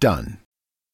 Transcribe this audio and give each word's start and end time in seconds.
done. 0.00 0.43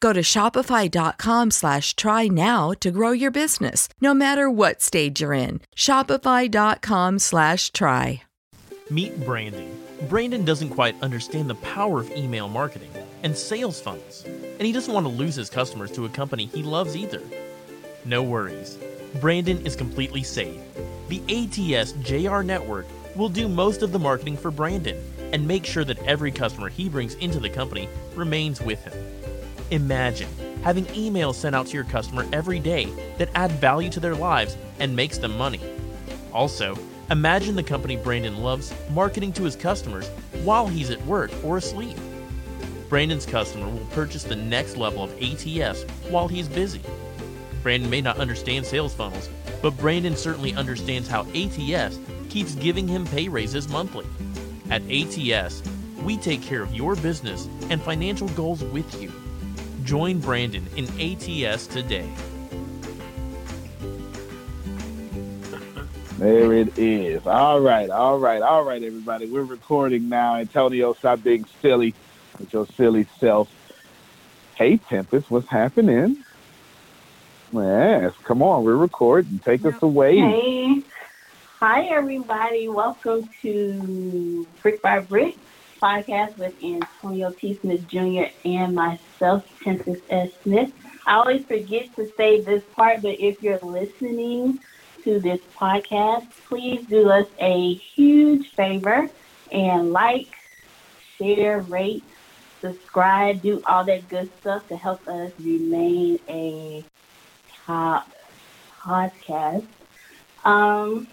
Go 0.00 0.12
to 0.12 0.20
shopify.com 0.20 1.50
slash 1.50 1.96
try 1.96 2.28
now 2.28 2.72
to 2.80 2.90
grow 2.90 3.12
your 3.12 3.30
business, 3.30 3.88
no 4.00 4.12
matter 4.12 4.50
what 4.50 4.82
stage 4.82 5.20
you're 5.20 5.32
in. 5.32 5.60
Shopify.com 5.74 7.18
slash 7.18 7.72
try. 7.72 8.22
Meet 8.90 9.24
Brandon. 9.24 9.80
Brandon 10.08 10.44
doesn't 10.44 10.68
quite 10.68 10.94
understand 11.02 11.50
the 11.50 11.56
power 11.56 12.00
of 12.00 12.16
email 12.16 12.48
marketing 12.48 12.90
and 13.22 13.36
sales 13.36 13.80
funnels, 13.80 14.24
and 14.24 14.62
he 14.62 14.72
doesn't 14.72 14.94
want 14.94 15.04
to 15.04 15.10
lose 15.12 15.34
his 15.34 15.50
customers 15.50 15.90
to 15.92 16.04
a 16.04 16.08
company 16.08 16.46
he 16.46 16.62
loves 16.62 16.96
either. 16.96 17.22
No 18.04 18.22
worries. 18.22 18.78
Brandon 19.20 19.64
is 19.66 19.74
completely 19.74 20.22
safe. 20.22 20.60
The 21.08 21.22
ATS 21.28 21.92
JR 21.92 22.42
network 22.42 22.86
will 23.16 23.28
do 23.28 23.48
most 23.48 23.82
of 23.82 23.90
the 23.90 23.98
marketing 23.98 24.36
for 24.36 24.50
Brandon 24.50 25.02
and 25.32 25.46
make 25.46 25.64
sure 25.64 25.84
that 25.84 26.02
every 26.04 26.30
customer 26.30 26.68
he 26.68 26.88
brings 26.88 27.14
into 27.16 27.40
the 27.40 27.50
company 27.50 27.88
remains 28.14 28.60
with 28.60 28.84
him. 28.84 28.92
Imagine 29.72 30.28
having 30.62 30.84
emails 30.86 31.34
sent 31.34 31.56
out 31.56 31.66
to 31.66 31.74
your 31.74 31.84
customer 31.84 32.24
every 32.32 32.60
day 32.60 32.86
that 33.18 33.30
add 33.34 33.50
value 33.52 33.90
to 33.90 34.00
their 34.00 34.14
lives 34.14 34.56
and 34.78 34.94
makes 34.94 35.18
them 35.18 35.36
money. 35.36 35.60
Also, 36.32 36.78
imagine 37.10 37.56
the 37.56 37.62
company 37.62 37.96
Brandon 37.96 38.36
loves 38.38 38.72
marketing 38.90 39.32
to 39.32 39.42
his 39.42 39.56
customers 39.56 40.08
while 40.44 40.68
he's 40.68 40.90
at 40.90 41.04
work 41.04 41.32
or 41.44 41.56
asleep. 41.56 41.96
Brandon's 42.88 43.26
customer 43.26 43.68
will 43.68 43.84
purchase 43.86 44.22
the 44.22 44.36
next 44.36 44.76
level 44.76 45.02
of 45.02 45.12
ATS 45.20 45.82
while 46.10 46.28
he's 46.28 46.48
busy. 46.48 46.80
Brandon 47.64 47.90
may 47.90 48.00
not 48.00 48.18
understand 48.18 48.64
sales 48.64 48.94
funnels, 48.94 49.28
but 49.62 49.76
Brandon 49.78 50.16
certainly 50.16 50.54
understands 50.54 51.08
how 51.08 51.26
ATS 51.34 51.98
keeps 52.28 52.54
giving 52.54 52.86
him 52.86 53.04
pay 53.06 53.26
raises 53.26 53.66
monthly. 53.66 54.06
At 54.70 54.82
ATS, 54.88 55.64
we 56.04 56.16
take 56.16 56.42
care 56.42 56.62
of 56.62 56.72
your 56.72 56.94
business 56.94 57.48
and 57.68 57.82
financial 57.82 58.28
goals 58.28 58.62
with 58.62 59.02
you. 59.02 59.12
Join 59.86 60.18
Brandon 60.18 60.66
in 60.74 60.86
ATS 61.00 61.68
today. 61.68 62.10
There 66.18 66.52
it 66.54 66.76
is. 66.76 67.24
All 67.24 67.60
right, 67.60 67.88
all 67.88 68.18
right, 68.18 68.42
all 68.42 68.64
right, 68.64 68.82
everybody. 68.82 69.26
We're 69.26 69.44
recording 69.44 70.08
now. 70.08 70.34
Antonio, 70.34 70.92
stop 70.94 71.22
being 71.22 71.44
silly 71.62 71.94
with 72.36 72.52
your 72.52 72.66
silly 72.66 73.06
self. 73.20 73.48
Hey, 74.56 74.78
Tempest, 74.78 75.30
what's 75.30 75.46
happening? 75.46 76.16
Yes, 77.52 78.12
come 78.24 78.42
on, 78.42 78.64
we're 78.64 78.74
recording. 78.74 79.38
Take 79.44 79.64
us 79.64 79.80
away. 79.82 80.18
Hey. 80.18 80.82
Hi, 81.60 81.84
everybody. 81.84 82.68
Welcome 82.68 83.28
to 83.42 84.48
Brick 84.62 84.82
by 84.82 84.98
Brick 84.98 85.36
podcast 85.80 86.36
with 86.38 86.54
Antonio 86.62 87.30
T. 87.30 87.54
Smith 87.54 87.86
Jr. 87.88 88.24
and 88.44 88.74
myself, 88.74 89.44
Tempest 89.62 90.02
S. 90.10 90.30
Smith. 90.42 90.72
I 91.06 91.14
always 91.14 91.44
forget 91.44 91.94
to 91.96 92.10
say 92.16 92.40
this 92.40 92.62
part, 92.74 93.02
but 93.02 93.20
if 93.20 93.42
you're 93.42 93.60
listening 93.60 94.58
to 95.04 95.20
this 95.20 95.40
podcast, 95.56 96.26
please 96.48 96.84
do 96.86 97.08
us 97.08 97.26
a 97.38 97.74
huge 97.74 98.50
favor 98.54 99.08
and 99.52 99.92
like, 99.92 100.28
share, 101.16 101.60
rate, 101.60 102.02
subscribe, 102.60 103.40
do 103.42 103.62
all 103.66 103.84
that 103.84 104.08
good 104.08 104.30
stuff 104.40 104.66
to 104.68 104.76
help 104.76 105.06
us 105.06 105.30
remain 105.38 106.18
a 106.28 106.84
top 107.64 108.10
podcast. 108.80 109.66
Um, 110.44 111.06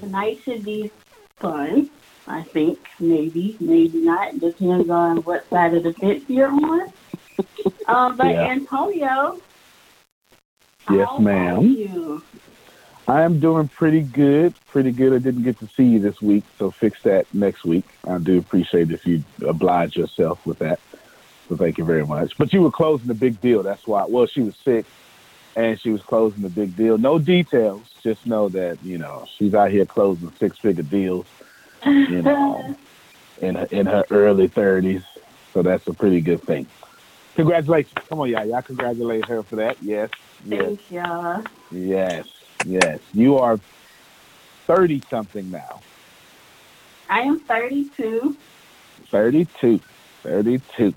tonight 0.00 0.40
should 0.44 0.64
be 0.64 0.90
fun. 1.38 1.90
I 2.30 2.42
think 2.44 2.78
maybe, 3.00 3.56
maybe 3.58 3.98
not. 3.98 4.38
Depends 4.38 4.88
on 4.88 5.18
what 5.18 5.48
side 5.50 5.74
of 5.74 5.82
the 5.82 5.92
fence 5.94 6.22
you're 6.28 6.48
on. 6.48 6.92
Um, 7.86 8.16
but 8.16 8.28
Yeah. 8.28 8.46
Antonio, 8.46 9.38
Yes, 10.88 11.08
how 11.08 11.18
ma'am. 11.18 11.58
are 11.58 11.62
you? 11.62 12.22
I 13.08 13.22
am 13.22 13.40
doing 13.40 13.66
pretty 13.68 14.02
good. 14.02 14.54
Pretty 14.68 14.92
good. 14.92 15.12
I 15.12 15.18
didn't 15.18 15.42
get 15.42 15.58
to 15.58 15.66
see 15.76 15.84
you 15.84 15.98
this 15.98 16.22
week, 16.22 16.44
so 16.56 16.70
fix 16.70 17.02
that 17.02 17.26
next 17.34 17.64
week. 17.64 17.84
I 18.06 18.18
do 18.18 18.38
appreciate 18.38 18.92
if 18.92 19.04
you 19.04 19.24
oblige 19.44 19.96
yourself 19.96 20.46
with 20.46 20.60
that. 20.60 20.78
So 21.48 21.56
thank 21.56 21.78
you 21.78 21.84
very 21.84 22.06
much. 22.06 22.38
But 22.38 22.52
you 22.52 22.62
were 22.62 22.70
closing 22.70 23.08
the 23.08 23.14
big 23.14 23.40
deal. 23.40 23.64
That's 23.64 23.84
why. 23.88 24.04
Well, 24.08 24.26
she 24.26 24.42
was 24.42 24.54
sick, 24.54 24.86
and 25.56 25.80
she 25.80 25.90
was 25.90 26.02
closing 26.02 26.42
the 26.42 26.48
big 26.48 26.76
deal. 26.76 26.96
No 26.96 27.18
details. 27.18 27.82
Just 28.04 28.24
know 28.24 28.48
that 28.50 28.78
you 28.84 28.98
know 28.98 29.26
she's 29.36 29.52
out 29.54 29.72
here 29.72 29.84
closing 29.86 30.30
six-figure 30.38 30.84
deals. 30.84 31.26
You 32.10 32.22
know, 32.22 32.76
in 33.40 33.54
her, 33.54 33.68
in 33.70 33.86
her 33.86 34.04
early 34.10 34.48
thirties. 34.48 35.02
So 35.52 35.62
that's 35.62 35.86
a 35.86 35.94
pretty 35.94 36.20
good 36.20 36.42
thing. 36.42 36.66
Congratulations. 37.36 37.94
Come 38.08 38.20
on, 38.20 38.28
y'all. 38.28 38.44
Y'all 38.44 38.62
congratulate 38.62 39.24
her 39.26 39.42
for 39.42 39.56
that. 39.56 39.82
Yes. 39.82 40.10
Yes. 40.44 40.62
Thank 40.62 40.90
y'all. 40.90 41.42
Yes. 41.70 42.26
Yes. 42.64 43.00
You 43.12 43.38
are 43.38 43.58
30 44.66 45.02
something 45.10 45.50
now. 45.50 45.80
I 47.08 47.20
am 47.20 47.40
32. 47.40 48.36
32. 49.10 49.80
32. 50.22 50.94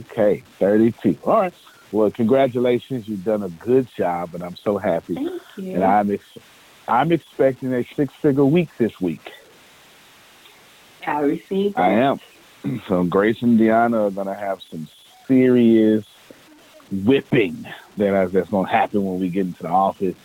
Okay. 0.00 0.42
32. 0.58 1.18
All 1.24 1.40
right. 1.40 1.54
Well, 1.92 2.10
congratulations. 2.10 3.08
You've 3.08 3.24
done 3.24 3.42
a 3.42 3.48
good 3.48 3.88
job, 3.96 4.34
and 4.34 4.42
I'm 4.42 4.56
so 4.56 4.78
happy. 4.78 5.14
Thank 5.14 5.42
you. 5.56 5.74
And 5.74 5.84
I'm, 5.84 6.10
ex- 6.10 6.38
I'm 6.86 7.12
expecting 7.12 7.72
a 7.72 7.84
six 7.96 8.12
figure 8.14 8.44
week 8.44 8.68
this 8.78 9.00
week. 9.00 9.32
I 11.06 11.20
received 11.20 11.78
I 11.78 11.92
am. 11.92 12.20
So 12.88 13.04
Grace 13.04 13.36
and 13.42 13.60
Deanna 13.60 14.08
are 14.08 14.10
going 14.10 14.26
to 14.26 14.34
have 14.34 14.58
some 14.70 14.88
serious 15.28 16.02
whipping 16.90 17.66
that 17.98 18.30
that's 18.32 18.48
going 18.48 18.66
to 18.66 18.72
happen 18.72 19.04
when 19.04 19.20
we 19.20 19.28
get 19.28 19.46
into 19.46 19.64
the 19.64 19.68
office. 19.68 20.16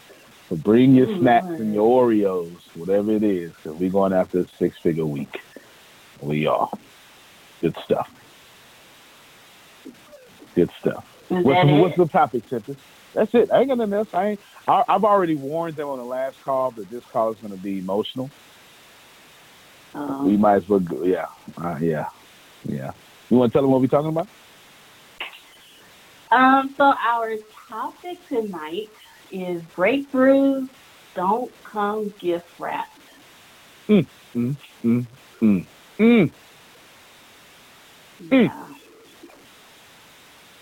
So 0.47 0.55
bring 0.55 0.95
your 0.95 1.07
Mm, 1.07 1.19
snacks 1.19 1.59
and 1.59 1.73
your 1.73 2.07
Oreos, 2.07 2.61
whatever 2.75 3.11
it 3.11 3.23
is, 3.23 3.51
because 3.61 3.77
we're 3.77 3.91
going 3.91 4.13
after 4.13 4.39
a 4.39 4.45
six-figure 4.57 5.05
week. 5.05 5.41
We 6.21 6.47
are. 6.47 6.69
Good 7.61 7.75
stuff. 7.83 8.09
Good 10.55 10.71
stuff. 10.79 11.05
What's, 11.29 11.61
the, 11.61 11.75
what's 11.75 11.97
the 11.97 12.07
topic, 12.07 12.47
Tempest? 12.49 12.79
That's 13.13 13.33
it. 13.33 13.49
I 13.51 13.59
ain't 13.59 13.69
gonna 13.69 13.95
else. 13.95 14.07
I 14.13 14.27
ain't, 14.29 14.39
I, 14.67 14.83
I've 14.87 15.03
already 15.03 15.35
warned 15.35 15.75
them 15.75 15.89
on 15.89 15.97
the 15.97 16.05
last 16.05 16.37
call 16.43 16.71
that 16.71 16.89
this 16.89 17.03
call 17.11 17.31
is 17.31 17.37
going 17.39 17.51
to 17.51 17.59
be 17.61 17.79
emotional. 17.79 18.31
Um, 19.94 20.25
We 20.25 20.38
might 20.38 20.56
as 20.56 20.69
well 20.69 20.80
go. 20.80 21.03
Yeah. 21.03 21.27
Uh, 21.62 21.77
yeah. 21.81 22.07
Yeah. 22.65 22.91
You 23.30 23.38
want 23.38 23.51
to 23.51 23.56
tell 23.56 23.62
them 23.63 23.71
what 23.71 23.81
we're 23.81 23.88
talking 23.88 24.09
about? 24.09 24.27
Um, 26.31 26.74
so 26.77 26.83
our 26.83 27.36
topic 27.68 28.18
tonight 28.27 28.89
is 29.31 29.62
breakthroughs 29.75 30.69
don't 31.15 31.51
come 31.63 32.13
gift 32.19 32.45
wrapped. 32.59 32.89
Mm, 33.88 34.06
mm, 34.36 34.56
mm, 34.83 35.06
mm. 35.41 35.65
Mm, 36.00 36.31
Yeah. 38.31 38.65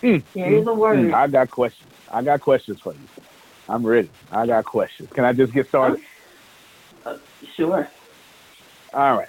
mm, 0.02 0.24
Here's 0.34 0.68
a 0.68 0.74
word. 0.74 0.98
mm. 0.98 1.14
I 1.14 1.28
got 1.28 1.52
questions. 1.52 1.92
I 2.10 2.22
got 2.22 2.42
questions 2.42 2.80
for 2.80 2.94
you. 2.94 3.00
I'm 3.68 3.86
ready. 3.86 4.10
I 4.32 4.46
got 4.46 4.64
questions. 4.66 5.10
Can 5.14 5.26
I 5.26 5.34
just 5.34 5.54
get 5.54 5.68
started? 5.68 6.00
Uh, 7.06 7.18
sure. 7.56 7.90
All 8.94 9.18
right. 9.18 9.28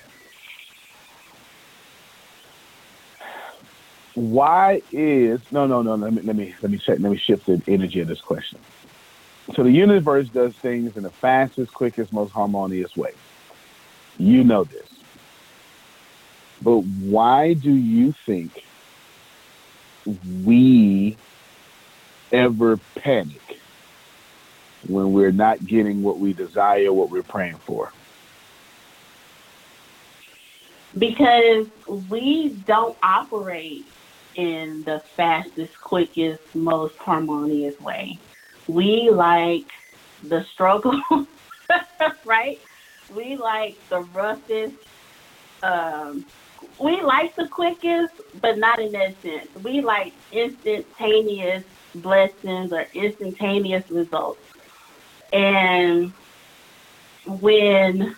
Why 4.15 4.83
is 4.91 5.41
no 5.53 5.67
no 5.67 5.83
no 5.83 5.95
let 5.95 6.13
me 6.13 6.23
let 6.23 6.35
me 6.35 6.55
let 6.61 6.71
me 6.73 6.79
check 6.79 6.99
let 6.99 7.13
me 7.13 7.19
shift 7.19 7.47
the 7.47 7.63
energy 7.69 8.01
of 8.01 8.09
this 8.09 8.21
question. 8.21 8.59
So 9.55 9.63
the 9.63 9.71
universe 9.71 10.29
does 10.29 10.55
things 10.57 10.97
in 10.97 11.05
the 11.05 11.11
fastest, 11.11 11.73
quickest, 11.73 12.13
most 12.13 12.33
harmonious 12.33 12.97
way. 12.97 13.13
You 14.19 14.45
know 14.45 14.65
this. 14.65 14.87
But 16.61 16.81
why 16.81 17.55
do 17.55 17.73
you 17.73 18.13
think 18.27 18.51
we 20.45 21.17
ever 22.33 22.79
panic 22.97 23.41
when 24.87 25.13
we're 25.13 25.33
not 25.33 25.65
getting 25.65 26.03
what 26.03 26.19
we 26.19 26.33
desire, 26.33 26.93
what 26.93 27.11
we're 27.11 27.23
praying 27.23 27.59
for? 27.67 27.93
Because 30.97 31.67
we 32.11 32.49
don't 32.67 32.97
operate 33.03 33.85
in 34.35 34.83
the 34.85 35.03
fastest, 35.17 35.73
quickest, 35.83 36.41
most 36.55 36.97
harmonious 36.99 37.79
way. 37.81 38.19
We 38.69 39.11
like 39.11 39.67
the 40.23 40.45
struggle, 40.55 41.01
right? 42.25 42.59
We 43.15 43.37
like 43.37 43.77
the 43.89 44.01
roughest. 44.01 44.75
Um, 45.63 46.25
we 46.81 47.01
like 47.03 47.35
the 47.37 47.49
quickest, 47.49 48.13
but 48.41 48.59
not 48.59 48.79
in 48.79 48.93
that 48.93 49.21
sense. 49.23 49.49
We 49.63 49.81
like 49.81 50.13
instantaneous 50.33 51.65
blessings 51.97 52.73
or 52.73 52.87
instantaneous 52.95 53.89
results. 53.91 54.41
And 55.33 56.13
when, 57.27 58.17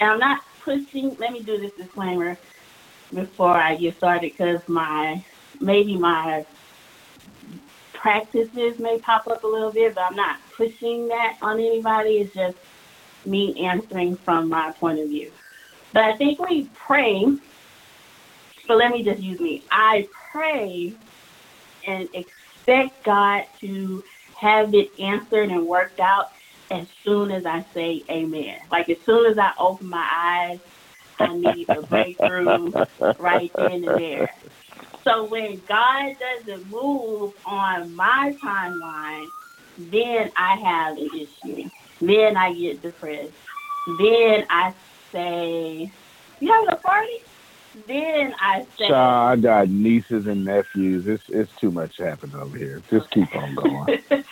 and 0.00 0.10
I'm 0.10 0.18
not 0.18 0.40
pushing, 0.66 1.16
let 1.18 1.32
me 1.32 1.42
do 1.42 1.58
this 1.58 1.72
disclaimer 1.74 2.36
before 3.14 3.56
I 3.56 3.76
get 3.76 3.96
started 3.96 4.32
because 4.32 4.60
my, 4.68 5.24
maybe 5.60 5.96
my 5.96 6.44
practices 7.94 8.78
may 8.80 8.98
pop 8.98 9.28
up 9.28 9.44
a 9.44 9.46
little 9.46 9.72
bit, 9.72 9.94
but 9.94 10.02
I'm 10.02 10.16
not 10.16 10.38
pushing 10.56 11.08
that 11.08 11.38
on 11.40 11.60
anybody. 11.60 12.18
It's 12.18 12.34
just 12.34 12.58
me 13.24 13.64
answering 13.64 14.16
from 14.16 14.48
my 14.48 14.72
point 14.72 14.98
of 14.98 15.08
view. 15.08 15.30
But 15.92 16.04
I 16.04 16.16
think 16.16 16.40
we 16.40 16.68
pray, 16.74 17.24
but 18.66 18.76
let 18.76 18.90
me 18.90 19.04
just 19.04 19.22
use 19.22 19.38
me. 19.38 19.62
I 19.70 20.08
pray 20.32 20.94
and 21.86 22.08
expect 22.12 23.04
God 23.04 23.44
to 23.60 24.02
have 24.36 24.74
it 24.74 24.90
answered 24.98 25.50
and 25.50 25.66
worked 25.66 26.00
out 26.00 26.32
as 26.70 26.86
soon 27.04 27.30
as 27.30 27.46
I 27.46 27.64
say 27.74 28.02
amen. 28.10 28.58
Like 28.70 28.88
as 28.88 28.98
soon 29.06 29.30
as 29.30 29.38
I 29.38 29.52
open 29.58 29.88
my 29.88 30.08
eyes, 30.12 30.60
I 31.18 31.34
need 31.34 31.68
a 31.68 31.82
breakthrough 31.82 32.72
right 33.18 33.50
then 33.56 33.84
and 33.84 33.98
there. 33.98 34.30
So 35.04 35.24
when 35.24 35.62
God 35.68 36.16
doesn't 36.18 36.70
move 36.70 37.34
on 37.44 37.94
my 37.94 38.34
timeline, 38.42 39.26
then 39.78 40.30
I 40.36 40.56
have 40.56 40.96
an 40.96 41.10
issue. 41.14 41.70
Then 42.00 42.36
I 42.36 42.52
get 42.52 42.82
depressed. 42.82 43.32
Then 43.98 44.46
I 44.50 44.74
say, 45.12 45.90
"You 46.40 46.52
having 46.52 46.68
a 46.70 46.76
party?" 46.76 47.20
Then 47.86 48.34
I 48.40 48.66
say, 48.78 48.88
Child, 48.88 49.38
I 49.38 49.42
got 49.42 49.68
nieces 49.68 50.26
and 50.26 50.44
nephews. 50.44 51.06
It's 51.06 51.22
it's 51.28 51.52
too 51.60 51.70
much 51.70 51.98
happening 51.98 52.34
over 52.36 52.56
here. 52.56 52.82
Just 52.90 53.10
keep 53.10 53.34
on 53.34 53.54
going. 53.54 54.02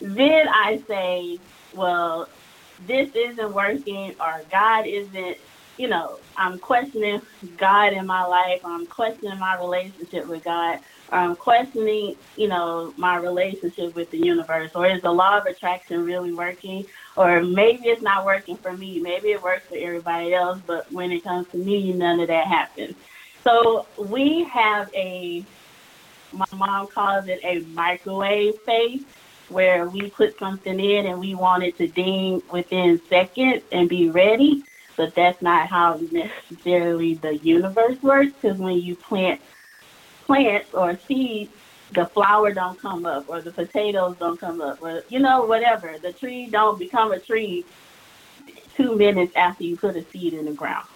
then 0.00 0.48
I 0.48 0.80
say, 0.88 1.38
well, 1.76 2.28
this 2.86 3.08
isn't 3.14 3.52
working 3.52 4.14
or 4.20 4.42
God 4.50 4.86
isn't, 4.86 5.36
you 5.78 5.88
know, 5.88 6.18
I'm 6.36 6.58
questioning 6.58 7.20
God 7.56 7.92
in 7.92 8.06
my 8.06 8.24
life. 8.24 8.60
I'm 8.64 8.86
questioning 8.86 9.38
my 9.38 9.58
relationship 9.58 10.26
with 10.26 10.44
God. 10.44 10.80
I'm 11.10 11.36
questioning, 11.36 12.16
you 12.36 12.48
know, 12.48 12.92
my 12.96 13.16
relationship 13.16 13.94
with 13.94 14.10
the 14.10 14.18
universe. 14.18 14.70
Or 14.74 14.86
is 14.86 15.02
the 15.02 15.12
law 15.12 15.38
of 15.38 15.46
attraction 15.46 16.04
really 16.04 16.32
working? 16.32 16.84
Or 17.16 17.42
maybe 17.42 17.88
it's 17.88 18.02
not 18.02 18.24
working 18.24 18.56
for 18.56 18.72
me. 18.72 19.00
Maybe 19.00 19.28
it 19.28 19.42
works 19.42 19.64
for 19.68 19.76
everybody 19.76 20.34
else, 20.34 20.60
but 20.66 20.90
when 20.92 21.12
it 21.12 21.22
comes 21.22 21.46
to 21.52 21.58
me, 21.58 21.92
none 21.92 22.20
of 22.20 22.28
that 22.28 22.46
happens. 22.46 22.96
So 23.44 23.86
we 23.96 24.44
have 24.52 24.90
a, 24.94 25.44
my 26.32 26.46
mom 26.54 26.88
calls 26.88 27.28
it 27.28 27.40
a 27.44 27.60
microwave 27.72 28.54
faith 28.66 29.06
where 29.48 29.88
we 29.88 30.10
put 30.10 30.38
something 30.38 30.78
in 30.78 31.06
and 31.06 31.18
we 31.18 31.34
want 31.34 31.62
it 31.62 31.76
to 31.78 31.86
ding 31.88 32.42
within 32.50 33.00
seconds 33.08 33.62
and 33.72 33.88
be 33.88 34.08
ready. 34.10 34.64
But 34.96 35.14
that's 35.14 35.40
not 35.42 35.68
how 35.68 36.00
necessarily 36.10 37.14
the 37.14 37.36
universe 37.36 38.00
works 38.02 38.32
because 38.40 38.58
when 38.58 38.78
you 38.78 38.96
plant 38.96 39.40
plants 40.24 40.68
or 40.72 40.98
seeds, 41.06 41.52
the 41.94 42.06
flower 42.06 42.52
don't 42.52 42.80
come 42.80 43.06
up 43.06 43.28
or 43.28 43.40
the 43.42 43.52
potatoes 43.52 44.16
don't 44.18 44.40
come 44.40 44.60
up 44.60 44.82
or 44.82 45.02
you 45.08 45.18
know 45.18 45.44
whatever. 45.44 45.96
The 46.02 46.12
tree 46.12 46.48
don't 46.50 46.78
become 46.78 47.12
a 47.12 47.20
tree 47.20 47.64
two 48.76 48.96
minutes 48.96 49.32
after 49.36 49.64
you 49.64 49.76
put 49.76 49.96
a 49.96 50.04
seed 50.12 50.34
in 50.34 50.46
the 50.46 50.52
ground. 50.52 50.86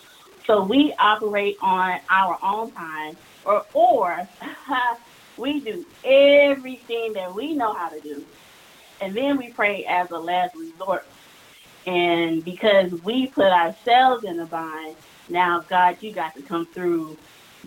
So 0.47 0.65
we 0.65 0.95
operate 0.99 1.57
on 1.61 2.01
our 2.11 2.39
own 2.43 2.73
time 2.73 3.17
or 3.45 3.65
or 3.73 4.29
we 5.41 5.61
do 5.61 5.85
everything 6.05 7.15
that 7.15 7.35
we 7.35 7.55
know 7.55 7.73
how 7.73 7.89
to 7.89 8.01
do 8.01 8.25
and 9.01 9.17
then 9.17 9.37
we 9.39 9.53
pray 9.53 9.85
as 9.87 10.11
a 10.11 10.19
last 10.19 10.55
resort. 10.55 11.05
And 11.87 12.45
because 12.45 12.93
we 13.03 13.29
put 13.29 13.47
ourselves 13.47 14.25
in 14.25 14.39
a 14.39 14.47
bind, 14.47 14.97
now 15.29 15.65
God, 15.69 15.97
you 16.01 16.13
got 16.13 16.35
to 16.35 16.43
come 16.43 16.67
through 16.67 17.17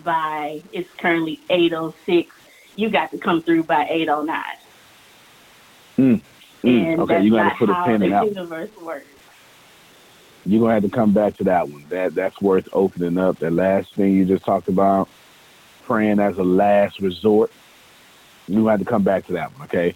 by 0.04 0.62
it's 0.72 0.90
currently 0.98 1.40
eight 1.50 1.74
oh 1.74 1.94
six. 2.06 2.30
You 2.76 2.90
got 2.90 3.12
to 3.12 3.18
come 3.18 3.42
through 3.42 3.64
by 3.64 3.88
eight 3.90 4.10
oh 4.10 4.24
nine. 4.24 4.44
Mm, 5.98 6.22
and 6.64 7.02
okay, 7.02 7.22
you're 7.22 7.38
gonna 7.38 7.50
have 7.50 7.60
to 7.60 7.66
put 7.66 7.70
a 7.70 7.86
pin 7.86 8.04
in 8.04 8.12
that. 8.12 8.26
universe 8.26 8.70
works. 8.82 9.08
You're 10.46 10.62
gonna 10.62 10.74
have 10.74 10.84
to 10.84 10.90
come 10.90 11.14
back 11.14 11.38
to 11.38 11.44
that 11.46 11.70
one. 11.70 11.86
That 11.90 12.14
that's 12.14 12.40
worth 12.42 12.68
opening 12.74 13.18
up. 13.18 13.40
That 13.40 13.54
last 13.54 13.94
thing 13.96 14.14
you 14.14 14.26
just 14.26 14.46
talked 14.46 14.68
about, 14.68 15.10
praying 15.86 16.20
as 16.20 16.38
a 16.38 16.44
last 16.44 17.00
resort. 17.00 17.52
We 18.48 18.56
gonna 18.56 18.72
have 18.72 18.80
to 18.80 18.86
come 18.86 19.04
back 19.04 19.26
to 19.28 19.34
that 19.34 19.52
one. 19.54 19.64
Okay, 19.68 19.96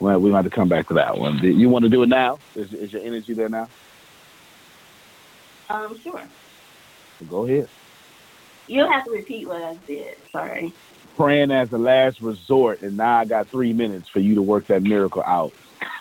well, 0.00 0.18
we 0.18 0.30
gonna 0.30 0.42
have 0.42 0.50
to 0.50 0.54
come 0.54 0.68
back 0.68 0.88
to 0.88 0.94
that 0.94 1.18
one. 1.18 1.38
You 1.38 1.68
want 1.68 1.84
to 1.84 1.88
do 1.88 2.02
it 2.02 2.08
now? 2.08 2.38
Is, 2.54 2.72
is 2.72 2.92
your 2.92 3.02
energy 3.02 3.34
there 3.34 3.48
now? 3.48 3.68
Um, 5.68 5.98
sure. 6.02 6.22
Go 7.28 7.46
ahead. 7.46 7.68
You'll 8.68 8.90
have 8.90 9.04
to 9.04 9.10
repeat 9.10 9.48
what 9.48 9.62
I 9.62 9.76
said. 9.86 10.16
Sorry. 10.30 10.72
Praying 11.16 11.50
as 11.50 11.72
a 11.72 11.78
last 11.78 12.20
resort, 12.20 12.82
and 12.82 12.96
now 12.96 13.18
I 13.18 13.24
got 13.24 13.48
three 13.48 13.72
minutes 13.72 14.08
for 14.08 14.20
you 14.20 14.36
to 14.36 14.42
work 14.42 14.66
that 14.68 14.82
miracle 14.82 15.22
out. 15.26 15.52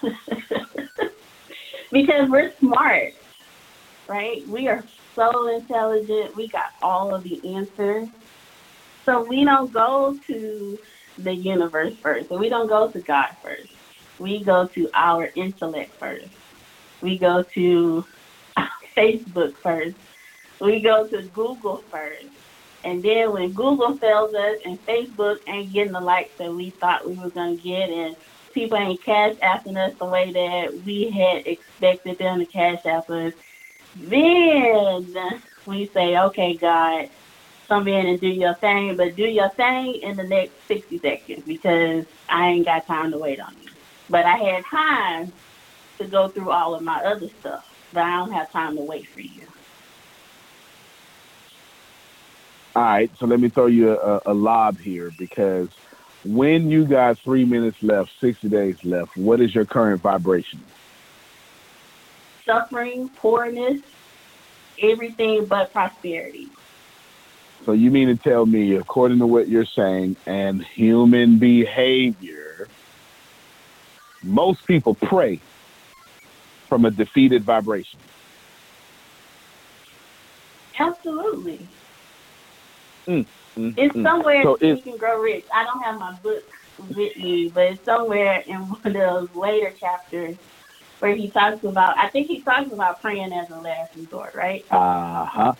because 1.91 2.29
we're 2.29 2.53
smart, 2.59 3.13
right? 4.07 4.47
We 4.47 4.67
are 4.67 4.83
so 5.15 5.47
intelligent. 5.55 6.35
We 6.35 6.49
got 6.49 6.71
all 6.81 7.15
of 7.15 7.23
the 7.23 7.55
answers. 7.55 8.09
So 9.05 9.23
we 9.23 9.43
don't 9.45 9.71
go 9.73 10.19
to 10.27 10.79
the 11.17 11.33
universe 11.33 11.93
first. 12.01 12.29
So 12.29 12.37
we 12.37 12.49
don't 12.49 12.67
go 12.67 12.89
to 12.91 12.99
God 12.99 13.29
first. 13.41 13.69
We 14.19 14.43
go 14.43 14.67
to 14.67 14.89
our 14.93 15.31
intellect 15.35 15.93
first. 15.99 16.27
We 17.01 17.17
go 17.17 17.43
to 17.53 18.05
Facebook 18.97 19.55
first. 19.57 19.95
We 20.59 20.79
go 20.79 21.07
to 21.07 21.21
Google 21.33 21.83
first. 21.91 22.25
And 22.83 23.03
then 23.03 23.33
when 23.33 23.53
Google 23.53 23.97
fails 23.97 24.33
us 24.33 24.57
and 24.65 24.83
Facebook 24.85 25.37
ain't 25.47 25.73
getting 25.73 25.93
the 25.93 25.99
likes 25.99 26.31
that 26.37 26.53
we 26.53 26.69
thought 26.71 27.07
we 27.07 27.15
were 27.15 27.29
going 27.29 27.57
to 27.57 27.63
get 27.63 27.89
and 27.89 28.15
people 28.53 28.77
ain't 28.77 29.03
cash 29.03 29.35
apping 29.43 29.77
us 29.77 29.97
the 29.99 30.05
way 30.05 30.31
that 30.31 30.83
we 30.85 31.09
had 31.09 31.45
expected 31.45 32.17
them 32.17 32.39
to 32.39 32.45
cash 32.45 32.79
app 32.85 33.09
us, 33.09 33.33
then 33.95 35.41
we 35.65 35.89
say, 35.93 36.17
okay, 36.17 36.55
God, 36.55 37.09
come 37.67 37.87
in 37.87 38.07
and 38.07 38.19
do 38.19 38.27
your 38.27 38.55
thing, 38.55 38.95
but 38.95 39.15
do 39.15 39.23
your 39.23 39.49
thing 39.49 39.99
in 40.01 40.15
the 40.15 40.23
next 40.23 40.53
60 40.67 40.99
seconds 40.99 41.43
because 41.45 42.05
I 42.29 42.47
ain't 42.47 42.65
got 42.65 42.87
time 42.87 43.11
to 43.11 43.17
wait 43.17 43.39
on 43.39 43.53
you. 43.61 43.69
But 44.09 44.25
I 44.25 44.37
had 44.37 44.63
time 44.65 45.33
to 45.99 46.07
go 46.07 46.29
through 46.29 46.49
all 46.49 46.75
of 46.75 46.81
my 46.81 47.03
other 47.03 47.27
stuff, 47.39 47.65
but 47.93 48.03
I 48.03 48.17
don't 48.17 48.31
have 48.31 48.51
time 48.51 48.75
to 48.77 48.81
wait 48.81 49.07
for 49.07 49.19
you. 49.19 49.43
All 52.75 52.83
right, 52.83 53.11
so 53.17 53.25
let 53.25 53.39
me 53.39 53.49
throw 53.49 53.65
you 53.65 53.97
a, 53.97 54.21
a 54.27 54.33
lob 54.33 54.77
here 54.77 55.11
because 55.17 55.67
when 56.23 56.69
you 56.69 56.85
got 56.85 57.17
three 57.19 57.43
minutes 57.43 57.77
left, 57.81 58.11
60 58.21 58.49
days 58.49 58.75
left, 58.83 59.17
what 59.17 59.41
is 59.41 59.53
your 59.53 59.65
current 59.65 60.01
vibration? 60.01 60.61
Suffering, 62.45 63.09
poorness, 63.17 63.81
everything 64.81 65.45
but 65.45 65.73
prosperity. 65.73 66.49
So 67.67 67.73
you 67.73 67.91
mean 67.91 68.07
to 68.07 68.15
tell 68.15 68.45
me, 68.45 68.77
according 68.77 69.19
to 69.19 69.27
what 69.27 69.49
you're 69.49 69.65
saying 69.65 70.15
and 70.25 70.63
human 70.63 71.37
behavior, 71.37 72.69
most 74.23 74.65
people 74.65 74.95
pray 74.95 75.41
from 76.69 76.85
a 76.85 76.91
defeated 76.91 77.43
vibration. 77.43 77.99
Absolutely. 80.79 81.67
Mm, 83.05 83.25
mm, 83.57 83.73
It's 83.77 83.93
mm. 83.93 84.01
somewhere 84.01 84.43
So 84.43 84.57
you 84.61 84.77
can 84.77 84.95
grow 84.95 85.19
rich. 85.19 85.43
I 85.53 85.65
don't 85.65 85.81
have 85.81 85.99
my 85.99 86.13
book 86.23 86.43
with 86.95 87.17
me, 87.17 87.51
but 87.53 87.63
it's 87.63 87.83
somewhere 87.83 88.45
in 88.47 88.59
one 88.69 88.79
of 88.85 88.93
those 88.93 89.27
later 89.35 89.73
chapters 89.77 90.37
where 90.99 91.13
he 91.13 91.29
talks 91.31 91.65
about. 91.65 91.97
I 91.97 92.07
think 92.11 92.27
he 92.27 92.39
talks 92.43 92.71
about 92.71 93.01
praying 93.01 93.33
as 93.33 93.49
a 93.49 93.59
last 93.59 93.91
resort, 93.97 94.35
right? 94.35 94.63
Uh 94.71 95.25
huh. 95.25 95.53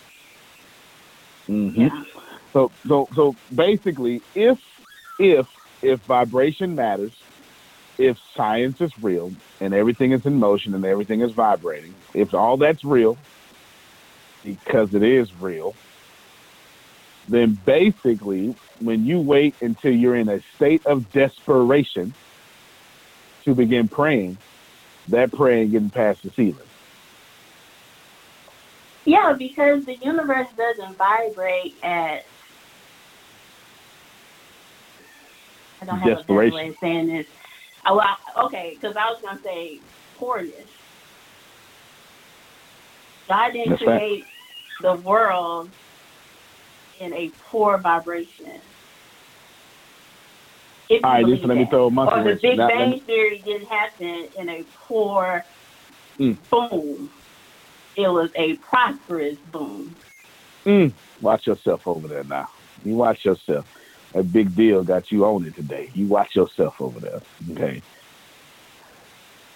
Hmm 1.48 1.70
Yeah. 1.74 2.04
So 2.52 2.70
so 2.86 3.08
so 3.16 3.36
basically, 3.54 4.22
if 4.34 4.58
if 5.18 5.46
if 5.82 6.00
vibration 6.02 6.76
matters, 6.76 7.12
if 7.98 8.16
science 8.36 8.80
is 8.80 8.92
real 9.02 9.32
and 9.60 9.74
everything 9.74 10.12
is 10.12 10.24
in 10.24 10.34
motion 10.34 10.74
and 10.74 10.84
everything 10.84 11.20
is 11.22 11.32
vibrating, 11.32 11.94
if 12.14 12.34
all 12.34 12.56
that's 12.56 12.84
real, 12.84 13.18
because 14.44 14.94
it 14.94 15.02
is 15.02 15.34
real, 15.40 15.74
then 17.28 17.58
basically, 17.66 18.54
when 18.80 19.04
you 19.04 19.20
wait 19.20 19.54
until 19.60 19.92
you're 19.92 20.16
in 20.16 20.28
a 20.28 20.40
state 20.56 20.84
of 20.86 21.10
desperation 21.12 22.14
to 23.44 23.54
begin 23.54 23.88
praying, 23.88 24.38
that 25.08 25.32
prayer 25.32 25.58
ain't 25.58 25.72
getting 25.72 25.90
past 25.90 26.22
the 26.22 26.30
ceiling. 26.30 26.67
Yeah, 29.08 29.32
because 29.38 29.86
the 29.86 29.96
universe 30.02 30.48
doesn't 30.54 30.98
vibrate 30.98 31.76
at. 31.82 32.18
I 35.80 35.86
don't 35.86 35.98
have 35.98 36.10
a 36.10 36.16
better 36.16 36.26
Desperation. 36.26 36.54
way 36.54 36.68
of 36.68 36.74
saying 36.82 37.06
this. 37.08 37.26
Oh, 37.86 37.96
well, 37.96 38.04
I- 38.06 38.42
okay, 38.44 38.76
because 38.78 38.96
I 38.96 39.10
was 39.10 39.18
gonna 39.22 39.40
say 39.42 39.80
poorness. 40.18 40.68
God 43.30 43.52
didn't 43.52 43.70
That's 43.70 43.86
right. 43.86 43.98
create 43.98 44.26
the 44.82 44.96
world 44.96 45.70
in 47.00 47.14
a 47.14 47.30
poor 47.50 47.78
vibration. 47.78 48.60
If 50.90 51.02
All 51.02 51.12
right, 51.12 51.20
believe 51.22 51.36
listen, 51.36 51.48
let 51.48 51.56
me 51.58 51.64
that. 51.64 51.70
throw 51.70 51.86
a 51.86 51.90
monkey 51.90 52.14
Or 52.14 52.24
the. 52.24 52.40
Big 52.42 52.58
Bang 52.58 52.90
me- 52.90 53.00
Theory 53.06 53.42
didn't 53.46 53.68
happen 53.68 54.28
in 54.36 54.48
a 54.50 54.64
poor 54.86 55.46
Mm. 56.20 56.36
boom. 56.50 57.10
It 57.98 58.06
was 58.06 58.30
a 58.36 58.54
prosperous 58.58 59.36
boom. 59.50 59.96
Mm, 60.64 60.92
watch 61.20 61.48
yourself 61.48 61.84
over 61.88 62.06
there 62.06 62.22
now. 62.22 62.48
You 62.84 62.94
watch 62.94 63.24
yourself. 63.24 63.66
A 64.14 64.22
big 64.22 64.54
deal 64.54 64.84
got 64.84 65.10
you 65.10 65.24
on 65.24 65.44
it 65.44 65.56
today. 65.56 65.90
You 65.94 66.06
watch 66.06 66.36
yourself 66.36 66.80
over 66.80 67.00
there. 67.00 67.20
Okay. 67.50 67.82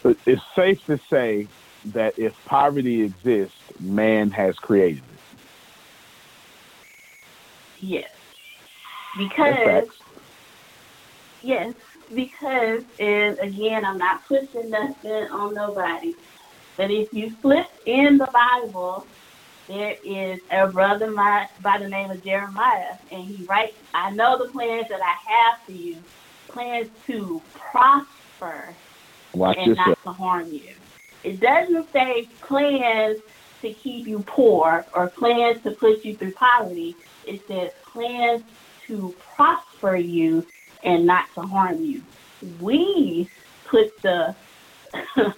But 0.02 0.16
it's 0.26 0.42
safe 0.56 0.84
to 0.86 0.98
say 1.08 1.46
that 1.86 2.18
if 2.18 2.34
poverty 2.44 3.02
exists, 3.02 3.54
man 3.78 4.32
has 4.32 4.56
created 4.56 5.04
it. 5.04 5.38
Yes. 7.80 8.10
Because 9.16 9.84
yes, 11.42 11.74
because 12.12 12.82
and 12.98 13.38
again 13.38 13.84
I'm 13.84 13.98
not 13.98 14.26
pushing 14.26 14.68
nothing 14.68 15.28
on 15.30 15.54
nobody. 15.54 16.16
But 16.76 16.90
if 16.90 17.12
you 17.12 17.34
flip 17.42 17.66
in 17.84 18.18
the 18.18 18.28
Bible, 18.32 19.06
there 19.68 19.96
is 20.02 20.40
a 20.50 20.66
brother 20.66 21.10
my, 21.10 21.48
by 21.60 21.78
the 21.78 21.88
name 21.88 22.10
of 22.10 22.22
Jeremiah, 22.24 22.96
and 23.10 23.24
he 23.24 23.44
writes, 23.44 23.76
I 23.94 24.10
know 24.10 24.38
the 24.38 24.50
plans 24.50 24.88
that 24.88 25.00
I 25.00 25.14
have 25.30 25.64
for 25.64 25.72
you, 25.72 26.02
plans 26.48 26.88
to 27.06 27.40
prosper 27.54 28.74
Watch 29.34 29.56
and 29.58 29.68
yourself. 29.68 29.88
not 29.88 30.02
to 30.02 30.12
harm 30.12 30.52
you. 30.52 30.74
It 31.24 31.40
doesn't 31.40 31.92
say 31.92 32.28
plans 32.40 33.20
to 33.60 33.72
keep 33.72 34.06
you 34.08 34.20
poor 34.26 34.84
or 34.92 35.08
plans 35.08 35.62
to 35.62 35.70
put 35.70 36.04
you 36.04 36.16
through 36.16 36.32
poverty. 36.32 36.96
It 37.26 37.46
says 37.46 37.70
plans 37.84 38.42
to 38.88 39.14
prosper 39.34 39.96
you 39.96 40.46
and 40.82 41.06
not 41.06 41.32
to 41.34 41.42
harm 41.42 41.84
you. 41.84 42.02
We 42.60 43.28
put 43.66 43.96
the 44.02 44.34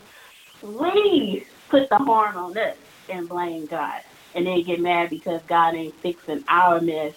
we 0.64 1.46
put 1.68 1.88
the 1.90 1.96
harm 1.96 2.36
on 2.36 2.56
us 2.58 2.76
and 3.10 3.28
blame 3.28 3.66
God. 3.66 4.00
And 4.34 4.46
then 4.46 4.64
get 4.64 4.80
mad 4.80 5.10
because 5.10 5.40
God 5.46 5.74
ain't 5.74 5.94
fixing 5.96 6.42
our 6.48 6.80
mess 6.80 7.14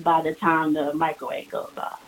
by 0.00 0.22
the 0.22 0.34
time 0.34 0.74
the 0.74 0.92
microwave 0.94 1.50
goes 1.50 1.70
off. 1.76 2.00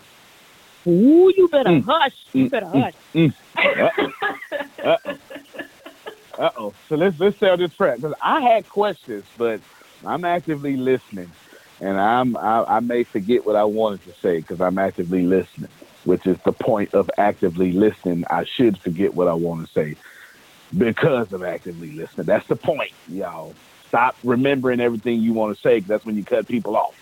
Ooh, 0.86 1.32
you 1.36 1.48
better 1.48 1.70
Mm. 1.70 1.84
hush. 1.86 2.14
You 2.32 2.46
Mm, 2.46 2.50
better 2.50 2.66
mm, 3.14 3.32
hush. 3.54 4.04
Uh 6.38 6.48
oh. 6.56 6.74
So 6.88 6.94
let's 6.94 7.18
let's 7.20 7.38
sell 7.38 7.56
this 7.58 7.72
prep 7.74 7.96
because 7.96 8.14
I 8.22 8.40
had 8.40 8.66
questions, 8.68 9.24
but 9.36 9.60
I'm 10.06 10.24
actively 10.24 10.76
listening, 10.76 11.30
and 11.80 12.00
I'm 12.00 12.34
I, 12.36 12.64
I 12.64 12.80
may 12.80 13.04
forget 13.04 13.44
what 13.44 13.56
I 13.56 13.64
wanted 13.64 14.02
to 14.04 14.12
say 14.22 14.38
because 14.38 14.60
I'm 14.60 14.78
actively 14.78 15.22
listening, 15.22 15.68
which 16.04 16.26
is 16.26 16.38
the 16.46 16.52
point 16.52 16.94
of 16.94 17.10
actively 17.18 17.72
listening. 17.72 18.24
I 18.30 18.44
should 18.56 18.78
forget 18.78 19.12
what 19.12 19.28
I 19.28 19.34
want 19.34 19.66
to 19.66 19.72
say 19.72 19.96
because 20.76 21.32
of 21.32 21.42
actively 21.42 21.92
listening. 21.92 22.26
That's 22.26 22.46
the 22.48 22.56
point, 22.56 22.92
y'all. 23.08 23.54
Stop 23.88 24.16
remembering 24.22 24.80
everything 24.80 25.20
you 25.20 25.32
want 25.32 25.56
to 25.56 25.60
say 25.62 25.80
'cause 25.80 25.88
that's 25.88 26.04
when 26.04 26.16
you 26.16 26.24
cut 26.24 26.46
people 26.46 26.76
off. 26.76 26.94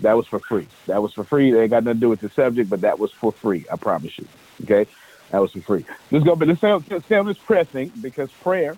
That 0.00 0.16
was 0.16 0.26
for 0.26 0.40
free. 0.40 0.66
That 0.86 1.02
was 1.02 1.12
for 1.12 1.24
free. 1.24 1.52
They 1.52 1.62
ain't 1.62 1.70
got 1.70 1.84
nothing 1.84 1.98
to 1.98 2.00
do 2.00 2.08
with 2.08 2.20
the 2.20 2.30
subject, 2.30 2.70
but 2.70 2.80
that 2.80 2.98
was 2.98 3.12
for 3.12 3.32
free. 3.32 3.66
I 3.70 3.76
promise 3.76 4.18
you. 4.18 4.26
Okay, 4.64 4.90
that 5.30 5.38
was 5.40 5.52
for 5.52 5.60
free. 5.60 5.84
Let's 6.10 6.24
go. 6.24 6.34
But 6.36 6.48
let's 6.48 6.58
stay 6.58 6.70
on, 6.70 6.84
let's 6.90 7.04
stay 7.04 7.16
on 7.16 7.26
this 7.26 7.36
prayer 7.38 7.64
thing 7.64 7.92
because 8.00 8.30
prayer 8.42 8.76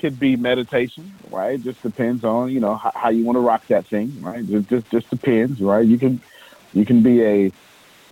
could 0.00 0.20
be 0.20 0.36
meditation, 0.36 1.12
right? 1.30 1.54
It 1.54 1.62
Just 1.64 1.82
depends 1.82 2.22
on 2.22 2.50
you 2.50 2.60
know 2.60 2.76
how, 2.76 2.92
how 2.94 3.08
you 3.08 3.24
want 3.24 3.36
to 3.36 3.40
rock 3.40 3.66
that 3.68 3.86
thing, 3.86 4.22
right? 4.22 4.46
Just, 4.46 4.68
just 4.68 4.90
just 4.90 5.10
depends, 5.10 5.60
right? 5.60 5.84
You 5.84 5.98
can 5.98 6.20
you 6.72 6.84
can 6.84 7.02
be 7.02 7.22
a 7.24 7.52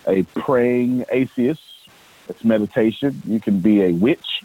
a 0.08 0.22
praying 0.34 1.04
atheist, 1.10 1.60
That's 2.26 2.44
meditation. 2.44 3.22
You 3.26 3.40
can 3.40 3.60
be 3.60 3.82
a 3.82 3.92
witch. 3.92 4.42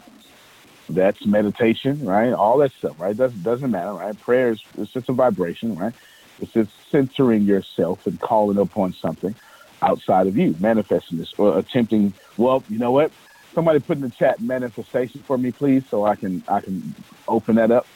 That's 0.88 1.24
meditation, 1.24 2.04
right? 2.04 2.32
All 2.32 2.58
that 2.58 2.72
stuff, 2.78 2.98
right? 2.98 3.16
Doesn't 3.16 3.42
doesn't 3.42 3.70
matter, 3.70 3.92
right? 3.92 4.18
Prayer 4.20 4.50
is 4.50 4.60
it's 4.76 4.92
just 4.92 5.08
a 5.08 5.12
vibration, 5.12 5.76
right? 5.76 5.94
It's 6.40 6.52
just 6.52 6.72
centering 6.90 7.44
yourself 7.44 8.06
and 8.06 8.20
calling 8.20 8.58
upon 8.58 8.94
something 8.94 9.34
outside 9.82 10.26
of 10.26 10.36
you, 10.36 10.56
manifesting 10.58 11.18
this 11.18 11.32
or 11.38 11.58
attempting. 11.58 12.12
Well, 12.36 12.64
you 12.68 12.78
know 12.78 12.90
what? 12.90 13.12
Somebody 13.54 13.78
put 13.80 13.96
in 13.96 14.02
the 14.02 14.10
chat 14.10 14.40
manifestation 14.40 15.22
for 15.26 15.38
me, 15.38 15.52
please, 15.52 15.84
so 15.90 16.04
I 16.04 16.16
can 16.16 16.42
I 16.48 16.60
can 16.60 16.94
open 17.28 17.56
that 17.56 17.70
up. 17.70 17.86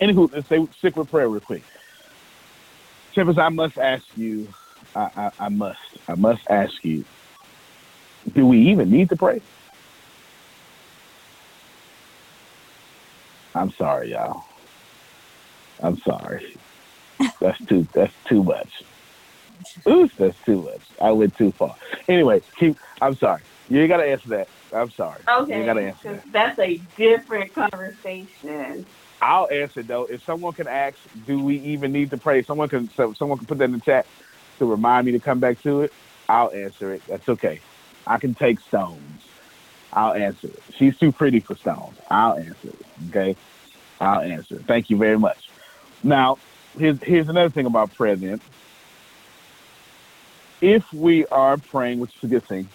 Anywho, 0.00 0.30
let's 0.32 0.48
say 0.48 0.66
stick 0.78 0.96
with 0.96 1.10
prayer 1.10 1.28
real 1.28 1.40
quick. 1.40 1.62
Tempest, 3.14 3.38
I 3.38 3.48
must 3.48 3.78
ask 3.78 4.04
you, 4.14 4.48
I, 4.94 5.08
I, 5.16 5.30
I 5.38 5.48
must, 5.48 5.78
I 6.06 6.14
must 6.16 6.42
ask 6.50 6.84
you, 6.84 7.04
do 8.34 8.46
we 8.46 8.70
even 8.70 8.90
need 8.90 9.08
to 9.10 9.16
pray? 9.16 9.40
I'm 13.54 13.70
sorry, 13.72 14.12
y'all. 14.12 14.44
I'm 15.82 15.98
sorry. 15.98 16.56
That's 17.40 17.58
too 17.66 17.86
that's 17.94 18.12
too 18.28 18.42
much. 18.42 18.68
Ooh, 19.88 20.08
that's 20.18 20.36
too 20.44 20.62
much. 20.62 20.80
I 21.00 21.12
went 21.12 21.36
too 21.36 21.52
far. 21.52 21.76
Anyway, 22.08 22.42
keep 22.58 22.76
I'm 23.00 23.14
sorry. 23.16 23.42
You 23.68 23.80
ain't 23.80 23.88
gotta 23.88 24.04
answer 24.04 24.28
that. 24.30 24.48
I'm 24.72 24.90
sorry. 24.90 25.20
Okay. 25.28 25.58
You 25.58 25.64
gotta 25.64 25.80
answer 25.80 26.14
that. 26.14 26.32
That's 26.32 26.58
a 26.58 26.80
different 26.96 27.54
conversation. 27.54 28.86
I'll 29.20 29.48
answer 29.50 29.82
though. 29.82 30.04
If 30.04 30.24
someone 30.24 30.52
can 30.52 30.66
ask, 30.66 30.96
do 31.26 31.42
we 31.42 31.58
even 31.58 31.92
need 31.92 32.10
to 32.10 32.16
pray? 32.16 32.42
Someone 32.42 32.68
can 32.68 32.90
so 32.96 33.12
someone 33.14 33.38
can 33.38 33.46
put 33.46 33.58
that 33.58 33.64
in 33.64 33.72
the 33.72 33.80
chat 33.80 34.06
to 34.58 34.66
remind 34.66 35.06
me 35.06 35.12
to 35.12 35.20
come 35.20 35.40
back 35.40 35.60
to 35.62 35.82
it. 35.82 35.92
I'll 36.28 36.52
answer 36.52 36.92
it. 36.92 37.02
That's 37.08 37.28
okay. 37.28 37.60
I 38.06 38.18
can 38.18 38.34
take 38.34 38.60
stones. 38.60 39.22
I'll 39.92 40.14
answer 40.14 40.48
it. 40.48 40.62
She's 40.76 40.96
too 40.96 41.12
pretty 41.12 41.40
for 41.40 41.56
stones. 41.56 41.96
I'll 42.10 42.36
answer 42.36 42.68
it. 42.68 42.86
Okay. 43.08 43.36
I'll 44.00 44.20
answer 44.20 44.56
it. 44.56 44.66
Thank 44.66 44.90
you 44.90 44.96
very 44.96 45.18
much. 45.18 45.38
Now, 46.02 46.38
here's 46.78 47.02
here's 47.02 47.28
another 47.28 47.50
thing 47.50 47.66
about 47.66 47.94
prayer 47.94 48.16
then. 48.16 48.40
If 50.60 50.84
we 50.92 51.26
are 51.26 51.56
praying, 51.56 51.98
which 51.98 52.10
is 52.16 52.24
a 52.24 52.26
good 52.26 52.44
thing, 52.44 52.68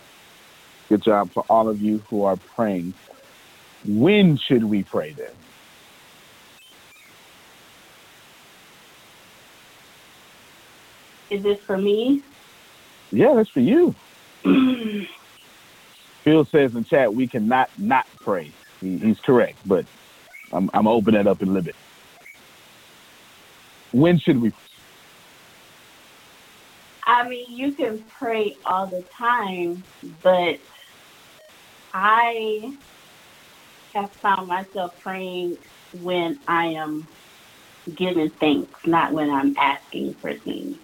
good 0.89 1.03
job 1.03 1.31
for 1.31 1.45
all 1.49 1.69
of 1.69 1.81
you 1.81 1.99
who 2.09 2.23
are 2.23 2.37
praying. 2.37 2.93
When 3.85 4.37
should 4.37 4.63
we 4.63 4.83
pray 4.83 5.13
then? 5.13 5.31
Is 11.29 11.43
this 11.43 11.59
for 11.65 11.77
me? 11.77 12.21
Yeah, 13.11 13.33
that's 13.35 13.49
for 13.49 13.61
you. 13.61 13.95
Phil 16.23 16.45
says 16.45 16.75
in 16.75 16.83
chat 16.83 17.13
we 17.13 17.27
cannot 17.27 17.69
not 17.77 18.05
pray. 18.23 18.51
He, 18.79 18.97
he's 18.97 19.19
correct, 19.19 19.57
but 19.65 19.85
I'm 20.51 20.69
I'm 20.73 20.87
open 20.87 21.13
that 21.15 21.27
up 21.27 21.41
a 21.41 21.45
little 21.45 21.61
bit. 21.61 21.75
When 23.91 24.19
should 24.19 24.41
we? 24.41 24.51
I 27.05 27.27
mean, 27.27 27.45
you 27.49 27.71
can 27.73 28.03
pray 28.19 28.55
all 28.65 28.87
the 28.87 29.03
time, 29.17 29.83
but 30.21 30.59
I 31.93 32.73
have 33.93 34.11
found 34.11 34.47
myself 34.47 34.97
praying 35.01 35.57
when 36.01 36.39
I 36.47 36.67
am 36.67 37.07
giving 37.95 38.29
thanks, 38.29 38.85
not 38.85 39.11
when 39.11 39.29
I'm 39.29 39.57
asking 39.57 40.13
for 40.15 40.33
things. 40.33 40.77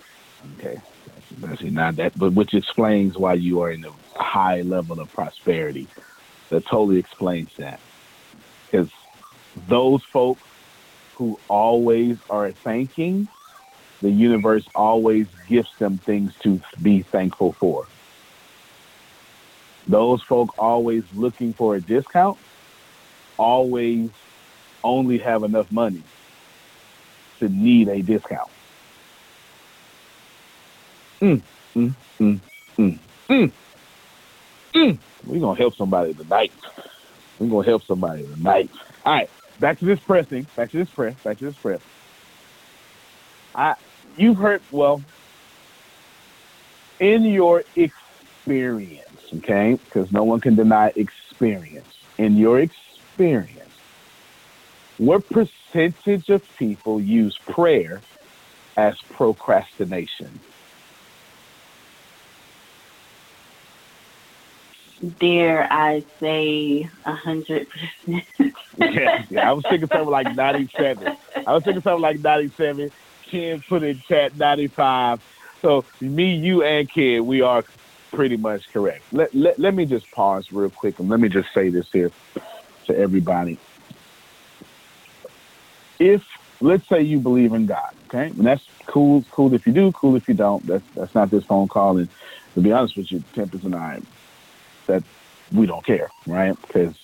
Okay, 0.60 0.82
that's 1.32 1.62
not 1.64 1.98
that, 1.98 2.18
but 2.18 2.34
which 2.34 2.54
explains 2.54 3.18
why 3.18 3.34
you 3.34 3.62
are 3.62 3.72
in 3.72 3.86
a 3.86 3.92
high 4.16 4.62
level 4.62 5.00
of 5.00 5.12
prosperity. 5.12 5.88
That 6.50 6.66
totally 6.66 6.98
explains 6.98 7.50
that, 7.58 7.80
because 8.66 8.90
those 9.68 10.04
folks 10.04 10.42
who 11.16 11.40
always 11.50 12.18
are 12.30 12.52
thanking, 12.52 13.28
the 14.02 14.12
universe 14.12 14.68
always 14.76 15.28
gives 15.48 15.70
them 15.80 15.98
things 15.98 16.34
to 16.44 16.62
be 16.82 17.02
thankful 17.02 17.54
for. 17.54 17.86
Those 19.88 20.22
folk 20.24 20.54
always 20.58 21.04
looking 21.14 21.54
for 21.54 21.76
a 21.76 21.82
discount, 21.82 22.38
always 23.38 24.10
only 24.84 25.18
have 25.18 25.44
enough 25.44 25.72
money 25.72 26.04
to 27.40 27.50
need 27.50 27.88
a 27.90 28.02
discount. 28.02 28.50
Mm, 31.22 31.42
mm, 31.76 31.94
mm, 32.20 32.40
mm. 33.30 35.00
We're 35.26 35.40
going 35.40 35.56
to 35.56 35.62
help 35.62 35.76
somebody 35.76 36.14
tonight. 36.14 36.52
We're 37.40 37.50
going 37.50 37.64
to 37.64 37.70
help 37.70 37.84
somebody 37.84 38.24
tonight. 38.24 38.70
All 39.04 39.14
right, 39.14 39.30
back 39.60 39.80
to 39.80 39.86
this 39.86 40.00
pressing. 40.00 40.46
Back 40.56 40.72
to 40.72 40.78
this 40.78 40.90
press. 40.90 41.16
Back 41.24 41.40
to 41.40 41.46
this 41.46 41.56
press. 41.58 41.82
I, 43.56 43.76
you've 44.18 44.38
heard, 44.38 44.62
well, 44.72 45.02
in 47.00 47.24
your 47.24 47.64
experience, 47.76 49.04
okay, 49.38 49.74
because 49.74 50.12
no 50.12 50.24
one 50.24 50.40
can 50.40 50.56
deny 50.56 50.92
experience. 50.96 51.88
In 52.18 52.38
your 52.38 52.60
experience, 52.60 53.72
what 54.98 55.28
percentage 55.30 56.30
of 56.30 56.44
people 56.58 57.00
use 57.02 57.38
prayer 57.48 58.02
as 58.76 58.96
procrastination? 59.14 60.40
Dare 65.20 65.72
I 65.72 66.04
say 66.20 66.90
a 67.06 67.16
hundred 67.16 67.68
percent? 67.70 68.24
yeah, 68.78 69.50
I 69.50 69.54
was 69.54 69.64
thinking 69.70 69.90
something 69.90 70.10
like 70.10 70.36
97. 70.36 71.18
I 71.46 71.54
was 71.54 71.64
thinking 71.64 71.84
something 71.84 72.02
like 72.02 72.20
97. 72.20 72.92
Ken 73.30 73.64
put 73.68 73.84
in 73.84 74.02
chat 74.08 74.36
95. 74.38 75.22
So 75.62 75.86
me, 76.02 76.36
you, 76.36 76.64
and 76.64 76.90
Ken, 76.90 77.26
we 77.26 77.42
are 77.42 77.64
pretty 78.12 78.38
much 78.38 78.64
correct. 78.72 79.04
Let, 79.12 79.34
let, 79.36 79.60
let 79.60 79.74
me 79.74 79.86
just 79.86 80.10
pause 80.12 80.52
real 80.52 80.70
quick 80.70 81.00
and 81.00 81.10
let 81.10 81.20
me 81.20 81.30
just 81.30 81.54
say 81.54 81.70
this 81.70 81.88
here 81.92 82.12
to 82.88 82.98
everybody. 82.98 83.60
If 86.00 86.24
let's 86.62 86.88
say 86.88 87.02
you 87.02 87.20
believe 87.20 87.54
in 87.54 87.66
God, 87.66 87.94
okay, 88.08 88.28
and 88.28 88.46
that's 88.46 88.64
cool. 88.88 89.24
Cool 89.32 89.54
if 89.54 89.66
you 89.66 89.74
do. 89.74 89.92
Cool 89.92 90.16
if 90.16 90.28
you 90.28 90.34
don't. 90.34 90.66
That's 90.66 90.84
that's 90.96 91.14
not 91.16 91.32
this 91.32 91.44
phone 91.44 91.68
call. 91.68 91.98
And 91.98 92.10
to 92.54 92.62
be 92.62 92.72
honest 92.72 92.98
with 92.98 93.12
you, 93.12 93.24
Tempest 93.34 93.64
and 93.64 93.76
I, 93.76 94.02
that 94.88 95.04
we 95.54 95.66
don't 95.66 95.86
care, 95.86 96.12
right? 96.26 96.60
Because 96.62 96.96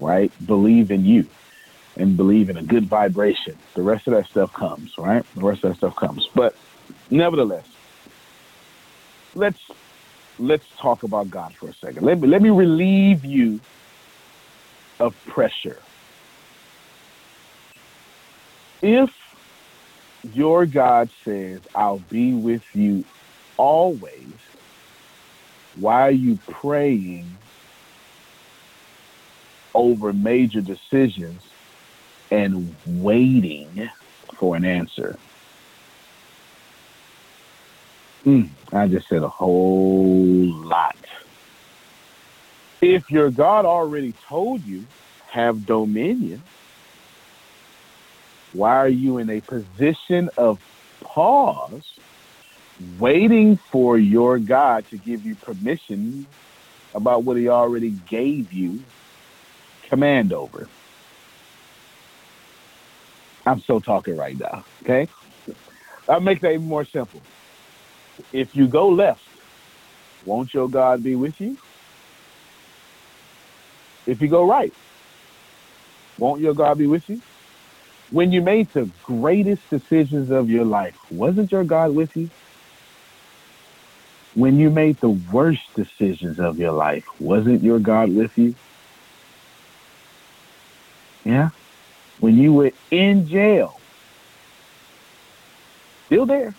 right, 0.00 0.30
believe 0.46 0.90
in 0.90 1.04
you 1.04 1.26
and 1.96 2.16
believe 2.16 2.50
in 2.50 2.56
a 2.56 2.62
good 2.62 2.86
vibration. 2.86 3.56
The 3.74 3.82
rest 3.82 4.06
of 4.06 4.14
that 4.14 4.26
stuff 4.26 4.52
comes, 4.52 4.96
right? 4.98 5.24
The 5.34 5.42
rest 5.42 5.64
of 5.64 5.70
that 5.70 5.78
stuff 5.78 5.96
comes. 5.96 6.28
But 6.34 6.54
nevertheless, 7.10 7.66
let's 9.34 9.60
let's 10.38 10.64
talk 10.78 11.02
about 11.02 11.30
God 11.30 11.54
for 11.54 11.68
a 11.68 11.74
second. 11.74 12.04
Let 12.04 12.20
me 12.20 12.28
let 12.28 12.42
me 12.42 12.50
relieve 12.50 13.24
you 13.24 13.60
of 15.00 15.14
pressure. 15.26 15.78
If 18.82 19.10
your 20.32 20.66
God 20.66 21.08
says, 21.24 21.60
I'll 21.74 22.02
be 22.10 22.34
with 22.34 22.62
you 22.74 23.04
always, 23.56 24.34
why 25.80 26.02
are 26.02 26.10
you 26.10 26.38
praying 26.48 27.30
over 29.74 30.12
major 30.12 30.60
decisions 30.60 31.42
and 32.30 32.74
waiting 32.86 33.88
for 34.38 34.56
an 34.56 34.64
answer? 34.64 35.16
Mm, 38.24 38.48
I 38.72 38.88
just 38.88 39.08
said 39.08 39.22
a 39.22 39.28
whole 39.28 40.46
lot. 40.64 40.96
If 42.82 43.10
your 43.10 43.30
God 43.30 43.64
already 43.64 44.14
told 44.28 44.62
you, 44.62 44.82
have 45.30 45.66
dominion, 45.66 46.42
why 48.52 48.74
are 48.76 48.88
you 48.88 49.18
in 49.18 49.28
a 49.28 49.40
position 49.42 50.30
of 50.38 50.58
pause, 51.02 51.84
waiting 52.98 53.56
for 53.56 53.98
your 53.98 54.38
God 54.38 54.86
to 54.90 54.98
give 54.98 55.24
you 55.24 55.34
permission 55.34 56.26
about 56.94 57.24
what 57.24 57.36
he 57.36 57.48
already 57.48 57.90
gave 58.08 58.52
you 58.52 58.80
command 59.88 60.32
over? 60.32 60.68
I'm 63.46 63.60
so 63.60 63.78
talking 63.78 64.16
right 64.16 64.38
now, 64.38 64.64
okay? 64.82 65.08
I'll 66.08 66.20
make 66.20 66.40
that 66.40 66.52
even 66.52 66.66
more 66.66 66.84
simple. 66.84 67.20
If 68.32 68.56
you 68.56 68.66
go 68.66 68.88
left, 68.88 69.22
won't 70.24 70.52
your 70.52 70.68
God 70.68 71.02
be 71.02 71.14
with 71.14 71.40
you? 71.40 71.56
If 74.06 74.20
you 74.20 74.28
go 74.28 74.48
right, 74.48 74.72
won't 76.18 76.40
your 76.40 76.54
God 76.54 76.78
be 76.78 76.86
with 76.86 77.08
you? 77.08 77.20
When 78.10 78.32
you 78.32 78.40
made 78.40 78.72
the 78.72 78.88
greatest 79.04 79.68
decisions 79.68 80.30
of 80.30 80.48
your 80.48 80.64
life, 80.64 80.96
wasn't 81.10 81.50
your 81.50 81.64
God 81.64 81.94
with 81.94 82.16
you? 82.16 82.30
When 84.36 84.58
you 84.58 84.68
made 84.68 85.00
the 85.00 85.08
worst 85.08 85.62
decisions 85.74 86.38
of 86.38 86.58
your 86.58 86.72
life, 86.72 87.06
wasn't 87.18 87.62
your 87.62 87.78
God 87.78 88.14
with 88.14 88.36
you? 88.36 88.54
Yeah. 91.24 91.48
When 92.20 92.36
you 92.36 92.52
were 92.52 92.72
in 92.90 93.26
jail, 93.28 93.80
still 96.04 96.26
there. 96.26 96.54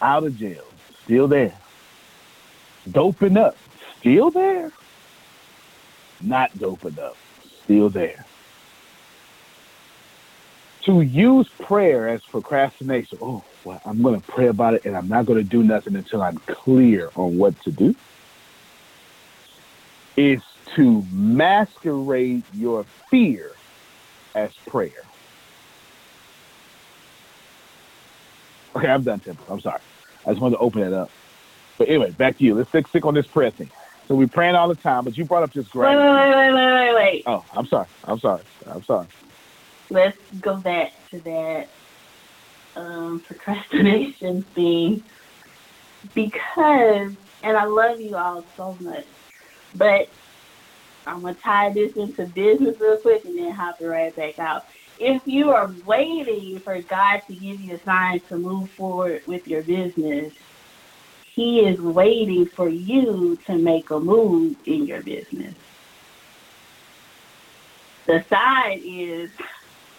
Out 0.00 0.22
of 0.22 0.38
jail, 0.38 0.64
still 1.02 1.26
there. 1.26 1.54
Doping 2.92 3.36
up, 3.36 3.56
still 3.98 4.30
there. 4.30 4.70
Not 6.20 6.56
doping 6.56 7.00
up, 7.00 7.16
still 7.64 7.90
there. 7.90 8.24
To 10.84 11.00
use 11.00 11.48
prayer 11.58 12.08
as 12.08 12.22
procrastination, 12.22 13.18
oh, 13.20 13.42
well, 13.66 13.82
I'm 13.84 14.00
going 14.00 14.20
to 14.20 14.26
pray 14.26 14.46
about 14.46 14.74
it 14.74 14.84
and 14.84 14.96
I'm 14.96 15.08
not 15.08 15.26
going 15.26 15.38
to 15.38 15.44
do 15.44 15.62
nothing 15.62 15.96
until 15.96 16.22
I'm 16.22 16.38
clear 16.46 17.10
on 17.16 17.36
what 17.36 17.60
to 17.62 17.72
do, 17.72 17.96
is 20.16 20.40
to 20.76 21.04
masquerade 21.10 22.44
your 22.54 22.84
fear 23.10 23.50
as 24.36 24.52
prayer. 24.66 24.92
Okay, 28.76 28.86
I'm 28.86 29.02
done, 29.02 29.18
Temple. 29.18 29.46
I'm 29.50 29.60
sorry. 29.60 29.80
I 30.24 30.30
just 30.30 30.40
wanted 30.40 30.56
to 30.56 30.62
open 30.62 30.82
it 30.82 30.92
up. 30.92 31.10
But 31.76 31.88
anyway, 31.88 32.12
back 32.12 32.38
to 32.38 32.44
you. 32.44 32.54
Let's 32.54 32.68
stick, 32.68 32.86
stick 32.86 33.04
on 33.04 33.14
this 33.14 33.26
prayer 33.26 33.50
thing. 33.50 33.70
So 34.06 34.14
we're 34.14 34.28
praying 34.28 34.54
all 34.54 34.68
the 34.68 34.76
time, 34.76 35.04
but 35.04 35.18
you 35.18 35.24
brought 35.24 35.42
up 35.42 35.52
this 35.52 35.74
Wait, 35.74 35.96
wait, 35.96 35.96
wait, 35.96 36.30
wait, 36.30 36.52
wait, 36.54 36.72
wait, 36.72 36.94
wait. 36.94 37.22
Oh, 37.26 37.44
I'm 37.52 37.66
sorry. 37.66 37.86
I'm 38.04 38.20
sorry. 38.20 38.42
I'm 38.66 38.84
sorry. 38.84 39.06
Let's 39.90 40.16
go 40.40 40.56
back 40.56 40.92
to 41.10 41.20
that 41.20 41.68
um, 42.76 43.20
procrastination 43.20 44.42
thing 44.42 45.02
because, 46.14 47.12
and 47.42 47.56
I 47.56 47.64
love 47.64 48.00
you 48.00 48.16
all 48.16 48.44
so 48.56 48.76
much, 48.80 49.06
but 49.74 50.08
I'm 51.06 51.22
gonna 51.22 51.34
tie 51.34 51.72
this 51.72 51.96
into 51.96 52.26
business 52.26 52.78
real 52.80 52.98
quick 52.98 53.24
and 53.24 53.38
then 53.38 53.52
hop 53.52 53.80
it 53.80 53.86
right 53.86 54.14
back 54.14 54.38
out. 54.38 54.66
If 54.98 55.22
you 55.26 55.50
are 55.50 55.70
waiting 55.84 56.58
for 56.60 56.80
God 56.82 57.22
to 57.26 57.34
give 57.34 57.60
you 57.60 57.74
a 57.74 57.78
sign 57.80 58.20
to 58.28 58.38
move 58.38 58.70
forward 58.70 59.22
with 59.26 59.46
your 59.46 59.62
business, 59.62 60.32
He 61.34 61.60
is 61.60 61.80
waiting 61.80 62.46
for 62.46 62.68
you 62.68 63.38
to 63.46 63.58
make 63.58 63.90
a 63.90 64.00
move 64.00 64.56
in 64.66 64.86
your 64.86 65.02
business. 65.02 65.54
The 68.06 68.24
sign 68.30 68.82
is 68.84 69.30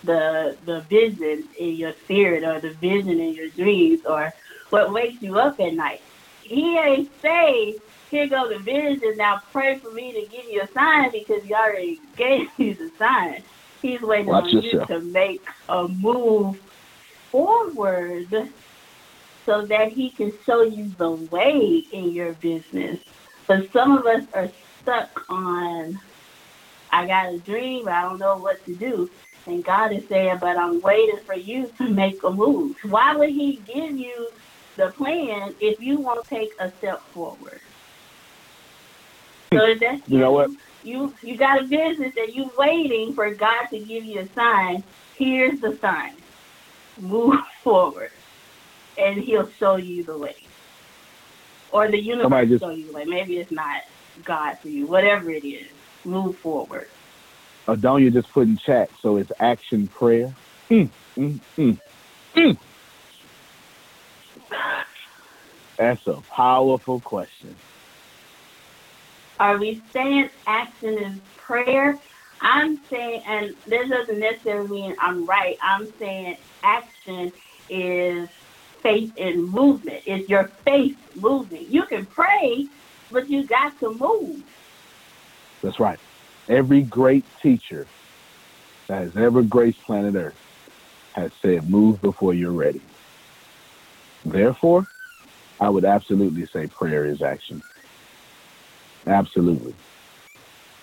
the 0.08 0.58
the 0.66 0.82
vision 0.82 1.44
in 1.60 1.76
your 1.76 1.94
spirit 2.06 2.44
or 2.44 2.60
the 2.60 2.72
vision 2.72 3.20
in 3.20 3.36
your 3.36 3.50
dreams 3.50 4.04
or 4.06 4.34
what 4.72 4.92
wakes 4.92 5.22
you 5.22 5.38
up 5.38 5.60
at 5.60 5.74
night. 5.76 6.02
He 6.42 6.78
ain't 6.80 7.12
say, 7.22 7.76
here 8.10 8.28
go 8.28 8.50
the 8.50 8.60
vision, 8.60 9.18
now 9.18 9.42
pray 9.52 9.78
for 9.80 9.92
me 9.92 10.14
to 10.14 10.22
give 10.36 10.46
you 10.46 10.62
a 10.62 10.72
sign 10.72 11.12
because 11.12 11.44
he 11.44 11.54
already 11.54 12.02
gave 12.16 12.48
you 12.58 12.74
the 12.74 12.90
sign. 12.98 13.44
He's 13.82 14.02
waiting 14.02 14.28
Watch 14.28 14.46
on 14.46 14.64
yourself. 14.64 14.90
you 14.90 14.96
to 14.96 15.02
make 15.02 15.46
a 15.70 15.88
move 15.88 16.60
forward 17.32 18.52
so 19.46 19.66
that 19.66 19.92
he 19.92 20.10
can 20.10 20.34
show 20.46 20.62
you 20.62 20.92
the 20.98 21.12
way 21.12 21.84
in 21.92 22.12
your 22.12 22.34
business. 22.34 23.00
But 23.46 23.72
some 23.72 23.98
of 23.98 24.06
us 24.06 24.24
are 24.34 24.50
stuck 24.82 25.24
on, 25.30 26.00
I 26.92 27.06
got 27.06 27.34
a 27.34 27.40
dream, 27.40 27.88
I 27.88 28.02
don't 28.02 28.20
know 28.20 28.38
what 28.38 28.64
to 28.66 28.76
do. 28.76 29.10
And 29.48 29.64
God 29.64 29.94
is 29.94 30.04
saying, 30.10 30.38
but 30.42 30.58
I'm 30.58 30.82
waiting 30.82 31.20
for 31.26 31.34
you 31.34 31.72
to 31.78 31.90
make 31.90 32.22
a 32.24 32.30
move. 32.30 32.76
Why 32.84 33.16
would 33.16 33.30
he 33.30 33.62
give 33.66 33.96
you 33.98 34.28
the 34.76 34.90
plan 34.90 35.56
if 35.62 35.80
you 35.80 36.00
won't 36.02 36.26
take 36.28 36.52
a 36.60 36.70
step 36.78 37.02
forward? 37.14 37.62
So 39.54 39.74
that's 39.80 40.02
You 40.08 40.20
know 40.20 40.34
what? 40.34 40.50
You 40.84 41.14
you 41.24 41.38
got 41.38 41.62
a 41.62 41.64
business 41.64 42.14
that 42.16 42.36
you 42.36 42.52
waiting 42.58 43.14
for 43.14 43.34
God 43.34 43.68
to 43.72 43.80
give 43.80 44.04
you 44.04 44.20
a 44.20 44.28
sign. 44.34 44.84
Here's 45.16 45.60
the 45.62 45.78
sign. 45.78 46.14
Move 47.00 47.40
forward. 47.64 48.12
And 48.98 49.22
he'll 49.24 49.50
show 49.60 49.78
you 49.78 50.04
the 50.04 50.18
way. 50.18 50.36
Or 51.72 51.90
the 51.90 52.00
universe 52.00 52.50
just- 52.50 52.64
show 52.64 52.70
you 52.70 52.88
the 52.88 52.94
way. 52.94 53.06
Maybe 53.06 53.38
it's 53.38 53.52
not 53.52 53.82
God 54.26 54.58
for 54.62 54.68
you. 54.68 54.88
Whatever 54.88 55.32
it 55.32 55.48
is. 55.48 55.68
Move 56.04 56.38
forward. 56.38 56.88
Adonia 57.68 58.12
just 58.14 58.32
put 58.32 58.48
in 58.48 58.58
chat, 58.58 58.90
so 59.02 59.18
it's 59.18 59.32
action 59.40 59.88
prayer. 59.88 60.34
Mm, 60.70 60.90
mm, 61.18 61.40
mm, 61.58 61.78
mm. 62.36 62.58
That's 65.78 66.08
a 66.08 66.22
powerful 66.34 67.02
question. 67.02 67.56
Are 69.40 69.58
we 69.58 69.82
saying 69.94 70.30
action 70.48 70.98
is 70.98 71.20
prayer? 71.36 72.00
I'm 72.42 72.80
saying, 72.90 73.24
and 73.28 73.56
this 73.68 73.90
doesn't 73.90 74.20
necessarily 74.20 74.70
mean 74.70 74.96
I'm 75.00 75.26
right. 75.26 75.58
I'm 75.62 75.94
saying 76.00 76.38
action 76.64 77.32
is 77.70 78.30
faith 78.82 79.12
in 79.18 79.44
movement. 79.44 80.04
It's 80.06 80.30
your 80.30 80.52
faith 80.66 80.96
moving. 81.16 81.68
You 81.70 81.84
can 81.88 82.06
pray, 82.06 82.68
but 83.12 83.30
you 83.30 83.46
got 83.46 83.80
to 83.82 83.94
move. 83.94 84.38
That's 85.62 85.80
right. 85.80 86.00
Every 86.50 86.82
great 86.82 87.26
teacher 87.42 87.88
that 88.88 89.02
has 89.02 89.18
ever 89.18 89.42
graced 89.42 89.82
planet 89.84 90.16
Earth 90.16 90.38
has 91.14 91.32
said, 91.42 91.70
move 91.70 92.02
before 92.02 92.34
you're 92.34 92.52
ready. 92.52 92.82
Therefore, 94.24 94.88
I 95.60 95.70
would 95.70 95.86
absolutely 95.86 96.46
say 96.48 96.68
prayer 96.68 97.06
is 97.06 97.22
action. 97.22 97.62
Absolutely. 99.06 99.74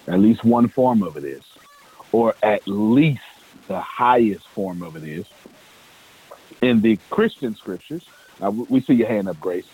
At 0.07 0.19
least 0.19 0.45
one 0.45 0.69
form 0.69 1.03
of 1.03 1.17
it 1.17 1.25
is. 1.25 1.45
Or 2.13 2.35
at 2.43 2.63
least 2.67 3.23
the 3.69 3.81
highest 3.81 4.47
form 4.49 4.83
of 4.83 4.97
it 4.97 5.05
is. 5.05 5.27
In 6.61 6.81
the 6.81 6.99
Christian 7.11 7.55
scriptures, 7.55 8.05
we 8.69 8.81
see 8.81 8.95
your 8.95 9.09
hand 9.09 9.29
up, 9.29 9.41
Grace. 9.41 9.67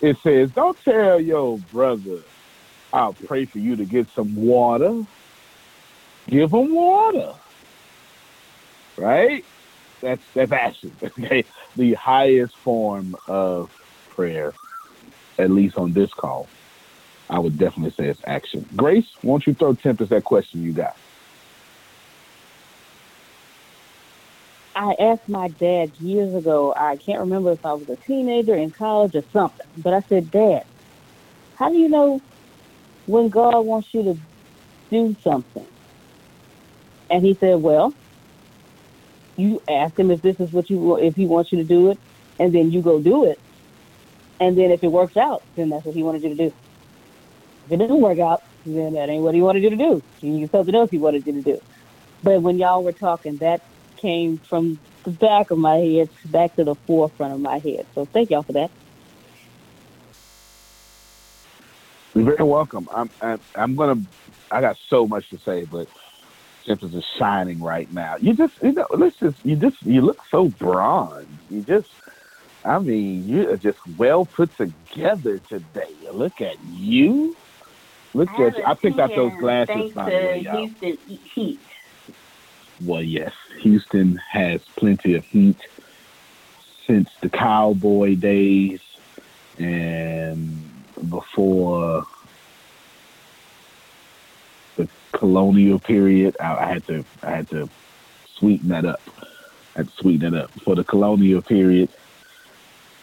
It 0.00 0.16
says, 0.22 0.50
don't 0.50 0.78
tell 0.84 1.20
your 1.20 1.58
brother, 1.58 2.20
I'll 2.92 3.12
pray 3.12 3.44
for 3.44 3.58
you 3.58 3.76
to 3.76 3.84
get 3.84 4.08
some 4.14 4.34
water. 4.36 5.04
Give 6.28 6.50
them 6.50 6.74
water. 6.74 7.34
Right? 8.96 9.44
That's 10.00 10.22
that's 10.34 10.52
action. 10.52 10.96
Okay. 11.02 11.44
The 11.76 11.94
highest 11.94 12.56
form 12.56 13.16
of 13.26 13.70
prayer, 14.10 14.52
at 15.38 15.50
least 15.50 15.76
on 15.76 15.92
this 15.92 16.12
call, 16.12 16.48
I 17.30 17.38
would 17.38 17.58
definitely 17.58 17.92
say 17.92 18.08
it's 18.08 18.20
action. 18.26 18.66
Grace, 18.74 19.06
won't 19.22 19.46
you 19.46 19.54
throw 19.54 19.74
Tempest 19.74 20.10
that 20.10 20.24
question 20.24 20.64
you 20.64 20.72
got? 20.72 20.96
I 24.74 24.94
asked 25.00 25.28
my 25.28 25.48
dad 25.48 25.90
years 25.98 26.34
ago, 26.34 26.72
I 26.76 26.96
can't 26.96 27.20
remember 27.20 27.50
if 27.50 27.66
I 27.66 27.72
was 27.72 27.88
a 27.88 27.96
teenager 27.96 28.54
in 28.54 28.70
college 28.70 29.14
or 29.16 29.24
something, 29.32 29.66
but 29.76 29.92
I 29.92 30.02
said, 30.08 30.30
Dad, 30.30 30.64
how 31.56 31.68
do 31.68 31.76
you 31.76 31.88
know 31.88 32.20
when 33.08 33.30
God 33.30 33.60
wants 33.60 33.88
you 33.92 34.02
to 34.04 34.16
do 34.90 35.16
something? 35.24 35.66
And 37.10 37.24
he 37.24 37.34
said, 37.34 37.60
Well, 37.60 37.94
you 39.36 39.62
ask 39.68 39.98
him 39.98 40.10
if 40.10 40.20
this 40.22 40.38
is 40.38 40.52
what 40.52 40.68
you 40.68 40.78
want, 40.78 41.04
if 41.04 41.16
he 41.16 41.26
wants 41.26 41.50
you 41.50 41.58
to 41.58 41.64
do 41.64 41.90
it, 41.90 41.98
and 42.38 42.54
then 42.54 42.70
you 42.70 42.82
go 42.82 43.00
do 43.00 43.24
it. 43.24 43.40
And 44.40 44.56
then 44.56 44.70
if 44.70 44.84
it 44.84 44.88
works 44.88 45.16
out, 45.16 45.42
then 45.56 45.70
that's 45.70 45.84
what 45.84 45.94
he 45.94 46.02
wanted 46.02 46.22
you 46.22 46.28
to 46.30 46.34
do. 46.34 46.54
If 47.66 47.72
it 47.72 47.76
doesn't 47.78 48.00
work 48.00 48.18
out, 48.18 48.42
then 48.64 48.92
that 48.92 49.08
ain't 49.08 49.22
what 49.22 49.34
he 49.34 49.40
wanted 49.40 49.62
you 49.62 49.70
to 49.70 49.76
do. 49.76 50.02
He 50.20 50.28
knew 50.28 50.48
something 50.48 50.74
else 50.74 50.90
he 50.90 50.98
wanted 50.98 51.26
you 51.26 51.32
to 51.32 51.42
do. 51.42 51.60
But 52.22 52.42
when 52.42 52.58
y'all 52.58 52.82
were 52.84 52.92
talking, 52.92 53.38
that 53.38 53.62
came 53.96 54.38
from 54.38 54.78
the 55.04 55.10
back 55.10 55.50
of 55.50 55.58
my 55.58 55.76
head 55.76 56.10
back 56.26 56.54
to 56.56 56.64
the 56.64 56.74
forefront 56.86 57.34
of 57.34 57.40
my 57.40 57.58
head. 57.58 57.86
So 57.94 58.04
thank 58.06 58.30
y'all 58.30 58.42
for 58.42 58.52
that. 58.52 58.70
You're 62.18 62.36
very 62.36 62.48
welcome. 62.48 62.88
I'm 62.92 63.08
I'm, 63.20 63.40
I'm 63.54 63.76
gonna. 63.76 64.02
I 64.50 64.60
got 64.60 64.76
so 64.88 65.06
much 65.06 65.30
to 65.30 65.38
say, 65.38 65.64
but 65.66 65.86
Tempest 66.66 66.92
is 66.92 67.04
shining 67.16 67.62
right 67.62 67.90
now. 67.92 68.16
You 68.16 68.34
just 68.34 68.54
you 68.60 68.72
know, 68.72 68.88
let's 68.90 69.16
just 69.18 69.36
you 69.44 69.54
just 69.54 69.80
you 69.84 70.00
look 70.00 70.18
so 70.28 70.48
bronze. 70.48 71.28
You 71.48 71.62
just. 71.62 71.88
I 72.64 72.80
mean, 72.80 73.28
you 73.28 73.48
are 73.50 73.56
just 73.56 73.78
well 73.96 74.24
put 74.24 74.50
together 74.56 75.38
today. 75.38 75.94
Look 76.10 76.40
at 76.40 76.56
you. 76.72 77.36
Look 78.14 78.30
I 78.30 78.46
at 78.46 78.58
you. 78.58 78.64
I 78.66 78.74
picked 78.74 78.98
out 78.98 79.10
those 79.14 79.38
glasses. 79.38 79.92
By 79.92 80.10
the 80.10 80.16
way, 80.16 80.40
y'all. 80.40 80.66
Houston 80.66 80.98
Heat. 81.34 81.60
Well, 82.84 83.02
yes, 83.02 83.32
Houston 83.60 84.16
has 84.28 84.60
plenty 84.74 85.14
of 85.14 85.24
heat 85.24 85.60
since 86.84 87.10
the 87.20 87.28
cowboy 87.28 88.16
days 88.16 88.80
and 89.56 90.67
before 91.08 92.04
the 94.76 94.88
colonial 95.12 95.78
period. 95.78 96.36
I, 96.40 96.56
I 96.56 96.66
had 96.66 96.86
to 96.88 97.04
I 97.22 97.30
had 97.30 97.50
to 97.50 97.68
sweeten 98.34 98.68
that 98.70 98.84
up. 98.84 99.00
I 99.74 99.78
had 99.80 99.88
to 99.88 99.94
sweeten 99.96 100.32
that 100.32 100.44
up. 100.44 100.50
For 100.64 100.74
the 100.76 100.84
colonial 100.84 101.42
period, 101.42 101.88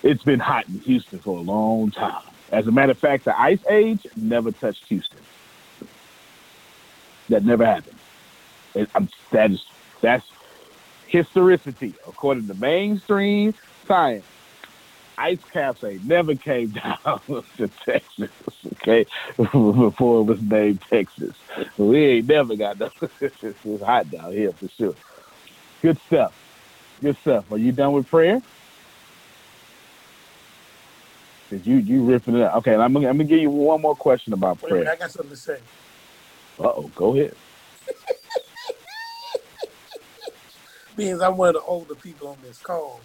It's 0.03 0.23
been 0.23 0.39
hot 0.39 0.67
in 0.69 0.79
Houston 0.81 1.19
for 1.19 1.37
a 1.37 1.41
long 1.41 1.91
time. 1.91 2.23
As 2.51 2.67
a 2.67 2.71
matter 2.71 2.91
of 2.91 2.99
fact, 2.99 3.25
the 3.25 3.39
ice 3.39 3.59
age 3.69 4.05
never 4.15 4.51
touched 4.51 4.85
Houston. 4.87 5.19
That 7.29 7.43
never 7.43 7.65
happened. 7.65 7.97
It, 8.75 8.89
I'm, 8.95 9.09
that 9.31 9.51
is 9.51 9.65
that's 10.01 10.25
historicity 11.07 11.95
according 12.07 12.47
to 12.47 12.53
mainstream 12.55 13.53
science. 13.87 14.25
Ice 15.17 15.39
caps 15.51 15.83
ain't 15.83 16.05
never 16.05 16.35
came 16.35 16.67
down 17.05 17.21
to 17.57 17.69
Texas, 17.85 18.29
okay, 18.73 19.05
before 19.37 20.21
it 20.21 20.23
was 20.23 20.41
named 20.41 20.81
Texas. 20.89 21.35
We 21.77 22.05
ain't 22.05 22.27
never 22.27 22.55
got 22.55 22.79
no. 22.79 22.89
it's 23.21 23.83
hot 23.83 24.11
down 24.11 24.31
here 24.33 24.51
for 24.51 24.67
sure. 24.69 24.95
Good 25.81 25.99
stuff. 26.07 26.33
Good 27.01 27.17
stuff. 27.17 27.51
Are 27.51 27.57
you 27.57 27.71
done 27.71 27.93
with 27.93 28.07
prayer? 28.07 28.41
Cause 31.49 31.65
you 31.65 31.75
you 31.77 32.03
ripping 32.03 32.35
it 32.35 32.41
up. 32.41 32.55
Okay, 32.55 32.73
I'm 32.73 32.91
gonna, 32.93 33.07
I'm 33.07 33.17
gonna 33.17 33.25
give 33.25 33.39
you 33.39 33.51
one 33.51 33.81
more 33.81 33.95
question 33.95 34.33
about 34.33 34.61
Wait 34.63 34.69
prayer. 34.69 34.83
minute, 34.83 34.93
I 34.93 34.95
got 34.97 35.11
something 35.11 35.29
to 35.29 35.37
say. 35.37 35.59
Uh 36.59 36.63
oh, 36.67 36.91
go 36.95 37.15
ahead. 37.15 37.35
Being 40.95 41.21
I'm 41.21 41.37
one 41.37 41.49
of 41.49 41.55
the 41.55 41.61
older 41.61 41.93
people 41.95 42.29
on 42.29 42.37
this 42.41 42.57
call, 42.59 43.01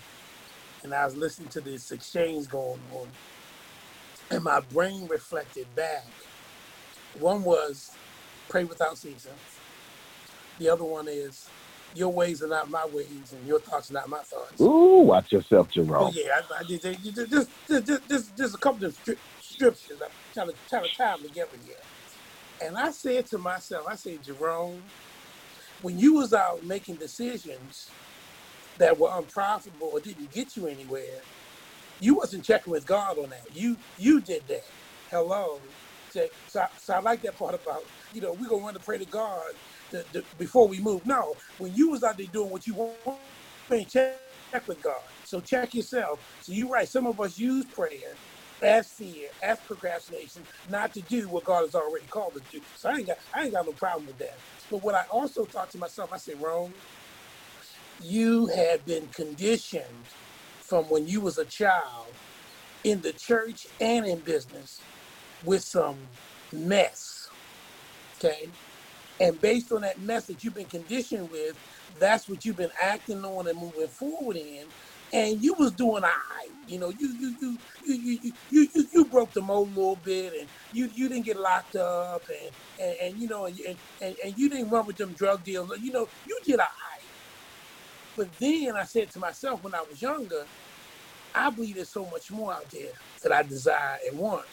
and 0.83 0.95
I 0.95 1.05
was 1.05 1.17
listening 1.17 1.49
to 1.51 1.61
this 1.61 1.91
exchange 1.93 2.49
going 2.49 2.83
on, 2.93 3.19
and 4.31 4.45
my 4.45 4.61
brain 4.61 5.09
reflected 5.09 5.75
back. 5.75 6.13
One 7.13 7.45
was 7.45 7.99
pray 8.49 8.65
without 8.65 8.99
ceasing. 8.99 9.41
The 10.59 10.69
other 10.69 10.85
one 10.85 11.09
is 11.09 11.53
your 11.93 12.13
ways 12.13 12.43
are 12.43 12.49
not 12.49 12.71
my 12.71 12.87
ways, 12.87 13.33
and 13.33 13.47
your 13.47 13.61
thoughts 13.61 13.91
are 13.91 13.95
not 13.95 14.09
my 14.09 14.23
thoughts. 14.23 14.61
Ooh, 14.61 15.03
watch 15.07 15.33
yourself, 15.33 15.69
Oh 15.99 16.09
Jerome. 16.09 16.13
yeah, 16.13 16.41
I, 16.51 16.61
I 16.61 16.65
did. 16.65 16.83
Just, 16.83 17.31
just, 17.31 17.51
just, 17.69 17.87
just, 17.87 18.09
just, 18.09 18.37
just 18.37 18.55
a 18.55 18.59
couple 18.59 18.87
of 18.87 18.95
stri- 18.95 19.19
scriptures. 19.39 20.01
I'm 20.05 20.11
trying 20.35 20.49
to 20.49 20.55
trying 20.69 20.85
to 20.85 20.91
tie 20.91 21.13
them 21.17 21.25
together 21.25 21.59
here. 21.65 21.77
And 22.61 22.77
I 22.79 22.91
said 22.93 23.27
to 23.29 23.39
myself, 23.39 23.87
I 23.89 23.97
said, 23.97 24.23
Jerome, 24.25 24.93
when 25.81 25.99
you 25.99 26.15
was 26.15 26.33
out 26.35 26.65
making 26.65 26.97
decisions 26.99 27.95
that 28.81 28.99
were 28.99 29.11
unprofitable 29.15 29.91
or 29.95 30.01
didn't 30.01 30.33
get 30.33 30.57
you 30.57 30.69
anywhere, 30.69 31.23
you 32.01 32.17
wasn't 32.17 32.45
checking 32.45 32.73
with 32.73 32.87
God 32.87 33.19
on 33.19 33.31
that. 33.31 33.47
You 33.55 33.79
you 33.99 34.23
did 34.23 34.49
that. 34.49 34.63
Hello. 35.11 35.61
So, 36.11 36.29
so, 36.47 36.67
I 36.95 37.01
like 37.01 37.23
that 37.23 37.37
part 37.39 37.55
about, 37.57 37.83
you 38.13 38.23
know, 38.23 38.35
we're 38.35 38.49
gonna 38.51 38.65
run 38.65 38.75
to 38.75 38.81
pray 38.81 38.99
to 38.99 39.07
God 39.07 39.55
to, 39.93 40.05
to- 40.15 40.27
before 40.39 40.69
we 40.69 40.81
move. 40.81 41.07
No, 41.07 41.37
when 41.59 41.75
you 41.75 41.91
was 41.91 42.05
out 42.05 42.19
there 42.19 42.29
doing 42.33 42.51
what 42.51 42.67
you 42.69 42.77
want, 42.77 43.21
you 43.71 43.77
ain't 43.79 43.91
check, 43.91 44.19
check 44.55 44.69
with 44.69 44.83
God. 44.83 45.03
So 45.25 45.41
check 45.41 45.75
yourself. 45.75 46.21
So 46.41 46.53
you're 46.53 46.71
right. 46.71 46.89
Some 46.89 47.07
of 47.07 47.21
us 47.21 47.39
use 47.39 47.67
prayer 47.67 48.21
as 48.63 48.93
fear, 48.93 49.31
as 49.43 49.61
procrastination, 49.61 50.47
not 50.69 50.95
to 50.95 51.03
do 51.03 51.29
what 51.31 51.45
God 51.45 51.63
has 51.63 51.77
already 51.77 52.09
called 52.09 52.37
us 52.37 52.45
to 52.51 52.61
do. 52.61 52.67
So 52.77 52.91
I 52.91 52.99
ain't 52.99 53.09
got 53.09 53.19
I 53.35 53.45
ain't 53.45 53.55
got 53.55 53.67
no 53.67 53.75
problem 53.75 54.07
with 54.07 54.19
that. 54.21 54.43
But 54.71 54.85
what 54.85 54.97
I 54.97 55.05
also 55.13 55.47
thought 55.47 55.71
to 55.73 55.79
myself, 55.79 56.11
I 56.13 56.19
said, 56.19 56.41
Rome, 56.41 56.75
you 58.03 58.47
had 58.47 58.85
been 58.85 59.07
conditioned 59.09 59.85
from 60.61 60.85
when 60.85 61.07
you 61.07 61.21
was 61.21 61.39
a 61.39 61.45
child 61.45 62.07
in 62.85 63.01
the 63.01 63.13
church 63.13 63.67
and 63.81 64.07
in 64.07 64.21
business 64.21 64.81
with 65.45 65.63
some 65.63 65.97
mess. 66.53 67.29
Okay. 68.17 68.49
And 69.21 69.39
based 69.41 69.71
on 69.73 69.83
that 69.83 70.01
mess 70.01 70.27
that 70.27 70.43
you've 70.43 70.55
been 70.55 70.67
conditioned 70.67 71.31
with, 71.31 71.59
that's 71.99 72.29
what 72.29 72.45
you've 72.45 72.57
been 72.57 72.71
acting 72.81 73.25
on 73.25 73.49
and 73.49 73.59
moving 73.59 73.89
forward 73.89 74.37
in. 74.37 74.65
And 75.13 75.43
you 75.43 75.55
was 75.59 75.73
doing 75.73 76.05
all 76.05 76.11
right. 76.11 76.49
You 76.67 76.79
know, 76.79 76.91
you 76.91 77.09
you 77.19 77.35
you 77.41 77.59
you 77.85 77.95
you 77.95 78.33
you 78.49 78.69
you, 78.73 78.87
you, 78.93 79.05
broke 79.07 79.33
the 79.33 79.43
mold 79.43 79.69
a 79.69 79.71
little 79.73 79.97
bit 79.97 80.33
and 80.39 80.49
you, 80.71 80.89
you 80.95 81.09
didn't 81.09 81.25
get 81.25 81.37
locked 81.39 81.75
up 81.75 82.23
and, 82.29 82.53
and, 82.79 82.97
and 83.03 83.19
you 83.19 83.27
know 83.27 83.47
and, 83.47 83.59
and, 84.01 84.17
and 84.25 84.39
you 84.39 84.49
didn't 84.49 84.71
run 84.71 84.87
with 84.87 84.97
them 84.97 85.13
drug 85.13 85.43
deals. 85.43 85.73
You 85.81 85.91
know, 85.93 86.09
you 86.25 86.39
did 86.45 86.61
all 86.61 86.67
right. 86.67 86.90
But 88.21 88.39
then 88.39 88.77
I 88.77 88.85
said 88.85 89.09
to 89.13 89.19
myself 89.19 89.65
when 89.65 89.75
I 89.75 89.81
was 89.81 90.03
younger, 90.03 90.45
I 91.35 91.49
believe 91.49 91.77
there's 91.77 91.89
so 91.89 92.05
much 92.05 92.31
more 92.31 92.53
out 92.53 92.69
there 92.69 92.93
that 93.23 93.33
I 93.33 93.43
desire 93.43 93.97
and 94.07 94.19
want. 94.19 94.45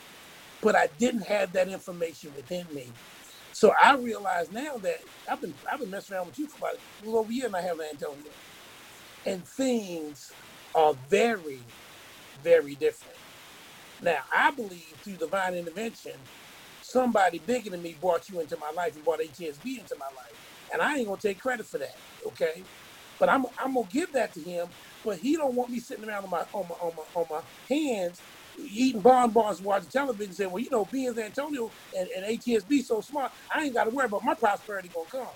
But 0.61 0.77
I 0.77 0.87
didn't 0.97 1.23
have 1.23 1.51
that 1.51 1.67
information 1.67 2.31
within 2.33 2.65
me. 2.73 2.87
So 3.51 3.73
I 3.83 3.95
realize 3.95 4.53
now 4.53 4.77
that 4.77 5.01
I've 5.29 5.41
been 5.41 5.53
I've 5.69 5.81
been 5.81 5.89
messing 5.89 6.15
around 6.15 6.27
with 6.27 6.39
you 6.39 6.47
for 6.47 6.59
about 6.59 6.75
a 6.75 7.05
little 7.05 7.19
over 7.19 7.29
a 7.29 7.33
year 7.33 7.47
and 7.47 7.57
I 7.57 7.61
have 7.61 7.77
Antonio. 7.81 8.31
And 9.25 9.45
things 9.45 10.31
are 10.73 10.93
very, 11.09 11.59
very 12.41 12.75
different. 12.75 13.17
Now 14.01 14.19
I 14.33 14.51
believe 14.51 14.93
through 15.01 15.15
divine 15.17 15.55
intervention, 15.55 16.13
somebody 16.81 17.39
bigger 17.39 17.71
than 17.71 17.81
me 17.81 17.97
brought 17.99 18.29
you 18.29 18.39
into 18.39 18.55
my 18.55 18.71
life 18.71 18.95
and 18.95 19.03
brought 19.03 19.19
HSB 19.19 19.79
into 19.79 19.97
my 19.97 20.07
life. 20.15 20.67
And 20.71 20.81
I 20.81 20.95
ain't 20.99 21.07
gonna 21.09 21.19
take 21.19 21.41
credit 21.41 21.65
for 21.65 21.79
that, 21.79 21.97
okay? 22.27 22.63
But 23.19 23.29
I'm 23.29 23.45
I'm 23.59 23.75
gonna 23.75 23.87
give 23.91 24.13
that 24.13 24.33
to 24.33 24.41
him. 24.41 24.75
But 25.03 25.19
he 25.19 25.37
don't 25.37 25.55
want 25.55 25.71
me 25.71 25.79
sitting 25.79 26.05
around 26.05 26.25
on 26.25 26.31
my 26.31 26.45
on 26.53 26.67
my 26.69 26.75
on 26.75 26.93
my 26.97 27.03
on 27.21 27.27
my 27.29 27.41
hands 27.69 28.23
eating 28.57 29.01
bonbons, 29.01 29.61
watching 29.61 29.89
television, 29.89 30.33
saying, 30.33 30.51
"Well, 30.51 30.63
you 30.63 30.69
know, 30.71 30.85
being 30.85 31.17
Antonio 31.19 31.73
and, 31.93 32.09
and 32.09 32.25
ATSB 32.25 32.83
so 32.83 33.01
smart, 33.01 33.33
I 33.53 33.63
ain't 33.65 33.75
got 33.75 33.85
to 33.85 33.91
worry 33.91 34.07
about 34.07 34.23
my 34.25 34.35
prosperity 34.35 34.89
gonna 34.89 35.07
come." 35.11 35.35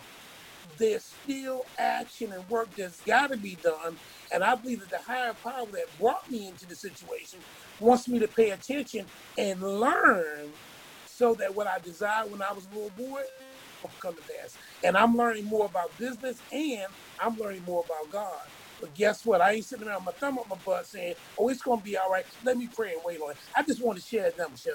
There's 0.77 1.05
still 1.05 1.67
action 1.79 2.33
and 2.33 2.49
work 2.49 2.71
that's 2.77 3.01
got 3.01 3.31
to 3.31 3.37
be 3.37 3.57
done, 3.57 3.99
and 4.31 4.43
I 4.43 4.55
believe 4.55 4.81
that 4.81 4.91
the 4.91 4.99
higher 4.99 5.33
power 5.33 5.67
that 5.73 5.97
brought 5.99 6.29
me 6.29 6.49
into 6.49 6.67
the 6.67 6.75
situation 6.75 7.45
wants 7.79 8.07
me 8.09 8.19
to 8.19 8.27
pay 8.29 8.51
attention 8.51 9.11
and 9.37 9.61
learn, 9.61 10.55
so 11.05 11.35
that 11.35 11.55
what 11.55 11.67
I 11.67 11.79
desired 11.79 12.31
when 12.31 12.41
I 12.43 12.53
was 12.53 12.67
a 12.67 12.69
little 12.73 12.91
boy 12.91 13.23
will 13.83 13.95
come 14.01 14.15
to 14.15 14.23
pass. 14.23 14.57
And 14.83 14.97
I'm 14.97 15.15
learning 15.15 15.45
more 15.45 15.65
about 15.65 15.97
business, 15.97 16.41
and 16.51 16.87
I'm 17.19 17.37
learning 17.37 17.63
more 17.65 17.85
about 17.85 18.11
God. 18.11 18.41
But 18.79 18.95
guess 18.95 19.25
what? 19.25 19.41
I 19.41 19.53
ain't 19.53 19.65
sitting 19.65 19.87
around 19.87 20.05
my 20.05 20.11
thumb 20.13 20.39
up 20.39 20.47
my 20.49 20.55
butt 20.65 20.87
saying, 20.87 21.15
"Oh, 21.37 21.49
it's 21.49 21.61
gonna 21.61 21.81
be 21.81 21.97
all 21.97 22.09
right. 22.09 22.25
Let 22.43 22.57
me 22.57 22.67
pray 22.75 22.93
and 22.93 23.01
wait 23.05 23.19
on 23.21 23.31
it." 23.31 23.37
I 23.55 23.63
just 23.63 23.83
want 23.83 23.99
to 23.99 24.03
share. 24.03 24.31
Them 24.31 24.55
shut. 24.55 24.73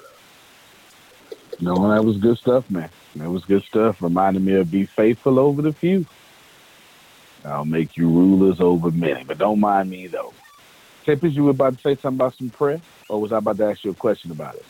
No, 1.60 1.90
that 1.90 2.04
was 2.04 2.18
good 2.18 2.36
stuff, 2.38 2.70
man. 2.70 2.90
That 3.16 3.30
was 3.30 3.44
good 3.44 3.62
stuff. 3.64 3.96
Reminded 4.00 4.44
me 4.44 4.54
of 4.54 4.70
be 4.70 4.86
faithful 4.96 5.38
over 5.38 5.62
the 5.62 5.72
few. 5.72 6.04
I'll 7.44 7.64
make 7.64 7.96
you 7.96 8.08
rulers 8.08 8.60
over 8.60 8.90
many. 8.90 9.24
But 9.24 9.38
don't 9.38 9.60
mind 9.60 9.90
me 9.90 10.06
though. 10.08 10.32
Tempest, 11.04 11.34
you 11.34 11.44
were 11.44 11.50
about 11.50 11.76
to 11.76 11.82
say 11.82 11.96
something 12.02 12.18
about 12.18 12.34
some 12.36 12.50
prayer? 12.50 12.80
Or 13.08 13.20
was 13.20 13.32
I 13.32 13.38
about 13.38 13.58
to 13.58 13.66
ask 13.66 13.84
you 13.84 13.92
a 13.92 13.94
question 13.94 14.32
about 14.32 14.56
it? 14.56 14.64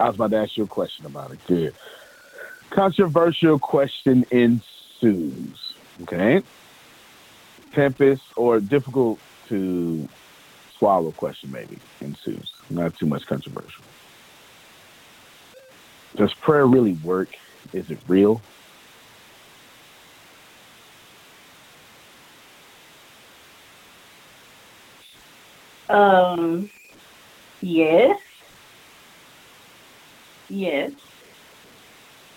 I 0.00 0.06
was 0.06 0.16
about 0.16 0.30
to 0.32 0.38
ask 0.38 0.56
you 0.56 0.64
a 0.64 0.68
question 0.68 1.06
about 1.06 1.32
it. 1.32 1.38
Good. 1.46 1.74
Controversial 2.70 3.58
question 3.58 4.24
ensues. 4.30 5.74
Okay. 6.02 6.42
Tempest 7.72 8.22
or 8.36 8.60
difficult 8.60 9.18
to 9.48 10.08
swallow 10.78 11.12
question 11.12 11.52
maybe 11.52 11.78
ensues. 12.00 12.52
Not 12.70 12.96
too 12.98 13.06
much 13.06 13.26
controversial. 13.26 13.84
Does 16.16 16.32
prayer 16.34 16.66
really 16.66 16.94
work? 17.04 17.28
Is 17.72 17.90
it 17.90 17.98
real? 18.08 18.40
Um, 25.88 26.70
yes. 27.60 28.18
Yes. 30.48 30.92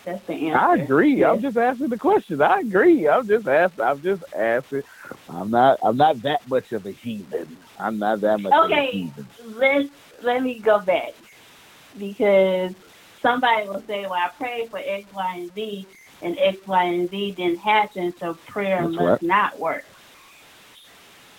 That's 0.10 0.26
the 0.26 0.34
answer. 0.34 0.58
I 0.58 0.76
agree. 0.76 1.24
I'm 1.24 1.40
just 1.40 1.56
asking 1.56 1.90
the 1.90 1.98
question. 1.98 2.42
I 2.42 2.62
agree. 2.62 3.08
I'm 3.08 3.28
just 3.28 3.48
asking. 3.48 3.84
I'm 3.84 4.02
just 4.02 4.24
asking. 4.36 4.82
I'm 5.30 5.52
not. 5.52 5.78
I'm 5.84 5.98
not 5.98 6.20
that 6.24 6.40
much 6.48 6.72
of 6.72 6.88
a 6.88 6.92
heathen. 6.92 7.56
I'm 7.80 8.00
not 8.00 8.22
that 8.22 8.40
much 8.40 8.54
of 8.54 8.72
a 8.72 8.74
Okay, 8.74 9.12
let's 9.46 9.90
let 10.24 10.42
me 10.42 10.62
go 10.66 10.80
back 10.80 11.14
because 12.00 12.72
somebody 13.22 13.68
will 13.68 13.84
say, 13.86 14.08
"Well, 14.08 14.14
I 14.14 14.30
prayed 14.36 14.72
for 14.72 14.80
X, 14.80 15.06
Y, 15.14 15.36
and 15.36 15.54
Z, 15.54 15.88
and 16.24 16.36
X, 16.40 16.58
Y, 16.66 16.84
and 16.84 17.10
Z 17.12 17.36
didn't 17.38 17.60
happen, 17.60 18.12
so 18.20 18.36
prayer 18.48 18.82
That's 18.82 18.96
must 18.96 19.22
right. 19.22 19.22
not 19.22 19.60
work." 19.60 19.84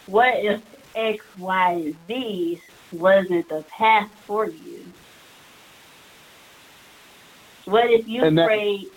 What 0.06 0.34
if 0.36 0.60
X, 0.94 1.24
Y, 1.36 1.72
and 1.72 1.94
Z 2.06 2.62
wasn't 2.92 3.48
the 3.48 3.64
path 3.76 4.08
for 4.28 4.48
you? 4.48 4.69
What 7.66 7.90
if 7.90 8.06
you 8.06 8.24
And 8.24 8.38
that- 8.38 8.46
prayed 8.46 8.88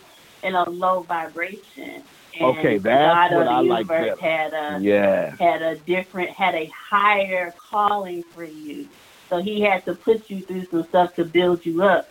in 0.44 0.56
a 0.56 0.70
low 0.70 1.02
vibration? 1.04 2.04
And 2.40 2.58
Okay, 2.58 2.78
that's 2.80 3.32
God 3.32 3.36
what 3.36 3.42
of 3.42 3.46
the 3.48 3.52
I 3.52 3.60
like 3.62 3.88
better. 3.88 4.16
had 4.20 4.54
a 4.54 4.80
Yeah. 4.82 5.36
had 5.40 5.62
a 5.62 5.76
different 5.76 6.30
had 6.32 6.56
a 6.56 6.66
higher 6.90 7.54
calling 7.70 8.24
for 8.34 8.44
you. 8.44 8.88
So 9.30 9.42
he 9.42 9.62
had 9.62 9.86
to 9.86 9.96
put 9.96 10.30
you 10.30 10.42
through 10.42 10.66
some 10.72 10.84
stuff 10.86 11.16
to 11.16 11.26
build 11.26 11.66
you 11.66 11.84
up. 11.84 12.08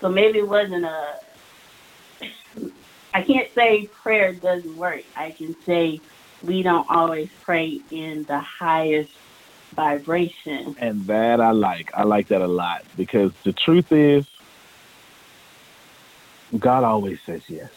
So 0.00 0.08
maybe 0.08 0.38
it 0.38 0.48
wasn't 0.48 0.84
a 0.84 1.14
I 3.14 3.22
can't 3.22 3.48
say 3.54 3.88
prayer 4.02 4.34
doesn't 4.34 4.76
work. 4.76 5.02
I 5.16 5.30
can 5.32 5.54
say 5.66 6.00
we 6.42 6.62
don't 6.62 6.86
always 6.90 7.28
pray 7.42 7.80
in 7.90 8.24
the 8.28 8.40
highest 8.40 9.10
vibration. 9.74 10.74
And 10.78 11.06
that 11.06 11.40
I 11.40 11.52
like. 11.52 11.90
I 11.94 12.02
like 12.02 12.28
that 12.28 12.42
a 12.42 12.46
lot 12.46 12.82
because 12.96 13.32
the 13.44 13.52
truth 13.52 13.90
is, 13.92 14.24
God 16.58 16.84
always 16.84 17.18
says 17.26 17.42
yes. 17.48 17.70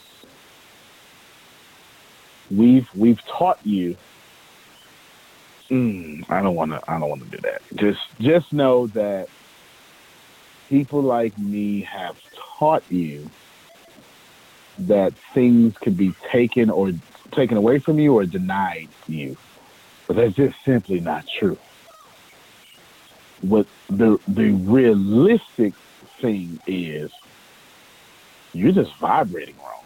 We've 2.49 2.88
we've 2.95 3.23
taught 3.25 3.60
you. 3.65 3.95
Mm, 5.69 6.30
I 6.30 6.41
don't 6.41 6.56
want 6.56 6.71
to. 6.71 6.82
I 6.88 6.99
don't 6.99 7.10
want 7.10 7.23
to 7.23 7.30
do 7.30 7.41
that. 7.43 7.62
Just 7.75 7.99
just 8.19 8.53
know 8.53 8.88
that 8.88 9.27
people 10.69 11.01
like 11.01 11.38
me 11.38 11.82
have 11.82 12.15
taught 12.58 12.84
you 12.89 13.30
that 14.80 15.13
things 15.34 15.75
can 15.77 15.93
be 15.93 16.13
taken 16.32 16.69
or 16.69 16.91
taken 17.32 17.58
away 17.58 17.80
from 17.80 17.99
you 17.99 18.13
or 18.13 18.25
denied 18.25 18.89
you. 19.08 19.36
But 20.08 20.17
that's 20.17 20.36
just 20.36 20.56
simply 20.63 20.99
not 20.99 21.25
true. 21.39 21.58
What 23.41 23.67
the 23.89 24.19
the 24.27 24.51
realistic 24.51 25.73
thing 26.21 26.60
is 26.65 27.12
you're 28.53 28.71
just 28.71 28.95
vibrating 28.97 29.55
wrong. 29.57 29.83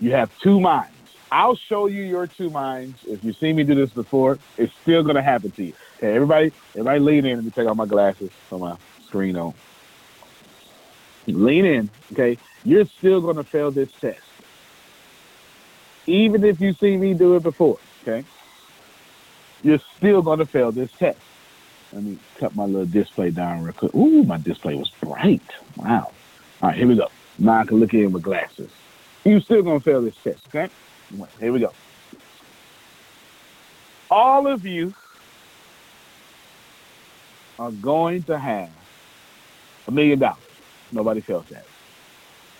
You 0.00 0.12
have 0.12 0.30
two 0.40 0.60
minds. 0.60 0.94
I'll 1.30 1.56
show 1.56 1.86
you 1.86 2.02
your 2.02 2.26
two 2.26 2.50
minds. 2.50 2.98
If 3.06 3.22
you've 3.22 3.36
seen 3.36 3.56
me 3.56 3.64
do 3.64 3.74
this 3.74 3.90
before, 3.90 4.38
it's 4.56 4.72
still 4.82 5.02
gonna 5.02 5.22
happen 5.22 5.50
to 5.52 5.64
you. 5.64 5.72
Okay, 5.98 6.14
everybody, 6.14 6.52
everybody 6.74 7.00
lean 7.00 7.26
in. 7.26 7.36
Let 7.36 7.44
me 7.44 7.50
take 7.50 7.68
off 7.68 7.76
my 7.76 7.86
glasses 7.86 8.30
so 8.48 8.58
my 8.58 8.76
screen 9.06 9.36
on. 9.36 9.52
Lean 11.26 11.64
in, 11.66 11.90
okay? 12.12 12.38
You're 12.64 12.86
still 12.86 13.20
gonna 13.20 13.44
fail 13.44 13.70
this 13.70 13.90
test. 14.00 14.20
Even 16.06 16.42
if 16.44 16.60
you 16.60 16.72
see 16.72 16.96
me 16.96 17.12
do 17.12 17.36
it 17.36 17.42
before, 17.42 17.78
okay? 18.02 18.24
You're 19.62 19.80
still 19.98 20.22
gonna 20.22 20.46
fail 20.46 20.72
this 20.72 20.90
test. 20.92 21.18
Let 21.92 22.02
me 22.02 22.18
cut 22.38 22.54
my 22.54 22.64
little 22.64 22.86
display 22.86 23.30
down 23.30 23.62
real 23.62 23.74
quick. 23.74 23.94
Ooh, 23.94 24.22
my 24.22 24.38
display 24.38 24.74
was 24.74 24.90
bright. 25.00 25.42
Wow. 25.76 26.12
All 26.60 26.70
right, 26.70 26.78
here 26.78 26.88
we 26.88 26.96
go. 26.96 27.08
Now 27.38 27.60
I 27.60 27.64
can 27.64 27.78
look 27.78 27.94
in 27.94 28.12
with 28.12 28.22
glasses. 28.22 28.70
You 29.24 29.40
still 29.40 29.62
gonna 29.62 29.80
fail 29.80 30.02
this 30.02 30.16
test, 30.22 30.40
okay? 30.48 30.68
Here 31.38 31.52
we 31.52 31.60
go. 31.60 31.72
All 34.10 34.46
of 34.46 34.64
you 34.64 34.94
are 37.58 37.70
going 37.70 38.22
to 38.24 38.38
have 38.38 38.70
a 39.86 39.90
million 39.90 40.18
dollars. 40.18 40.38
Nobody 40.92 41.20
felt 41.20 41.48
that. 41.48 41.64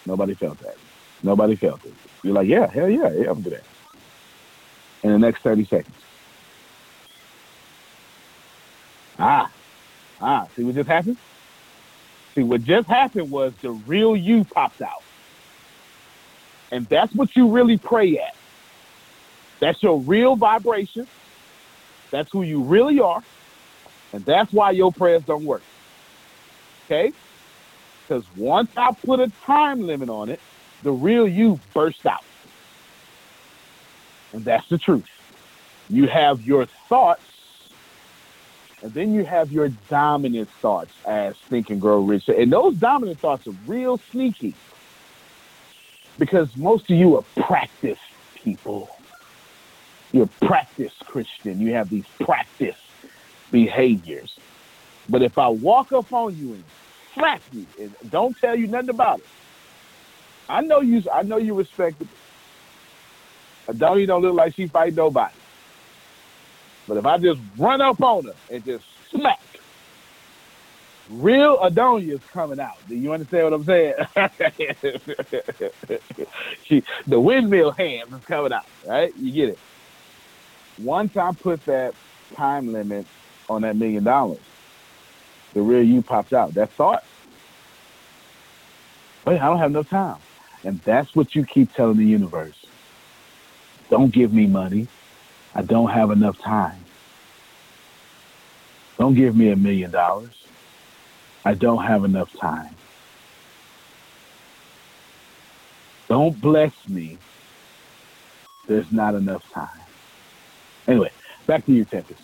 Nobody 0.06 0.34
felt 0.34 0.58
that. 0.60 0.76
Nobody 1.22 1.56
felt 1.56 1.84
it. 1.84 1.94
You're 2.22 2.34
like, 2.34 2.48
yeah, 2.48 2.70
hell 2.70 2.88
yeah, 2.88 3.10
yeah, 3.12 3.30
I'm 3.30 3.42
do 3.42 3.50
that. 3.50 3.64
In 5.02 5.12
the 5.12 5.18
next 5.18 5.42
30 5.42 5.64
seconds. 5.66 5.94
Ah, 9.18 9.50
ah, 10.20 10.46
see 10.54 10.62
what 10.62 10.74
just 10.74 10.88
happened? 10.88 11.16
See, 12.38 12.44
what 12.44 12.62
just 12.62 12.86
happened 12.86 13.32
was 13.32 13.52
the 13.62 13.72
real 13.72 14.14
you 14.14 14.44
popped 14.44 14.80
out. 14.80 15.02
And 16.70 16.86
that's 16.86 17.12
what 17.12 17.34
you 17.34 17.48
really 17.48 17.78
pray 17.78 18.16
at. 18.16 18.36
That's 19.58 19.82
your 19.82 19.98
real 19.98 20.36
vibration. 20.36 21.08
That's 22.12 22.30
who 22.30 22.42
you 22.42 22.62
really 22.62 23.00
are. 23.00 23.24
And 24.12 24.24
that's 24.24 24.52
why 24.52 24.70
your 24.70 24.92
prayers 24.92 25.24
don't 25.24 25.44
work. 25.44 25.62
Okay? 26.86 27.12
Because 28.06 28.24
once 28.36 28.70
I 28.76 28.92
put 28.92 29.18
a 29.18 29.32
time 29.44 29.84
limit 29.84 30.08
on 30.08 30.28
it, 30.28 30.38
the 30.84 30.92
real 30.92 31.26
you 31.26 31.58
burst 31.74 32.06
out. 32.06 32.22
And 34.32 34.44
that's 34.44 34.68
the 34.68 34.78
truth. 34.78 35.10
You 35.90 36.06
have 36.06 36.42
your 36.42 36.66
thoughts, 36.88 37.24
and 38.82 38.94
then 38.94 39.12
you 39.12 39.24
have 39.24 39.50
your 39.50 39.68
dominant 39.88 40.48
thoughts 40.60 40.92
as 41.04 41.36
Think 41.48 41.70
and 41.70 41.80
Grow 41.80 42.00
Rich. 42.00 42.28
And 42.28 42.52
those 42.52 42.76
dominant 42.76 43.18
thoughts 43.18 43.46
are 43.46 43.54
real 43.66 43.98
sneaky 44.10 44.54
because 46.18 46.56
most 46.56 46.90
of 46.90 46.96
you 46.96 47.16
are 47.16 47.24
practice 47.36 47.98
people. 48.36 48.88
You're 50.12 50.28
practice 50.40 50.92
Christian. 51.04 51.60
You 51.60 51.74
have 51.74 51.90
these 51.90 52.06
practice 52.20 52.76
behaviors. 53.50 54.38
But 55.08 55.22
if 55.22 55.38
I 55.38 55.48
walk 55.48 55.92
up 55.92 56.12
on 56.12 56.36
you 56.36 56.54
and 56.54 56.64
slap 57.14 57.42
you 57.52 57.66
and 57.80 57.94
don't 58.10 58.36
tell 58.38 58.56
you 58.56 58.68
nothing 58.68 58.90
about 58.90 59.18
it, 59.18 59.26
I 60.48 60.60
know 60.62 60.80
you. 60.80 61.02
I 61.12 61.22
know 61.22 61.36
you 61.36 61.54
respect. 61.54 62.02
Adonia 63.66 64.06
don't 64.06 64.22
look 64.22 64.34
like 64.34 64.54
she 64.54 64.66
fight 64.66 64.94
nobody. 64.94 65.34
But 66.88 66.96
if 66.96 67.06
I 67.06 67.18
just 67.18 67.38
run 67.58 67.82
up 67.82 68.00
on 68.02 68.24
her 68.24 68.34
and 68.50 68.64
just 68.64 68.84
smack, 69.10 69.38
real 71.10 71.58
Adonia 71.58 72.14
is 72.14 72.20
coming 72.32 72.58
out. 72.58 72.76
Do 72.88 72.96
you 72.96 73.12
understand 73.12 73.44
what 73.44 73.52
I'm 73.52 73.64
saying? 73.64 73.94
she, 76.64 76.82
the 77.06 77.20
windmill 77.20 77.72
hands 77.72 78.12
is 78.12 78.24
coming 78.24 78.52
out, 78.52 78.66
right? 78.86 79.14
You 79.16 79.32
get 79.32 79.50
it. 79.50 79.58
Once 80.82 81.16
I 81.16 81.32
put 81.32 81.64
that 81.66 81.94
time 82.34 82.72
limit 82.72 83.06
on 83.50 83.62
that 83.62 83.76
million 83.76 84.04
dollars, 84.04 84.40
the 85.52 85.60
real 85.60 85.82
you 85.82 86.02
pops 86.02 86.32
out. 86.32 86.54
That 86.54 86.70
thought, 86.70 87.04
wait, 89.26 89.40
I 89.40 89.46
don't 89.46 89.58
have 89.58 89.70
enough 89.70 89.90
time. 89.90 90.16
And 90.64 90.80
that's 90.80 91.14
what 91.14 91.34
you 91.34 91.44
keep 91.44 91.72
telling 91.74 91.98
the 91.98 92.04
universe. 92.04 92.54
Don't 93.90 94.12
give 94.12 94.32
me 94.32 94.46
money. 94.46 94.88
I 95.58 95.62
don't 95.62 95.90
have 95.90 96.12
enough 96.12 96.38
time. 96.38 96.84
Don't 98.96 99.14
give 99.14 99.34
me 99.34 99.50
a 99.50 99.56
million 99.56 99.90
dollars. 99.90 100.32
I 101.44 101.54
don't 101.54 101.82
have 101.82 102.04
enough 102.04 102.32
time. 102.40 102.76
Don't 106.08 106.40
bless 106.40 106.72
me. 106.86 107.18
There's 108.68 108.92
not 108.92 109.16
enough 109.16 109.42
time. 109.52 109.80
Anyway, 110.86 111.10
back 111.48 111.66
to 111.66 111.72
you, 111.72 111.84
Tempest. 111.84 112.22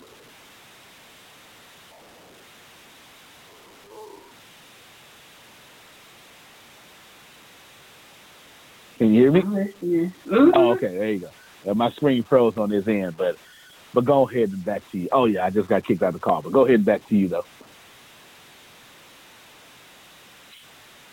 Can 8.99 9.13
you 9.13 9.23
hear 9.23 9.33
me? 9.33 9.41
Mm-hmm. 9.43 10.51
Oh, 10.55 10.71
okay. 10.75 10.97
There 10.97 11.11
you 11.11 11.19
go. 11.19 11.31
Uh, 11.67 11.75
my 11.75 11.91
screen 11.93 12.23
froze 12.23 12.57
on 12.57 12.71
this 12.71 12.87
end, 12.87 13.17
but 13.17 13.37
but 13.93 14.05
go 14.05 14.29
ahead 14.29 14.51
and 14.51 14.65
back 14.65 14.83
to 14.91 14.99
you. 14.99 15.09
Oh 15.13 15.27
yeah, 15.27 15.45
I 15.45 15.51
just 15.51 15.69
got 15.69 15.85
kicked 15.85 16.03
out 16.03 16.09
of 16.09 16.15
the 16.15 16.21
call, 16.21 16.43
but 16.43 16.53
go 16.53 16.65
ahead 16.65 16.77
and 16.77 16.85
back 16.85 17.07
to 17.09 17.17
you 17.17 17.29
though. 17.29 17.45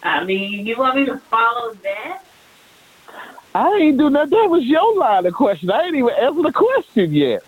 I 0.04 0.24
mean, 0.24 0.66
you 0.66 0.78
want 0.78 0.98
me 0.98 1.06
to 1.06 1.22
follow 1.30 1.74
that? 1.84 2.22
I 3.54 3.70
ain't 3.82 3.98
do 3.98 4.10
nothing. 4.10 4.32
That 4.32 4.50
was 4.50 4.64
your 4.64 4.98
line 4.98 5.26
of 5.26 5.34
question. 5.34 5.70
I 5.70 5.84
ain't 5.84 5.96
even 5.96 6.10
answer 6.10 6.42
the 6.42 6.54
question 6.54 7.14
yet. 7.14 7.44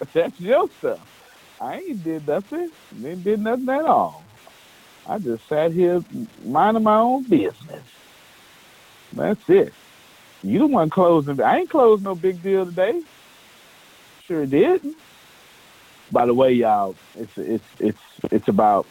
That's 0.14 0.40
your 0.40 0.68
stuff. 0.78 1.00
I 1.60 1.78
ain't 1.78 2.04
did 2.04 2.26
nothing. 2.26 2.70
Ain't 3.04 3.24
did 3.24 3.40
nothing 3.40 3.68
at 3.68 3.84
all. 3.84 4.22
I 5.06 5.18
just 5.18 5.46
sat 5.48 5.72
here 5.72 6.02
minding 6.44 6.84
my 6.84 6.98
own 6.98 7.24
business. 7.24 7.82
That's 9.12 9.50
it. 9.50 9.72
You 10.44 10.58
the 10.58 10.66
one 10.66 10.90
closing. 10.90 11.40
I 11.40 11.60
ain't 11.60 11.70
closed 11.70 12.04
no 12.04 12.14
big 12.14 12.42
deal 12.42 12.66
today. 12.66 13.00
Sure 14.26 14.44
didn't. 14.44 14.94
By 16.12 16.26
the 16.26 16.34
way, 16.34 16.52
y'all, 16.52 16.94
it's 17.18 17.36
it's 17.38 17.64
it's 17.78 17.98
it's 18.30 18.48
about 18.48 18.84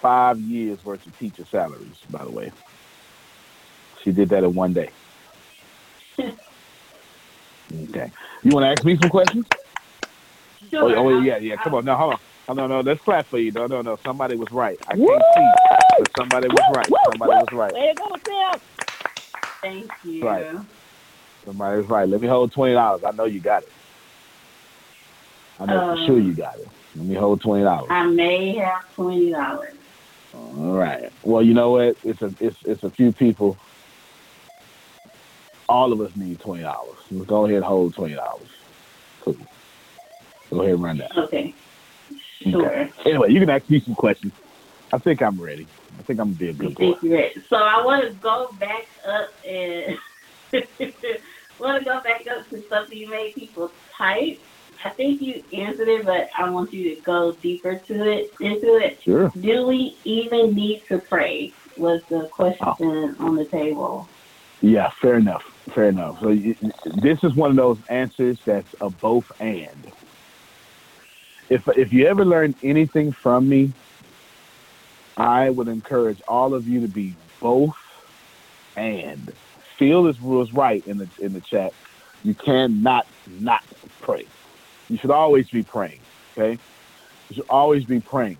five 0.00 0.40
years 0.40 0.84
worth 0.84 1.06
of 1.06 1.16
teacher 1.16 1.44
salaries. 1.44 1.96
By 2.10 2.24
the 2.24 2.30
way, 2.30 2.50
she 4.02 4.10
did 4.10 4.30
that 4.30 4.42
in 4.42 4.52
one 4.54 4.72
day. 4.72 4.90
okay. 6.18 6.34
You 8.42 8.50
want 8.50 8.64
to 8.64 8.68
ask 8.68 8.84
me 8.84 8.98
some 9.00 9.10
questions? 9.10 9.46
Sure. 10.70 10.96
Oh, 10.96 11.06
oh, 11.06 11.20
yeah, 11.20 11.36
yeah. 11.36 11.54
Come 11.56 11.74
on. 11.74 11.84
No, 11.84 11.94
hold 11.94 12.14
on. 12.14 12.20
Oh, 12.48 12.54
no, 12.54 12.66
no. 12.66 12.80
Let's 12.80 13.00
clap 13.00 13.26
for 13.26 13.38
you. 13.38 13.52
No, 13.52 13.68
no, 13.68 13.80
no. 13.80 13.96
Somebody 14.04 14.34
was 14.34 14.50
right. 14.50 14.78
I 14.88 14.96
can't 14.96 15.22
see, 15.36 15.50
but 15.98 16.08
somebody 16.18 16.48
was 16.48 16.74
right. 16.74 16.88
Somebody 17.12 17.32
was 17.32 17.52
right. 17.52 17.72
Way 17.72 17.92
to 17.92 17.94
go, 17.94 18.16
Tim. 18.24 18.60
Thank 19.62 19.90
you. 20.04 20.24
Right. 20.24 20.46
Somebody 21.46 21.80
was 21.80 21.88
right. 21.88 22.08
Let 22.08 22.20
me 22.20 22.26
hold 22.26 22.52
twenty 22.52 22.74
dollars. 22.74 23.04
I 23.04 23.12
know 23.12 23.24
you 23.24 23.38
got 23.38 23.62
it. 23.62 23.72
I 25.60 25.66
know 25.66 25.80
for 25.80 25.92
Um, 25.92 26.06
sure 26.06 26.18
you 26.18 26.34
got 26.34 26.58
it. 26.58 26.68
Let 26.96 27.06
me 27.06 27.14
hold 27.14 27.40
twenty 27.40 27.62
dollars. 27.62 27.86
I 27.88 28.04
may 28.06 28.56
have 28.56 28.82
twenty 28.96 29.30
dollars. 29.30 29.74
All 30.34 30.72
right. 30.72 31.12
Well, 31.22 31.42
you 31.42 31.54
know 31.54 31.70
what? 31.70 31.96
It's 32.02 32.20
a 32.20 32.34
it's 32.40 32.56
it's 32.64 32.82
a 32.82 32.90
few 32.90 33.12
people. 33.12 33.56
All 35.68 35.92
of 35.92 36.00
us 36.00 36.10
need 36.16 36.40
twenty 36.40 36.64
dollars. 36.64 36.98
Let's 37.12 37.28
go 37.28 37.44
ahead 37.44 37.58
and 37.58 37.64
hold 37.64 37.94
twenty 37.94 38.16
dollars. 38.16 38.48
Cool. 39.20 39.36
Go 40.50 40.62
ahead 40.62 40.74
and 40.74 40.82
run 40.82 40.98
that. 40.98 41.16
Okay. 41.16 41.54
Sure. 42.42 42.66
Okay. 42.66 42.90
Anyway, 43.06 43.30
you 43.30 43.38
can 43.38 43.50
ask 43.50 43.70
me 43.70 43.80
some 43.80 43.94
questions. 43.94 44.32
I 44.92 44.98
think 44.98 45.22
I'm 45.22 45.40
ready. 45.40 45.68
I 45.96 46.02
think 46.02 46.18
I'm 46.18 46.34
gonna 46.34 46.38
be 46.38 46.48
a 46.48 46.52
good 46.52 46.74
boy. 46.74 46.80
think 46.80 47.02
you're 47.02 47.18
ready. 47.18 47.34
So 47.48 47.56
I 47.56 47.84
want 47.84 48.04
to 48.04 48.14
go 48.14 48.50
back 48.58 48.82
up 49.06 49.28
and 49.46 49.96
want 51.58 51.78
to 51.78 51.84
go 51.84 52.00
back 52.02 52.26
up 52.26 52.48
to 52.50 52.62
something 52.68 52.96
you 52.96 53.08
made 53.08 53.34
people 53.34 53.70
type. 53.96 54.40
I 54.84 54.90
think 54.90 55.22
you 55.22 55.42
answered 55.52 55.88
it, 55.88 56.04
but 56.04 56.28
I 56.36 56.48
want 56.50 56.72
you 56.72 56.94
to 56.94 57.00
go 57.00 57.32
deeper 57.32 57.76
to 57.76 58.10
it 58.10 58.32
into 58.40 58.76
it. 58.76 59.02
Sure. 59.02 59.32
Do 59.40 59.66
we 59.66 59.96
even 60.04 60.54
need 60.54 60.82
to 60.88 60.98
pray? 60.98 61.52
Was 61.76 62.02
the 62.08 62.28
question 62.32 63.16
oh. 63.18 63.26
on 63.26 63.36
the 63.36 63.44
table. 63.44 64.08
Yeah, 64.62 64.90
fair 65.02 65.16
enough. 65.16 65.44
Fair 65.74 65.90
enough. 65.90 66.20
So 66.20 66.30
you, 66.30 66.56
this 66.94 67.22
is 67.22 67.34
one 67.34 67.50
of 67.50 67.56
those 67.56 67.78
answers 67.88 68.38
that's 68.44 68.74
a 68.80 68.88
both 68.88 69.30
and. 69.40 69.92
If 71.50 71.68
if 71.68 71.92
you 71.92 72.06
ever 72.06 72.24
learn 72.24 72.54
anything 72.62 73.12
from 73.12 73.48
me, 73.48 73.72
I 75.16 75.50
would 75.50 75.68
encourage 75.68 76.20
all 76.26 76.54
of 76.54 76.66
you 76.66 76.80
to 76.80 76.88
be 76.88 77.14
both 77.40 77.76
and. 78.76 79.32
Phil 79.78 80.06
is 80.06 80.20
was 80.20 80.52
right 80.52 80.86
in 80.86 80.98
the 80.98 81.08
in 81.18 81.32
the 81.32 81.40
chat. 81.40 81.72
You 82.22 82.34
cannot 82.34 83.06
not 83.40 83.64
pray. 84.00 84.26
You 84.88 84.96
should 84.98 85.10
always 85.10 85.48
be 85.48 85.62
praying. 85.62 86.00
Okay, 86.36 86.60
you 87.28 87.34
should 87.34 87.46
always 87.48 87.84
be 87.84 88.00
praying, 88.00 88.38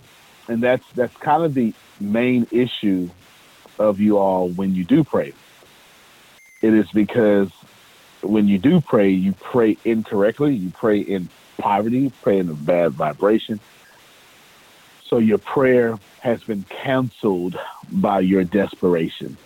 and 0.49 0.63
that's 0.63 0.85
that's 0.95 1.17
kind 1.19 1.45
of 1.45 1.55
the 1.55 1.75
main 2.01 2.47
issue 2.51 3.11
of 3.79 4.01
you 4.01 4.19
all 4.19 4.49
when 4.49 4.75
you 4.75 4.85
do 4.85 5.05
pray. 5.05 5.33
It 6.63 6.73
is 6.73 6.91
because 6.93 7.51
when 8.23 8.49
you 8.49 8.59
do 8.59 8.81
pray, 8.81 9.11
you 9.11 9.35
pray 9.35 9.77
incorrectly. 9.85 10.55
You 10.55 10.71
pray 10.71 11.01
in 11.01 11.29
poverty, 11.59 11.99
You 11.99 12.13
pray 12.23 12.39
in 12.39 12.49
a 12.49 12.55
bad 12.55 12.93
vibration. 12.93 13.61
So 15.09 15.19
your 15.19 15.39
prayer 15.39 15.99
has 16.21 16.43
been 16.43 16.65
canceled 16.65 17.57
by 17.93 18.21
your 18.21 18.43
desperation 18.43 19.37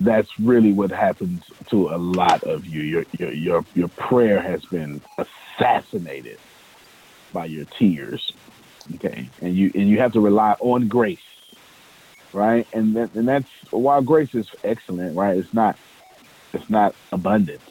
that's 0.00 0.38
really 0.38 0.72
what 0.72 0.90
happens 0.90 1.42
to 1.70 1.88
a 1.88 1.98
lot 1.98 2.42
of 2.44 2.66
you. 2.66 2.82
Your 2.82 3.04
your 3.18 3.32
your 3.32 3.64
your 3.74 3.88
prayer 3.88 4.40
has 4.40 4.64
been 4.64 5.00
assassinated 5.18 6.38
by 7.32 7.46
your 7.46 7.64
tears. 7.64 8.32
Okay, 8.94 9.28
and 9.42 9.54
you 9.54 9.70
and 9.74 9.88
you 9.88 9.98
have 9.98 10.12
to 10.12 10.20
rely 10.20 10.56
on 10.60 10.88
grace, 10.88 11.18
right? 12.32 12.66
And 12.72 12.96
that, 12.96 13.14
and 13.14 13.28
that's 13.28 13.48
while 13.70 14.02
grace 14.02 14.34
is 14.34 14.48
excellent, 14.64 15.16
right? 15.16 15.36
It's 15.36 15.52
not 15.52 15.76
it's 16.52 16.70
not 16.70 16.94
abundance. 17.12 17.62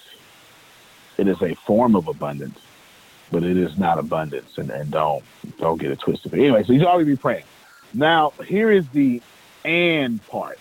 It 1.17 1.28
is 1.28 1.41
a 1.41 1.55
form 1.55 1.95
of 1.95 2.07
abundance, 2.07 2.59
but 3.32 3.43
it 3.43 3.57
is 3.57 3.78
not 3.78 3.97
abundance. 3.97 4.57
And, 4.57 4.69
and 4.69 4.91
don't 4.91 5.23
don't 5.59 5.80
get 5.80 5.91
it 5.91 5.99
twisted. 5.99 6.32
But 6.32 6.39
anyway, 6.41 6.63
so 6.63 6.73
you 6.73 6.80
should 6.80 6.88
always 6.88 7.07
be 7.07 7.15
praying. 7.15 7.45
Now 7.93 8.34
here 8.45 8.69
is 8.69 8.88
the 8.89 9.21
and 9.65 10.25
part 10.28 10.59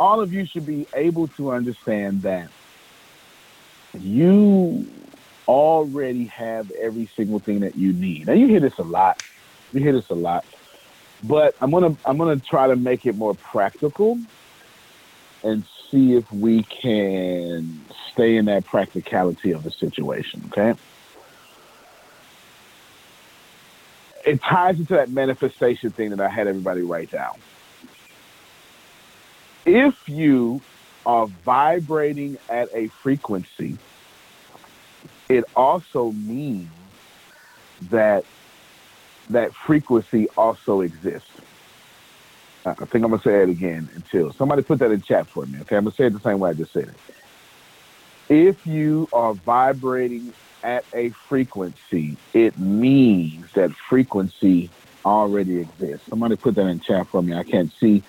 all 0.00 0.22
of 0.22 0.32
you 0.32 0.46
should 0.50 0.66
be 0.66 0.86
able 0.94 1.28
to 1.28 1.52
understand 1.52 2.22
that 2.22 2.48
you 4.00 4.86
already 5.46 6.24
have 6.26 6.70
every 6.82 7.08
single 7.16 7.38
thing 7.38 7.60
that 7.60 7.76
you 7.76 7.92
need. 7.92 8.26
Now 8.26 8.32
you 8.32 8.48
hear 8.48 8.60
this 8.60 8.72
a 8.78 8.82
lot. 8.82 9.18
You 9.72 9.82
hear 9.82 9.92
this 9.92 10.08
a 10.10 10.14
lot. 10.14 10.44
But 11.28 11.54
I'm 11.60 11.70
gonna 11.70 11.94
I'm 12.06 12.16
gonna 12.16 12.40
try 12.48 12.66
to 12.66 12.76
make 12.76 13.04
it 13.04 13.14
more 13.14 13.36
practical 13.52 14.18
and 15.44 15.62
see 15.90 16.14
if 16.14 16.24
we 16.32 16.64
can 16.82 17.84
stay 18.12 18.36
in 18.36 18.46
that 18.46 18.64
practicality 18.64 19.52
of 19.52 19.64
the 19.64 19.70
situation, 19.72 20.42
okay? 20.50 20.78
It 24.24 24.40
ties 24.48 24.76
into 24.78 24.94
that 24.94 25.10
manifestation 25.10 25.90
thing 25.92 26.10
that 26.10 26.20
I 26.20 26.30
had 26.30 26.46
everybody 26.46 26.82
write 26.82 27.10
down 27.10 27.34
if 29.66 29.94
you 30.06 30.60
are 31.06 31.26
vibrating 31.44 32.36
at 32.48 32.68
a 32.74 32.90
frequency, 33.02 33.78
it 35.28 35.44
also 35.56 36.12
means 36.12 36.70
that 37.90 38.24
that 39.30 39.50
frequency 39.66 40.28
also 40.36 40.80
exists. 40.80 41.28
I 42.66 42.74
think 42.74 43.04
I'm 43.04 43.10
gonna 43.10 43.22
say 43.22 43.42
it 43.42 43.48
again 43.48 43.88
until 43.94 44.32
somebody 44.36 44.62
put 44.62 44.78
that 44.80 44.90
in 44.90 45.02
chat 45.02 45.26
for 45.32 45.46
me. 45.46 45.60
Okay, 45.62 45.76
I'm 45.76 45.84
gonna 45.84 45.96
say 45.96 46.06
it 46.06 46.12
the 46.12 46.20
same 46.20 46.38
way 46.38 46.50
I 46.50 46.54
just 46.54 46.72
said 46.72 46.88
it. 46.88 46.96
If 48.28 48.56
you 48.66 49.08
are 49.12 49.34
vibrating 49.34 50.34
at 50.62 50.84
a 50.94 51.10
frequency, 51.28 52.18
it 52.34 52.58
means 52.58 53.46
that 53.54 53.70
frequency 53.88 54.70
already 55.04 55.58
exists. 55.58 56.06
Somebody 56.08 56.36
put 56.36 56.54
that 56.56 56.66
in 56.66 56.80
chat 56.80 57.06
for 57.10 57.22
me. 57.22 57.34
I 57.34 57.44
can't 57.44 57.72
see 57.80 58.04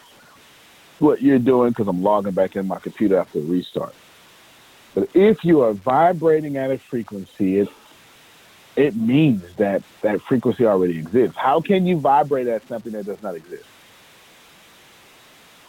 what 1.01 1.21
you're 1.21 1.39
doing 1.39 1.69
because 1.71 1.87
I'm 1.87 2.03
logging 2.03 2.33
back 2.33 2.55
in 2.55 2.67
my 2.67 2.79
computer 2.79 3.17
after 3.17 3.41
the 3.41 3.47
restart. 3.47 3.93
But 4.93 5.09
if 5.13 5.43
you 5.43 5.61
are 5.61 5.73
vibrating 5.73 6.57
at 6.57 6.71
a 6.71 6.77
frequency, 6.77 7.59
it 7.59 7.69
it 8.77 8.95
means 8.95 9.43
that 9.57 9.83
that 10.01 10.21
frequency 10.21 10.65
already 10.65 10.97
exists. 10.97 11.35
How 11.37 11.59
can 11.59 11.85
you 11.85 11.99
vibrate 11.99 12.47
at 12.47 12.65
something 12.67 12.93
that 12.93 13.05
does 13.05 13.21
not 13.21 13.35
exist? 13.35 13.65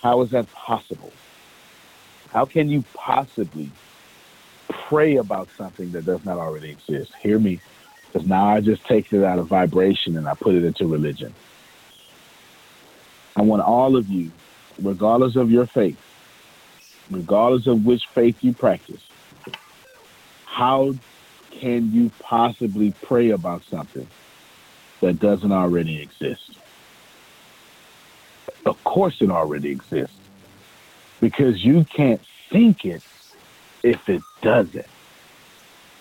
How 0.02 0.20
is 0.22 0.30
that 0.30 0.50
possible? 0.52 1.12
How 2.30 2.44
can 2.44 2.68
you 2.68 2.84
possibly 2.94 3.70
pray 4.68 5.16
about 5.16 5.48
something 5.56 5.92
that 5.92 6.04
does 6.04 6.24
not 6.24 6.38
already 6.38 6.70
exist? 6.70 7.12
Hear 7.20 7.38
me, 7.38 7.60
because 8.06 8.26
now 8.26 8.46
I 8.46 8.60
just 8.60 8.84
take 8.86 9.12
it 9.12 9.24
out 9.24 9.38
of 9.38 9.48
vibration 9.48 10.16
and 10.16 10.28
I 10.28 10.34
put 10.34 10.54
it 10.54 10.64
into 10.64 10.86
religion. 10.86 11.34
I 13.36 13.42
want 13.42 13.62
all 13.62 13.96
of 13.96 14.08
you 14.08 14.30
regardless 14.80 15.36
of 15.36 15.50
your 15.50 15.66
faith, 15.66 16.00
regardless 17.10 17.66
of 17.66 17.84
which 17.84 18.06
faith 18.14 18.36
you 18.42 18.52
practice, 18.52 19.00
how 20.46 20.94
can 21.50 21.92
you 21.92 22.10
possibly 22.20 22.94
pray 23.02 23.30
about 23.30 23.62
something 23.64 24.06
that 25.00 25.18
doesn't 25.18 25.52
already 25.52 26.00
exist? 26.00 26.50
Of 28.64 28.82
course, 28.84 29.16
it 29.20 29.30
already 29.30 29.70
exists 29.70 30.16
because 31.20 31.64
you 31.64 31.84
can't 31.84 32.20
think 32.50 32.84
it 32.84 33.02
if 33.82 34.08
it 34.08 34.22
doesn't. 34.40 34.86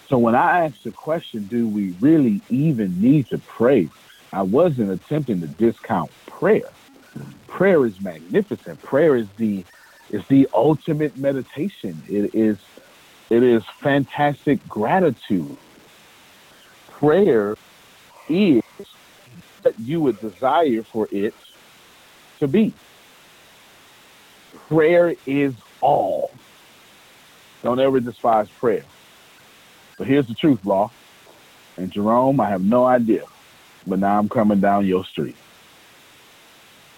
So 0.09 0.17
when 0.17 0.35
I 0.35 0.65
asked 0.65 0.83
the 0.83 0.91
question, 0.91 1.47
do 1.47 1.67
we 1.67 1.95
really 2.01 2.41
even 2.49 3.01
need 3.01 3.29
to 3.29 3.37
pray? 3.37 3.89
I 4.33 4.41
wasn't 4.41 4.91
attempting 4.91 5.41
to 5.41 5.47
discount 5.47 6.11
prayer 6.25 6.69
prayer 7.47 7.85
is 7.85 7.99
magnificent. 8.01 8.81
Prayer 8.81 9.15
is 9.15 9.27
the 9.37 9.63
is 10.09 10.23
the 10.27 10.47
ultimate 10.53 11.17
meditation. 11.17 12.01
It 12.09 12.35
is 12.35 12.57
it 13.29 13.43
is 13.43 13.63
fantastic 13.79 14.67
gratitude. 14.67 15.57
Prayer 16.89 17.55
is 18.27 18.61
what 19.61 19.79
you 19.79 20.01
would 20.01 20.19
desire 20.19 20.83
for 20.83 21.07
it 21.11 21.33
to 22.39 22.47
be. 22.47 22.73
Prayer 24.67 25.15
is 25.25 25.53
all. 25.79 26.31
Don't 27.63 27.79
ever 27.79 27.99
despise 27.99 28.49
prayer. 28.49 28.83
But 29.97 30.07
here's 30.07 30.27
the 30.27 30.33
truth, 30.33 30.65
Law. 30.65 30.91
And 31.77 31.91
Jerome, 31.91 32.39
I 32.39 32.49
have 32.49 32.63
no 32.63 32.85
idea. 32.85 33.23
But 33.85 33.99
now 33.99 34.19
I'm 34.19 34.29
coming 34.29 34.59
down 34.59 34.85
your 34.85 35.05
street. 35.05 35.35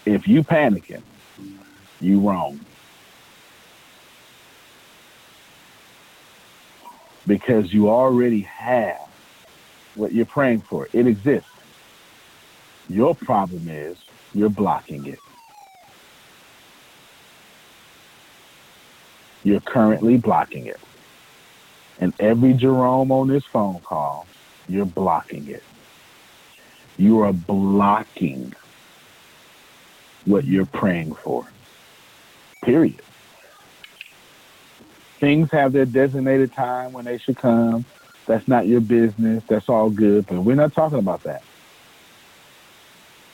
If 0.05 0.27
you 0.27 0.43
panicking, 0.43 1.01
you 2.01 2.19
wrong. 2.19 2.59
Because 7.25 7.73
you 7.73 7.89
already 7.89 8.41
have 8.41 9.07
what 9.95 10.11
you're 10.11 10.25
praying 10.25 10.61
for. 10.61 10.89
It 10.91 11.07
exists. 11.07 11.49
Your 12.89 13.15
problem 13.15 13.69
is 13.69 13.97
you're 14.33 14.49
blocking 14.49 15.05
it. 15.05 15.19
You're 19.43 19.61
currently 19.61 20.17
blocking 20.17 20.65
it. 20.67 20.79
And 21.99 22.13
every 22.19 22.53
Jerome 22.53 23.11
on 23.11 23.27
this 23.27 23.45
phone 23.45 23.79
call, 23.81 24.25
you're 24.67 24.85
blocking 24.85 25.47
it. 25.47 25.63
You 26.97 27.21
are 27.21 27.33
blocking 27.33 28.53
what 30.25 30.45
you're 30.45 30.65
praying 30.65 31.13
for. 31.15 31.45
Period. 32.63 33.01
Things 35.19 35.49
have 35.51 35.73
their 35.73 35.85
designated 35.85 36.53
time 36.53 36.93
when 36.93 37.05
they 37.05 37.17
should 37.17 37.37
come. 37.37 37.85
That's 38.25 38.47
not 38.47 38.67
your 38.67 38.81
business. 38.81 39.43
That's 39.47 39.69
all 39.69 39.89
good. 39.89 40.25
But 40.27 40.41
we're 40.41 40.55
not 40.55 40.73
talking 40.73 40.99
about 40.99 41.23
that. 41.23 41.43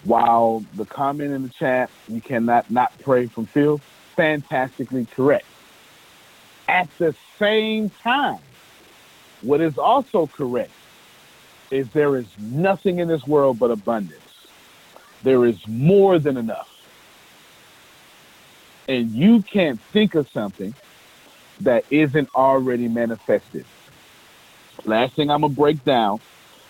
While 0.03 0.63
the 0.75 0.85
comment 0.85 1.33
in 1.33 1.43
the 1.43 1.49
chat, 1.49 1.89
you 2.07 2.21
cannot 2.21 2.69
not 2.71 2.91
pray 3.03 3.27
from 3.27 3.45
Phil, 3.47 3.81
fantastically 4.15 5.05
correct. 5.05 5.45
At 6.67 6.89
the 6.97 7.15
same 7.37 7.89
time, 7.89 8.39
what 9.41 9.61
is 9.61 9.77
also 9.77 10.27
correct 10.27 10.71
is 11.71 11.87
there 11.89 12.15
is 12.15 12.27
nothing 12.39 12.99
in 12.99 13.07
this 13.07 13.25
world 13.27 13.59
but 13.59 13.71
abundance. 13.71 14.21
There 15.23 15.45
is 15.45 15.57
more 15.67 16.19
than 16.19 16.37
enough 16.37 16.69
and 18.89 19.11
you 19.11 19.43
can't 19.43 19.79
think 19.79 20.15
of 20.15 20.27
something 20.29 20.73
that 21.61 21.85
isn't 21.91 22.27
already 22.33 22.87
manifested. 22.87 23.63
Last 24.83 25.15
thing 25.15 25.29
I'm 25.29 25.41
gonna 25.41 25.53
break 25.53 25.85
down, 25.85 26.19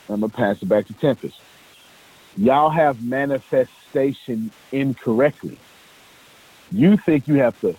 I'm 0.09 0.19
gonna 0.19 0.29
pass 0.29 0.61
it 0.61 0.67
back 0.67 0.85
to 0.87 0.93
Tempest. 0.93 1.39
Y'all 2.35 2.69
have 2.69 3.01
manifestation 3.01 4.51
incorrectly. 4.73 5.57
You 6.71 6.97
think 6.97 7.27
you 7.27 7.35
have 7.35 7.59
to 7.61 7.75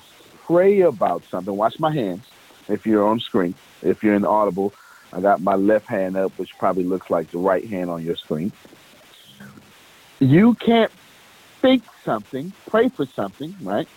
pray 0.46 0.80
about 0.80 1.22
something. 1.30 1.54
Watch 1.54 1.78
my 1.78 1.92
hands 1.92 2.24
if 2.68 2.86
you're 2.86 3.06
on 3.06 3.20
screen. 3.20 3.54
If 3.82 4.02
you're 4.02 4.14
in 4.14 4.24
Audible, 4.24 4.72
I 5.12 5.20
got 5.20 5.42
my 5.42 5.56
left 5.56 5.86
hand 5.86 6.16
up, 6.16 6.32
which 6.38 6.56
probably 6.58 6.84
looks 6.84 7.10
like 7.10 7.30
the 7.30 7.38
right 7.38 7.66
hand 7.66 7.90
on 7.90 8.02
your 8.02 8.16
screen. 8.16 8.52
You 10.18 10.54
can't 10.54 10.90
think 11.60 11.82
something, 12.04 12.52
pray 12.68 12.88
for 12.88 13.04
something, 13.04 13.54
right? 13.62 13.88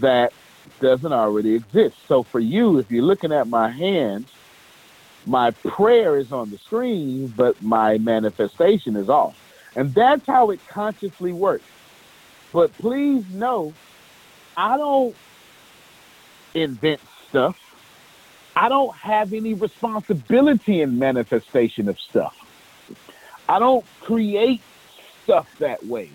That 0.00 0.32
doesn't 0.80 1.12
already 1.12 1.54
exist. 1.54 1.96
So 2.08 2.22
for 2.22 2.40
you, 2.40 2.78
if 2.78 2.90
you're 2.90 3.04
looking 3.04 3.32
at 3.32 3.48
my 3.48 3.70
hands, 3.70 4.28
my 5.26 5.52
prayer 5.52 6.16
is 6.16 6.32
on 6.32 6.50
the 6.50 6.58
screen, 6.58 7.32
but 7.36 7.60
my 7.62 7.98
manifestation 7.98 8.96
is 8.96 9.08
off. 9.08 9.38
And 9.76 9.94
that's 9.94 10.26
how 10.26 10.50
it 10.50 10.60
consciously 10.68 11.32
works. 11.32 11.64
But 12.52 12.72
please 12.74 13.28
know, 13.30 13.72
I 14.56 14.76
don't 14.76 15.14
invent 16.54 17.00
stuff. 17.28 17.58
I 18.54 18.68
don't 18.68 18.94
have 18.96 19.32
any 19.32 19.54
responsibility 19.54 20.82
in 20.82 20.98
manifestation 20.98 21.88
of 21.88 21.98
stuff. 21.98 22.36
I 23.48 23.58
don't 23.58 23.84
create 24.02 24.60
stuff 25.24 25.48
that 25.58 25.86
way. 25.86 26.10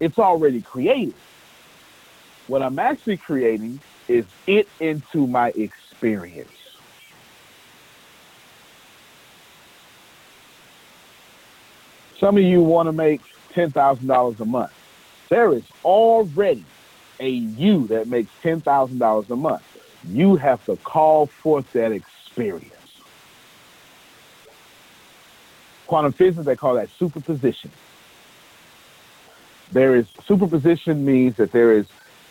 It's 0.00 0.18
already 0.18 0.60
created. 0.60 1.14
What 2.48 2.62
I'm 2.62 2.78
actually 2.78 3.18
creating 3.18 3.80
is 4.08 4.24
it 4.46 4.68
into 4.80 5.26
my 5.26 5.50
experience. 5.50 6.48
Some 12.18 12.36
of 12.36 12.42
you 12.42 12.62
want 12.62 12.86
to 12.88 12.92
make 12.92 13.20
$10,000 13.54 14.40
a 14.40 14.44
month. 14.44 14.72
There 15.28 15.52
is 15.52 15.62
already 15.84 16.64
a 17.20 17.28
you 17.28 17.86
that 17.88 18.08
makes 18.08 18.30
$10,000 18.42 19.30
a 19.30 19.36
month. 19.36 19.62
You 20.08 20.36
have 20.36 20.64
to 20.66 20.76
call 20.76 21.26
forth 21.26 21.70
that 21.72 21.92
experience. 21.92 22.72
Quantum 25.86 26.12
physics, 26.12 26.44
they 26.46 26.56
call 26.56 26.74
that 26.74 26.88
superposition. 26.98 27.70
There 29.72 29.94
is 29.94 30.06
superposition 30.26 31.04
means 31.04 31.36
that 31.36 31.52
there 31.52 31.72
is 31.72 31.86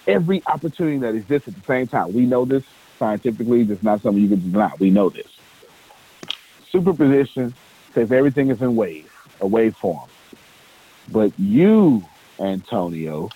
every 0.07 0.41
opportunity 0.47 0.97
that 0.99 1.15
exists 1.15 1.47
at 1.47 1.55
the 1.55 1.61
same 1.61 1.87
time. 1.87 2.13
We 2.13 2.25
know 2.25 2.45
this 2.45 2.63
scientifically. 2.97 3.61
It's 3.61 3.83
not 3.83 4.01
something 4.01 4.21
you 4.21 4.29
can 4.29 4.51
deny. 4.51 4.71
We 4.79 4.89
know 4.89 5.09
this. 5.09 5.27
Superposition 6.71 7.53
says 7.93 8.11
everything 8.11 8.49
is 8.49 8.61
in 8.61 8.75
wave, 8.75 9.11
a 9.41 9.45
waveform. 9.45 10.07
But 11.11 11.31
you, 11.37 12.03
Antonio, 12.39 13.29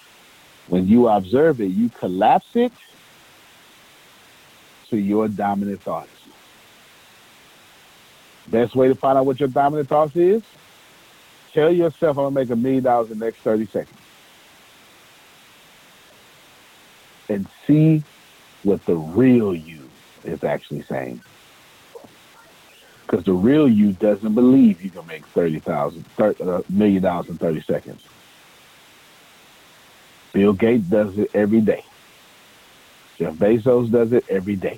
when 0.67 0.87
you 0.87 1.07
observe 1.07 1.61
it, 1.61 1.67
you 1.67 1.89
collapse 1.89 2.55
it 2.55 2.71
to 4.89 4.97
your 4.97 5.27
dominant 5.27 5.81
thoughts. 5.81 6.09
Best 8.47 8.75
way 8.75 8.89
to 8.89 8.95
find 8.95 9.17
out 9.17 9.25
what 9.25 9.39
your 9.39 9.49
dominant 9.49 9.87
thoughts 9.87 10.15
is? 10.15 10.43
Tell 11.53 11.71
yourself 11.71 12.17
I'm 12.17 12.25
gonna 12.25 12.31
make 12.31 12.49
a 12.49 12.55
million 12.55 12.83
dollars 12.83 13.11
in 13.11 13.19
the 13.19 13.25
next 13.25 13.39
30 13.39 13.67
seconds. 13.67 14.00
And 17.31 17.47
see 17.65 18.03
what 18.63 18.85
the 18.85 18.95
real 18.95 19.55
you 19.55 19.89
is 20.25 20.43
actually 20.43 20.81
saying. 20.81 21.21
Because 23.05 23.23
the 23.23 23.33
real 23.33 23.69
you 23.69 23.93
doesn't 23.93 24.35
believe 24.35 24.81
you 24.81 24.89
can 24.89 25.07
make 25.07 25.25
30,000, 25.27 26.03
uh, 26.19 26.61
million 26.69 27.03
dollars 27.03 27.29
in 27.29 27.37
30 27.37 27.61
seconds. 27.61 28.03
Bill 30.33 30.51
Gates 30.51 30.83
does 30.83 31.17
it 31.17 31.31
every 31.33 31.61
day. 31.61 31.85
Jeff 33.17 33.35
Bezos 33.35 33.89
does 33.89 34.11
it 34.11 34.25
every 34.27 34.57
day. 34.57 34.77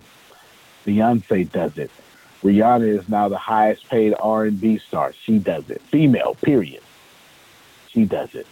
Beyonce 0.86 1.52
does 1.52 1.76
it. 1.80 1.90
Rihanna 2.44 3.00
is 3.00 3.10
now 3.10 3.30
the 3.30 3.38
highest 3.38 3.90
paid 3.90 4.14
R&B 4.20 4.78
star. 4.78 5.14
She 5.24 5.40
does 5.40 5.70
it. 5.72 5.82
Female, 5.82 6.36
period. 6.36 6.84
She 7.90 8.06
does 8.06 8.36
it. 8.36 8.46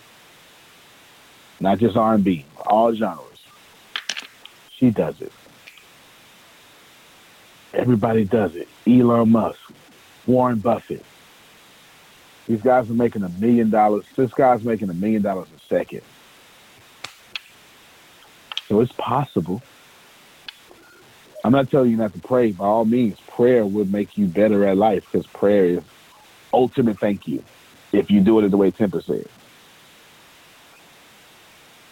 Not 1.60 1.78
just 1.78 1.95
R&B, 1.95 2.45
all 2.66 2.93
genres. 2.95 3.30
She 4.82 4.89
does 4.89 5.21
it. 5.21 5.32
Everybody 7.71 8.25
does 8.25 8.55
it. 8.55 8.67
Elon 8.88 9.32
Musk, 9.32 9.59
Warren 10.25 10.57
Buffett. 10.57 11.05
These 12.47 12.61
guys 12.61 12.89
are 12.89 12.93
making 12.93 13.21
a 13.21 13.29
million 13.29 13.69
dollars. 13.69 14.05
This 14.15 14.34
guy's 14.34 14.63
making 14.63 14.89
a 14.89 14.95
million 14.95 15.21
dollars 15.21 15.47
a 15.55 15.59
second. 15.67 16.01
So 18.67 18.82
it's 18.82 18.91
possible. 18.93 19.61
I'm 21.43 21.51
not 21.51 21.69
telling 21.69 21.91
you 21.91 21.97
not 21.97 22.13
to 22.13 22.19
pray. 22.19 22.51
By 22.51 22.65
all 22.65 22.86
means, 22.86 23.19
prayer 23.19 23.63
would 23.63 23.91
make 23.91 24.17
you 24.17 24.25
better 24.25 24.65
at 24.65 24.77
life 24.77 25.05
because 25.11 25.27
prayer 25.27 25.65
is 25.65 25.84
ultimate 26.51 26.99
thank 26.99 27.27
you 27.27 27.43
if 27.91 28.09
you 28.09 28.21
do 28.21 28.39
it 28.39 28.49
the 28.49 28.57
way 28.57 28.71
Tempest 28.71 29.05
said. 29.05 29.27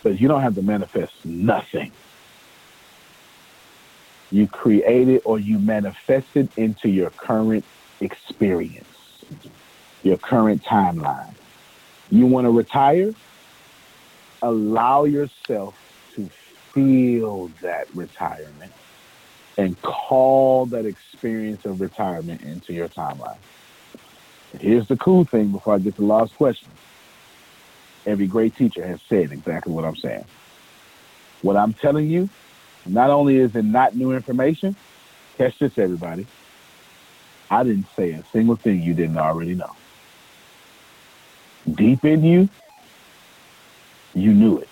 But 0.02 0.20
you 0.20 0.28
don't 0.28 0.42
have 0.42 0.56
to 0.56 0.64
manifest 0.64 1.14
nothing. 1.24 1.92
You 4.32 4.48
create 4.48 5.08
it 5.08 5.24
or 5.26 5.40
you 5.40 5.58
manifest 5.60 6.28
it 6.36 6.50
into 6.56 6.90
your 6.90 7.10
current 7.10 7.66
experience, 8.00 8.86
your 10.04 10.18
current 10.18 10.64
timeline. 10.64 11.34
You 12.12 12.26
want 12.28 12.46
to 12.46 12.52
retire? 12.52 13.14
Allow 14.42 15.06
yourself 15.06 15.76
to 16.16 16.30
feel 16.74 17.52
that 17.62 17.94
retirement 17.96 18.72
and 19.58 19.80
call 19.82 20.68
that 20.68 20.86
experience 20.86 21.66
of 21.66 21.82
retirement 21.82 22.42
into 22.42 22.74
your 22.74 22.88
timeline. 22.88 23.38
Here's 24.58 24.88
the 24.88 24.96
cool 24.98 25.26
thing 25.26 25.52
before 25.52 25.76
I 25.76 25.80
get 25.80 25.96
to 25.96 26.02
the 26.02 26.08
last 26.08 26.36
question. 26.36 26.70
Every 28.06 28.28
great 28.28 28.56
teacher 28.56 28.86
has 28.86 29.00
said 29.10 29.32
exactly 29.32 29.74
what 29.74 29.86
I'm 29.86 29.98
saying. 29.98 30.24
What 31.42 31.58
I'm 31.58 31.74
telling 31.74 32.10
you, 32.10 32.30
not 32.90 33.10
only 33.10 33.38
is 33.38 33.56
it 33.56 33.66
not 33.66 33.96
new 33.96 34.12
information, 34.12 34.76
catch 35.38 35.58
this, 35.60 35.78
everybody. 35.78 36.28
I 37.50 37.64
didn't 37.64 37.88
say 37.96 38.12
a 38.12 38.24
single 38.32 38.56
thing 38.56 38.82
you 38.82 38.94
didn't 38.94 39.18
already 39.18 39.56
know. 39.56 39.72
Deep 41.74 42.04
in 42.06 42.24
you, 42.24 42.50
you 44.14 44.34
knew 44.34 44.58
it. 44.58 44.70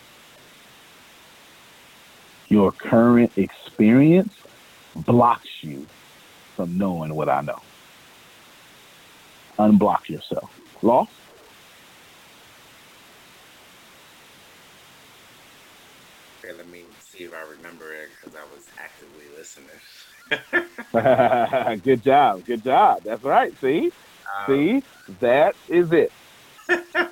Your 2.49 2.71
current 2.71 3.31
experience 3.37 4.33
blocks 4.95 5.49
you 5.61 5.85
from 6.55 6.77
knowing 6.77 7.13
what 7.13 7.29
I 7.29 7.41
know. 7.41 7.61
Unblock 9.59 10.09
yourself. 10.09 10.49
Lost? 10.81 11.11
Okay, 16.43 16.53
let 16.55 16.67
me 16.67 16.86
see 17.17 17.23
if 17.25 17.33
I 17.33 17.41
remember 17.41 17.93
it 17.93 18.09
because 18.21 18.35
I 18.35 18.43
was 18.53 18.67
actively 18.77 19.25
listening. 19.37 19.79
good 21.83 22.03
job. 22.03 22.45
Good 22.45 22.63
job. 22.63 23.03
That's 23.03 23.23
right. 23.23 23.53
See? 23.59 23.91
Um, 24.47 24.55
see? 24.55 24.83
That 25.21 25.55
is 25.69 25.91
it. 25.91 26.11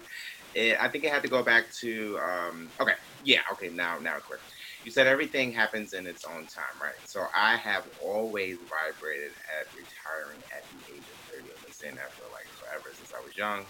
it. 0.56 0.78
I 0.80 0.90
think 0.90 1.04
it 1.04 1.12
had 1.12 1.24
to 1.24 1.30
go 1.30 1.44
back 1.44 1.66
to 1.82 2.18
um, 2.20 2.70
okay. 2.82 2.94
Yeah, 3.24 3.42
okay, 3.54 3.70
now 3.70 3.98
now 4.00 4.18
it's 4.18 4.26
clear 4.28 4.40
you 4.84 4.92
said 4.92 5.08
everything 5.08 5.52
happens 5.52 5.94
in 5.94 6.06
its 6.06 6.24
own 6.26 6.46
time, 6.46 6.78
right? 6.80 6.94
So 7.06 7.26
I 7.36 7.56
have 7.56 7.84
always 8.04 8.58
vibrated 8.70 9.32
at 9.50 9.66
retiring 9.74 10.44
at 10.56 10.70
the 10.70 10.78
age 10.94 11.10
of 11.10 11.18
30. 11.34 11.50
I've 11.50 11.64
been 11.64 11.74
saying 11.74 11.96
that 11.96 12.14
for 12.14 12.30
like 12.30 12.46
forever 12.54 12.94
since 12.94 13.10
I 13.12 13.24
was 13.26 13.36
young. 13.36 13.66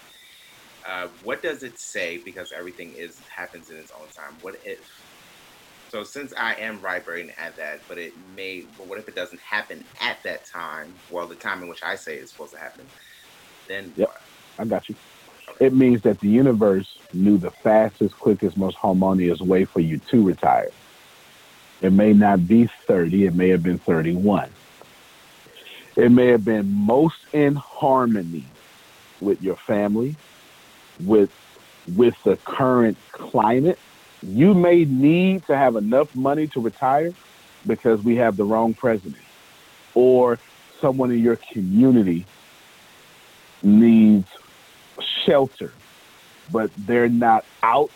Uh, 0.85 1.07
what 1.23 1.41
does 1.41 1.63
it 1.63 1.79
say? 1.79 2.21
Because 2.25 2.51
everything 2.51 2.95
is 2.97 3.21
happens 3.33 3.69
in 3.69 3.77
its 3.77 3.91
own 3.97 4.09
time. 4.09 4.37
What 4.41 4.55
if? 4.65 4.79
So 5.95 6.03
since 6.03 6.33
I 6.37 6.55
am 6.55 6.79
vibrating 6.79 7.31
at 7.37 7.55
that, 7.55 7.79
but 7.87 7.97
it 7.97 8.11
may. 8.35 8.65
But 8.77 8.87
what 8.87 8.99
if 8.99 9.07
it 9.07 9.15
doesn't 9.15 9.39
happen 9.39 9.81
at 10.01 10.21
that 10.23 10.43
time? 10.43 10.93
Well, 11.09 11.25
the 11.25 11.35
time 11.35 11.63
in 11.63 11.69
which 11.69 11.81
I 11.83 11.95
say 11.95 12.17
it's 12.17 12.33
supposed 12.33 12.51
to 12.51 12.59
happen. 12.59 12.85
Then 13.69 13.93
yep, 13.95 14.09
what? 14.09 14.21
I 14.59 14.65
got 14.65 14.89
you. 14.89 14.95
Okay. 15.47 15.67
It 15.67 15.73
means 15.73 16.01
that 16.01 16.19
the 16.19 16.27
universe 16.27 16.97
knew 17.13 17.37
the 17.37 17.49
fastest, 17.49 18.19
quickest, 18.19 18.57
most 18.57 18.75
harmonious 18.75 19.39
way 19.39 19.63
for 19.63 19.79
you 19.79 19.99
to 20.09 20.21
retire. 20.21 20.69
It 21.81 21.93
may 21.93 22.11
not 22.11 22.45
be 22.45 22.69
30, 22.87 23.27
it 23.27 23.33
may 23.33 23.47
have 23.47 23.63
been 23.63 23.79
31. 23.79 24.49
It 25.95 26.11
may 26.11 26.27
have 26.27 26.43
been 26.43 26.69
most 26.73 27.19
in 27.31 27.55
harmony 27.55 28.43
with 29.21 29.41
your 29.41 29.55
family, 29.55 30.17
with 30.99 31.31
with 31.95 32.15
the 32.25 32.35
current 32.35 32.97
climate, 33.13 33.79
You 34.23 34.53
may 34.53 34.85
need 34.85 35.45
to 35.47 35.55
have 35.55 35.75
enough 35.75 36.15
money 36.15 36.47
to 36.47 36.59
retire 36.59 37.13
because 37.67 38.03
we 38.03 38.15
have 38.17 38.37
the 38.37 38.43
wrong 38.43 38.73
president, 38.73 39.21
or 39.93 40.39
someone 40.79 41.11
in 41.11 41.19
your 41.19 41.35
community 41.35 42.25
needs 43.63 44.27
shelter, 45.25 45.71
but 46.51 46.69
they're 46.77 47.09
not 47.09 47.45
out, 47.63 47.91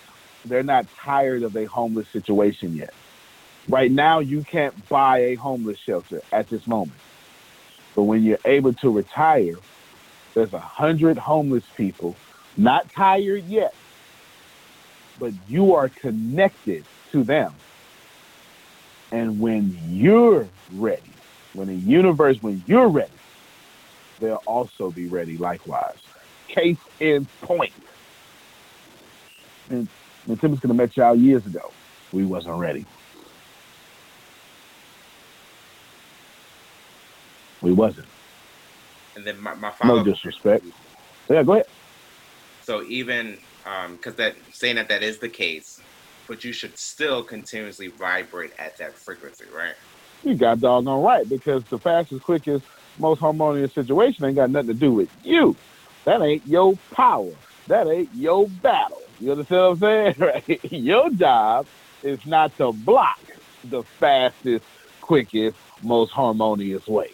they're 0.46 0.64
not 0.64 0.88
tired 0.98 1.44
of 1.44 1.56
a 1.56 1.66
homeless 1.66 2.08
situation 2.10 2.76
yet. 2.76 2.94
Right 3.68 3.92
now, 3.92 4.20
you 4.20 4.44
can't 4.44 4.90
buy 4.90 5.20
a 5.20 5.36
homeless 5.36 5.78
shelter 5.78 6.22
at 6.32 6.50
this 6.50 6.66
moment. 6.66 6.98
But 7.96 8.04
when 8.04 8.24
you're 8.24 8.40
able 8.46 8.74
to 8.74 8.90
retire, 8.90 9.56
there's 10.34 10.54
a 10.54 10.60
hundred 10.60 11.18
homeless 11.18 11.64
people, 11.76 12.16
not 12.58 12.92
tired 12.92 13.46
yet, 13.46 13.74
but 15.20 15.34
you 15.48 15.76
are 15.76 15.90
connected 15.90 16.86
to 17.12 17.24
them. 17.24 17.54
And 19.12 19.40
when 19.40 19.78
you're 19.90 20.48
ready, 20.76 21.02
when 21.54 21.68
the 21.68 21.76
universe, 21.76 22.42
when 22.42 22.64
you're 22.68 22.88
ready, 22.88 23.12
they'll 24.20 24.44
also 24.46 24.92
be 24.92 25.08
ready 25.08 25.38
likewise. 25.38 25.98
Case 26.48 26.78
in 27.00 27.28
point. 27.42 27.74
And, 29.70 29.88
Tim 30.40 30.52
was 30.52 30.60
gonna 30.60 30.74
met 30.76 30.96
y'all 30.96 31.16
years 31.16 31.46
ago. 31.46 31.72
We 32.12 32.24
wasn't 32.24 32.58
ready. 32.58 32.86
We 37.62 37.72
wasn't. 37.72 38.08
And 39.16 39.26
then 39.26 39.40
my, 39.40 39.54
my 39.56 39.70
No 39.70 39.74
follow 39.74 40.04
disrespect. 40.04 40.64
Yeah, 41.30 41.44
go 41.44 41.54
ahead. 41.54 41.68
So 42.62 42.84
even 42.84 43.38
Um, 43.70 43.98
because 43.98 44.16
that 44.16 44.36
saying 44.52 44.78
that 44.78 44.88
that 44.88 45.04
is 45.04 45.20
the 45.20 45.30
case, 45.30 45.80
but 46.28 46.44
you 46.44 46.54
should 46.54 46.78
still 46.78 47.24
continuously 47.24 47.88
vibrate 47.88 48.52
at 48.58 48.78
that 48.78 48.94
frequency, 48.94 49.46
right? 49.56 49.76
You 50.24 50.36
got 50.36 50.60
doggone 50.60 51.04
right 51.04 51.28
because 51.28 51.64
the 51.66 51.78
fastest, 51.78 52.24
quickest, 52.24 52.66
most 52.98 53.20
harmonious 53.20 53.74
situation 53.74 54.26
ain't 54.26 54.36
got 54.36 54.50
nothing 54.50 54.70
to 54.70 54.74
do 54.74 54.92
with 54.92 55.10
you. 55.24 55.56
That 56.06 56.22
ain't 56.22 56.46
your 56.48 56.76
power. 56.92 57.32
That 57.68 57.88
ain't 57.88 58.10
your 58.16 58.48
battle. 58.48 59.02
You 59.20 59.32
understand 59.34 59.80
what 59.80 59.90
I'm 59.90 60.16
saying? 60.16 60.16
Right? 60.20 60.72
Your 60.72 61.10
job 61.12 61.68
is 62.02 62.26
not 62.26 62.56
to 62.58 62.72
block 62.72 63.20
the 63.64 63.84
fastest, 63.84 64.66
quickest, 65.02 65.58
most 65.84 66.12
harmonious 66.12 66.88
way. 66.88 67.12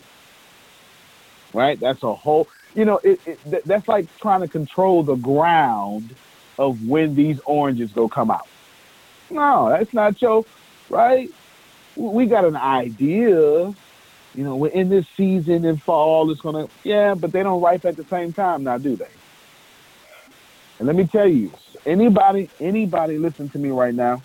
Right? 1.53 1.79
That's 1.79 2.03
a 2.03 2.13
whole. 2.13 2.47
You 2.75 2.85
know, 2.85 2.99
it, 3.03 3.19
it 3.25 3.65
that's 3.65 3.87
like 3.87 4.05
trying 4.17 4.41
to 4.41 4.47
control 4.47 5.03
the 5.03 5.15
ground 5.15 6.15
of 6.57 6.87
when 6.87 7.15
these 7.15 7.39
oranges 7.45 7.91
go 7.91 8.07
come 8.07 8.31
out. 8.31 8.47
No, 9.29 9.69
that's 9.69 9.93
not 9.93 10.21
your 10.21 10.45
right. 10.89 11.29
We 11.95 12.25
got 12.25 12.45
an 12.45 12.55
idea. 12.55 13.73
You 14.33 14.43
know, 14.43 14.55
we're 14.57 14.71
in 14.71 14.89
this 14.89 15.05
season 15.15 15.63
in 15.65 15.77
fall. 15.77 16.29
It's 16.31 16.41
gonna, 16.41 16.67
yeah, 16.83 17.15
but 17.15 17.31
they 17.31 17.41
don't 17.41 17.61
ripe 17.61 17.85
at 17.85 17.95
the 17.95 18.03
same 18.05 18.33
time 18.33 18.63
now, 18.63 18.77
do 18.77 18.95
they? 18.95 19.07
And 20.77 20.87
let 20.87 20.95
me 20.95 21.07
tell 21.07 21.27
you, 21.27 21.51
anybody, 21.85 22.49
anybody 22.59 23.17
listen 23.17 23.49
to 23.49 23.57
me 23.57 23.69
right 23.69 23.95
now 23.95 24.21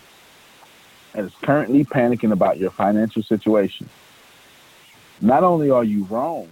that 1.13 1.23
is 1.23 1.33
currently 1.41 1.85
panicking 1.85 2.31
about 2.31 2.57
your 2.57 2.71
financial 2.71 3.23
situation. 3.23 3.89
Not 5.21 5.43
only 5.43 5.69
are 5.69 5.83
you 5.83 6.05
wrong, 6.05 6.49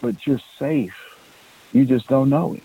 but 0.00 0.26
you're 0.26 0.40
safe. 0.58 0.96
You 1.72 1.86
just 1.86 2.08
don't 2.08 2.28
know 2.28 2.54
it. 2.54 2.62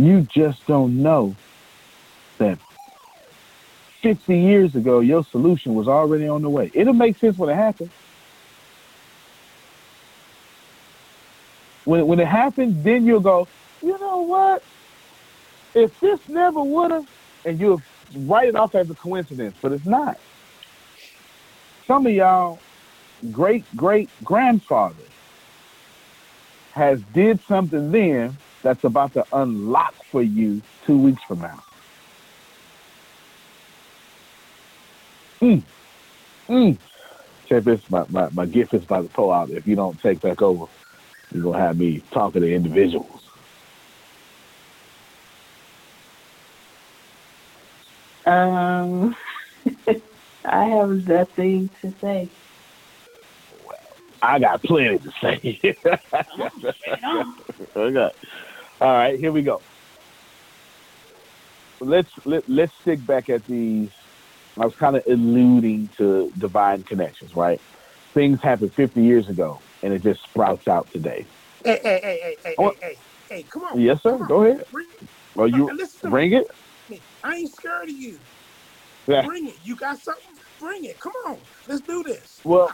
You 0.00 0.22
just 0.22 0.66
don't 0.66 1.02
know 1.02 1.36
that 2.38 2.58
50 4.00 4.38
years 4.38 4.74
ago, 4.74 5.00
your 5.00 5.22
solution 5.24 5.74
was 5.74 5.88
already 5.88 6.26
on 6.26 6.40
the 6.40 6.48
way. 6.48 6.70
It'll 6.72 6.94
make 6.94 7.18
sense 7.18 7.36
when 7.36 7.50
it 7.50 7.54
happens. 7.54 7.90
When, 11.84 12.06
when 12.06 12.18
it 12.18 12.28
happens, 12.28 12.82
then 12.82 13.04
you'll 13.04 13.20
go, 13.20 13.46
you 13.82 13.98
know 13.98 14.22
what? 14.22 14.62
If 15.74 16.00
this 16.00 16.18
never 16.30 16.62
would 16.62 16.92
have, 16.92 17.06
and 17.44 17.60
you'll 17.60 17.82
write 18.20 18.48
it 18.48 18.56
off 18.56 18.74
as 18.74 18.88
a 18.88 18.94
coincidence, 18.94 19.54
but 19.60 19.72
it's 19.72 19.84
not. 19.84 20.18
Some 21.86 22.06
of 22.06 22.12
y'all 22.12 22.58
great 23.32 23.64
great 23.76 24.08
grandfather 24.24 24.94
has 26.72 27.02
did 27.12 27.38
something 27.46 27.92
then 27.92 28.38
that's 28.62 28.84
about 28.84 29.14
to 29.14 29.24
unlock 29.32 29.94
for 30.10 30.22
you 30.22 30.62
two 30.86 30.98
weeks 30.98 31.22
from 31.26 31.40
now. 31.40 31.62
Mm. 35.42 35.62
Mm. 36.48 36.78
Check 37.48 37.64
this, 37.64 37.80
my, 37.88 38.04
my, 38.08 38.28
my 38.30 38.46
gift 38.46 38.74
is 38.74 38.82
about 38.82 39.02
to 39.02 39.08
pull 39.14 39.32
out. 39.32 39.50
If 39.50 39.66
you 39.66 39.76
don't 39.76 40.00
take 40.00 40.20
back 40.20 40.42
over, 40.42 40.66
you're 41.32 41.42
gonna 41.42 41.58
have 41.58 41.78
me 41.78 42.02
talking 42.12 42.42
to 42.42 42.52
individuals. 42.52 43.20
Um, 48.26 49.16
I 50.44 50.64
have 50.64 50.90
nothing 51.06 51.70
to 51.82 51.92
say. 52.00 52.28
I 54.22 54.38
got 54.38 54.62
plenty 54.62 54.98
to 54.98 55.10
say. 55.22 55.60
okay. 57.76 58.08
All 58.80 58.92
right, 58.92 59.18
here 59.18 59.30
we 59.32 59.42
go. 59.42 59.60
Let's 61.80 62.10
let, 62.24 62.48
let's 62.48 62.72
stick 62.80 63.04
back 63.06 63.28
at 63.28 63.44
these. 63.46 63.90
I 64.58 64.64
was 64.64 64.74
kind 64.74 64.96
of 64.96 65.02
alluding 65.06 65.90
to 65.98 66.32
divine 66.38 66.82
connections, 66.82 67.34
right? 67.36 67.60
Things 68.14 68.40
happened 68.42 68.72
50 68.74 69.02
years 69.02 69.28
ago, 69.28 69.60
and 69.82 69.92
it 69.92 70.02
just 70.02 70.22
sprouts 70.22 70.66
out 70.66 70.90
today. 70.90 71.26
Hey, 71.64 71.78
hey, 71.82 72.00
hey, 72.02 72.20
hey, 72.22 72.36
hey, 72.44 72.54
Oh. 72.58 72.70
hey, 72.70 72.76
hey, 72.80 72.96
hey, 73.28 73.42
come 73.44 73.62
on. 73.64 73.80
Yes, 73.80 74.02
sir. 74.02 74.14
on. 74.14 74.26
Go 74.26 74.44
ahead. 74.44 74.64
Bring 74.72 74.86
it. 75.00 75.08
Well, 75.34 75.48
you 75.48 75.70
bring 76.02 76.30
me. 76.30 76.38
it. 76.38 77.02
I 77.22 77.36
ain't 77.36 77.50
scared 77.54 77.84
of 77.84 77.94
you. 77.94 78.18
Yeah. 79.06 79.24
Bring 79.24 79.46
it. 79.46 79.56
You 79.64 79.76
got 79.76 79.98
something? 79.98 80.24
Bring 80.60 80.84
it. 80.84 81.00
Come 81.00 81.14
on. 81.26 81.38
Let's 81.66 81.80
do 81.80 82.02
this. 82.02 82.40
Well, 82.44 82.70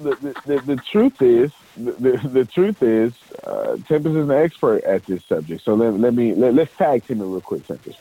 the, 0.00 0.16
the, 0.16 0.42
the, 0.46 0.60
the 0.74 0.76
truth 0.76 1.22
is, 1.22 1.52
the, 1.76 1.92
the, 2.32 2.44
truth 2.44 2.82
is, 2.82 3.12
uh, 3.44 3.76
Tempest 3.86 4.16
is 4.16 4.28
an 4.28 4.32
expert 4.32 4.82
at 4.82 5.06
this 5.06 5.24
subject. 5.24 5.62
So 5.64 5.74
let, 5.74 5.94
let 5.94 6.12
me 6.12 6.34
let, 6.34 6.54
let's 6.54 6.76
tag 6.76 7.06
team 7.06 7.20
it 7.20 7.24
real 7.24 7.40
quick, 7.40 7.66
Tempest. 7.66 7.98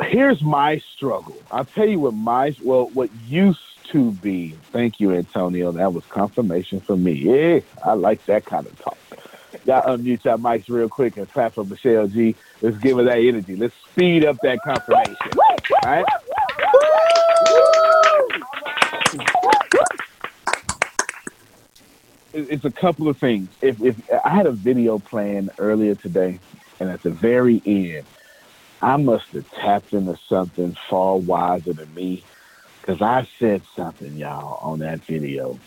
Here's 0.00 0.40
my 0.42 0.80
struggle. 0.94 1.36
I'll 1.50 1.64
tell 1.64 1.88
you 1.88 1.98
what 1.98 2.14
my 2.14 2.54
well, 2.62 2.90
what 2.92 3.10
used 3.26 3.60
to 3.90 4.12
be. 4.12 4.50
Thank 4.72 5.00
you, 5.00 5.12
Antonio. 5.12 5.72
That 5.72 5.92
was 5.92 6.04
confirmation 6.06 6.80
for 6.80 6.96
me. 6.96 7.12
Yeah, 7.12 7.60
I 7.84 7.94
like 7.94 8.24
that 8.26 8.44
kind 8.44 8.66
of 8.66 8.78
talk. 8.78 8.98
Y'all 9.64 9.96
unmute 9.96 10.24
your 10.24 10.38
mics 10.38 10.68
real 10.68 10.88
quick 10.88 11.16
and 11.16 11.28
clap 11.30 11.54
for 11.54 11.64
Michelle 11.64 12.06
G. 12.06 12.36
Let's 12.62 12.76
give 12.78 12.98
her 12.98 13.04
that 13.04 13.18
energy. 13.18 13.56
Let's 13.56 13.74
speed 13.90 14.24
up 14.24 14.36
that 14.42 14.60
confirmation. 14.62 15.16
Right. 15.84 16.04
It's 22.32 22.64
a 22.64 22.70
couple 22.70 23.08
of 23.08 23.16
things. 23.18 23.48
If 23.62 23.80
if 23.82 23.96
I 24.24 24.28
had 24.28 24.46
a 24.46 24.52
video 24.52 24.98
playing 24.98 25.50
earlier 25.58 25.94
today, 25.94 26.38
and 26.78 26.90
at 26.90 27.02
the 27.02 27.10
very 27.10 27.62
end, 27.64 28.04
I 28.82 28.96
must 28.96 29.28
have 29.28 29.50
tapped 29.52 29.92
into 29.92 30.16
something 30.28 30.76
far 30.88 31.16
wiser 31.16 31.72
than 31.72 31.92
me, 31.94 32.22
because 32.80 33.00
I 33.00 33.26
said 33.38 33.62
something, 33.74 34.16
y'all, 34.16 34.58
on 34.62 34.80
that 34.80 35.00
video. 35.00 35.58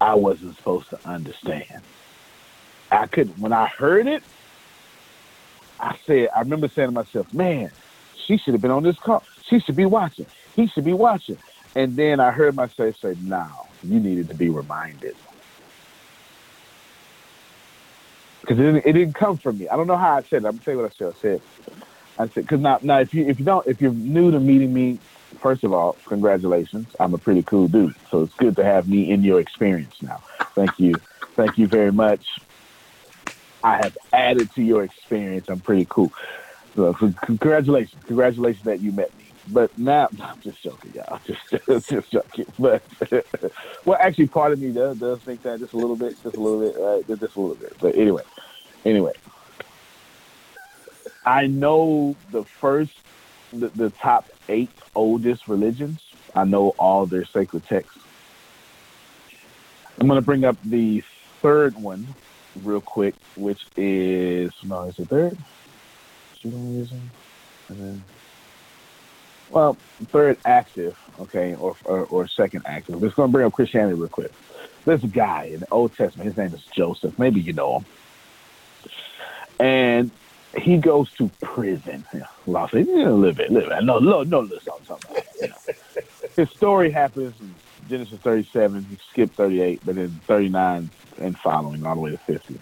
I 0.00 0.14
wasn't 0.14 0.56
supposed 0.56 0.90
to 0.90 0.98
understand. 1.04 1.82
I 2.90 3.06
couldn't. 3.06 3.38
when 3.38 3.52
I 3.52 3.66
heard 3.66 4.06
it, 4.06 4.22
I 5.78 5.96
said, 6.06 6.28
I 6.34 6.40
remember 6.40 6.68
saying 6.68 6.88
to 6.88 6.92
myself, 6.92 7.32
man, 7.32 7.70
she 8.26 8.38
should 8.38 8.54
have 8.54 8.60
been 8.60 8.70
on 8.70 8.82
this 8.82 8.98
call. 8.98 9.22
She 9.48 9.60
should 9.60 9.76
be 9.76 9.84
watching. 9.86 10.26
He 10.56 10.66
should 10.68 10.84
be 10.84 10.92
watching. 10.92 11.38
And 11.74 11.96
then 11.96 12.20
I 12.20 12.30
heard 12.30 12.54
myself 12.54 12.96
say, 13.00 13.16
"Now 13.22 13.66
you 13.82 13.98
needed 14.00 14.28
to 14.28 14.34
be 14.34 14.50
reminded. 14.50 15.16
Because 18.40 18.58
it, 18.58 18.62
didn't- 18.62 18.86
it 18.86 18.92
didn't 18.92 19.14
come 19.14 19.38
from 19.38 19.58
me. 19.58 19.68
I 19.68 19.76
don't 19.76 19.86
know 19.86 19.96
how 19.96 20.16
I 20.16 20.22
said 20.22 20.44
it. 20.44 20.46
I'm 20.48 20.58
to 20.58 20.64
tell 20.64 20.74
you 20.74 20.80
what 20.80 20.92
I 20.92 20.94
said. 20.96 21.08
I 21.08 21.20
said, 21.20 21.40
I 22.18 22.28
said, 22.28 22.34
because 22.44 22.60
now, 22.60 22.78
now 22.82 22.98
if 23.00 23.14
you 23.14 23.26
if 23.28 23.38
you 23.38 23.44
don't 23.44 23.66
if 23.66 23.80
you're 23.80 23.92
new 23.92 24.30
to 24.30 24.40
meeting 24.40 24.72
me, 24.72 24.98
first 25.40 25.64
of 25.64 25.72
all, 25.72 25.96
congratulations. 26.06 26.88
I'm 27.00 27.14
a 27.14 27.18
pretty 27.18 27.42
cool 27.42 27.68
dude, 27.68 27.94
so 28.10 28.22
it's 28.22 28.34
good 28.34 28.56
to 28.56 28.64
have 28.64 28.88
me 28.88 29.10
in 29.10 29.22
your 29.24 29.40
experience 29.40 29.94
now. 30.02 30.22
Thank 30.54 30.78
you, 30.78 30.94
thank 31.36 31.56
you 31.56 31.66
very 31.66 31.92
much. 31.92 32.20
I 33.64 33.76
have 33.76 33.96
added 34.12 34.50
to 34.56 34.62
your 34.62 34.82
experience. 34.82 35.46
I'm 35.48 35.60
pretty 35.60 35.86
cool. 35.88 36.12
So, 36.74 36.94
c- 37.00 37.14
congratulations, 37.26 38.02
congratulations 38.06 38.64
that 38.64 38.80
you 38.80 38.92
met 38.92 39.16
me. 39.16 39.24
But 39.48 39.76
now, 39.76 40.08
I'm 40.22 40.40
just 40.42 40.62
joking, 40.62 40.92
y'all. 40.94 41.20
Just, 41.68 41.88
just 41.88 42.12
joking. 42.12 42.46
But 42.58 42.82
well, 43.84 43.98
actually, 44.00 44.28
part 44.28 44.52
of 44.52 44.58
me 44.58 44.72
does 44.72 44.96
does 44.98 45.20
think 45.24 45.42
that 45.42 45.60
just 45.60 45.72
a 45.74 45.76
little 45.78 45.96
bit, 45.96 46.14
just 46.22 46.36
a 46.36 46.40
little 46.40 46.60
bit, 46.60 46.76
right? 46.78 47.06
Just 47.20 47.36
a 47.36 47.40
little 47.40 47.56
bit. 47.56 47.74
But 47.80 47.96
anyway, 47.96 48.22
Anyway, 48.84 49.12
I 51.24 51.46
know 51.46 52.16
the 52.32 52.44
first, 52.60 52.90
the, 53.52 53.68
the 53.68 53.92
top 54.02 54.24
eight 54.48 54.70
oldest 54.94 55.46
religions. 55.46 56.00
I 56.34 56.44
know 56.44 56.70
all 56.78 57.06
their 57.06 57.24
sacred 57.26 57.64
texts. 57.68 57.98
I'm 60.00 60.08
going 60.08 60.20
to 60.20 60.24
bring 60.24 60.44
up 60.44 60.56
the 60.64 61.02
third 61.42 61.76
one 61.80 62.08
real 62.62 62.80
quick, 62.80 63.14
which 63.36 63.60
is 63.76 64.52
no, 64.64 64.84
is 64.84 64.98
it 64.98 65.08
third? 65.08 65.38
Judaism, 66.42 67.10
and 67.68 67.80
then 67.80 68.04
well, 69.50 69.76
third 70.06 70.38
active, 70.44 70.98
okay, 71.20 71.54
or 71.54 71.76
or, 71.84 72.06
or 72.06 72.26
second 72.26 72.62
active. 72.66 73.00
Let's 73.00 73.14
go 73.14 73.24
and 73.24 73.32
bring 73.32 73.46
up 73.46 73.52
Christianity 73.52 73.94
real 73.94 74.08
quick. 74.08 74.32
A 74.84 74.96
guy 74.98 75.50
in 75.52 75.60
the 75.60 75.70
Old 75.70 75.96
Testament. 75.96 76.26
His 76.26 76.36
name 76.36 76.52
is 76.52 76.64
Joseph. 76.74 77.16
Maybe 77.16 77.40
you 77.40 77.52
know 77.52 77.78
him. 77.78 77.84
And 79.60 80.10
he 80.58 80.76
goes 80.76 81.12
to 81.12 81.30
prison. 81.40 82.04
Yeah, 82.12 82.26
I'll 82.52 82.68
say, 82.68 82.80
yeah, 82.80 83.08
a 83.08 83.10
little 83.10 83.32
bit, 83.32 83.50
a 83.50 83.52
little 83.52 83.68
bit. 83.68 83.84
No, 83.84 84.00
no, 84.00 84.24
no, 84.24 84.40
listen, 84.40 84.72
I'm 84.76 84.84
talking 84.84 85.10
about. 85.12 85.26
You 85.40 85.48
know. 85.48 85.54
His 86.36 86.50
story 86.50 86.90
happens 86.90 87.34
in 87.40 87.54
Genesis 87.88 88.18
37. 88.20 88.84
He 88.90 88.96
skipped 89.10 89.36
38, 89.36 89.82
but 89.84 89.94
then 89.94 90.08
39 90.26 90.90
and 91.18 91.38
following 91.38 91.86
all 91.86 91.94
the 91.94 92.00
way 92.00 92.10
to 92.10 92.18
50. 92.18 92.58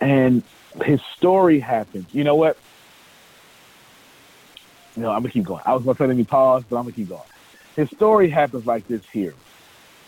And 0.00 0.42
his 0.82 1.00
story 1.16 1.60
happens. 1.60 2.06
You 2.12 2.24
know 2.24 2.36
what? 2.36 2.56
You 4.96 5.02
know, 5.02 5.10
I'm 5.10 5.22
gonna 5.22 5.30
keep 5.30 5.44
going. 5.44 5.62
I 5.64 5.74
was 5.74 5.84
gonna 5.84 5.96
say 5.96 6.06
let 6.06 6.16
me 6.16 6.24
pause, 6.24 6.64
but 6.68 6.76
I'm 6.76 6.84
gonna 6.84 6.94
keep 6.94 7.08
going. 7.08 7.22
His 7.76 7.88
story 7.90 8.28
happens 8.28 8.66
like 8.66 8.86
this 8.88 9.02
here, 9.12 9.34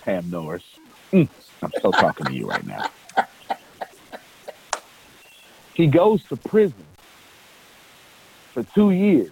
Pam 0.02 0.28
Norris. 0.30 0.64
Mm, 1.12 1.28
I'm 1.62 1.70
still 1.78 1.92
talking 1.92 2.26
to 2.26 2.32
you 2.32 2.48
right 2.48 2.66
now. 2.66 2.90
He 5.74 5.86
goes 5.86 6.22
to 6.24 6.36
prison 6.36 6.84
for 8.52 8.64
two 8.74 8.90
years 8.90 9.30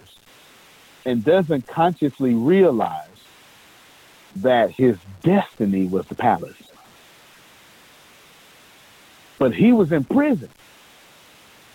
and 1.05 1.23
doesn't 1.23 1.67
consciously 1.67 2.33
realize 2.33 3.05
that 4.37 4.71
his 4.71 4.97
destiny 5.23 5.85
was 5.85 6.05
the 6.07 6.15
palace. 6.15 6.55
But 9.37 9.53
he 9.53 9.73
was 9.73 9.91
in 9.91 10.03
prison, 10.03 10.49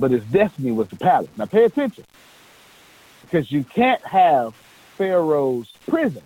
but 0.04 0.10
his 0.10 0.24
destiny 0.24 0.70
was 0.70 0.86
the 0.88 0.96
palace. 0.96 1.30
Now 1.38 1.46
pay 1.46 1.64
attention, 1.64 2.04
because 3.22 3.50
you 3.50 3.64
can't 3.64 4.04
have 4.04 4.54
Pharaoh's 4.98 5.72
prison 5.88 6.20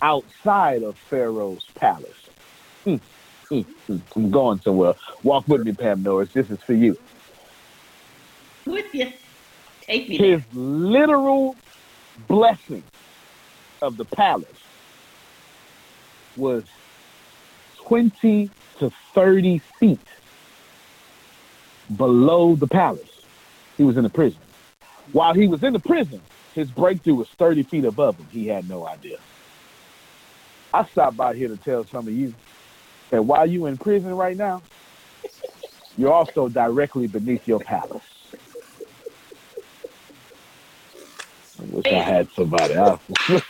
outside 0.00 0.84
of 0.84 0.96
Pharaoh's 0.96 1.66
palace. 1.74 2.28
Hmm, 2.84 2.96
hmm, 3.48 3.60
hmm. 3.62 3.96
I'm 4.14 4.30
going 4.30 4.60
somewhere. 4.60 4.94
Walk 5.24 5.48
with 5.48 5.66
me, 5.66 5.72
Pam 5.72 6.04
Norris. 6.04 6.32
This 6.32 6.48
is 6.50 6.62
for 6.62 6.74
you. 6.74 6.96
With 8.64 8.94
you. 8.94 9.12
Take 9.80 10.08
me 10.08 10.16
His 10.16 10.40
there. 10.52 10.62
literal 10.62 11.56
blessing 12.28 12.84
of 13.82 13.96
the 13.96 14.04
palace 14.04 14.46
was 16.36 16.62
20 17.78 18.50
to 18.78 18.92
30 19.14 19.58
feet 19.80 19.98
below 21.96 22.54
the 22.54 22.66
palace. 22.66 23.24
He 23.76 23.84
was 23.84 23.96
in 23.96 24.04
the 24.04 24.10
prison. 24.10 24.40
While 25.12 25.34
he 25.34 25.46
was 25.46 25.62
in 25.62 25.72
the 25.72 25.80
prison, 25.80 26.20
his 26.54 26.70
breakthrough 26.70 27.16
was 27.16 27.28
30 27.30 27.64
feet 27.64 27.84
above 27.84 28.16
him. 28.16 28.26
He 28.30 28.46
had 28.46 28.68
no 28.68 28.86
idea. 28.86 29.18
I 30.72 30.84
stopped 30.86 31.16
by 31.16 31.34
here 31.34 31.48
to 31.48 31.56
tell 31.56 31.84
some 31.84 32.06
of 32.06 32.14
you 32.14 32.34
that 33.10 33.24
while 33.24 33.46
you 33.46 33.66
in 33.66 33.76
prison 33.76 34.14
right 34.14 34.36
now, 34.36 34.62
you're 35.96 36.12
also 36.12 36.48
directly 36.48 37.06
beneath 37.06 37.46
your 37.46 37.60
palace. 37.60 38.02
I 41.60 41.64
wish 41.66 41.86
I 41.86 42.02
had 42.02 42.28
somebody 42.32 42.74
else. 42.74 43.00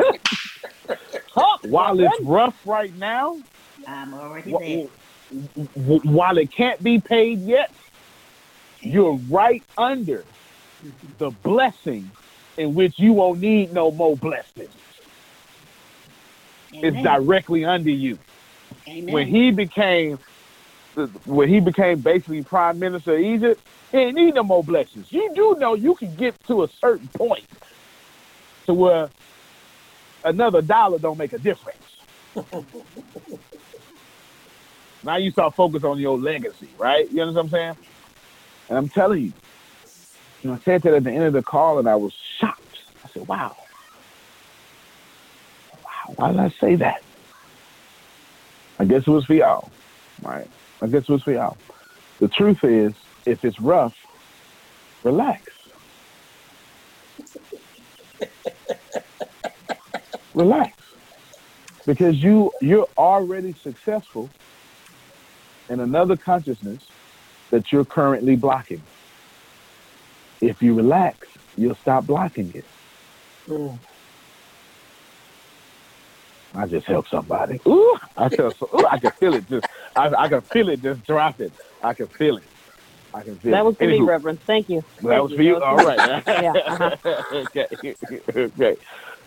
while 1.62 1.98
it's 1.98 2.20
rough 2.20 2.54
right 2.66 2.94
now, 2.96 3.38
I'm 3.86 4.14
already 4.14 4.52
there. 4.52 4.88
while 6.04 6.38
it 6.38 6.52
can't 6.52 6.82
be 6.82 7.00
paid 7.00 7.40
yet, 7.40 7.72
you're 8.84 9.18
right 9.30 9.62
under 9.76 10.24
the 11.18 11.30
blessing 11.30 12.10
in 12.56 12.74
which 12.74 12.98
you 12.98 13.12
won't 13.12 13.40
need 13.40 13.72
no 13.72 13.90
more 13.90 14.16
blessings. 14.16 14.70
It's 16.72 16.96
directly 17.02 17.64
under 17.64 17.90
you. 17.90 18.18
Amen. 18.86 19.12
When 19.12 19.26
he 19.26 19.50
became 19.50 20.18
when 21.24 21.48
he 21.48 21.60
became 21.60 22.00
basically 22.00 22.42
prime 22.42 22.78
minister 22.78 23.14
of 23.14 23.20
Egypt, 23.20 23.60
he 23.90 23.98
didn't 23.98 24.14
need 24.14 24.34
no 24.34 24.42
more 24.42 24.62
blessings. 24.62 25.10
You 25.10 25.32
do 25.34 25.56
know 25.58 25.74
you 25.74 25.94
can 25.94 26.14
get 26.14 26.34
to 26.46 26.62
a 26.62 26.68
certain 26.80 27.08
point 27.08 27.44
to 28.66 28.74
where 28.74 29.10
another 30.24 30.62
dollar 30.62 30.98
don't 30.98 31.18
make 31.18 31.32
a 31.32 31.38
difference. 31.38 31.78
now 35.04 35.16
you 35.16 35.30
start 35.30 35.54
focus 35.54 35.84
on 35.84 35.98
your 35.98 36.18
legacy, 36.18 36.68
right? 36.78 37.10
You 37.10 37.22
understand 37.22 37.50
what 37.50 37.60
I'm 37.60 37.76
saying? 37.76 37.86
And 38.68 38.78
I'm 38.78 38.88
telling 38.88 39.22
you, 39.22 39.32
you 40.42 40.50
know, 40.50 40.56
I 40.56 40.64
said 40.64 40.82
that 40.82 40.94
at 40.94 41.04
the 41.04 41.10
end 41.10 41.24
of 41.24 41.32
the 41.32 41.42
call 41.42 41.78
and 41.78 41.88
I 41.88 41.96
was 41.96 42.12
shocked. 42.38 42.60
I 43.04 43.08
said, 43.08 43.26
wow. 43.26 43.56
Wow, 45.84 46.14
why 46.16 46.32
did 46.32 46.40
I 46.40 46.54
say 46.60 46.76
that? 46.76 47.02
I 48.78 48.84
guess 48.84 49.06
it 49.06 49.10
was 49.10 49.24
for 49.24 49.34
y'all, 49.34 49.70
right? 50.22 50.48
I 50.82 50.86
guess 50.86 51.02
it 51.02 51.08
was 51.08 51.22
for 51.22 51.32
y'all. 51.32 51.56
The 52.20 52.28
truth 52.28 52.64
is, 52.64 52.94
if 53.26 53.44
it's 53.44 53.60
rough, 53.60 53.94
relax. 55.02 55.50
relax. 60.34 60.72
Because 61.86 62.22
you 62.22 62.50
you're 62.60 62.88
already 62.96 63.52
successful 63.52 64.30
in 65.68 65.80
another 65.80 66.16
consciousness 66.16 66.82
that 67.54 67.70
you're 67.70 67.84
currently 67.84 68.34
blocking. 68.34 68.82
If 70.40 70.60
you 70.60 70.74
relax, 70.74 71.28
you'll 71.56 71.76
stop 71.76 72.04
blocking 72.04 72.52
it. 72.52 72.64
Mm. 73.46 73.78
I 76.56 76.66
just 76.66 76.84
helped 76.86 77.10
somebody. 77.10 77.60
Ooh, 77.64 77.96
I 78.16 78.28
feel 78.28 78.50
so, 78.50 78.68
ooh, 78.74 78.86
I 78.90 78.98
can 78.98 79.12
feel 79.12 79.34
it 79.34 79.48
just 79.48 79.68
I, 79.94 80.08
I 80.08 80.28
can 80.28 80.40
feel 80.40 80.68
it 80.68 80.82
just 80.82 81.06
dropping. 81.06 81.52
I 81.80 81.94
can 81.94 82.08
feel 82.08 82.38
it. 82.38 82.44
I 83.14 83.22
can 83.22 83.36
feel 83.36 83.52
That 83.52 83.60
it. 83.60 83.64
was 83.66 83.76
for 83.76 83.86
me, 83.86 84.00
Reverend. 84.00 84.40
Thank 84.48 84.68
you. 84.68 84.82
That 84.96 85.02
Thank 85.04 85.22
was 85.22 85.32
for 85.34 85.42
you. 85.42 85.54
That 85.54 85.62
All 85.62 85.76
was 85.76 85.86
right. 85.86 86.24
Yeah, 86.26 86.52
uh-huh. 86.66 87.22
okay. 87.32 87.66
okay. 88.36 88.76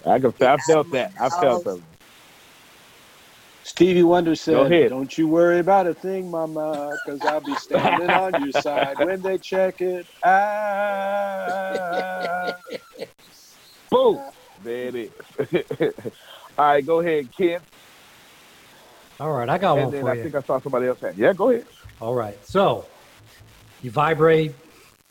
I 0.06 0.20
can. 0.20 0.34
I 0.42 0.58
felt 0.58 0.92
that. 0.92 1.14
I 1.18 1.30
felt 1.30 1.64
that. 1.64 1.82
Stevie 3.68 4.03
Wonder 4.03 4.34
said, 4.34 4.89
"Don't 4.89 5.18
you 5.18 5.28
worry 5.28 5.59
about 5.59 5.88
a 5.88 5.93
thing, 5.93 6.32
Mama, 6.32 6.97
because 7.05 7.22
I'll 7.26 7.41
be 7.41 7.53
standing 7.55 8.09
on 8.09 8.41
your 8.41 8.53
side 8.61 8.97
when 8.97 9.22
they 9.22 9.38
check 9.38 9.82
it 9.82 10.07
out." 10.24 11.36
Boom. 13.91 14.22
There 14.63 14.88
it 14.88 14.95
is. 14.95 15.11
All 16.57 16.65
right, 16.65 16.86
go 16.86 17.01
ahead, 17.01 17.28
Ken. 17.38 17.59
All 19.20 19.34
right, 19.34 19.49
I 19.49 19.57
got 19.57 19.78
and 19.78 19.88
one 19.88 19.91
then 19.91 20.01
for 20.01 20.11
I 20.11 20.13
you. 20.13 20.24
think 20.24 20.36
I 20.36 20.41
saw 20.41 20.59
somebody 20.61 20.88
else. 20.88 21.01
Hand. 21.01 21.18
Yeah, 21.18 21.34
go 21.34 21.49
ahead. 21.49 21.65
All 21.99 22.15
right. 22.15 22.38
So 22.45 22.86
you 23.84 23.91
vibrate. 23.91 24.55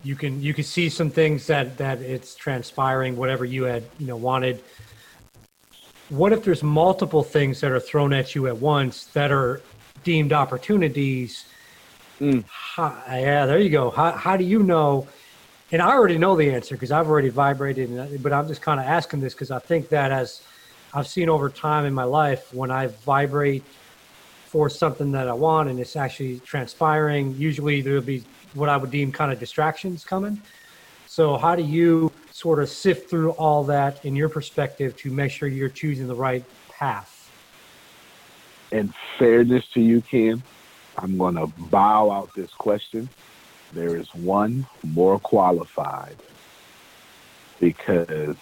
You 0.03 0.17
can 0.17 0.41
you 0.41 0.55
can 0.55 0.65
see 0.65 0.89
some 0.89 1.11
things 1.11 1.47
that 1.49 1.77
that 1.77 2.01
it's 2.01 2.35
transpiring. 2.35 3.17
Whatever 3.19 3.45
you 3.45 3.65
had 3.65 3.85
you 3.99 4.07
know 4.07 4.17
wanted. 4.17 4.65
What 6.09 6.33
if 6.33 6.45
there's 6.45 6.63
multiple 6.63 7.25
things 7.25 7.61
that 7.61 7.73
are 7.73 7.81
thrown 7.81 8.13
at 8.13 8.35
you 8.35 8.47
at 8.47 8.59
once 8.59 9.07
that 9.07 9.33
are 9.33 9.61
deemed 10.05 10.33
opportunities? 10.33 11.47
Hmm. 12.19 12.41
How, 12.49 12.97
yeah, 13.09 13.45
there 13.47 13.59
you 13.59 13.71
go. 13.71 13.91
How 13.91 14.13
how 14.13 14.37
do 14.37 14.45
you 14.45 14.63
know? 14.63 15.09
And 15.73 15.83
I 15.83 15.89
already 15.89 16.17
know 16.17 16.37
the 16.37 16.51
answer 16.51 16.77
because 16.77 16.93
I've 16.93 17.09
already 17.09 17.29
vibrated. 17.29 18.23
But 18.23 18.33
I'm 18.33 18.47
just 18.47 18.63
kind 18.63 18.79
of 18.79 18.87
asking 18.87 19.21
this 19.21 19.35
because 19.35 19.51
I 19.51 19.59
think 19.59 19.89
that 19.89 20.13
as 20.13 20.43
I've 20.95 21.09
seen 21.09 21.29
over 21.29 21.51
time 21.51 21.85
in 21.85 21.93
my 21.93 22.05
life, 22.05 22.55
when 22.55 22.71
I 22.71 22.87
vibrate 22.87 23.65
for 24.47 24.71
something 24.71 25.11
that 25.13 25.27
I 25.27 25.33
want 25.33 25.69
and 25.69 25.81
it's 25.81 25.97
actually 25.97 26.39
transpiring, 26.39 27.35
usually 27.37 27.81
there'll 27.81 28.01
be 28.01 28.23
what 28.55 28.69
I 28.69 28.77
would 28.77 28.93
deem 28.93 29.11
kind 29.11 29.33
of 29.33 29.41
distractions 29.41 30.05
coming. 30.05 30.41
So, 31.17 31.39
how 31.39 31.57
do 31.57 31.63
you 31.63 32.13
sort 32.31 32.59
of 32.59 32.69
sift 32.69 33.09
through 33.09 33.31
all 33.31 33.65
that 33.65 34.05
in 34.05 34.15
your 34.15 34.29
perspective 34.29 34.99
to 34.99 35.11
make 35.11 35.33
sure 35.33 35.49
you're 35.49 35.71
choosing 35.71 36.09
the 36.09 36.15
right 36.15 36.45
path? 36.69 37.33
In 38.71 38.93
fairness 39.19 39.65
to 39.73 39.81
you, 39.81 40.03
Ken, 40.03 40.43
I'm 40.99 41.17
going 41.17 41.37
to 41.37 41.47
bow 41.71 42.11
out 42.11 42.35
this 42.35 42.51
question. 42.51 43.09
There 43.73 43.97
is 43.97 44.15
one 44.15 44.67
more 44.85 45.19
qualified 45.19 46.17
because 47.61 48.37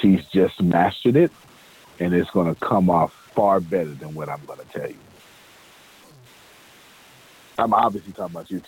she's 0.00 0.24
just 0.32 0.62
mastered 0.62 1.16
it 1.16 1.30
and 2.00 2.14
it's 2.14 2.30
going 2.30 2.48
to 2.48 2.58
come 2.58 2.88
off 2.88 3.12
far 3.34 3.60
better 3.60 3.92
than 3.92 4.14
what 4.14 4.30
I'm 4.30 4.40
going 4.46 4.60
to 4.60 4.78
tell 4.78 4.88
you. 4.88 4.96
I'm 7.58 7.74
obviously 7.74 8.12
talking 8.14 8.36
about 8.36 8.50
you, 8.50 8.62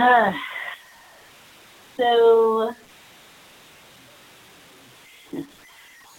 So 1.96 2.74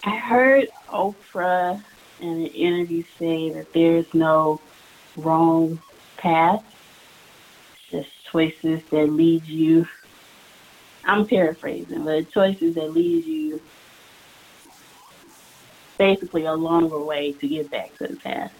I 0.04 0.16
heard 0.16 0.68
Oprah 0.88 1.82
in 2.20 2.28
an 2.28 2.46
interview 2.46 3.02
say 3.18 3.50
that 3.50 3.72
there's 3.72 4.06
no 4.14 4.60
wrong 5.16 5.80
path, 6.18 6.62
just 7.90 8.08
choices 8.30 8.80
that 8.92 9.10
lead 9.10 9.44
you. 9.46 9.88
I'm 11.04 11.26
paraphrasing, 11.26 12.04
but 12.04 12.30
choices 12.30 12.76
that 12.76 12.92
lead 12.92 13.24
you 13.24 13.60
basically 15.98 16.44
a 16.44 16.54
longer 16.54 17.00
way 17.00 17.32
to 17.32 17.48
get 17.48 17.68
back 17.72 17.98
to 17.98 18.06
the 18.06 18.16
path. 18.16 18.52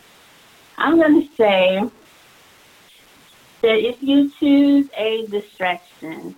I'm 0.76 0.96
going 0.96 1.22
to 1.22 1.36
say 1.36 1.80
that 3.62 3.78
if 3.78 4.02
you 4.02 4.30
choose 4.38 4.88
a 4.96 5.26
distraction, 5.26 6.34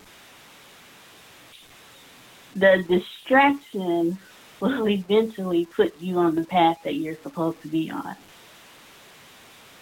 the 2.54 2.84
distraction 2.88 4.18
will 4.60 4.88
eventually 4.88 5.66
put 5.66 5.98
you 6.00 6.18
on 6.18 6.34
the 6.34 6.44
path 6.44 6.78
that 6.84 6.94
you're 6.94 7.16
supposed 7.16 7.60
to 7.62 7.68
be 7.68 7.90
on. 7.90 8.14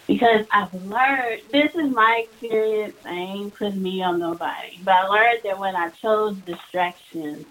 Because 0.06 0.46
I've 0.50 0.72
learned, 0.74 1.42
this 1.52 1.70
is 1.74 1.90
my 1.90 2.24
experience, 2.26 2.96
I 3.04 3.12
ain't 3.12 3.54
putting 3.54 3.82
me 3.82 4.02
on 4.02 4.18
nobody, 4.18 4.78
but 4.84 4.92
I 4.92 5.06
learned 5.06 5.40
that 5.44 5.58
when 5.58 5.76
I 5.76 5.90
chose 5.90 6.36
distractions, 6.38 7.46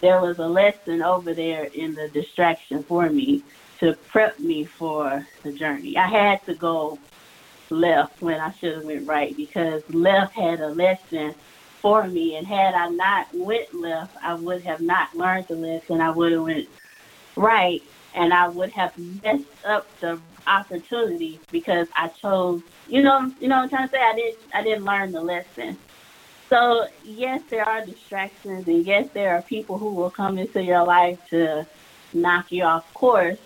there 0.00 0.20
was 0.20 0.38
a 0.38 0.46
lesson 0.46 1.02
over 1.02 1.34
there 1.34 1.64
in 1.64 1.94
the 1.94 2.08
distraction 2.08 2.82
for 2.84 3.08
me 3.10 3.42
to 3.80 3.94
prep 4.10 4.38
me 4.38 4.64
for 4.64 5.26
the 5.42 5.52
journey. 5.52 5.96
I 5.96 6.08
had 6.08 6.44
to 6.46 6.54
go 6.54 6.98
left 7.70 8.20
when 8.20 8.40
I 8.40 8.52
should 8.52 8.76
have 8.76 8.84
went 8.84 9.06
right 9.06 9.36
because 9.36 9.82
left 9.90 10.34
had 10.34 10.60
a 10.60 10.68
lesson 10.68 11.34
for 11.80 12.06
me 12.06 12.36
and 12.36 12.46
had 12.46 12.74
I 12.74 12.88
not 12.88 13.28
went 13.34 13.74
left 13.74 14.16
I 14.22 14.34
would 14.34 14.62
have 14.64 14.80
not 14.80 15.14
learned 15.14 15.46
the 15.48 15.54
lesson. 15.56 16.00
I 16.00 16.10
would 16.10 16.32
have 16.32 16.42
went 16.42 16.68
right 17.36 17.82
and 18.14 18.32
I 18.32 18.48
would 18.48 18.70
have 18.72 18.92
messed 19.22 19.44
up 19.64 19.86
the 20.00 20.18
opportunity 20.46 21.40
because 21.50 21.88
I 21.94 22.08
chose 22.08 22.62
you 22.88 23.02
know 23.02 23.32
you 23.40 23.48
know 23.48 23.56
what 23.56 23.64
I'm 23.64 23.68
trying 23.68 23.88
to 23.88 23.94
say? 23.94 24.02
I 24.02 24.14
didn't 24.14 24.38
I 24.54 24.62
didn't 24.62 24.84
learn 24.84 25.12
the 25.12 25.20
lesson. 25.20 25.76
So 26.48 26.86
yes 27.04 27.42
there 27.50 27.68
are 27.68 27.84
distractions 27.84 28.66
and 28.66 28.84
yes 28.84 29.08
there 29.14 29.36
are 29.36 29.42
people 29.42 29.78
who 29.78 29.92
will 29.92 30.10
come 30.10 30.38
into 30.38 30.62
your 30.62 30.84
life 30.84 31.18
to 31.30 31.66
knock 32.12 32.50
you 32.50 32.64
off 32.64 32.92
course 32.94 33.38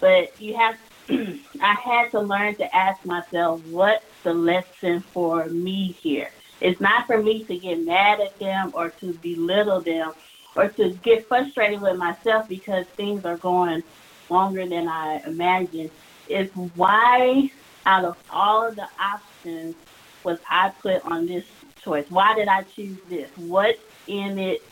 but 0.00 0.40
you 0.40 0.56
have 0.56 0.76
I 1.60 1.74
had 1.74 2.10
to 2.12 2.20
learn 2.20 2.56
to 2.56 2.76
ask 2.76 3.04
myself, 3.04 3.60
what's 3.66 4.04
the 4.22 4.32
lesson 4.32 5.00
for 5.12 5.46
me 5.46 5.96
here? 6.00 6.30
It's 6.60 6.80
not 6.80 7.06
for 7.06 7.22
me 7.22 7.44
to 7.44 7.56
get 7.58 7.84
mad 7.84 8.20
at 8.20 8.38
them 8.38 8.70
or 8.74 8.90
to 8.90 9.12
belittle 9.14 9.80
them 9.80 10.12
or 10.54 10.68
to 10.68 10.90
get 11.02 11.26
frustrated 11.26 11.80
with 11.80 11.96
myself 11.96 12.48
because 12.48 12.86
things 12.96 13.24
are 13.24 13.38
going 13.38 13.82
longer 14.28 14.68
than 14.68 14.86
I 14.88 15.22
imagined. 15.26 15.90
It's 16.28 16.54
why, 16.54 17.50
out 17.86 18.04
of 18.04 18.16
all 18.30 18.68
of 18.68 18.76
the 18.76 18.86
options, 19.00 19.74
was 20.22 20.38
I 20.48 20.72
put 20.82 21.02
on 21.04 21.26
this 21.26 21.44
choice? 21.82 22.06
Why 22.10 22.34
did 22.34 22.46
I 22.46 22.62
choose 22.62 22.98
this? 23.08 23.30
What's 23.36 23.78
in 24.06 24.38
it 24.38 24.62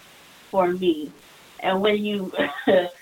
for 0.51 0.73
me? 0.73 1.11
And 1.61 1.81
when 1.81 2.05
you 2.05 2.33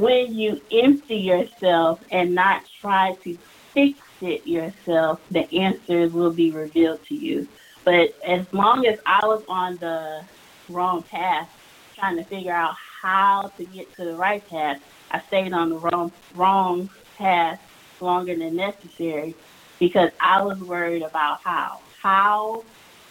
when 0.00 0.34
you 0.34 0.60
empty 0.72 1.16
yourself 1.16 2.00
and 2.10 2.34
not 2.34 2.62
try 2.80 3.14
to 3.22 3.36
fix 3.74 3.98
it 4.22 4.46
yourself, 4.46 5.20
the 5.30 5.52
answers 5.54 6.10
will 6.12 6.32
be 6.32 6.50
revealed 6.50 7.04
to 7.06 7.14
you. 7.14 7.46
But 7.84 8.14
as 8.26 8.46
long 8.52 8.86
as 8.86 8.98
I 9.04 9.20
was 9.26 9.44
on 9.46 9.76
the 9.76 10.22
wrong 10.70 11.02
path, 11.02 11.50
trying 11.96 12.16
to 12.16 12.24
figure 12.24 12.52
out 12.52 12.74
how 13.02 13.52
to 13.58 13.64
get 13.66 13.94
to 13.96 14.04
the 14.04 14.14
right 14.14 14.46
path, 14.48 14.78
I 15.10 15.20
stayed 15.28 15.52
on 15.52 15.68
the 15.68 15.76
wrong 15.76 16.12
wrong 16.34 16.88
path 17.18 17.60
longer 18.00 18.34
than 18.34 18.56
necessary 18.56 19.34
because 19.78 20.10
I 20.18 20.42
was 20.42 20.58
worried 20.58 21.02
about 21.02 21.40
how. 21.44 21.80
How 22.00 22.64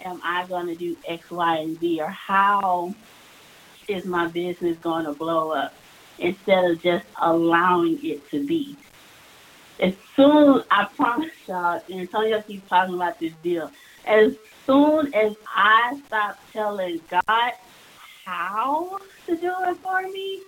am 0.03 0.19
I 0.23 0.47
going 0.47 0.65
to 0.67 0.75
do 0.75 0.95
X, 1.07 1.29
Y, 1.29 1.57
and 1.57 1.79
Z, 1.79 2.01
or 2.01 2.07
how 2.07 2.95
is 3.87 4.05
my 4.05 4.27
business 4.27 4.77
going 4.79 5.05
to 5.05 5.13
blow 5.13 5.51
up? 5.51 5.73
Instead 6.19 6.65
of 6.65 6.81
just 6.81 7.05
allowing 7.21 7.99
it 8.03 8.29
to 8.31 8.45
be. 8.45 8.75
As 9.79 9.93
soon, 10.15 10.63
I 10.69 10.85
promise 10.95 11.31
y'all, 11.47 11.81
and 11.89 12.01
Antonio 12.01 12.41
keeps 12.41 12.67
talking 12.67 12.95
about 12.95 13.19
this 13.19 13.33
deal, 13.41 13.71
as 14.05 14.33
soon 14.65 15.13
as 15.13 15.33
I 15.55 15.99
stop 16.07 16.37
telling 16.51 17.01
God 17.09 17.53
how 18.25 18.99
to 19.25 19.35
do 19.35 19.53
it 19.67 19.77
for 19.77 20.01
me, 20.01 20.41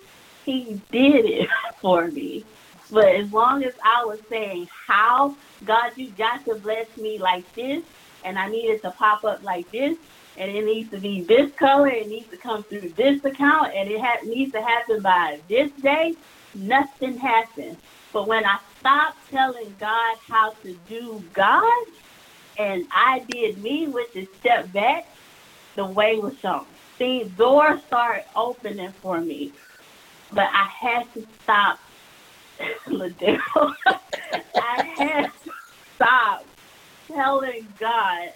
he 0.46 0.82
did 0.92 1.26
it 1.26 1.50
for 1.82 2.08
me. 2.08 2.46
But 2.92 3.16
as 3.16 3.32
long 3.32 3.64
as 3.64 3.74
I 3.84 4.04
was 4.04 4.20
saying 4.30 4.68
how, 4.88 5.36
God, 5.64 5.92
you 5.96 6.12
got 6.12 6.44
to 6.46 6.56
bless 6.56 6.88
me 6.98 7.18
like 7.20 7.46
this, 7.56 7.84
and 8.26 8.38
I 8.38 8.50
needed 8.50 8.82
to 8.82 8.92
pop 8.92 9.24
up 9.24 9.42
like 9.44 9.72
this, 9.72 9.98
and 10.38 10.52
it 10.52 10.66
needs 10.66 10.90
to 10.92 10.98
be 10.98 11.22
this 11.22 11.52
color, 11.54 11.88
it 11.88 12.08
needs 12.08 12.30
to 12.30 12.38
come 12.38 12.64
through 12.64 12.90
this 12.96 13.24
account, 13.24 13.74
and 13.74 13.90
it 13.90 14.00
ha- 14.00 14.20
needs 14.26 14.52
to 14.54 14.62
happen 14.62 15.02
by 15.02 15.40
this 15.48 15.72
day, 15.82 16.16
nothing 16.56 17.18
happens. 17.18 17.78
But 18.14 18.28
when 18.28 18.46
I 18.46 18.60
stopped 18.80 19.18
telling 19.30 19.76
God 19.80 20.18
how 20.28 20.52
to 20.64 20.74
do 20.88 21.24
God, 21.34 21.86
and 22.58 22.86
I 22.92 23.20
did 23.28 23.62
me, 23.62 23.88
which 23.88 24.16
is 24.16 24.28
step 24.40 24.72
back, 24.72 25.08
the 25.76 25.86
way 25.86 26.18
was 26.18 26.38
shown. 26.40 26.66
Things 26.98 27.32
doors 27.32 27.82
started 27.88 28.26
opening 28.36 28.92
for 29.02 29.20
me, 29.22 29.54
but 30.32 30.50
I 30.52 30.66
had 30.66 31.14
to 31.14 31.26
stop. 31.44 31.80
I 34.56 34.84
had 34.98 35.32
to 35.44 35.52
stop 35.96 36.46
telling 37.08 37.68
God 37.80 38.30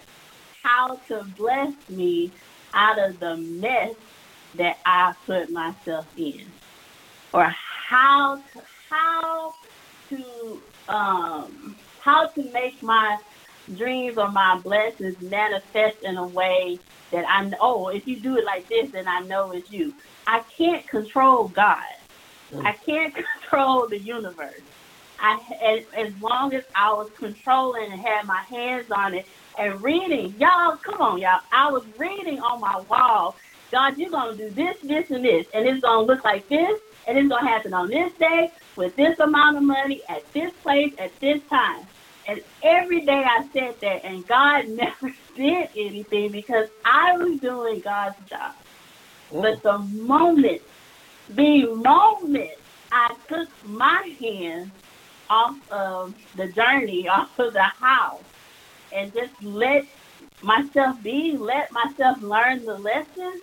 how 0.66 1.00
to 1.08 1.24
bless 1.38 1.74
me 1.90 2.32
out 2.74 2.98
of 2.98 3.20
the 3.20 3.38
mess 3.38 3.94
that 4.56 4.80
I 4.84 5.14
put 5.28 5.52
myself 5.52 6.08
in, 6.18 6.42
or 7.32 7.46
how 7.46 8.42
to, 8.54 8.62
how 8.90 9.54
to 10.10 10.62
um, 10.90 11.76
how 12.02 12.28
to 12.30 12.52
make 12.52 12.82
my 12.82 13.18
dreams 13.76 14.18
or 14.18 14.32
my 14.32 14.60
blessings 14.60 15.22
manifest 15.22 15.98
in 16.02 16.18
a 16.18 16.28
way 16.28 16.80
that 17.12 17.26
I 17.30 17.46
know. 17.46 17.58
Oh, 17.62 17.88
if 17.90 18.08
you 18.08 18.20
do 18.20 18.36
it 18.38 18.44
like 18.44 18.68
this, 18.68 18.92
then 18.92 19.08
I 19.08 19.20
know 19.20 19.52
it's 19.52 19.70
you. 19.70 19.94
I 20.26 20.42
can't 20.58 20.88
control 20.88 21.48
God. 21.48 21.78
I 22.64 22.74
can't 22.86 23.14
control 23.42 23.88
the 23.88 24.00
universe. 24.00 24.62
I 25.20 25.40
as, 25.64 26.08
as 26.08 26.22
long 26.22 26.56
as 26.56 26.64
I 26.74 26.92
was 26.94 27.12
controlling 27.18 27.92
and 27.92 28.02
had 28.02 28.26
my 28.26 28.42
hands 28.50 28.90
on 28.92 29.14
it, 29.14 29.28
and 29.58 29.82
reading. 29.82 30.36
Y'all, 30.40 30.78
come 30.78 31.02
on, 31.02 31.20
y'all. 31.20 31.42
I 31.52 31.72
was 31.72 31.84
reading 31.98 32.40
on 32.40 32.60
my 32.62 32.80
wall. 32.90 33.36
God, 33.72 33.98
you're 33.98 34.12
gonna 34.12 34.38
do 34.38 34.50
this, 34.52 34.76
this, 34.84 35.10
and 35.10 35.24
this, 35.24 35.46
and 35.54 35.68
it's 35.68 35.82
gonna 35.82 36.06
look 36.06 36.24
like 36.24 36.48
this, 36.50 36.80
and 37.08 37.18
it's 37.18 37.30
gonna 37.30 37.48
happen 37.48 37.74
on 37.74 37.90
this 37.90 38.12
day 38.20 38.52
with 38.78 38.96
this 38.96 39.18
amount 39.20 39.58
of 39.58 39.64
money 39.64 40.02
at 40.10 40.22
this 40.34 40.52
place 40.62 40.94
at 40.98 41.12
this 41.20 41.42
time. 41.50 41.86
And 42.28 42.42
every 42.64 43.06
day 43.06 43.24
I 43.26 43.48
said 43.54 43.76
that, 43.82 44.06
and 44.06 44.28
God 44.28 44.68
never 44.70 45.14
did 45.36 45.70
anything 45.76 46.32
because 46.32 46.68
I 46.84 47.18
was 47.18 47.40
doing 47.40 47.82
God's 47.82 48.16
job. 48.30 48.54
Mm. 49.32 49.42
But 49.42 49.64
the 49.64 49.78
moment, 49.78 50.62
the 51.30 51.66
moment 51.76 52.52
I 52.92 53.16
took 53.28 53.50
my 53.66 54.16
hands 54.20 54.72
off 55.30 55.56
of 55.72 56.14
the 56.36 56.48
journey, 56.48 57.08
off 57.10 57.38
of 57.40 57.54
the 57.54 57.64
house, 57.64 58.24
and 58.96 59.14
just 59.14 59.34
let 59.44 59.86
myself 60.44 61.02
be, 61.04 61.38
let 61.40 61.72
myself 61.72 62.22
learn 62.22 62.66
the 62.66 62.78
lesson, 62.78 63.42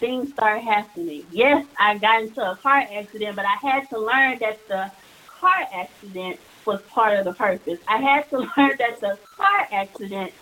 things 0.00 0.32
start 0.32 0.62
happening. 0.62 1.26
Yes, 1.30 1.66
I 1.78 1.98
got 1.98 2.22
into 2.22 2.42
a 2.42 2.56
car 2.56 2.80
accident, 2.92 3.36
but 3.36 3.46
I 3.46 3.56
had 3.62 3.88
to 3.90 4.00
learn 4.00 4.38
that 4.40 4.60
the 4.68 4.92
car 5.40 5.68
accident 5.74 6.40
was 6.66 6.82
part 6.84 7.18
of 7.18 7.26
the 7.26 7.34
purpose. 7.34 7.80
I 7.88 7.98
had 7.98 8.30
to 8.30 8.38
learn 8.58 8.76
that 8.78 9.00
the 9.00 9.18
car 9.36 9.68
accident 9.72 10.32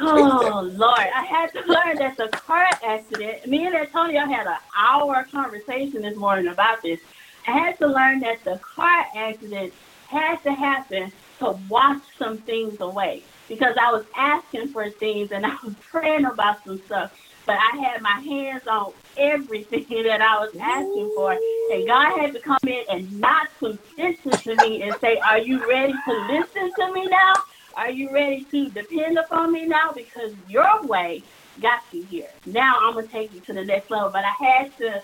Oh 0.00 0.70
Lord, 0.74 1.00
I 1.00 1.24
had 1.24 1.52
to 1.54 1.60
learn 1.66 1.98
that 1.98 2.16
the 2.18 2.28
car 2.28 2.66
accident. 2.84 3.46
Me 3.46 3.66
and 3.66 3.76
Antonio 3.76 4.26
had 4.26 4.46
an 4.46 4.58
hour 4.76 5.26
conversation 5.32 6.02
this 6.02 6.16
morning 6.16 6.48
about 6.48 6.82
this. 6.82 7.00
I 7.48 7.52
had 7.52 7.78
to 7.78 7.86
learn 7.88 8.20
that 8.20 8.44
the 8.44 8.60
car 8.76 9.06
accident 9.16 9.74
had 10.08 10.36
to 10.44 10.52
happen 10.52 11.12
to 11.40 11.52
wash 11.68 12.02
some 12.18 12.38
things 12.38 12.80
away 12.80 13.24
because 13.48 13.74
I 13.80 13.90
was 13.90 14.04
asking 14.14 14.68
for 14.68 14.88
things 14.90 15.30
and 15.32 15.44
I 15.46 15.56
was 15.64 15.74
praying 15.90 16.26
about 16.26 16.64
some 16.64 16.80
stuff. 16.86 17.12
But 17.46 17.56
I 17.56 17.78
had 17.78 18.02
my 18.02 18.20
hands 18.20 18.62
on 18.66 18.92
everything 19.16 19.86
that 20.04 20.20
I 20.20 20.38
was 20.38 20.54
asking 20.60 21.12
for. 21.14 21.32
And 21.72 21.86
God 21.86 22.20
had 22.20 22.34
to 22.34 22.40
come 22.40 22.58
in 22.66 22.82
and 22.90 23.20
not 23.20 23.48
some 23.60 23.78
sense 23.96 24.18
into 24.24 24.56
me 24.56 24.82
and 24.82 24.94
say, 25.00 25.16
Are 25.18 25.38
you 25.38 25.66
ready 25.68 25.92
to 25.92 26.12
listen 26.30 26.70
to 26.78 26.92
me 26.92 27.06
now? 27.06 27.32
Are 27.74 27.90
you 27.90 28.12
ready 28.12 28.44
to 28.50 28.68
depend 28.70 29.18
upon 29.18 29.52
me 29.52 29.64
now? 29.66 29.92
Because 29.94 30.32
your 30.48 30.84
way 30.84 31.22
got 31.60 31.80
you 31.92 32.04
here. 32.04 32.28
Now 32.44 32.78
I'm 32.82 32.94
gonna 32.94 33.06
take 33.06 33.32
you 33.32 33.40
to 33.40 33.52
the 33.52 33.64
next 33.64 33.90
level. 33.90 34.10
But 34.10 34.24
I 34.24 34.44
had 34.44 34.76
to 34.78 35.02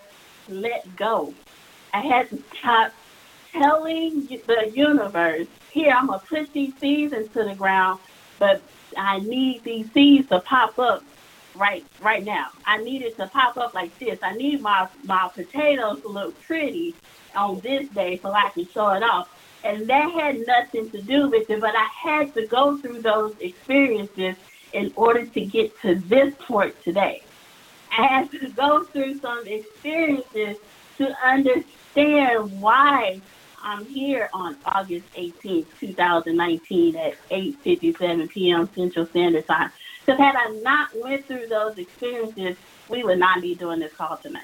let 0.49 0.97
go. 0.97 1.33
I 1.93 2.01
had 2.01 2.29
to 2.31 2.43
stop 2.59 2.93
telling 3.53 4.27
the 4.27 4.73
universe, 4.75 5.47
here 5.71 5.93
I'm 5.93 6.09
gonna 6.09 6.23
put 6.29 6.53
these 6.53 6.73
seeds 6.81 7.13
into 7.13 7.45
the 7.45 7.55
ground, 7.55 8.01
but 8.45 8.61
I 8.95 9.21
need 9.21 9.65
these 9.65 9.91
seeds 9.93 10.29
to 10.29 10.39
pop 10.39 10.79
up 10.79 11.03
right 11.55 11.83
right 12.01 12.23
now. 12.23 12.49
I 12.67 12.77
need 12.77 13.01
it 13.01 13.17
to 13.17 13.27
pop 13.27 13.57
up 13.57 13.73
like 13.73 13.99
this. 13.99 14.19
I 14.23 14.35
need 14.35 14.61
my 14.61 14.87
my 15.05 15.31
potatoes 15.33 16.03
to 16.03 16.09
look 16.09 16.39
pretty 16.43 16.95
on 17.35 17.61
this 17.61 17.89
day 17.89 18.19
so 18.23 18.33
I 18.33 18.51
can 18.51 18.69
show 18.69 18.91
it 18.91 19.03
off. 19.03 19.29
And 19.65 19.87
that 19.87 20.11
had 20.11 20.47
nothing 20.47 20.91
to 20.91 21.01
do 21.01 21.31
with 21.31 21.49
it, 21.49 21.59
but 21.59 21.75
I 21.75 21.89
had 22.03 22.35
to 22.35 22.47
go 22.47 22.77
through 22.77 23.01
those 23.01 23.35
experiences 23.41 24.37
in 24.75 24.93
order 24.95 25.25
to 25.25 25.41
get 25.47 25.81
to 25.81 25.95
this 25.95 26.35
point 26.39 26.75
today. 26.85 27.23
I 27.97 28.07
had 28.07 28.31
to 28.33 28.51
go 28.51 28.85
through 28.85 29.21
some 29.21 29.47
experiences 29.47 30.59
to 30.99 31.17
understand 31.25 32.61
why 32.61 33.23
I'm 33.65 33.87
here 33.87 34.29
on 34.35 34.59
August 34.67 35.07
18th, 35.19 35.67
2019 35.81 36.97
at 36.97 37.15
8.57 37.33 38.29
p.m. 38.29 38.71
Central 38.77 39.07
Standard 39.11 39.47
Time. 39.49 39.71
Because 40.07 40.21
had 40.21 40.35
I 40.37 40.51
not 40.61 40.89
went 40.95 41.27
through 41.27 41.49
those 41.49 41.73
experiences, 41.79 42.57
we 42.89 43.03
would 43.05 43.19
not 43.19 43.41
be 43.41 43.55
doing 43.55 43.81
this 43.81 43.91
call 43.97 44.19
tonight. 44.23 44.43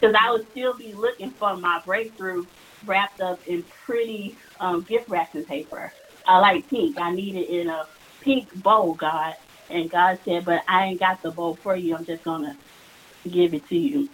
Because 0.00 0.16
I 0.18 0.30
would 0.30 0.46
still 0.50 0.76
be 0.78 0.94
looking 0.94 1.34
for 1.38 1.58
my 1.58 1.80
breakthrough 1.84 2.46
wrapped 2.86 3.20
up 3.20 3.38
in 3.46 3.64
pretty 3.84 4.38
um, 4.60 4.84
gift 4.88 5.04
wrapping 5.08 5.44
paper. 5.44 5.92
I 6.26 6.38
like 6.38 6.68
pink. 6.70 6.96
I 6.98 7.12
need 7.12 7.36
it 7.36 7.50
in 7.50 7.68
a 7.68 7.84
pink 8.22 8.48
bowl, 8.62 8.94
God. 8.94 9.34
And 9.68 9.90
God 9.90 10.18
said, 10.24 10.46
but 10.46 10.60
I 10.68 10.86
ain't 10.86 11.00
got 11.00 11.18
the 11.22 11.32
bowl 11.32 11.58
for 11.62 11.76
you. 11.76 11.94
I'm 11.94 12.06
just 12.06 12.24
going 12.24 12.42
to 12.42 13.30
give 13.30 13.52
it 13.52 13.66
to 13.68 13.76
you. 13.76 14.08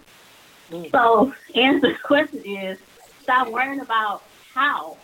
Mm. 0.71 0.91
So, 0.91 1.31
answer 1.55 1.89
the 1.89 1.93
question 2.05 2.43
is, 2.45 2.77
stop 3.25 3.49
worrying 3.49 3.79
about 3.79 4.21
how. 4.53 4.97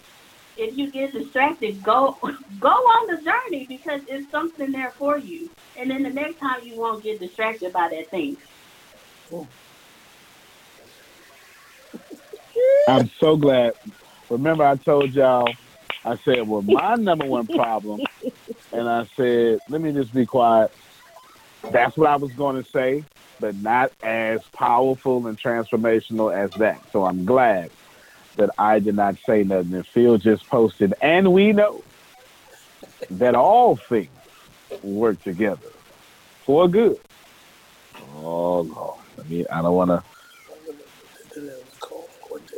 If 0.56 0.78
you 0.78 0.92
get 0.92 1.12
distracted, 1.12 1.82
go 1.82 2.18
go 2.60 2.70
on 2.70 3.16
the 3.16 3.22
journey 3.24 3.66
because 3.68 4.02
it's 4.08 4.30
something 4.30 4.72
there 4.72 4.94
for 4.98 5.18
you. 5.18 5.50
And 5.78 5.90
then 5.90 6.04
the 6.04 6.10
next 6.10 6.40
time 6.40 6.64
you 6.64 6.76
won't 6.76 7.04
get 7.04 7.20
distracted 7.20 7.74
by 7.74 7.90
that 7.90 8.10
thing. 8.12 8.38
I'm 12.88 13.10
so 13.20 13.38
glad. 13.38 13.74
Remember, 14.30 14.66
I 14.66 14.76
told 14.76 15.14
y'all, 15.14 15.52
I 16.06 16.18
said, 16.18 16.48
well, 16.48 16.62
my 16.62 16.96
number 16.96 17.26
one 17.26 17.48
problem, 17.48 18.02
and 18.72 18.88
I 18.88 19.08
said, 19.16 19.60
let 19.70 19.82
me 19.82 19.94
just 19.94 20.14
be 20.14 20.26
quiet. 20.26 20.72
That's 21.72 21.98
what 21.98 22.10
I 22.10 22.18
was 22.18 22.32
going 22.34 22.62
to 22.62 22.70
say, 22.70 23.04
but 23.40 23.56
not 23.56 23.92
as 24.04 24.42
powerful 24.54 25.26
and 25.28 25.40
transformational 25.40 26.36
as 26.36 26.52
that. 26.60 26.82
So 26.92 27.06
I'm 27.06 27.26
glad 27.26 27.72
that 28.38 28.50
I 28.58 28.80
did 28.80 28.96
not 28.96 29.18
say 29.26 29.44
nothing. 29.44 29.74
And 29.74 29.86
Phil 29.88 30.18
just 30.18 30.48
posted, 30.48 30.94
and 31.02 31.34
we 31.34 31.54
know 31.54 31.84
that 33.12 33.36
all 33.36 33.76
things 33.76 34.10
work 34.84 35.22
together 35.24 35.70
for 36.46 36.68
good. 36.68 37.00
Oh 38.16 38.62
Lord, 38.62 39.00
I 39.20 39.24
mean, 39.28 39.46
I 39.52 39.62
don't 39.62 39.76
want 39.76 39.90
to. 39.90 40.04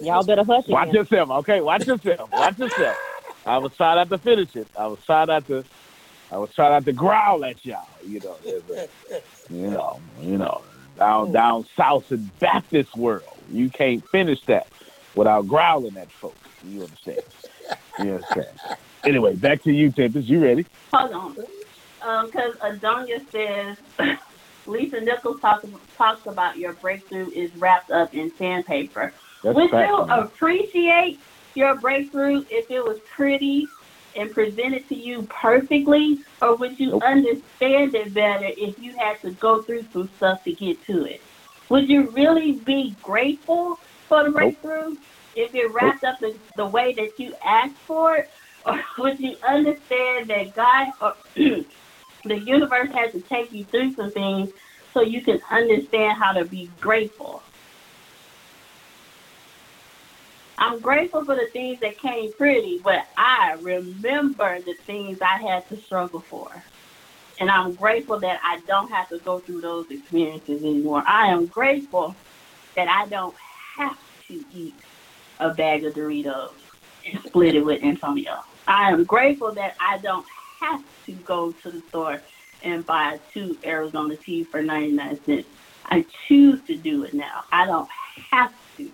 Y'all 0.02 0.24
better 0.24 0.44
hush. 0.44 0.66
Watch 0.68 0.90
again. 0.90 0.96
yourself, 0.96 1.30
okay? 1.30 1.62
Watch 1.62 1.88
yourself. 1.88 2.32
Watch 2.32 2.58
yourself. 2.58 2.98
I 3.46 3.58
was 3.58 3.76
trying 3.76 3.98
not 3.98 4.10
to 4.10 4.18
finish 4.18 4.56
it. 4.56 4.68
I 4.78 4.88
was 4.88 5.00
trying 5.06 5.28
not 5.28 5.48
to. 5.48 5.64
I 6.32 6.38
was 6.38 6.50
trying 6.56 6.72
not 6.72 6.86
to 6.86 6.94
growl 6.94 7.46
at 7.46 7.64
y'all. 7.66 7.86
You 8.06 8.20
know, 8.20 8.38
you 9.50 9.70
know, 9.70 10.02
you 10.20 10.38
know, 10.38 10.62
down 10.98 11.32
down 11.32 11.66
south 11.78 12.12
in 12.12 12.32
Baptist 12.40 12.96
world, 12.96 13.24
you 13.52 13.70
can't 13.70 14.08
finish 14.10 14.40
that 14.48 14.68
without 15.16 15.48
growling 15.48 15.98
at 15.98 16.12
folks. 16.12 16.36
You 16.66 16.84
understand? 16.84 17.22
You 17.98 18.12
understand? 18.14 18.60
Anyway, 19.06 19.36
back 19.36 19.64
to 19.64 19.72
you, 19.72 19.92
Tempest. 19.92 20.28
You 20.28 20.42
ready? 20.42 20.66
Hold 20.94 21.12
on. 21.12 21.36
Because 22.26 22.54
um, 22.62 22.80
Adonia 22.80 23.22
says, 23.32 23.78
Lisa 24.68 25.02
Nichols 25.02 25.42
talks, 25.42 25.66
talks 25.98 26.26
about 26.26 26.58
your 26.58 26.74
breakthrough 26.74 27.30
is 27.32 27.54
wrapped 27.56 27.92
up 27.92 28.14
in 28.14 28.32
sandpaper. 28.38 29.14
That's 29.44 29.56
Would 29.56 29.72
fact, 29.72 29.90
you 29.90 30.06
man. 30.06 30.20
appreciate 30.20 31.20
your 31.56 31.76
breakthrough 31.76 32.46
if 32.50 32.70
it 32.70 32.84
was 32.84 33.00
pretty 33.16 33.70
and 34.16 34.32
presented 34.32 34.88
to 34.90 34.96
you 34.96 35.24
perfectly? 35.24 36.20
Or 36.42 36.56
would 36.56 36.80
you 36.80 36.92
Nope. 36.92 37.04
understand 37.04 37.96
it 37.96 38.14
better 38.14 38.50
if 38.58 38.78
you 38.80 38.96
had 38.98 39.22
to 39.22 39.32
go 39.32 39.62
through 39.64 39.86
some 39.92 40.10
stuff 40.18 40.44
to 40.44 40.54
get 40.54 40.84
to 40.86 41.06
it? 41.06 41.22
Would 41.70 41.90
you 41.90 42.10
really 42.12 42.54
be 42.54 42.96
grateful 43.02 43.80
for 44.08 44.24
the 44.24 44.32
breakthrough 44.32 44.96
if 45.36 45.54
it 45.54 45.74
wrapped 45.74 46.04
up 46.04 46.20
the, 46.20 46.38
the 46.58 46.66
way 46.66 46.94
that 46.94 47.18
you 47.18 47.34
asked 47.44 47.80
for 47.88 48.18
it? 48.18 48.30
Or 48.66 48.80
would 49.00 49.20
you 49.20 49.36
understand 49.46 50.30
that 50.30 50.54
God 50.56 50.88
or 51.02 51.14
the 51.36 52.40
universe 52.40 52.88
has 52.94 53.12
to 53.12 53.20
take 53.28 53.52
you 53.52 53.66
through 53.66 53.94
some 53.96 54.14
things 54.14 54.52
so 54.94 55.02
you 55.02 55.22
can 55.22 55.42
understand 55.52 56.18
how 56.18 56.32
to 56.32 56.46
be 56.46 56.70
grateful? 56.80 57.44
I'm 60.58 60.80
grateful 60.80 61.26
for 61.26 61.36
the 61.36 61.48
things 61.52 61.80
that 61.82 62.00
came 62.00 62.32
pretty, 62.34 62.80
but 62.82 63.00
I 63.18 63.58
remember 63.60 64.60
the 64.62 64.76
things 64.86 65.18
I 65.22 65.42
had 65.46 65.68
to 65.68 65.82
struggle 65.84 66.24
for. 66.30 66.64
And 67.40 67.50
I'm 67.50 67.76
grateful 67.76 68.20
that 68.22 68.40
I 68.44 68.60
don't 68.66 68.90
have 68.90 69.10
to 69.10 69.20
go 69.20 69.40
through 69.42 69.60
those 69.62 69.88
experiences 69.90 70.64
anymore. 70.64 71.04
I 71.06 71.28
am 71.28 71.48
grateful 71.48 72.16
that 72.78 72.88
I 72.88 73.10
don't 73.10 73.36
have 73.76 73.98
to 74.28 74.44
eat 74.54 74.76
a 75.40 75.54
bag 75.54 75.86
of 75.86 75.94
Doritos 75.94 76.52
and 77.06 77.22
split 77.24 77.56
it 77.56 77.66
with 77.66 77.84
Antonio. 77.84 78.44
I 78.68 78.92
am 78.92 79.04
grateful 79.04 79.54
that 79.54 79.76
I 79.80 79.98
don't 79.98 80.26
have 80.60 80.82
to 81.06 81.12
go 81.14 81.54
to 81.64 81.72
the 81.72 81.82
store 81.90 82.22
and 82.64 82.86
buy 82.86 83.20
two 83.34 83.58
Arizona 83.66 84.16
tea 84.16 84.44
for 84.46 84.62
99 84.62 85.20
cents. 85.26 85.48
I 85.86 86.06
choose 86.28 86.66
to 86.68 86.76
do 86.76 87.04
it 87.04 87.14
now. 87.14 87.44
I 87.52 87.66
don't 87.66 87.90
have 88.32 88.54
to. 88.78 88.90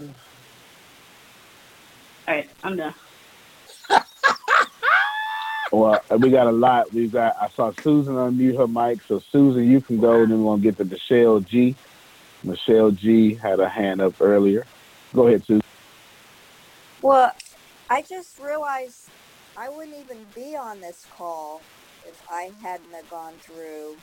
All 0.00 0.08
right, 2.34 2.48
I'm 2.62 2.76
done. 2.76 2.94
Well, 5.70 6.00
we 6.18 6.30
got 6.30 6.46
a 6.46 6.50
lot. 6.50 6.94
We 6.94 7.08
got. 7.08 7.36
I 7.38 7.50
saw 7.50 7.72
Susan 7.82 8.14
unmute 8.14 8.56
her 8.56 8.66
mic, 8.66 9.00
so 9.06 9.20
Susan, 9.30 9.70
you 9.70 9.82
can 9.82 9.98
go, 9.98 10.22
and 10.22 10.32
then 10.32 10.42
we're 10.42 10.52
gonna 10.52 10.62
get 10.62 10.78
to 10.78 10.86
Michelle 10.86 11.40
G. 11.40 11.76
Michelle 12.44 12.90
G. 12.92 13.34
had 13.34 13.60
a 13.60 13.68
hand 13.68 14.00
up 14.00 14.14
earlier. 14.20 14.64
Go 15.14 15.28
ahead, 15.28 15.44
Susan. 15.44 15.60
Well, 17.02 17.32
I 17.90 18.02
just 18.02 18.38
realized 18.38 19.10
I 19.56 19.68
wouldn't 19.68 19.96
even 19.96 20.26
be 20.34 20.56
on 20.56 20.80
this 20.80 21.06
call 21.16 21.62
if 22.06 22.20
I 22.30 22.50
hadn't 22.62 22.92
have 22.92 23.08
gone 23.08 23.34
through, 23.40 24.02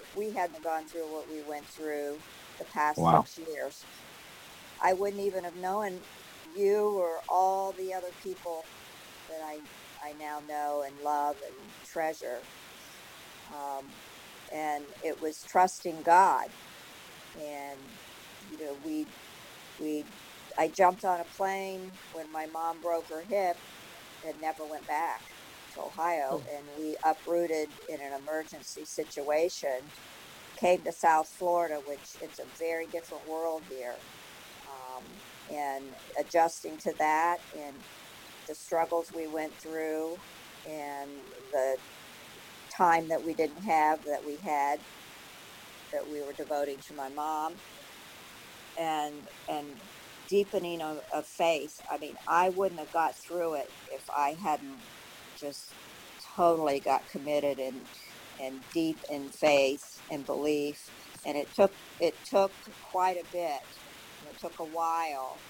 if 0.00 0.16
we 0.16 0.32
hadn't 0.32 0.62
gone 0.62 0.84
through 0.84 1.12
what 1.12 1.28
we 1.30 1.42
went 1.42 1.66
through 1.66 2.18
the 2.58 2.64
past 2.66 3.00
Wow. 3.00 3.24
six 3.24 3.38
years. 3.38 3.84
I 4.82 4.92
wouldn't 4.92 5.22
even 5.22 5.44
have 5.44 5.56
known 5.56 6.00
you 6.56 6.90
or 6.98 7.20
all 7.28 7.72
the 7.72 7.94
other 7.94 8.12
people 8.22 8.64
that 9.28 9.40
I, 9.44 9.60
I 10.06 10.12
now 10.18 10.40
know 10.46 10.84
and 10.86 11.00
love 11.02 11.36
and 11.46 11.56
treasure. 11.84 12.38
Um, 13.54 13.86
and 14.52 14.84
it 15.02 15.20
was 15.20 15.44
trusting 15.44 16.02
God. 16.02 16.46
And, 17.36 17.98
you 18.50 18.58
know, 18.58 18.74
we, 18.84 19.08
we 19.78 20.06
I 20.58 20.68
jumped 20.68 21.04
on 21.04 21.20
a 21.20 21.26
plane 21.26 21.98
when 22.12 22.30
my 22.32 22.46
mom 22.46 22.80
broke 22.80 23.10
her 23.10 23.22
hip 23.22 23.58
and 24.24 24.40
never 24.40 24.66
went 24.66 24.86
back 24.86 25.22
to 25.74 25.82
Ohio. 25.82 26.42
And 26.54 26.70
we 26.76 26.96
uprooted 27.04 27.70
in 27.88 28.00
an 28.00 28.12
emergency 28.12 28.84
situation, 28.86 29.92
came 30.56 30.84
to 30.84 30.92
South 30.92 31.28
Florida, 31.28 31.80
which 31.84 32.16
it's 32.20 32.40
a 32.40 32.46
very 32.58 32.86
different 32.88 33.26
world 33.26 33.64
here. 33.68 34.00
Um, 34.66 35.22
and 35.50 35.96
adjusting 36.18 36.78
to 36.80 36.94
that 36.98 37.38
and 37.54 37.84
the 38.48 38.54
struggles 38.54 39.12
we 39.12 39.26
went 39.28 39.54
through 39.60 40.20
and 40.66 41.22
the 41.52 41.78
time 42.70 43.08
that 43.08 43.22
we 43.24 43.34
didn't 43.34 43.62
have 43.62 44.04
that 44.04 44.24
we 44.24 44.38
had 44.38 44.80
that 45.94 46.08
we 46.08 46.22
were 46.22 46.34
devoting 46.34 46.80
to 46.88 46.94
my 46.94 47.10
mom 47.10 47.62
and 48.78 49.28
and 49.48 49.82
deepening 50.28 50.82
of, 50.82 51.00
of 51.12 51.26
faith. 51.26 51.80
I 51.90 51.98
mean, 51.98 52.16
I 52.28 52.50
wouldn't 52.50 52.80
have 52.80 52.92
got 52.92 53.16
through 53.18 53.56
it 53.56 53.68
if 53.86 54.04
I 54.16 54.36
hadn't 54.42 54.84
just 55.36 55.76
totally 56.36 56.80
got 56.80 57.08
committed 57.10 57.58
and 57.58 57.88
and 58.40 58.64
deep 58.72 59.02
in 59.10 59.30
faith 59.30 60.02
and 60.10 60.26
belief 60.26 60.90
and 61.24 61.36
it 61.38 61.52
took 61.54 61.76
it 62.00 62.24
took 62.24 62.56
quite 62.82 63.16
a 63.18 63.26
bit. 63.32 63.62
It 64.24 64.38
took 64.38 64.60
a 64.60 64.64
while, 64.66 65.44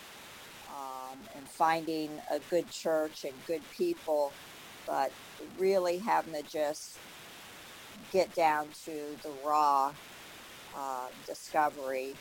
um, 0.69 1.29
and 1.35 1.51
finding 1.51 2.21
a 2.31 2.41
good 2.41 2.71
church 2.71 3.25
and 3.25 3.45
good 3.45 3.71
people, 3.71 4.37
but 4.87 5.13
really 5.57 6.01
having 6.01 6.35
to 6.35 6.45
just 6.45 7.03
get 8.11 8.35
down 8.35 8.73
to 8.85 9.19
the 9.23 9.33
raw 9.33 9.95
uh, 10.77 11.09
discovery, 11.27 12.15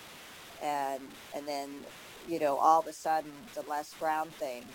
and 0.62 1.02
and 1.36 1.48
then 1.48 1.70
you 2.28 2.40
know 2.40 2.58
all 2.58 2.80
of 2.82 2.88
a 2.88 2.94
sudden 2.94 3.32
the 3.56 3.64
Les 3.64 3.94
Brown 3.96 4.30
thing 4.30 4.66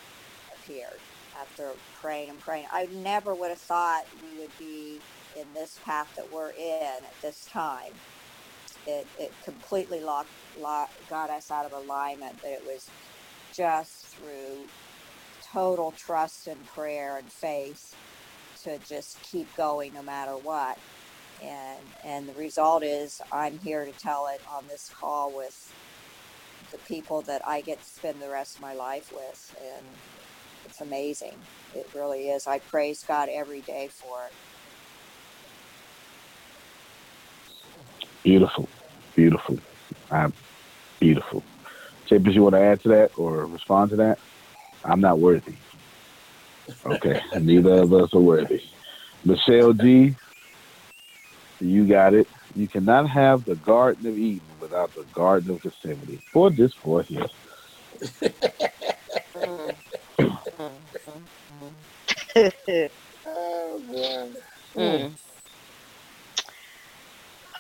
appeared 0.55 1.01
after 1.41 1.71
praying 2.01 2.31
and 2.31 2.41
praying. 2.41 2.67
I 2.73 2.87
never 2.93 3.35
would 3.35 3.51
have 3.51 3.59
thought 3.59 4.05
we 4.23 4.41
would 4.41 4.57
be 4.59 5.01
in 5.39 5.47
this 5.55 5.79
path 5.85 6.15
that 6.17 6.33
we're 6.33 6.51
in 6.51 6.83
at 6.83 7.15
this 7.23 7.47
time. 7.47 7.93
It, 8.87 9.07
it 9.19 9.33
completely 9.45 10.01
locked, 10.01 10.31
locked, 10.59 11.09
got 11.09 11.31
us 11.31 11.51
out 11.51 11.67
of 11.67 11.73
alignment, 11.73 12.39
but 12.43 12.51
it 12.51 12.65
was 12.67 12.91
just 13.53 14.07
through 14.07 14.67
total 15.43 15.93
trust 15.93 16.47
and 16.47 16.65
prayer 16.67 17.19
and 17.19 17.31
faith 17.31 17.95
to 18.63 18.79
just 18.79 19.23
keep 19.23 19.55
going 19.57 19.95
no 19.95 20.03
matter 20.03 20.33
what. 20.33 20.79
And, 21.43 21.79
and 22.05 22.29
the 22.29 22.35
result 22.35 22.83
is 22.83 23.21
I'm 23.31 23.59
here 23.59 23.85
to 23.85 23.93
tell 23.93 24.27
it 24.27 24.41
on 24.51 24.65
this 24.69 24.91
call 24.99 25.35
with 25.35 25.73
the 26.71 26.79
people 26.79 27.23
that 27.23 27.47
I 27.47 27.61
get 27.61 27.79
to 27.79 27.85
spend 27.85 28.21
the 28.21 28.29
rest 28.29 28.57
of 28.57 28.63
my 28.63 28.75
life 28.75 29.13
with. 29.13 29.57
And 29.63 29.87
it's 30.65 30.81
amazing. 30.81 31.35
It 31.75 31.89
really 31.95 32.29
is. 32.29 32.47
I 32.47 32.59
praise 32.59 33.05
God 33.05 33.29
every 33.31 33.61
day 33.61 33.89
for 33.89 34.25
it. 34.27 34.33
Beautiful, 38.23 38.69
beautiful, 39.15 39.59
uh, 40.11 40.31
beautiful. 41.01 41.43
Chapers, 42.07 42.35
you 42.35 42.43
want 42.43 42.55
to 42.55 42.61
add 42.61 42.83
to 42.83 42.89
that 42.89 43.19
or 43.19 43.47
respond 43.47 43.91
to 43.91 43.97
that? 43.97 44.19
I'm 44.85 45.01
not 45.01 45.19
worthy. 45.19 45.55
Okay, 46.85 47.21
neither 47.41 47.83
of 47.83 47.93
us 47.93 48.13
are 48.13 48.21
worthy. 48.21 48.63
Michelle 49.25 49.73
G, 49.73 50.15
you 51.61 51.87
got 51.87 52.15
it. 52.15 52.29
You 52.55 52.69
cannot 52.69 53.09
have 53.11 53.45
the 53.45 53.57
Garden 53.57 54.07
of 54.07 54.19
Eden 54.19 54.43
without 54.61 54.95
the 54.95 55.05
Garden 55.15 55.51
of 55.53 55.63
Gethsemane. 55.63 56.23
For 56.33 56.51
this 56.51 56.75
for 56.75 57.05
yes. 57.09 57.31
oh, 63.27 63.81
boy. 63.89 64.31
Mm. 64.77 65.13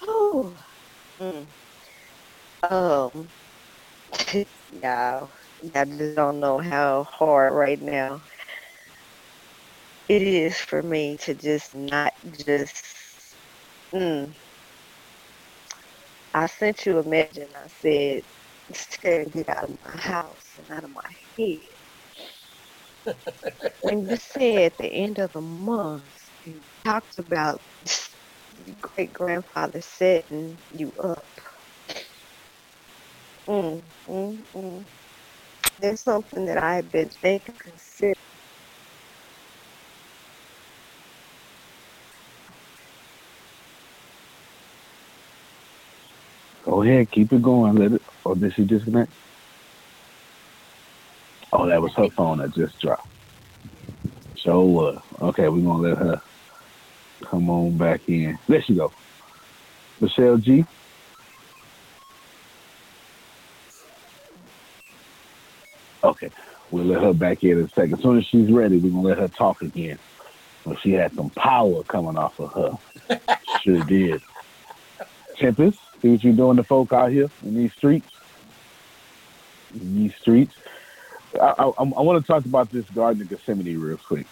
Oh. 0.07 0.55
Mm. 1.21 1.47
Um. 2.71 3.29
yeah. 4.83 5.27
I 5.75 5.85
just 5.85 6.17
don't 6.17 6.41
know 6.41 6.59
how 6.59 7.05
hard 7.05 7.53
right 7.55 7.81
now 7.81 8.23
it 10.09 10.23
is 10.23 10.57
for 10.59 10.83
me 10.83 11.17
to 11.19 11.35
just 11.35 11.75
not 11.75 12.15
just. 12.47 12.85
Mm. 13.95 14.35
I 16.35 16.47
sent 16.47 16.87
you 16.87 16.99
a 16.99 17.05
message. 17.05 17.49
I 17.57 17.69
said, 17.69 18.23
"Stay 18.73 19.25
get 19.33 19.49
out 19.49 19.65
of 19.65 19.79
my 19.85 19.97
house 20.01 20.59
and 20.59 20.71
out 20.79 20.85
of 20.85 20.91
my 20.91 21.11
head." 21.39 21.61
when 23.83 24.09
you 24.09 24.17
said 24.17 24.73
at 24.73 24.79
the 24.79 24.87
end 24.87 25.19
of 25.19 25.33
the 25.33 25.41
month, 25.41 26.31
you 26.45 26.61
talked 26.85 27.19
about 27.19 27.61
great 28.81 29.13
grandfather 29.13 29.81
setting 29.81 30.59
you 30.77 30.93
up. 31.03 31.25
Mm, 33.49 33.83
mm, 34.09 34.39
mm. 34.55 34.85
There's 35.81 36.01
something 36.01 36.45
that 36.47 36.63
I've 36.63 36.91
been 36.93 37.09
thinking, 37.09 37.55
considering. 37.59 38.15
Go 46.69 46.83
ahead, 46.83 47.11
keep 47.11 47.33
it 47.33 47.41
going. 47.41 47.77
Let 47.77 47.93
it. 47.93 48.03
Or 48.25 48.37
did 48.37 48.53
she 48.55 48.63
disconnect? 48.63 49.11
Oh, 51.51 51.67
that 51.67 51.81
was 51.81 51.95
her 51.95 52.11
phone 52.11 52.39
that 52.39 52.55
just 52.55 52.79
dropped. 52.79 53.09
So 54.37 54.61
was. 54.67 55.03
Okay, 55.23 55.49
we're 55.49 55.63
gonna 55.63 55.83
let 55.83 55.97
her 55.97 56.21
come 57.25 57.49
on 57.49 57.79
back 57.79 58.03
in. 58.07 58.39
There 58.47 58.61
she 58.61 58.75
go. 58.75 58.93
Michelle 59.99 60.37
G. 60.37 60.67
Okay, 66.05 66.31
we'll 66.71 66.85
let 66.85 67.03
her 67.03 67.15
back 67.15 67.43
in 67.45 67.53
in 67.53 67.65
a 67.65 67.69
second. 67.71 67.95
As 67.95 68.03
soon 68.03 68.19
as 68.19 68.27
she's 68.27 68.53
ready, 68.53 68.77
we're 68.77 68.91
gonna 68.91 69.09
let 69.09 69.19
her 69.19 69.29
talk 69.29 69.63
again. 69.63 69.99
Well, 70.67 70.77
she 70.83 70.93
had 70.93 71.15
some 71.15 71.31
power 71.31 71.83
coming 71.85 72.19
off 72.19 72.39
of 72.39 72.53
her. 72.53 73.19
sure 73.63 73.83
did. 73.85 74.21
Tempest, 75.39 75.79
see 76.01 76.11
what 76.11 76.25
you're 76.25 76.33
doing 76.33 76.57
to 76.57 76.63
folk 76.63 76.93
out 76.93 77.11
here 77.11 77.31
in 77.45 77.57
these 77.57 77.73
streets. 77.73 78.09
In 79.75 79.97
these 79.97 80.15
streets. 80.15 80.55
I, 81.41 81.55
I, 81.59 81.65
I 81.65 82.03
want 82.03 82.25
to 82.25 82.27
talk 82.27 82.45
about 82.45 82.71
this 82.71 82.89
Garden 82.91 83.23
of 83.23 83.29
Gethsemane 83.29 83.79
real 83.79 83.99
quick. 83.99 84.27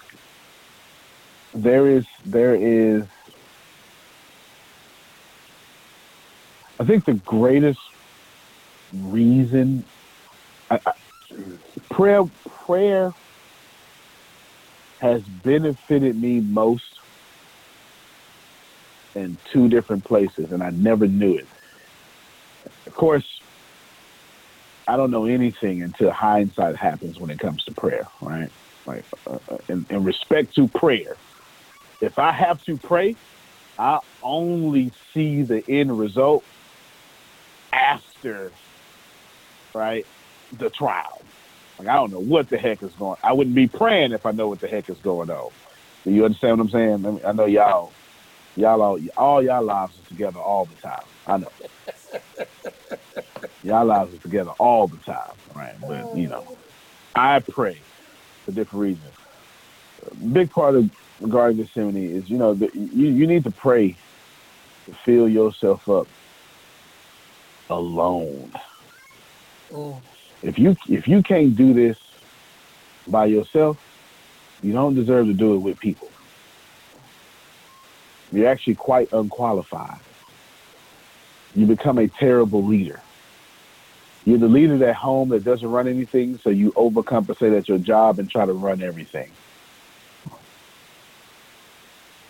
There 1.54 1.88
is, 1.88 2.06
there 2.24 2.54
is, 2.54 3.04
I 6.78 6.84
think 6.84 7.04
the 7.04 7.14
greatest 7.14 7.80
reason, 8.94 9.84
I, 10.70 10.80
I, 10.86 10.92
prayer, 11.90 12.24
prayer 12.44 13.14
has 15.00 15.22
benefited 15.22 16.20
me 16.20 16.40
most 16.40 17.00
in 19.14 19.36
two 19.52 19.68
different 19.68 20.04
places, 20.04 20.52
and 20.52 20.62
I 20.62 20.70
never 20.70 21.06
knew 21.06 21.36
it. 21.36 21.46
Course, 22.96 23.40
I 24.88 24.96
don't 24.96 25.10
know 25.10 25.26
anything 25.26 25.82
until 25.82 26.10
hindsight 26.10 26.76
happens 26.76 27.20
when 27.20 27.28
it 27.28 27.38
comes 27.38 27.62
to 27.64 27.72
prayer, 27.72 28.08
right? 28.22 28.50
Like, 28.86 29.04
uh, 29.26 29.38
uh, 29.50 29.58
in, 29.68 29.84
in 29.90 30.02
respect 30.02 30.54
to 30.54 30.66
prayer, 30.68 31.16
if 32.00 32.18
I 32.18 32.32
have 32.32 32.62
to 32.64 32.78
pray, 32.78 33.14
I 33.78 33.98
only 34.22 34.92
see 35.12 35.42
the 35.42 35.62
end 35.68 35.98
result 35.98 36.42
after, 37.70 38.50
right, 39.74 40.06
the 40.58 40.70
trial. 40.70 41.20
Like 41.78 41.88
I 41.88 41.96
don't 41.96 42.10
know 42.10 42.20
what 42.20 42.48
the 42.48 42.56
heck 42.56 42.82
is 42.82 42.92
going. 42.92 43.18
I 43.22 43.34
wouldn't 43.34 43.54
be 43.54 43.68
praying 43.68 44.12
if 44.12 44.24
I 44.24 44.30
know 44.30 44.48
what 44.48 44.60
the 44.60 44.68
heck 44.68 44.88
is 44.88 44.96
going 44.98 45.28
on. 45.28 45.50
Do 46.04 46.12
you 46.12 46.24
understand 46.24 46.58
what 46.58 46.64
I'm 46.64 46.70
saying? 46.70 46.92
I, 47.06 47.10
mean, 47.10 47.20
I 47.26 47.32
know 47.32 47.44
y'all, 47.44 47.92
y'all 48.56 48.80
all, 48.80 48.98
all 49.18 49.42
y'all 49.42 49.62
lives 49.62 49.92
are 49.98 50.08
together 50.08 50.38
all 50.38 50.64
the 50.64 50.76
time. 50.76 51.04
I 51.26 51.36
know. 51.36 51.52
y'all 53.62 53.84
lives 53.84 54.14
are 54.14 54.18
together 54.18 54.52
all 54.58 54.86
the 54.86 54.98
time, 54.98 55.32
right? 55.54 55.74
But 55.80 56.16
you 56.16 56.28
know, 56.28 56.56
I 57.14 57.40
pray 57.40 57.80
for 58.44 58.52
different 58.52 58.82
reasons. 58.82 59.14
A 60.10 60.14
big 60.14 60.50
part 60.50 60.74
of 60.74 60.90
regarding 61.20 61.58
Gethsemane 61.58 61.96
is, 61.96 62.28
you 62.30 62.38
know, 62.38 62.54
the, 62.54 62.70
you 62.74 63.08
you 63.08 63.26
need 63.26 63.44
to 63.44 63.50
pray 63.50 63.96
to 64.86 64.92
fill 65.04 65.28
yourself 65.28 65.88
up 65.88 66.06
alone. 67.70 68.52
Mm. 69.70 70.00
If 70.42 70.58
you 70.58 70.76
if 70.88 71.08
you 71.08 71.22
can't 71.22 71.56
do 71.56 71.74
this 71.74 71.96
by 73.08 73.26
yourself, 73.26 73.78
you 74.62 74.72
don't 74.72 74.94
deserve 74.94 75.26
to 75.26 75.34
do 75.34 75.54
it 75.54 75.58
with 75.58 75.78
people. 75.78 76.10
You're 78.32 78.48
actually 78.48 78.74
quite 78.74 79.12
unqualified. 79.12 80.00
You 81.56 81.66
become 81.66 81.98
a 81.98 82.06
terrible 82.06 82.62
leader. 82.62 83.00
You're 84.26 84.38
the 84.38 84.48
leader 84.48 84.84
at 84.86 84.94
home 84.94 85.30
that 85.30 85.42
doesn't 85.42 85.68
run 85.68 85.88
anything, 85.88 86.38
so 86.38 86.50
you 86.50 86.72
overcompensate 86.72 87.56
at 87.56 87.68
your 87.68 87.78
job 87.78 88.18
and 88.18 88.30
try 88.30 88.44
to 88.44 88.52
run 88.52 88.82
everything. 88.82 89.30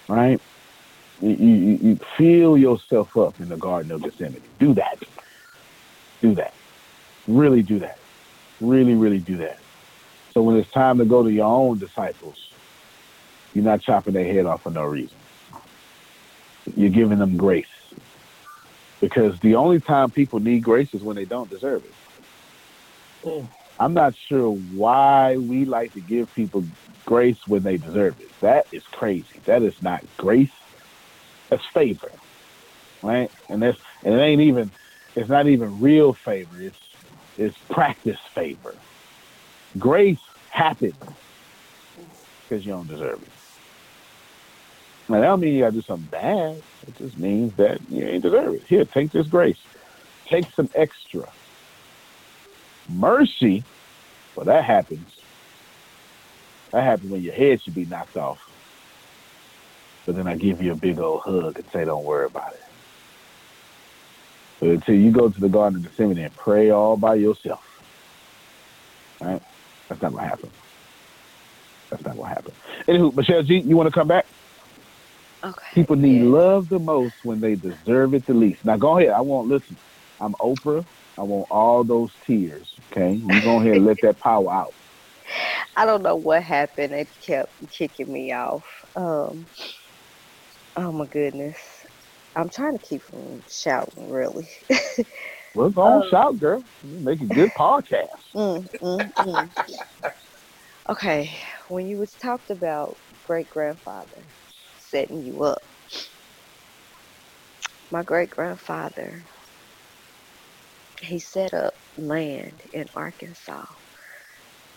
Right? 0.06 0.40
You, 1.20 1.30
you, 1.30 1.78
you 1.82 1.98
fill 2.16 2.56
yourself 2.56 3.16
up 3.16 3.40
in 3.40 3.48
the 3.48 3.56
Garden 3.56 3.90
of 3.90 4.02
Gethsemane. 4.02 4.42
Do 4.60 4.74
that. 4.74 5.02
Do 6.20 6.34
that. 6.34 6.54
Really 7.26 7.62
do 7.62 7.80
that. 7.80 7.98
Really, 8.60 8.94
really 8.94 9.18
do 9.18 9.38
that. 9.38 9.58
So 10.32 10.42
when 10.42 10.56
it's 10.56 10.70
time 10.70 10.98
to 10.98 11.04
go 11.04 11.22
to 11.22 11.32
your 11.32 11.46
own 11.46 11.78
disciples, 11.78 12.50
you're 13.54 13.64
not 13.64 13.80
chopping 13.80 14.12
their 14.12 14.30
head 14.30 14.46
off 14.46 14.62
for 14.62 14.70
no 14.70 14.84
reason. 14.84 15.16
You're 16.76 16.90
giving 16.90 17.18
them 17.18 17.36
grace. 17.36 17.66
Because 19.00 19.38
the 19.40 19.56
only 19.56 19.80
time 19.80 20.10
people 20.10 20.40
need 20.40 20.62
grace 20.62 20.94
is 20.94 21.02
when 21.02 21.16
they 21.16 21.24
don't 21.24 21.50
deserve 21.50 21.84
it. 21.84 21.92
Mm. 23.24 23.48
I'm 23.78 23.94
not 23.94 24.14
sure 24.28 24.50
why 24.50 25.36
we 25.36 25.64
like 25.64 25.92
to 25.92 26.00
give 26.00 26.32
people 26.34 26.64
grace 27.04 27.38
when 27.46 27.62
they 27.62 27.76
deserve 27.76 28.20
it. 28.20 28.30
That 28.40 28.66
is 28.72 28.82
crazy. 28.84 29.40
That 29.44 29.62
is 29.62 29.80
not 29.82 30.04
grace. 30.16 30.50
That's 31.50 31.64
favor. 31.74 32.10
Right? 33.02 33.30
And 33.48 33.62
that's 33.62 33.78
And 34.02 34.14
it 34.14 34.18
ain't 34.18 34.40
even, 34.40 34.70
it's 35.14 35.28
not 35.28 35.46
even 35.46 35.80
real 35.80 36.14
favor. 36.14 36.60
It's, 36.60 36.76
it's 37.36 37.56
practice 37.68 38.18
favor. 38.34 38.74
Grace 39.78 40.18
happens 40.50 40.94
because 42.48 42.64
you 42.64 42.72
don't 42.72 42.88
deserve 42.88 43.22
it. 43.22 43.28
Now, 45.08 45.20
that 45.20 45.26
don't 45.26 45.40
mean 45.40 45.54
you 45.54 45.60
got 45.60 45.70
to 45.70 45.72
do 45.72 45.82
something 45.82 46.08
bad. 46.10 46.62
It 46.86 46.96
just 46.96 47.18
means 47.18 47.54
that 47.56 47.80
you 47.88 48.04
ain't 48.04 48.22
deserve 48.22 48.54
it. 48.54 48.62
Here, 48.64 48.84
take 48.84 49.12
this 49.12 49.26
grace. 49.26 49.58
Take 50.26 50.46
some 50.50 50.68
extra. 50.74 51.28
Mercy, 52.88 53.62
well, 54.34 54.46
that 54.46 54.64
happens. 54.64 55.08
That 56.72 56.82
happens 56.82 57.10
when 57.10 57.22
your 57.22 57.34
head 57.34 57.62
should 57.62 57.74
be 57.74 57.84
knocked 57.84 58.16
off. 58.16 58.40
But 60.04 60.16
then 60.16 60.26
I 60.26 60.36
give 60.36 60.62
you 60.62 60.72
a 60.72 60.76
big 60.76 60.98
old 60.98 61.22
hug 61.22 61.58
and 61.58 61.68
say, 61.70 61.84
don't 61.84 62.04
worry 62.04 62.26
about 62.26 62.52
it. 62.52 62.62
But 64.60 64.68
until 64.70 64.94
you 64.94 65.10
go 65.10 65.28
to 65.28 65.40
the 65.40 65.48
Garden 65.48 65.78
of 65.78 65.84
Gethsemane 65.84 66.18
and 66.18 66.36
pray 66.36 66.70
all 66.70 66.96
by 66.96 67.14
yourself, 67.16 67.64
right? 69.20 69.42
That's 69.88 70.02
not 70.02 70.12
what 70.12 70.24
happened. 70.24 70.52
That's 71.90 72.04
not 72.04 72.16
what 72.16 72.28
happened. 72.28 72.54
Anywho, 72.88 73.14
Michelle 73.14 73.42
G, 73.42 73.58
you 73.58 73.76
want 73.76 73.88
to 73.88 73.92
come 73.92 74.08
back? 74.08 74.26
Okay. 75.46 75.66
People 75.74 75.96
need 75.96 76.22
love 76.22 76.68
the 76.68 76.78
most 76.78 77.14
when 77.22 77.40
they 77.40 77.54
deserve 77.54 78.14
it 78.14 78.26
the 78.26 78.34
least. 78.34 78.64
Now 78.64 78.76
go 78.76 78.98
ahead. 78.98 79.10
I 79.10 79.20
won't 79.20 79.48
listen. 79.48 79.76
I'm 80.20 80.34
Oprah. 80.34 80.84
I 81.18 81.22
want 81.22 81.50
all 81.50 81.84
those 81.84 82.10
tears. 82.26 82.66
Okay, 82.90 83.14
you 83.14 83.40
go 83.42 83.60
ahead 83.60 83.76
and 83.76 83.86
let 83.86 84.00
that 84.00 84.18
power 84.18 84.50
out. 84.52 84.74
I 85.76 85.84
don't 85.86 86.02
know 86.02 86.16
what 86.16 86.42
happened. 86.42 86.94
It 86.94 87.08
kept 87.24 87.52
kicking 87.70 88.12
me 88.12 88.32
off. 88.32 88.64
Um, 88.96 89.46
oh 90.76 90.90
my 90.92 91.06
goodness. 91.06 91.56
I'm 92.34 92.48
trying 92.50 92.76
to 92.78 92.84
keep 92.84 93.02
from 93.02 93.42
shouting, 93.48 94.10
really. 94.10 94.48
Well, 95.54 95.70
go 95.70 95.82
on, 95.82 96.02
shout, 96.10 96.38
girl. 96.38 96.62
You 96.82 96.98
make 97.00 97.20
a 97.20 97.26
good 97.26 97.50
podcast. 97.50 98.08
Mm, 98.34 98.68
mm, 98.82 99.12
mm. 99.20 99.48
Okay, 100.90 101.30
when 101.68 101.86
you 101.86 101.96
was 101.96 102.12
talked 102.16 102.50
about 102.50 102.98
great 103.26 103.48
grandfather 103.48 104.22
setting 104.90 105.24
you 105.24 105.44
up, 105.44 105.62
my 107.90 108.02
great 108.02 108.30
grandfather, 108.30 109.24
he 111.00 111.18
set 111.18 111.54
up 111.54 111.74
land 111.98 112.60
in 112.72 112.86
Arkansas 112.94 113.64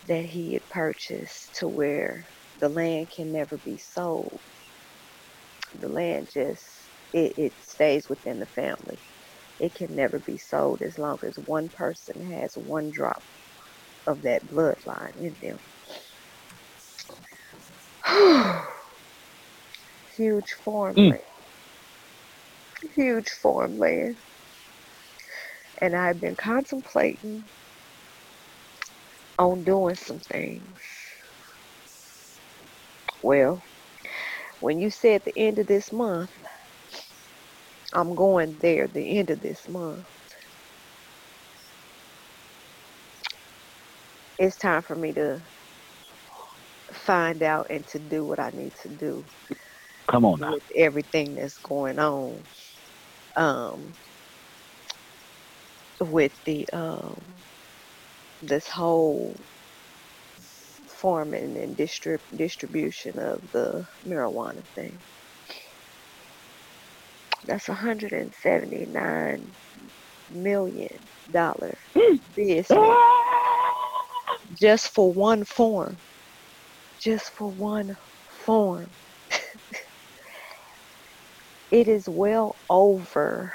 that 0.07 0.25
he 0.25 0.53
had 0.53 0.67
purchased 0.69 1.55
to 1.55 1.67
where 1.67 2.27
the 2.59 2.69
land 2.69 3.09
can 3.15 3.31
never 3.31 3.57
be 3.57 3.77
sold. 3.77 4.39
The 5.81 5.89
land 5.89 6.29
just 6.31 6.65
it, 7.13 7.33
it 7.37 7.53
stays 7.61 8.09
within 8.09 8.39
the 8.39 8.47
family. 8.47 8.99
It 9.59 9.75
can 9.75 9.95
never 9.95 10.19
be 10.19 10.37
sold 10.37 10.81
as 10.81 10.99
long 10.99 11.19
as 11.23 11.37
one 11.39 11.69
person 11.69 12.31
has 12.33 12.57
one 12.57 12.91
drop 12.91 13.23
of 14.07 14.23
that 14.23 14.47
bloodline 14.47 15.17
in 15.17 15.37
them. 15.41 15.59
Huge 20.19 20.51
farmland. 20.51 21.21
Mm. 22.83 22.89
Huge 22.93 23.29
farmland. 23.29 24.17
And 25.77 25.95
I've 25.95 26.19
been 26.19 26.35
contemplating 26.35 27.45
on 29.39 29.63
doing 29.63 29.95
some 29.95 30.19
things. 30.19 30.65
Well, 33.23 33.63
when 34.59 34.81
you 34.81 34.89
said 34.89 35.23
the 35.23 35.37
end 35.37 35.57
of 35.57 35.67
this 35.67 35.93
month, 35.93 36.31
I'm 37.93 38.13
going 38.13 38.57
there 38.59 38.87
the 38.87 39.19
end 39.19 39.29
of 39.29 39.39
this 39.41 39.69
month. 39.69 40.05
It's 44.37 44.57
time 44.57 44.81
for 44.81 44.97
me 44.97 45.13
to 45.13 45.41
find 46.91 47.41
out 47.41 47.67
and 47.69 47.87
to 47.87 47.99
do 47.99 48.25
what 48.25 48.41
I 48.41 48.49
need 48.49 48.73
to 48.83 48.89
do 48.89 49.23
Come 50.09 50.25
on 50.25 50.39
now. 50.41 50.55
with 50.55 50.63
everything 50.75 51.35
that's 51.35 51.59
going 51.59 51.99
on. 51.99 52.47
Um, 53.37 53.95
with 56.01 56.33
the 56.45 56.67
um, 56.73 57.43
this 58.41 58.67
whole 58.69 59.45
forming 60.87 61.57
and 61.57 61.77
distrib- 61.77 62.19
distribution 62.35 63.19
of 63.19 63.41
the 63.51 63.87
marijuana 64.05 64.63
thing. 64.75 65.03
That's 67.45 67.67
hundred 67.67 68.13
and 68.13 68.33
seventy 68.35 68.85
nine 68.87 69.55
million 70.29 71.09
dollar 71.31 71.79
business 72.35 73.01
just 74.53 74.93
for 74.93 75.13
one 75.13 75.45
form. 75.45 76.01
Just 77.01 77.31
for 77.31 77.51
one 77.51 77.97
form. 78.45 78.95
It 81.71 81.87
is 81.89 82.09
well 82.09 82.55
over 82.69 83.53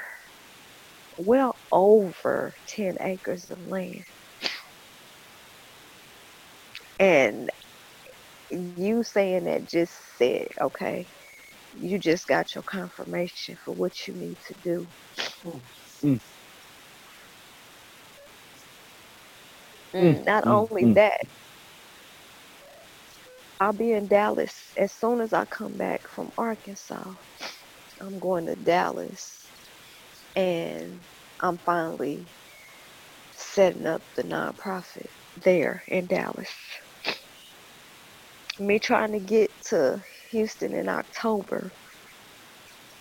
well 1.17 1.57
over 1.71 2.55
10 2.67 2.97
acres 3.01 3.51
of 3.51 3.59
land. 3.67 4.05
And 6.99 7.49
you 8.51 9.03
saying 9.03 9.45
that 9.45 9.69
just 9.69 9.93
said, 10.17 10.47
okay, 10.61 11.07
you 11.73 11.99
just 11.99 12.27
got 12.27 12.55
your 12.55 12.63
confirmation 12.63 13.57
for 13.63 13.73
what 13.73 14.07
you 14.07 14.15
need 14.15 14.37
to 14.47 14.55
do. 14.63 14.89
Mm. 16.03 16.19
Mm, 19.95 20.23
Not 20.25 20.45
mm, 20.45 20.49
only 20.49 20.83
mm. 20.83 20.95
that, 20.95 21.19
I'll 23.59 23.73
be 23.73 23.91
in 23.93 24.07
Dallas 24.07 24.73
as 24.77 24.93
soon 24.93 25.21
as 25.21 25.33
I 25.33 25.45
come 25.45 25.77
back 25.77 26.01
from 26.09 26.31
Arkansas. 26.37 27.03
I'm 28.01 28.19
going 28.19 28.47
to 28.47 28.55
Dallas 28.55 29.51
and 30.35 31.01
I'm 31.41 31.59
finally 31.65 32.29
setting 33.31 33.87
up 33.87 34.03
the 34.15 34.23
nonprofit 34.23 35.07
there 35.37 35.83
in 35.87 36.07
Dallas. 36.07 36.49
Me 38.59 38.79
trying 38.79 39.13
to 39.13 39.19
get 39.19 39.51
to 39.69 40.01
Houston 40.31 40.73
in 40.73 40.89
October, 40.89 41.73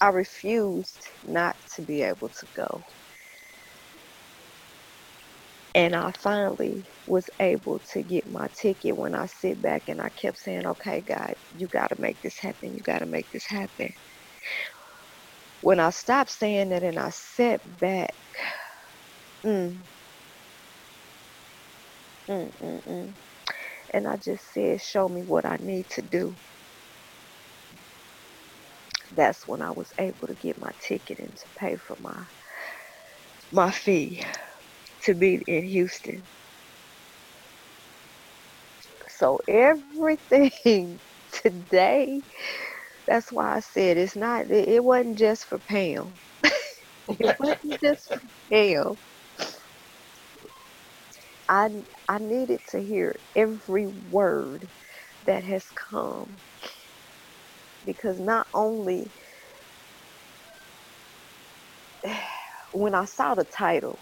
I 0.00 0.08
refused 0.08 1.06
not 1.24 1.56
to 1.76 1.82
be 1.82 2.02
able 2.02 2.30
to 2.30 2.46
go. 2.56 2.84
And 5.74 5.96
I 5.96 6.12
finally 6.22 6.86
was 7.06 7.30
able 7.40 7.80
to 7.92 8.02
get 8.04 8.26
my 8.28 8.48
ticket 8.60 8.96
when 8.96 9.14
I 9.14 9.26
sit 9.26 9.62
back 9.62 9.84
and 9.88 10.00
I 10.02 10.10
kept 10.10 10.38
saying, 10.38 10.66
okay, 10.66 11.02
God, 11.02 11.34
you 11.56 11.68
got 11.68 11.88
to 11.88 11.96
make 12.00 12.22
this 12.22 12.38
happen. 12.38 12.74
You 12.74 12.82
got 12.82 13.00
to 13.00 13.06
make 13.06 13.30
this 13.32 13.46
happen. 13.46 13.94
When 15.64 15.80
I 15.80 15.90
stopped 15.90 16.30
saying 16.32 16.70
that 16.70 16.84
and 16.84 17.00
I 17.00 17.10
sat 17.10 17.62
back, 17.64 18.14
mm, 19.46 19.82
mm, 22.30 22.52
mm, 22.62 22.82
mm, 22.88 23.16
and 23.94 24.08
I 24.08 24.16
just 24.16 24.52
said, 24.54 24.80
show 24.82 25.08
me 25.08 25.22
what 25.24 25.46
I 25.46 25.58
need 25.60 25.88
to 25.90 26.02
do. 26.02 26.38
That's 29.10 29.46
when 29.48 29.62
I 29.62 29.72
was 29.72 29.92
able 29.98 30.28
to 30.28 30.34
get 30.36 30.58
my 30.58 30.72
ticket 30.80 31.18
and 31.20 31.36
to 31.36 31.46
pay 31.58 31.76
for 31.76 31.96
my 32.00 32.24
my 33.52 33.70
fee 33.70 34.24
to 35.04 35.14
be 35.14 35.42
in 35.48 35.64
Houston. 35.64 36.28
So 39.08 39.40
everything 39.48 41.00
today, 41.44 42.22
that's 43.06 43.32
why 43.32 43.56
I 43.56 43.60
said 43.60 43.98
it's 43.98 44.16
not. 44.16 44.50
It, 44.50 44.68
it 44.68 44.84
wasn't 44.84 45.18
just 45.18 45.46
for 45.46 45.58
Pam. 45.58 46.20
it 47.08 47.34
wasn't 47.38 47.80
just 47.82 48.12
for 48.12 48.22
Pam. 48.52 48.96
I 51.48 51.68
I 52.08 52.18
needed 52.18 52.60
to 52.70 52.80
hear 52.80 53.16
every 53.36 53.86
word 53.86 54.70
that 55.26 55.44
has 55.44 55.64
come 55.72 56.42
because 57.86 58.20
not 58.20 58.48
only 58.54 59.12
when 62.72 62.94
I 62.94 63.06
saw 63.06 63.34
the 63.34 63.44
title, 63.44 63.98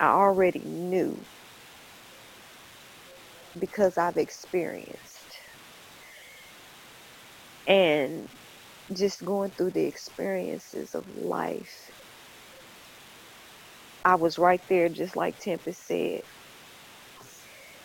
I 0.00 0.08
already 0.08 0.60
knew 0.60 1.26
because 3.58 3.98
I've 3.98 4.16
experienced. 4.18 5.07
And 7.68 8.28
just 8.96 9.24
going 9.24 9.52
through 9.58 9.72
the 9.72 9.86
experiences 9.86 10.94
of 10.94 11.06
life, 11.08 11.90
I 14.04 14.16
was 14.16 14.38
right 14.38 14.62
there, 14.68 14.88
just 14.90 15.16
like 15.16 15.38
Tempest 15.40 15.86
said. 15.86 16.22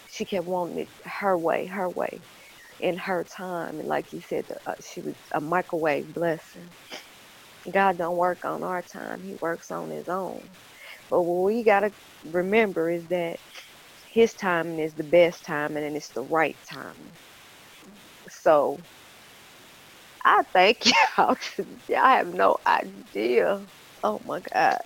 She 0.08 0.26
kept 0.26 0.46
wanting 0.46 0.80
it 0.80 0.90
her 1.10 1.38
way, 1.38 1.68
her 1.68 1.90
way, 1.90 2.26
in 2.80 2.98
her 2.98 3.26
time. 3.26 3.80
And 3.80 3.90
like 3.90 4.14
you 4.14 4.22
said, 4.22 4.46
the, 4.50 4.58
uh, 4.72 4.76
she 4.94 5.02
was 5.02 5.16
a 5.34 5.42
microwave 5.42 6.14
blessing. 6.14 6.74
God 7.74 7.98
don't 8.00 8.18
work 8.18 8.46
on 8.46 8.64
our 8.64 8.84
time. 8.84 9.24
He 9.24 9.36
works 9.42 9.72
on 9.72 9.92
his 9.92 10.10
own. 10.10 10.50
But 11.10 11.24
what 11.24 11.46
we 11.46 11.64
got 11.66 11.82
to 11.82 11.92
remember 12.24 12.90
is 12.92 13.08
that 13.10 13.40
his 14.14 14.36
timing 14.36 14.80
is 14.80 14.96
the 14.96 15.04
best 15.06 15.46
timing 15.46 15.86
and 15.86 15.98
it's 15.98 16.12
the 16.12 16.24
right 16.24 16.58
timing. 16.72 17.18
So 18.30 18.86
I 20.26 20.44
thank 20.54 20.86
y'all. 21.18 21.36
y'all 21.88 22.06
have 22.06 22.28
no 22.34 22.58
idea. 22.68 23.66
Oh 24.04 24.22
my 24.26 24.42
God. 24.54 24.80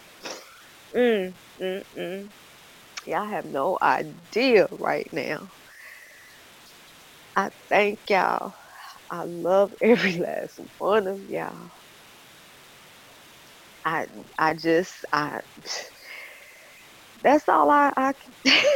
Mm, 0.95 1.35
mm, 1.61 1.83
mm. 1.97 2.29
Y'all 3.05 3.27
have 3.29 3.45
no 3.45 3.77
idea 3.81 4.67
right 4.71 5.09
now. 5.13 5.51
I 7.37 7.51
thank 7.69 8.01
y'all. 8.09 8.53
I 9.11 9.23
love 9.25 9.73
every 9.81 10.17
last 10.17 10.59
one 10.77 11.07
of 11.07 11.21
y'all. 11.29 11.71
I 13.85 14.07
I 14.37 14.53
just 14.53 15.05
I 15.13 15.41
that's 17.23 17.47
all 17.49 17.69
I 17.69 17.91
I 17.97 18.13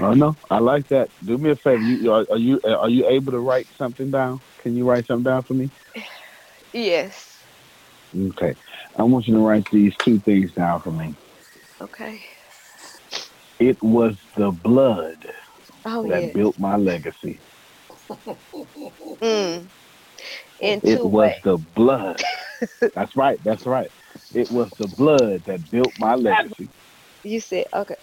Oh 0.00 0.12
no, 0.14 0.36
I 0.50 0.58
like 0.58 0.88
that. 0.88 1.10
Do 1.24 1.38
me 1.38 1.50
a 1.52 1.56
favor. 1.56 1.82
You 1.82 2.12
are, 2.12 2.26
are 2.30 2.38
you 2.38 2.60
are 2.64 2.88
you 2.88 3.08
able 3.08 3.32
to 3.32 3.40
write 3.40 3.68
something 3.78 4.10
down? 4.10 4.40
Can 4.62 4.76
you 4.76 4.88
write 4.88 5.06
something 5.06 5.24
down 5.24 5.44
for 5.44 5.54
me? 5.54 5.70
Yes. 6.72 7.44
Okay. 8.16 8.54
I 8.96 9.02
want 9.04 9.26
you 9.26 9.34
to 9.34 9.40
write 9.40 9.66
these 9.70 9.92
two 10.04 10.20
things 10.20 10.52
down 10.52 10.82
for 10.82 10.92
me. 10.92 11.16
Okay. 11.80 12.20
It 13.60 13.82
was 13.82 14.14
the 14.36 14.50
blood 14.50 15.26
Oh 15.86 16.04
that 16.04 16.32
yes. 16.32 16.34
built 16.34 16.58
my 16.58 16.76
legacy. 16.76 17.40
Mm. 19.22 19.68
In 20.60 20.82
It 20.82 21.02
was 21.04 21.32
ways. 21.32 21.42
the 21.44 21.58
blood. 21.76 22.22
That's 22.94 23.14
right. 23.16 23.38
That's 23.44 23.66
right. 23.66 23.90
It 24.34 24.50
was 24.50 24.70
the 24.78 24.88
blood 24.88 25.44
that 25.46 25.70
built 25.70 25.94
my 25.98 26.14
legacy. 26.14 26.70
You 27.24 27.40
said 27.40 27.66
okay. 27.74 27.96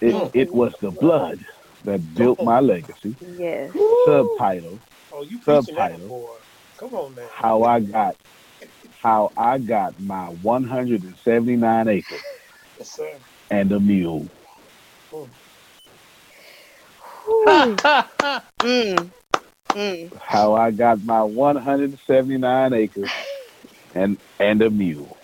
It, 0.00 0.30
it 0.34 0.54
was 0.54 0.74
the 0.80 0.90
blood 0.90 1.38
that 1.84 2.14
built 2.14 2.42
my 2.42 2.60
legacy. 2.60 3.16
Yes. 3.38 3.70
Subtitle. 4.04 4.78
Oh, 5.12 5.22
you 5.22 5.40
Subtitle. 5.42 6.38
Come 6.78 6.94
on 6.94 7.14
now. 7.14 7.28
How 7.32 7.62
I 7.62 7.80
got 7.80 8.16
how 9.02 9.32
I 9.36 9.58
got 9.58 10.00
my 10.00 10.26
179 10.42 11.88
acres 11.88 12.22
Yes, 12.78 12.90
sir. 12.90 13.10
and 13.50 13.70
a 13.72 13.80
mule. 13.80 14.26
mm. 17.26 18.42
Mm. 19.74 20.10
How 20.20 20.54
I 20.54 20.70
got 20.70 21.02
my 21.04 21.22
179 21.22 22.72
acres 22.72 23.10
and 23.94 24.16
and 24.38 24.62
a 24.62 24.70
mule. 24.70 25.16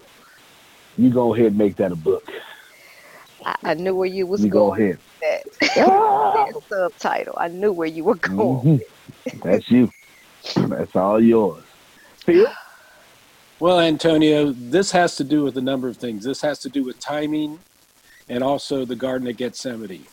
You 0.99 1.11
go 1.11 1.35
ahead 1.35 1.47
and 1.49 1.59
make 1.59 1.77
that 1.77 1.93
a 1.93 1.97
book. 1.97 2.29
I, 3.45 3.57
I 3.65 3.75
knew 3.75 3.95
where 3.95 4.09
you 4.09 4.27
was 4.27 4.45
You 4.45 4.51
go 4.51 4.69
going 4.69 4.83
ahead. 4.83 4.99
that. 5.23 5.43
that 5.77 6.63
subtitle. 6.73 7.37
I 7.39 7.49
knew 7.49 7.73
where 7.73 7.89
you 7.89 8.05
were 8.05 8.17
going. 8.17 8.63
Mhm. 8.65 8.81
That's 9.43 9.71
you. 9.71 9.91
That's 10.57 10.95
all 10.97 11.23
yours. 11.23 11.65
Phil? 12.25 12.47
Well, 13.61 13.81
Antonio, 13.81 14.53
this 14.53 14.91
has 14.93 15.17
to 15.17 15.25
do 15.25 15.43
with 15.45 15.57
a 15.57 15.61
number 15.61 15.89
of 15.89 15.97
things. 15.97 16.25
This 16.25 16.41
has 16.43 16.59
to 16.61 16.71
do 16.71 16.85
with 16.85 16.99
timing 16.99 17.59
and 18.29 18.43
also 18.43 18.85
the 18.85 18.97
Garden 18.97 19.29
of 19.29 19.37
Gethsemane. 19.37 20.07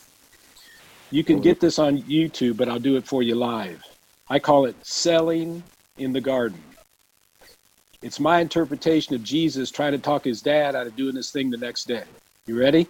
You 1.11 1.23
can 1.23 1.39
get 1.39 1.59
this 1.61 1.79
on 1.79 1.97
YouTube, 1.99 2.57
but 2.57 2.67
I'll 2.67 2.79
do 2.79 2.97
it 2.97 3.07
for 3.07 3.23
you 3.23 3.35
live. 3.35 3.81
I 4.29 4.39
call 4.39 4.65
it 4.65 4.75
Selling 4.81 5.63
in 5.97 6.11
the 6.11 6.19
Garden. 6.21 6.61
It's 8.01 8.19
my 8.19 8.41
interpretation 8.41 9.15
of 9.15 9.23
Jesus 9.23 9.71
trying 9.71 9.93
to 9.93 9.97
talk 9.97 10.25
his 10.25 10.41
dad 10.41 10.75
out 10.75 10.87
of 10.87 10.95
doing 10.95 11.15
this 11.15 11.31
thing 11.31 11.49
the 11.49 11.57
next 11.57 11.87
day. 11.87 12.03
You 12.45 12.59
ready? 12.59 12.87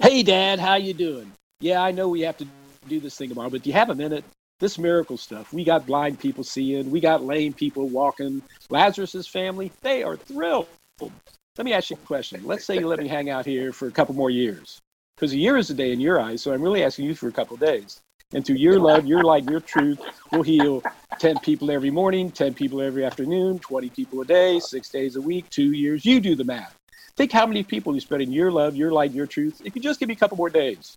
Hey, 0.00 0.22
Dad, 0.22 0.58
how 0.58 0.74
you 0.74 0.94
doing? 0.94 1.32
Yeah, 1.60 1.82
I 1.82 1.90
know 1.90 2.08
we 2.08 2.20
have 2.22 2.36
to 2.38 2.46
do 2.88 3.00
this 3.00 3.16
thing 3.16 3.28
tomorrow, 3.28 3.50
but 3.50 3.62
do 3.62 3.70
you 3.70 3.74
have 3.74 3.90
a 3.90 3.94
minute? 3.94 4.24
This 4.60 4.78
miracle 4.78 5.16
stuff. 5.16 5.52
We 5.52 5.64
got 5.64 5.86
blind 5.86 6.18
people 6.18 6.44
seeing. 6.44 6.90
We 6.90 7.00
got 7.00 7.22
lame 7.22 7.52
people 7.52 7.88
walking. 7.88 8.42
Lazarus's 8.70 9.26
family, 9.26 9.70
they 9.82 10.02
are 10.02 10.16
thrilled. 10.16 10.68
Let 11.00 11.64
me 11.64 11.72
ask 11.72 11.90
you 11.90 11.96
a 11.96 12.06
question. 12.06 12.42
Let's 12.44 12.64
say 12.64 12.78
you 12.78 12.86
let 12.86 12.98
me 12.98 13.08
hang 13.08 13.30
out 13.30 13.46
here 13.46 13.72
for 13.72 13.88
a 13.88 13.90
couple 13.90 14.14
more 14.14 14.30
years, 14.30 14.80
because 15.16 15.32
a 15.32 15.38
year 15.38 15.56
is 15.56 15.70
a 15.70 15.74
day 15.74 15.92
in 15.92 16.00
your 16.00 16.20
eyes. 16.20 16.42
So 16.42 16.52
I'm 16.52 16.62
really 16.62 16.84
asking 16.84 17.06
you 17.06 17.14
for 17.14 17.28
a 17.28 17.32
couple 17.32 17.56
days. 17.56 18.00
And 18.32 18.44
through 18.44 18.56
your 18.56 18.78
love, 18.80 19.06
your 19.06 19.22
light, 19.22 19.48
your 19.48 19.60
truth, 19.60 20.00
we'll 20.32 20.42
heal 20.42 20.82
10 21.18 21.38
people 21.40 21.70
every 21.70 21.90
morning, 21.90 22.30
10 22.30 22.54
people 22.54 22.82
every 22.82 23.04
afternoon, 23.04 23.58
20 23.60 23.88
people 23.90 24.20
a 24.20 24.24
day, 24.24 24.58
six 24.58 24.88
days 24.88 25.16
a 25.16 25.20
week, 25.20 25.48
two 25.48 25.72
years. 25.72 26.04
You 26.04 26.20
do 26.20 26.34
the 26.34 26.44
math. 26.44 26.74
Think 27.16 27.32
how 27.32 27.46
many 27.46 27.62
people 27.62 27.94
you 27.94 28.00
spread 28.00 28.20
in 28.20 28.30
your 28.30 28.50
love, 28.50 28.76
your 28.76 28.92
light, 28.92 29.12
your 29.12 29.26
truth. 29.26 29.62
If 29.64 29.74
you 29.74 29.82
just 29.82 29.98
give 29.98 30.08
me 30.08 30.14
a 30.14 30.18
couple 30.18 30.36
more 30.36 30.50
days. 30.50 30.96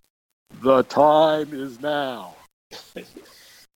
The 0.62 0.82
time 0.82 1.54
is 1.54 1.80
now. 1.80 2.34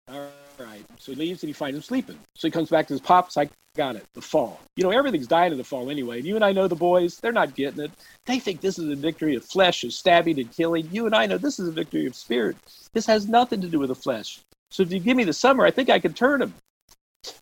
All 0.08 0.28
right. 0.58 0.84
So 0.98 1.12
he 1.12 1.16
leaves 1.16 1.42
and 1.42 1.48
he 1.48 1.54
finds 1.54 1.76
him 1.76 1.82
sleeping. 1.82 2.18
So 2.36 2.46
he 2.48 2.52
comes 2.52 2.68
back 2.68 2.86
to 2.88 2.94
his 2.94 3.00
pops. 3.00 3.38
I 3.38 3.48
got 3.76 3.96
it. 3.96 4.04
The 4.14 4.20
fall. 4.20 4.60
You 4.76 4.84
know, 4.84 4.90
everything's 4.90 5.26
dying 5.26 5.52
in 5.52 5.58
the 5.58 5.64
fall 5.64 5.90
anyway. 5.90 6.20
You 6.20 6.36
and 6.36 6.44
I 6.44 6.52
know 6.52 6.68
the 6.68 6.76
boys, 6.76 7.18
they're 7.18 7.32
not 7.32 7.54
getting 7.54 7.84
it. 7.84 7.90
They 8.26 8.38
think 8.38 8.60
this 8.60 8.78
is 8.78 8.90
a 8.90 8.94
victory 8.94 9.34
of 9.36 9.44
flesh, 9.44 9.82
of 9.82 9.92
stabbing 9.92 10.38
and 10.38 10.52
killing. 10.52 10.88
You 10.92 11.06
and 11.06 11.14
I 11.14 11.26
know 11.26 11.38
this 11.38 11.58
is 11.58 11.68
a 11.68 11.72
victory 11.72 12.06
of 12.06 12.14
spirit. 12.14 12.56
This 12.92 13.06
has 13.06 13.26
nothing 13.26 13.60
to 13.62 13.68
do 13.68 13.78
with 13.78 13.88
the 13.88 13.94
flesh. 13.94 14.40
So 14.70 14.82
if 14.82 14.92
you 14.92 15.00
give 15.00 15.16
me 15.16 15.24
the 15.24 15.32
summer, 15.32 15.64
I 15.64 15.70
think 15.70 15.88
I 15.88 15.98
can 15.98 16.12
turn 16.12 16.42
him. 16.42 16.54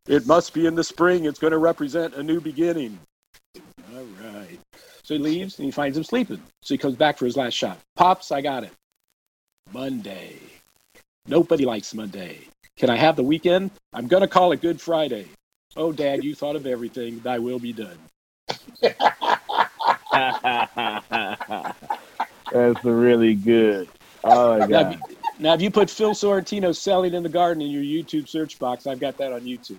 It 0.07 0.27
must 0.27 0.55
be 0.55 0.67
in 0.67 0.75
the 0.75 0.85
spring. 0.85 1.25
It's 1.25 1.39
going 1.39 1.53
to 1.53 1.59
represent 1.59 2.15
a 2.15 2.23
new 2.23 2.41
beginning. 2.41 2.99
All 5.13 5.25
right. 5.25 5.25
So 5.25 5.31
he 5.31 5.39
leaves 5.41 5.59
and 5.59 5.65
he 5.67 5.71
finds 5.71 5.97
him 5.97 6.05
sleeping. 6.05 6.43
So 6.63 6.75
he 6.75 6.79
comes 6.79 6.97
back 6.97 7.19
for 7.19 7.25
his 7.25 7.37
last 7.37 7.55
shot. 7.55 7.79
Pops, 7.97 8.33
I 8.33 8.41
got 8.41 8.65
it. 8.65 8.73
Monday. 9.73 10.37
Nobody 11.27 11.65
likes 11.65 11.95
Monday. 11.95 12.39
Can 12.77 12.91
I 12.91 12.97
have 12.97 13.17
the 13.17 13.23
weekend? 13.23 13.71
I'm 13.93 14.07
going 14.09 14.23
to 14.23 14.29
call 14.29 14.53
it 14.53 14.61
Good 14.61 14.81
Friday. 14.81 15.27
Oh, 15.77 15.93
Dad, 15.93 16.25
you 16.25 16.35
thought 16.35 16.57
of 16.57 16.67
everything. 16.67 17.21
Thy 17.21 17.39
will 17.39 17.59
be 17.59 17.73
done. 17.73 17.99
That's 22.51 22.85
really 22.85 23.35
good. 23.35 23.89
Oh 24.25 24.59
my 24.59 24.67
Now, 24.67 24.81
if 24.81 24.89
god. 24.89 24.99
you- 25.09 25.17
now, 25.39 25.55
if 25.55 25.63
you 25.63 25.71
put 25.71 25.91
Phil 25.91 26.13
Sorrentino 26.15 26.77
selling 26.77 27.15
in 27.15 27.23
the 27.23 27.29
garden 27.29 27.63
in 27.63 27.71
your 27.71 27.83
YouTube 27.83 28.29
search 28.29 28.59
box, 28.59 28.87
I've 28.87 29.01
got 29.01 29.17
that 29.17 29.33
on 29.33 29.41
YouTube. 29.41 29.79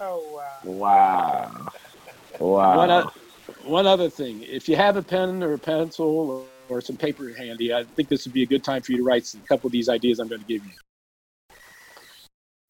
Oh 0.00 0.22
wow. 0.32 0.58
Wow. 0.64 1.68
Wow. 2.38 2.76
One, 2.78 2.90
o- 2.90 3.10
one 3.64 3.86
other 3.86 4.10
thing, 4.10 4.42
if 4.42 4.68
you 4.68 4.76
have 4.76 4.96
a 4.96 5.02
pen 5.02 5.42
or 5.42 5.54
a 5.54 5.58
pencil 5.58 6.06
or, 6.30 6.44
or 6.68 6.80
some 6.80 6.96
paper 6.96 7.32
handy, 7.32 7.72
I 7.72 7.84
think 7.84 8.08
this 8.08 8.24
would 8.24 8.32
be 8.32 8.42
a 8.42 8.46
good 8.46 8.64
time 8.64 8.82
for 8.82 8.92
you 8.92 8.98
to 8.98 9.04
write 9.04 9.32
a 9.34 9.46
couple 9.46 9.68
of 9.68 9.72
these 9.72 9.88
ideas 9.88 10.18
I'm 10.18 10.28
going 10.28 10.40
to 10.40 10.46
give 10.46 10.64
you. 10.64 10.72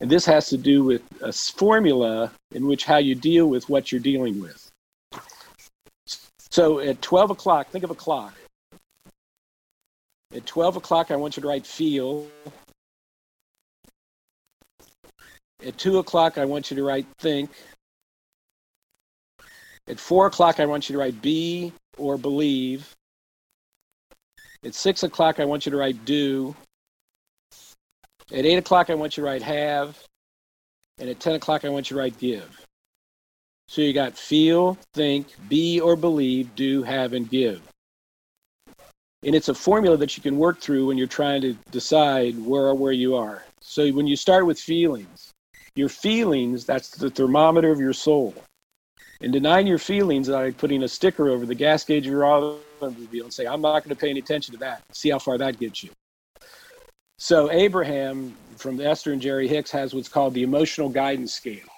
And 0.01 0.10
this 0.10 0.27
has 0.27 0.48
to 0.48 0.59
do 0.59 0.82
with 0.82 1.02
a 1.20 1.32
formula 1.32 2.32
in 2.51 2.66
which 2.66 2.85
how 2.85 2.98
you 2.98 3.14
deal 3.14 3.47
with 3.47 3.69
what 3.69 3.93
you're 3.93 4.01
dealing 4.01 4.40
with. 4.40 4.69
So 6.51 6.81
at 6.81 7.01
12 7.01 7.31
o'clock, 7.31 7.69
think 7.69 7.85
of 7.85 7.90
a 7.90 7.94
clock. 7.94 8.35
At 10.35 10.44
12 10.44 10.77
o'clock, 10.77 11.10
I 11.10 11.16
want 11.16 11.36
you 11.36 11.43
to 11.43 11.48
write 11.48 11.66
feel. 11.66 12.27
At 15.64 15.78
2 15.78 15.98
o'clock, 15.98 16.36
I 16.36 16.44
want 16.47 16.70
you 16.70 16.77
to 16.77 16.82
write 16.82 17.06
think. 17.19 17.51
At 19.93 20.01
4 20.01 20.28
o'clock, 20.28 20.59
I 20.59 20.64
want 20.64 20.89
you 20.89 20.94
to 20.94 20.98
write 20.98 21.20
be 21.20 21.70
or 21.98 22.16
believe. 22.16 22.94
At 24.64 24.74
6 24.74 25.02
o'clock, 25.02 25.39
I 25.39 25.44
want 25.44 25.66
you 25.66 25.73
to 25.73 25.77
write 25.77 26.02
do. 26.06 26.56
At 28.32 28.47
8 28.47 28.56
o'clock, 28.56 28.89
I 28.89 28.94
want 28.94 29.19
you 29.19 29.23
to 29.23 29.27
write 29.27 29.43
have. 29.43 30.02
And 30.98 31.10
at 31.10 31.20
10 31.20 31.35
o'clock, 31.35 31.66
I 31.66 31.69
want 31.69 31.90
you 31.90 31.97
to 31.97 32.01
write 32.01 32.19
give. 32.19 32.64
So 33.69 33.82
you 33.82 33.93
got 33.93 34.16
feel, 34.16 34.78
think, 34.94 35.27
be 35.51 35.78
or 35.78 35.94
believe, 35.94 36.55
do, 36.55 36.82
have, 36.85 37.12
and 37.12 37.28
give. 37.28 37.60
And 39.23 39.35
it's 39.35 39.51
a 39.51 39.55
formula 39.55 39.98
that 39.98 40.16
you 40.16 40.23
can 40.23 40.39
work 40.39 40.59
through 40.59 40.86
when 40.86 40.97
you're 40.97 41.06
trying 41.06 41.43
to 41.43 41.52
decide 41.70 42.43
where 42.43 42.62
or 42.62 42.74
where 42.74 42.93
you 42.93 43.14
are. 43.14 43.44
So 43.60 43.90
when 43.90 44.06
you 44.06 44.16
start 44.16 44.47
with 44.47 44.59
feelings, 44.59 45.32
your 45.77 45.90
feelings, 45.90 46.64
that's 46.64 46.89
the 46.89 47.10
thermometer 47.10 47.70
of 47.70 47.78
your 47.78 47.93
soul. 47.93 48.35
And 49.23 49.32
denying 49.32 49.69
your 49.69 49.78
feelings 49.78 50.28
by 50.28 50.51
putting 50.51 50.82
a 50.82 50.89
sticker 50.89 51.31
over 51.31 51.47
the 51.47 51.55
gas 51.55 51.85
gauge 51.85 52.07
of 52.07 52.12
your 52.12 52.24
automobile 52.24 53.24
and 53.24 53.32
say, 53.32 53.47
I'm 53.47 53.61
not 53.61 53.85
going 53.85 53.94
to 53.94 54.01
pay 54.01 54.11
any 54.11 54.19
attention 54.19 54.53
to 54.55 54.59
that. 54.59 54.82
See 54.90 55.11
how 55.11 55.20
far 55.20 55.39
that 55.39 55.61
gets 55.61 55.85
you. 55.85 55.90
So 57.19 57.49
Abraham 57.53 58.35
from 58.57 58.81
Esther 58.81 59.12
and 59.12 59.23
Jerry 59.23 59.47
Hicks 59.47 59.70
has 59.70 59.94
what's 59.94 60.09
called 60.09 60.35
the 60.35 60.43
emotional 60.43 60.89
guidance 60.89 61.32
scale, 61.32 61.69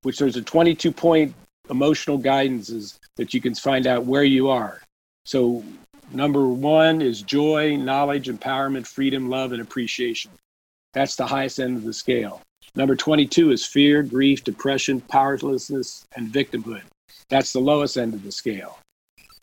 which 0.00 0.18
there's 0.18 0.36
a 0.36 0.42
22 0.42 0.90
point 0.90 1.34
emotional 1.68 2.18
guidances 2.18 2.98
that 3.16 3.34
you 3.34 3.40
can 3.42 3.54
find 3.54 3.86
out 3.86 4.06
where 4.06 4.24
you 4.24 4.48
are. 4.48 4.80
So 5.26 5.62
number 6.10 6.48
one 6.48 7.02
is 7.02 7.20
joy, 7.20 7.76
knowledge, 7.76 8.28
empowerment, 8.28 8.86
freedom, 8.86 9.28
love, 9.28 9.52
and 9.52 9.60
appreciation. 9.60 10.30
That's 10.94 11.16
the 11.16 11.26
highest 11.26 11.60
end 11.60 11.76
of 11.76 11.84
the 11.84 11.92
scale. 11.92 12.40
Number 12.74 12.96
22 12.96 13.50
is 13.50 13.66
fear, 13.66 14.02
grief, 14.02 14.44
depression, 14.44 15.00
powerlessness, 15.02 16.06
and 16.16 16.32
victimhood. 16.32 16.82
That's 17.28 17.52
the 17.52 17.60
lowest 17.60 17.98
end 17.98 18.14
of 18.14 18.22
the 18.22 18.32
scale. 18.32 18.78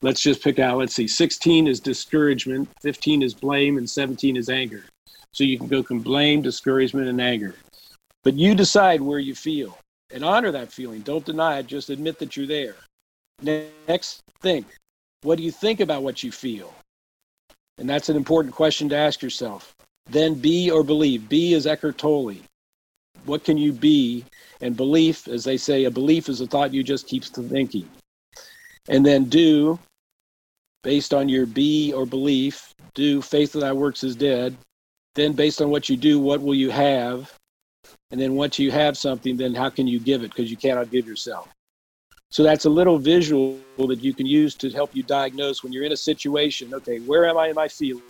Let's 0.01 0.22
just 0.22 0.43
pick 0.43 0.60
out, 0.60 0.77
let's 0.77 0.95
see, 0.95 1.07
16 1.07 1.68
is 1.68 1.80
discouragement, 1.80 2.69
15 2.81 3.22
is 3.22 3.34
blame, 3.34 3.77
and 3.77 3.89
17 3.89 4.35
is 4.38 4.49
anger. 4.49 4.85
So 5.31 5.43
you 5.43 5.57
can 5.57 5.68
go 5.68 5.84
from 5.84 5.99
blame, 5.99 6.41
discouragement, 6.41 7.07
and 7.07 7.22
anger. 7.22 7.56
But 8.23 8.35
you 8.35 8.56
decide 8.56 9.01
where 9.01 9.19
you 9.19 9.35
feel 9.35 9.77
and 10.11 10.23
honor 10.23 10.51
that 10.51 10.72
feeling. 10.72 11.01
Don't 11.01 11.26
deny 11.26 11.60
it, 11.60 11.68
just 11.68 11.89
admit 11.89 12.18
that 12.19 12.35
you're 12.35 12.47
there. 12.47 12.76
Next, 13.41 14.22
think. 14.41 14.65
What 15.22 15.38
do 15.38 15.43
you 15.43 15.51
think 15.51 15.81
about 15.81 16.01
what 16.01 16.23
you 16.23 16.31
feel? 16.31 16.73
And 17.77 17.89
that's 17.89 18.10
an 18.10 18.18
important 18.18 18.56
question 18.56 18.89
to 18.89 18.95
ask 18.95 19.22
yourself. 19.22 19.73
Then 20.10 20.34
be 20.34 20.72
or 20.72 20.84
believe. 20.84 21.30
Be 21.30 21.53
is 21.53 21.68
Eckhart 21.68 21.97
Tolle. 21.97 22.35
What 23.26 23.44
can 23.44 23.58
you 23.58 23.72
be? 23.72 24.26
And 24.62 24.76
belief, 24.76 25.28
as 25.28 25.44
they 25.44 25.58
say, 25.58 25.86
a 25.86 25.91
belief 25.91 26.30
is 26.30 26.41
a 26.41 26.48
thought 26.48 26.74
you 26.74 26.84
just 26.84 27.08
keep 27.08 27.24
thinking. 27.24 27.88
And 28.90 29.06
then 29.06 29.26
do, 29.26 29.80
based 30.84 31.14
on 31.14 31.30
your 31.30 31.46
be 31.46 31.94
or 31.94 32.06
belief, 32.06 32.74
do 32.96 33.22
faith 33.22 33.54
that 33.54 33.78
works 33.78 34.04
is 34.04 34.16
dead. 34.16 34.58
Then, 35.16 35.34
based 35.34 35.62
on 35.62 35.70
what 35.70 35.90
you 35.90 35.98
do, 35.98 36.20
what 36.20 36.41
will 36.41 36.56
you 36.56 36.70
have? 36.72 37.34
And 38.12 38.20
then, 38.20 38.36
once 38.36 38.60
you 38.60 38.72
have 38.72 38.98
something, 38.98 39.38
then 39.38 39.54
how 39.54 39.70
can 39.70 39.88
you 39.88 40.00
give 40.00 40.24
it? 40.24 40.32
Because 40.32 40.52
you 40.52 40.58
cannot 40.58 40.91
give 40.91 41.08
yourself. 41.08 41.50
So 42.32 42.44
that's 42.44 42.66
a 42.66 42.70
little 42.70 43.00
visual 43.00 43.60
that 43.78 44.04
you 44.04 44.14
can 44.14 44.28
use 44.28 44.54
to 44.56 44.70
help 44.70 44.96
you 44.96 45.02
diagnose 45.04 45.64
when 45.64 45.74
you're 45.74 45.86
in 45.86 45.91
a 45.91 45.98
situation. 45.98 46.74
Okay, 46.74 47.00
where 47.00 47.26
am 47.26 47.38
I 47.38 47.50
in 47.50 47.56
my 47.56 47.68
feelings? 47.68 48.04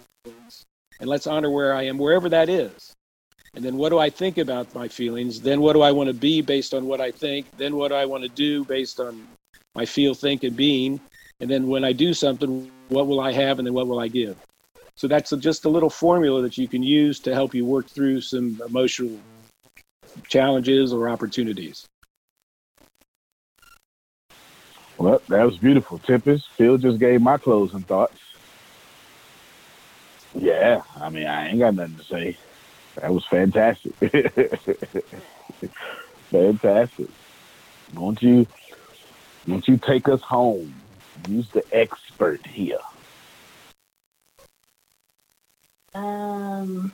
And 0.99 1.09
let's 1.09 1.25
honor 1.25 1.49
where 1.49 1.73
I 1.73 1.83
am, 1.83 1.97
wherever 1.97 2.27
that 2.27 2.49
is. 2.49 2.93
And 3.55 3.63
then 3.63 3.77
what 3.77 3.89
do 3.89 3.97
I 3.97 4.09
think 4.09 4.37
about 4.37 4.73
my 4.75 4.87
feelings? 4.87 5.41
Then 5.41 5.61
what 5.61 5.73
do 5.73 5.81
I 5.81 5.91
want 5.91 6.07
to 6.07 6.13
be 6.13 6.41
based 6.41 6.73
on 6.73 6.85
what 6.85 7.01
I 7.01 7.11
think? 7.11 7.45
Then 7.57 7.75
what 7.75 7.89
do 7.89 7.95
I 7.95 8.05
want 8.05 8.23
to 8.23 8.29
do 8.29 8.63
based 8.63 8.99
on 8.99 9.27
my 9.75 9.85
feel, 9.85 10.13
think, 10.13 10.43
and 10.43 10.55
being? 10.55 10.99
And 11.39 11.49
then 11.49 11.67
when 11.67 11.83
I 11.83 11.91
do 11.91 12.13
something, 12.13 12.69
what 12.89 13.07
will 13.07 13.19
I 13.19 13.31
have? 13.31 13.59
And 13.59 13.65
then 13.65 13.73
what 13.73 13.87
will 13.87 13.99
I 13.99 14.07
give? 14.07 14.37
So 14.95 15.07
that's 15.07 15.31
a, 15.31 15.37
just 15.37 15.65
a 15.65 15.69
little 15.69 15.89
formula 15.89 16.41
that 16.41 16.57
you 16.57 16.67
can 16.67 16.83
use 16.83 17.19
to 17.21 17.33
help 17.33 17.55
you 17.55 17.65
work 17.65 17.87
through 17.87 18.21
some 18.21 18.61
emotional 18.65 19.17
challenges 20.27 20.91
or 20.91 21.09
opportunities. 21.09 21.85
Well, 24.97 25.21
that 25.29 25.45
was 25.45 25.57
beautiful. 25.57 25.97
Tempest, 25.99 26.49
Phil 26.57 26.77
just 26.77 26.99
gave 26.99 27.21
my 27.21 27.37
closing 27.37 27.81
thoughts. 27.81 28.19
Yeah, 30.35 30.81
I 30.99 31.09
mean, 31.09 31.25
I 31.25 31.47
ain't 31.47 31.59
got 31.59 31.73
nothing 31.73 31.95
to 31.95 32.03
say. 32.03 32.37
That 33.01 33.13
was 33.13 33.25
fantastic. 33.29 33.93
fantastic. 36.31 37.07
Won't 37.95 38.21
you, 38.21 38.45
won't 39.47 39.67
you 39.67 39.77
take 39.77 40.09
us 40.09 40.21
home? 40.21 40.73
Use 41.27 41.49
the 41.51 41.63
expert 41.71 42.45
here. 42.45 42.79
Um. 45.95 46.91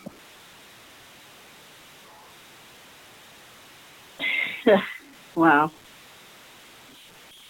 wow. 5.35 5.71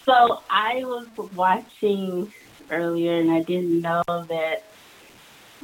So 0.06 0.42
I 0.50 0.86
was 0.86 1.08
watching 1.36 2.32
earlier, 2.72 3.20
and 3.20 3.32
I 3.32 3.42
didn't 3.42 3.82
know 3.82 4.04
that 4.08 4.64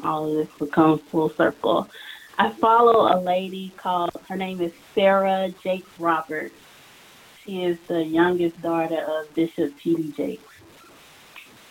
all 0.03 0.29
of 0.29 0.35
this 0.35 0.59
would 0.59 0.71
come 0.71 0.99
full 0.99 1.29
circle. 1.29 1.89
I 2.41 2.49
follow 2.53 3.15
a 3.15 3.21
lady 3.21 3.71
called 3.77 4.09
her 4.27 4.35
name 4.35 4.61
is 4.61 4.71
Sarah 4.95 5.53
Jakes 5.61 5.91
Roberts. 5.99 6.55
She 7.43 7.63
is 7.63 7.77
the 7.87 8.03
youngest 8.03 8.59
daughter 8.63 8.97
of 8.97 9.31
Bishop 9.35 9.79
T.D. 9.79 10.11
Jakes, 10.17 10.53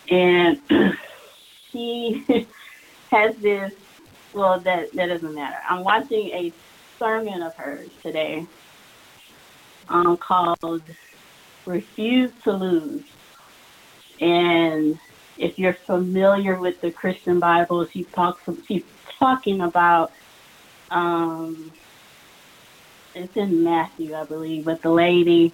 and 0.09 0.61
she 1.73 2.25
has 3.11 3.35
this. 3.41 3.73
Well, 4.33 4.61
that 4.61 4.93
that 4.93 5.07
doesn't 5.07 5.35
matter. 5.35 5.57
I'm 5.69 5.83
watching 5.83 6.27
a 6.29 6.53
sermon 6.97 7.43
of 7.43 7.53
hers 7.55 7.89
today, 8.01 8.47
um, 9.89 10.15
called 10.15 10.83
refuse 11.65 12.31
to 12.45 12.53
lose. 12.53 13.03
And 14.21 14.97
if 15.37 15.59
you're 15.59 15.73
familiar 15.73 16.57
with 16.57 16.79
the 16.79 16.91
Christian 16.91 17.41
Bible, 17.41 17.85
she 17.87 18.05
talks. 18.05 18.41
She's 18.69 18.85
talking 19.19 19.59
about. 19.59 20.13
Um, 20.91 21.71
it's 23.15 23.35
in 23.35 23.63
Matthew, 23.63 24.15
I 24.15 24.23
believe, 24.25 24.65
but 24.65 24.81
the 24.81 24.91
lady 24.91 25.53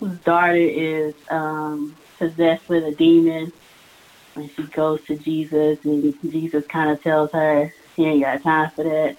whose 0.00 0.18
daughter 0.20 0.56
is 0.56 1.14
um, 1.30 1.96
possessed 2.18 2.68
with 2.68 2.84
a 2.84 2.92
demon, 2.92 3.52
and 4.34 4.50
she 4.56 4.62
goes 4.64 5.04
to 5.06 5.16
Jesus, 5.16 5.78
and 5.84 6.14
Jesus 6.30 6.64
kind 6.68 6.90
of 6.90 7.02
tells 7.02 7.30
her, 7.32 7.72
"He 7.96 8.06
ain't 8.06 8.22
got 8.22 8.42
time 8.42 8.70
for 8.74 8.84
that," 8.84 9.16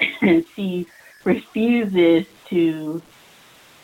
and 0.22 0.44
she 0.54 0.86
refuses 1.24 2.26
to 2.50 3.02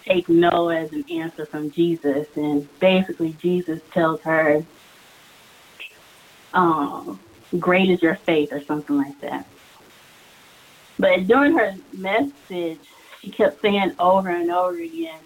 take 0.05 0.29
no 0.29 0.69
as 0.69 0.93
an 0.93 1.05
answer 1.11 1.47
from 1.47 1.71
Jesus. 1.71 2.27
And 2.37 2.69
basically, 2.81 3.35
Jesus 3.41 3.81
tells 3.93 4.21
her, 4.23 4.65
um, 6.55 7.19
Great 7.59 7.91
is 7.91 8.03
your 8.03 8.17
faith, 8.27 8.53
or 8.53 8.63
something 8.65 8.97
like 8.97 9.21
that. 9.21 9.47
But 11.03 11.27
during 11.27 11.59
her 11.59 11.75
message, 11.93 12.79
she 13.21 13.31
kept 13.33 13.61
saying 13.61 13.97
over 13.99 14.29
and 14.29 14.53
over 14.53 14.77
again, 14.77 15.19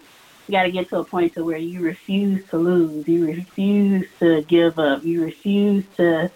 you 0.49 0.53
got 0.53 0.63
to 0.63 0.71
get 0.71 0.89
to 0.89 1.01
a 1.01 1.05
point 1.05 1.35
to 1.35 1.45
where 1.45 1.59
you 1.59 1.83
refuse 1.83 2.49
to 2.49 2.57
lose. 2.57 3.07
You 3.07 3.27
refuse 3.27 4.07
to 4.21 4.41
give 4.41 4.79
up. 4.79 5.05
You 5.05 5.23
refuse 5.25 5.85
to 5.99 6.31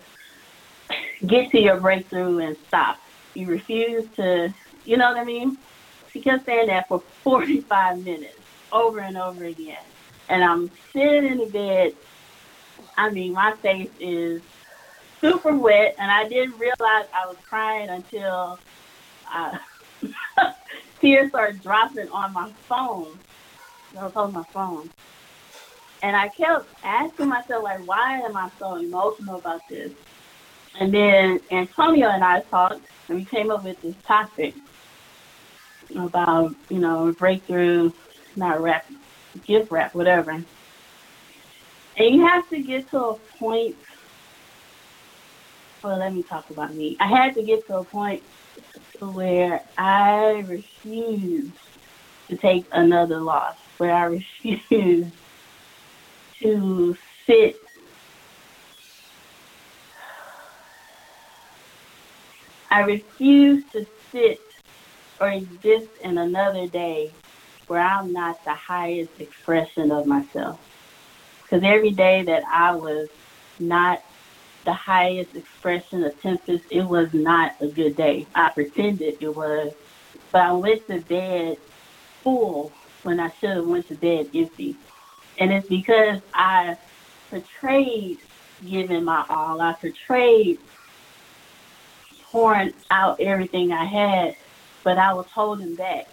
get 1.26 1.50
to 1.52 1.58
your 1.58 1.80
breakthrough 1.80 2.40
and 2.40 2.54
stop. 2.68 2.98
You 3.32 3.46
refuse 3.46 4.04
to, 4.16 4.52
you 4.84 4.98
know 4.98 5.08
what 5.08 5.16
I 5.16 5.24
mean? 5.24 5.56
She 6.12 6.20
kept 6.20 6.44
saying 6.44 6.66
that 6.66 6.86
for 6.88 7.02
45 7.24 8.04
minutes 8.04 8.34
over 8.70 8.98
and 8.98 9.16
over 9.16 9.44
again. 9.44 9.78
And 10.28 10.44
I'm 10.44 10.70
sitting 10.92 11.24
in 11.24 11.38
the 11.38 11.46
bed. 11.46 11.94
I 12.98 13.08
mean, 13.08 13.32
my 13.32 13.56
face 13.62 13.90
is 14.00 14.42
super 15.18 15.56
wet, 15.56 15.94
and 15.98 16.10
I 16.10 16.28
didn't 16.28 16.58
realize 16.58 17.06
I 17.14 17.26
was 17.26 17.36
crying 17.48 17.88
until 17.88 18.58
uh, 19.34 19.56
tears 21.00 21.30
started 21.30 21.62
dropping 21.62 22.08
on 22.08 22.32
my 22.32 22.50
phone. 22.68 23.18
I 23.98 24.04
was 24.04 24.12
holding 24.14 24.34
my 24.34 24.44
phone. 24.52 24.90
And 26.02 26.16
I 26.16 26.28
kept 26.28 26.66
asking 26.82 27.28
myself, 27.28 27.62
like, 27.62 27.86
why 27.86 28.20
am 28.20 28.36
I 28.36 28.50
so 28.58 28.76
emotional 28.76 29.36
about 29.38 29.60
this? 29.68 29.90
And 30.78 30.94
then 30.94 31.40
Antonio 31.50 32.08
and 32.08 32.24
I 32.24 32.40
talked, 32.42 32.80
and 33.08 33.18
we 33.18 33.24
came 33.24 33.50
up 33.50 33.64
with 33.64 33.80
this 33.82 33.94
topic 34.06 34.54
about, 35.96 36.54
you 36.70 36.78
know, 36.78 37.14
breakthrough, 37.18 37.90
not 38.36 38.62
rap, 38.62 38.86
gift 39.46 39.70
wrap, 39.70 39.94
whatever. 39.94 40.30
And 40.30 40.46
you 42.14 42.26
have 42.26 42.48
to 42.50 42.62
get 42.62 42.90
to 42.92 42.98
a 42.98 43.14
point. 43.38 43.76
Well, 45.82 45.98
let 45.98 46.14
me 46.14 46.22
talk 46.22 46.48
about 46.48 46.74
me. 46.74 46.96
I 47.00 47.08
had 47.08 47.34
to 47.34 47.42
get 47.42 47.66
to 47.66 47.78
a 47.78 47.84
point 47.84 48.22
where 49.00 49.62
I 49.78 50.44
refused 50.46 51.52
to 52.28 52.36
take 52.36 52.66
another 52.72 53.18
loss, 53.20 53.56
where 53.78 53.94
I 53.94 54.04
refused 54.04 55.12
to 56.40 56.96
sit 57.26 57.60
I 62.70 62.82
refuse 62.82 63.64
to 63.72 63.84
sit 64.12 64.40
or 65.20 65.28
exist 65.28 65.88
in 66.02 66.18
another 66.18 66.68
day 66.68 67.10
where 67.66 67.80
I'm 67.80 68.12
not 68.12 68.42
the 68.44 68.54
highest 68.54 69.20
expression 69.20 69.90
of 69.90 70.06
myself. 70.06 70.60
Because 71.42 71.64
every 71.64 71.90
day 71.90 72.22
that 72.22 72.44
I 72.44 72.76
was 72.76 73.08
not 73.58 74.00
the 74.64 74.72
highest 74.72 75.34
expression 75.34 76.04
of 76.04 76.20
Tempest, 76.20 76.64
it 76.70 76.82
was 76.82 77.12
not 77.12 77.54
a 77.60 77.68
good 77.68 77.96
day. 77.96 78.26
I 78.34 78.50
pretended 78.50 79.18
it 79.20 79.34
was, 79.34 79.72
but 80.32 80.42
I 80.42 80.52
went 80.52 80.86
to 80.88 81.00
bed 81.00 81.58
full 82.22 82.72
when 83.02 83.20
I 83.20 83.30
should 83.40 83.50
have 83.50 83.66
went 83.66 83.88
to 83.88 83.94
bed 83.94 84.28
empty. 84.34 84.76
And 85.38 85.52
it's 85.52 85.68
because 85.68 86.20
I 86.34 86.76
portrayed 87.30 88.18
giving 88.66 89.04
my 89.04 89.24
all. 89.28 89.60
I 89.60 89.72
portrayed 89.72 90.58
pouring 92.24 92.72
out 92.90 93.20
everything 93.20 93.72
I 93.72 93.84
had, 93.84 94.36
but 94.84 94.98
I 94.98 95.14
was 95.14 95.26
holding 95.26 95.74
back 95.74 96.06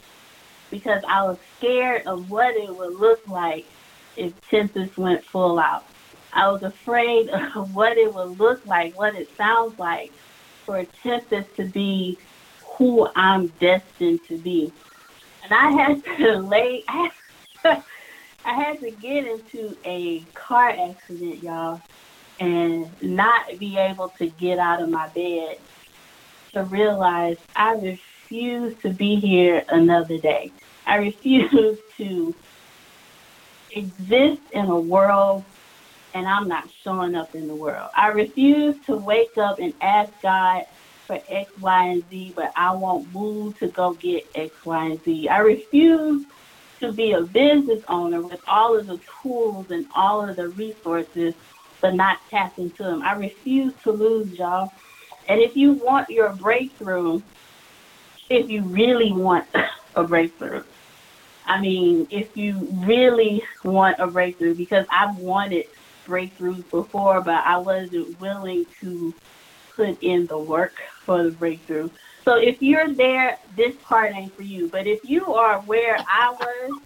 because 0.72 1.04
I 1.08 1.24
was 1.24 1.38
scared 1.58 2.08
of 2.08 2.30
what 2.32 2.56
it 2.56 2.76
would 2.76 2.96
look 2.96 3.28
like 3.28 3.66
if 4.16 4.34
Tempest 4.50 4.98
went 4.98 5.24
full 5.24 5.60
out. 5.60 5.86
I 6.34 6.50
was 6.50 6.64
afraid 6.64 7.30
of 7.56 7.74
what 7.74 7.98
it 7.98 8.14
would 8.14 8.40
look 8.40 8.66
like, 8.66 8.98
what 8.98 9.16
it 9.16 9.30
sounds 9.38 9.78
like 9.80 10.12
for 10.66 10.84
Tempest 11.04 11.56
to 11.58 11.66
be 11.66 12.18
who 12.78 13.08
I'm 13.16 13.48
destined 13.60 14.20
to 14.28 14.38
be. 14.38 14.72
and 15.44 15.54
I 15.54 15.72
had 15.72 16.04
to 16.18 16.38
lay. 16.40 16.84
I 16.88 17.10
I 18.46 18.54
had 18.54 18.80
to 18.80 18.92
get 18.92 19.26
into 19.28 19.76
a 19.84 20.22
car 20.34 20.70
accident, 20.70 21.44
y'all, 21.44 21.82
and 22.40 22.90
not 23.02 23.60
be 23.60 23.78
able 23.78 24.10
to 24.20 24.28
get 24.28 24.58
out 24.58 24.82
of 24.82 24.90
my 24.90 25.08
bed 25.10 25.58
to 26.54 26.64
realize 26.64 27.38
I 27.56 27.74
refuse 27.74 28.78
to 28.84 28.90
be 28.90 29.16
here 29.18 29.66
another 29.68 30.18
day. 30.18 30.52
I 30.86 30.96
refuse 30.96 31.78
to 31.98 32.36
exist 33.72 34.42
in 34.54 34.66
a 34.66 34.80
world 34.80 35.44
and 36.18 36.28
I'm 36.28 36.48
not 36.48 36.66
showing 36.84 37.16
up 37.16 37.36
in 37.36 37.48
the 37.48 37.56
world. 37.56 37.90
I 37.96 38.08
refuse 38.08 38.76
to 38.88 38.98
wake 38.98 39.38
up 39.38 39.60
and 39.60 39.74
ask 39.82 40.12
God 40.22 40.64
for 41.06 41.20
X, 41.30 41.52
Y, 41.60 41.84
and 41.86 42.04
Z, 42.10 42.34
but 42.36 42.52
I 42.56 42.74
won't 42.74 43.12
move 43.14 43.58
to 43.60 43.68
go 43.70 43.94
get 43.94 44.24
X, 44.36 44.54
Y, 44.66 44.86
and 44.86 45.04
Z. 45.06 45.30
I 45.30 45.38
refuse 45.38 46.26
to 46.82 46.92
be 46.92 47.14
a 47.14 47.22
business 47.22 47.84
owner 47.88 48.22
with 48.22 48.40
all 48.48 48.78
of 48.78 48.88
the 48.88 49.00
tools 49.22 49.68
and 49.70 49.86
all 49.96 50.28
of 50.28 50.36
the 50.36 50.50
resources, 50.50 51.34
but 51.82 51.94
not 51.94 52.18
tap 52.30 52.54
into 52.58 52.84
them. 52.84 53.02
I 53.04 53.14
refuse 53.14 53.74
to 53.84 53.92
lose, 53.92 54.38
y'all. 54.38 54.74
And 55.28 55.40
if 55.42 55.56
you 55.56 55.74
want 55.74 56.10
your 56.10 56.34
breakthrough, 56.34 57.22
if 58.30 58.50
you 58.50 58.64
really 58.64 59.12
want 59.12 59.46
a 59.96 60.04
breakthrough, 60.04 60.64
I 61.46 61.62
mean, 61.62 62.08
if 62.12 62.36
you 62.36 62.68
really 62.86 63.42
want 63.64 63.96
a 64.00 64.08
breakthrough, 64.08 64.54
because 64.56 64.86
I've 64.92 65.16
wanted 65.16 65.66
breakthroughs 66.08 66.70
before, 66.72 67.22
but 67.22 67.44
I 67.46 67.58
wasn't 67.58 68.20
willing 68.20 68.66
to 68.82 69.14
put 69.76 70.02
in 70.02 70.26
the 70.28 70.40
work 70.40 70.74
for 71.06 71.24
the 71.24 71.32
breakthrough. 71.32 71.90
So 72.26 72.36
if 72.36 72.58
you're 72.62 72.94
there, 72.96 73.38
this 73.56 73.74
part 73.84 74.14
ain't 74.16 74.36
for 74.36 74.42
you. 74.42 74.70
But 74.72 74.88
if 74.88 75.00
you 75.04 75.34
are 75.34 75.62
where 75.62 75.98
I 76.12 76.32
was 76.32 76.82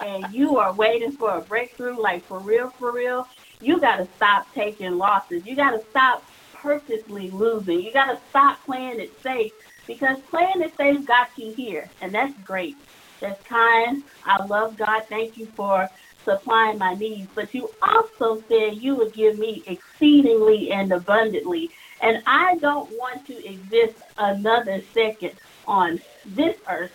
and 0.00 0.32
you 0.32 0.58
are 0.58 0.72
waiting 0.74 1.16
for 1.18 1.36
a 1.38 1.42
breakthrough, 1.42 2.00
like 2.00 2.26
for 2.28 2.40
real, 2.40 2.72
for 2.78 2.92
real, 2.92 3.26
you 3.60 3.80
got 3.80 3.96
to 3.96 4.08
stop 4.16 4.46
taking 4.54 4.92
losses. 4.92 5.42
You 5.44 5.56
got 5.56 5.72
to 5.72 5.80
stop 5.90 6.22
purposely 6.54 7.30
losing. 7.30 7.80
You 7.80 7.92
got 7.92 8.06
to 8.06 8.20
stop 8.30 8.64
playing 8.64 9.00
it 9.00 9.10
safe 9.22 9.52
because 9.86 10.16
playing 10.30 10.62
it 10.62 10.72
safe 10.76 11.04
got 11.06 11.28
you 11.36 11.52
here. 11.56 11.90
And 12.00 12.14
that's 12.14 12.34
great. 12.44 12.76
That's 13.20 13.40
kind. 13.48 14.02
I 14.24 14.44
love 14.44 14.76
God. 14.76 15.02
Thank 15.08 15.36
you 15.36 15.48
for 15.56 15.88
supplying 16.26 16.76
my 16.76 16.94
needs. 16.94 17.30
But 17.34 17.54
you 17.54 17.70
also 17.80 18.42
said 18.48 18.76
you 18.76 18.94
would 18.96 19.14
give 19.14 19.38
me 19.38 19.64
exceedingly 19.66 20.70
and 20.72 20.92
abundantly. 20.92 21.70
And 22.02 22.22
I 22.26 22.56
don't 22.56 22.90
want 22.90 23.26
to 23.28 23.46
exist 23.46 23.94
another 24.18 24.82
second 24.92 25.32
on 25.66 25.98
this 26.26 26.56
earth, 26.68 26.92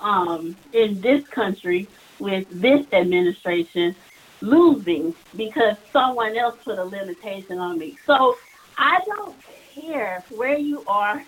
um, 0.00 0.54
in 0.74 1.00
this 1.00 1.26
country, 1.28 1.88
with 2.18 2.46
this 2.50 2.84
administration 2.92 3.94
losing 4.42 5.14
because 5.36 5.76
someone 5.92 6.36
else 6.36 6.56
put 6.64 6.78
a 6.78 6.84
limitation 6.84 7.58
on 7.58 7.78
me. 7.78 7.96
So 8.06 8.36
I 8.76 9.00
don't 9.06 9.36
care 9.74 10.22
where 10.30 10.58
you 10.58 10.84
are. 10.86 11.24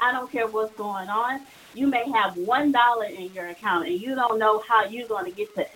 I 0.00 0.12
don't 0.12 0.30
care 0.30 0.46
what's 0.46 0.74
going 0.76 1.08
on. 1.08 1.40
You 1.74 1.86
may 1.86 2.04
have 2.12 2.36
one 2.36 2.72
dollar 2.72 3.06
in 3.06 3.32
your 3.32 3.48
account 3.48 3.86
and 3.86 4.00
you 4.00 4.14
don't 4.14 4.38
know 4.38 4.62
how 4.68 4.84
you're 4.84 5.08
going 5.08 5.24
to 5.24 5.30
get 5.30 5.54
to 5.54 5.66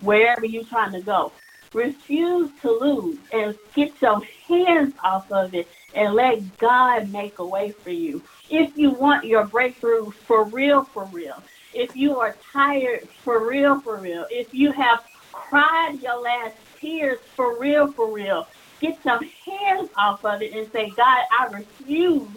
wherever 0.00 0.44
you're 0.44 0.64
trying 0.64 0.92
to 0.92 1.00
go. 1.02 1.32
Refuse 1.72 2.50
to 2.62 2.70
lose 2.70 3.18
and 3.32 3.54
get 3.74 4.00
your 4.00 4.20
hands 4.48 4.94
off 5.02 5.24
of 5.32 5.54
it 5.54 5.66
and 5.94 6.14
let 6.14 6.56
God 6.58 7.10
make 7.10 7.38
a 7.38 7.46
way 7.46 7.74
for 7.82 7.90
you. 7.90 8.22
If 8.48 8.70
you 8.76 8.90
want 8.90 9.24
your 9.24 9.46
breakthrough 9.46 10.10
for 10.26 10.44
real, 10.44 10.88
for 10.94 11.06
real, 11.06 11.42
if 11.72 11.96
you 11.96 12.18
are 12.20 12.36
tired 12.52 13.08
for 13.24 13.48
real, 13.48 13.80
for 13.80 13.98
real, 14.00 14.24
if 14.30 14.48
you 14.52 14.70
have 14.72 15.00
cried 15.32 15.98
your 16.00 16.20
last 16.22 16.54
tears 16.80 17.18
for 17.34 17.58
real, 17.58 17.92
for 17.94 18.12
real, 18.12 18.46
get 18.80 18.94
your 19.04 19.20
hands 19.46 19.90
off 19.98 20.24
of 20.24 20.42
it 20.42 20.52
and 20.52 20.70
say, 20.72 20.90
God, 20.96 21.24
I 21.38 21.46
refuse 21.46 22.36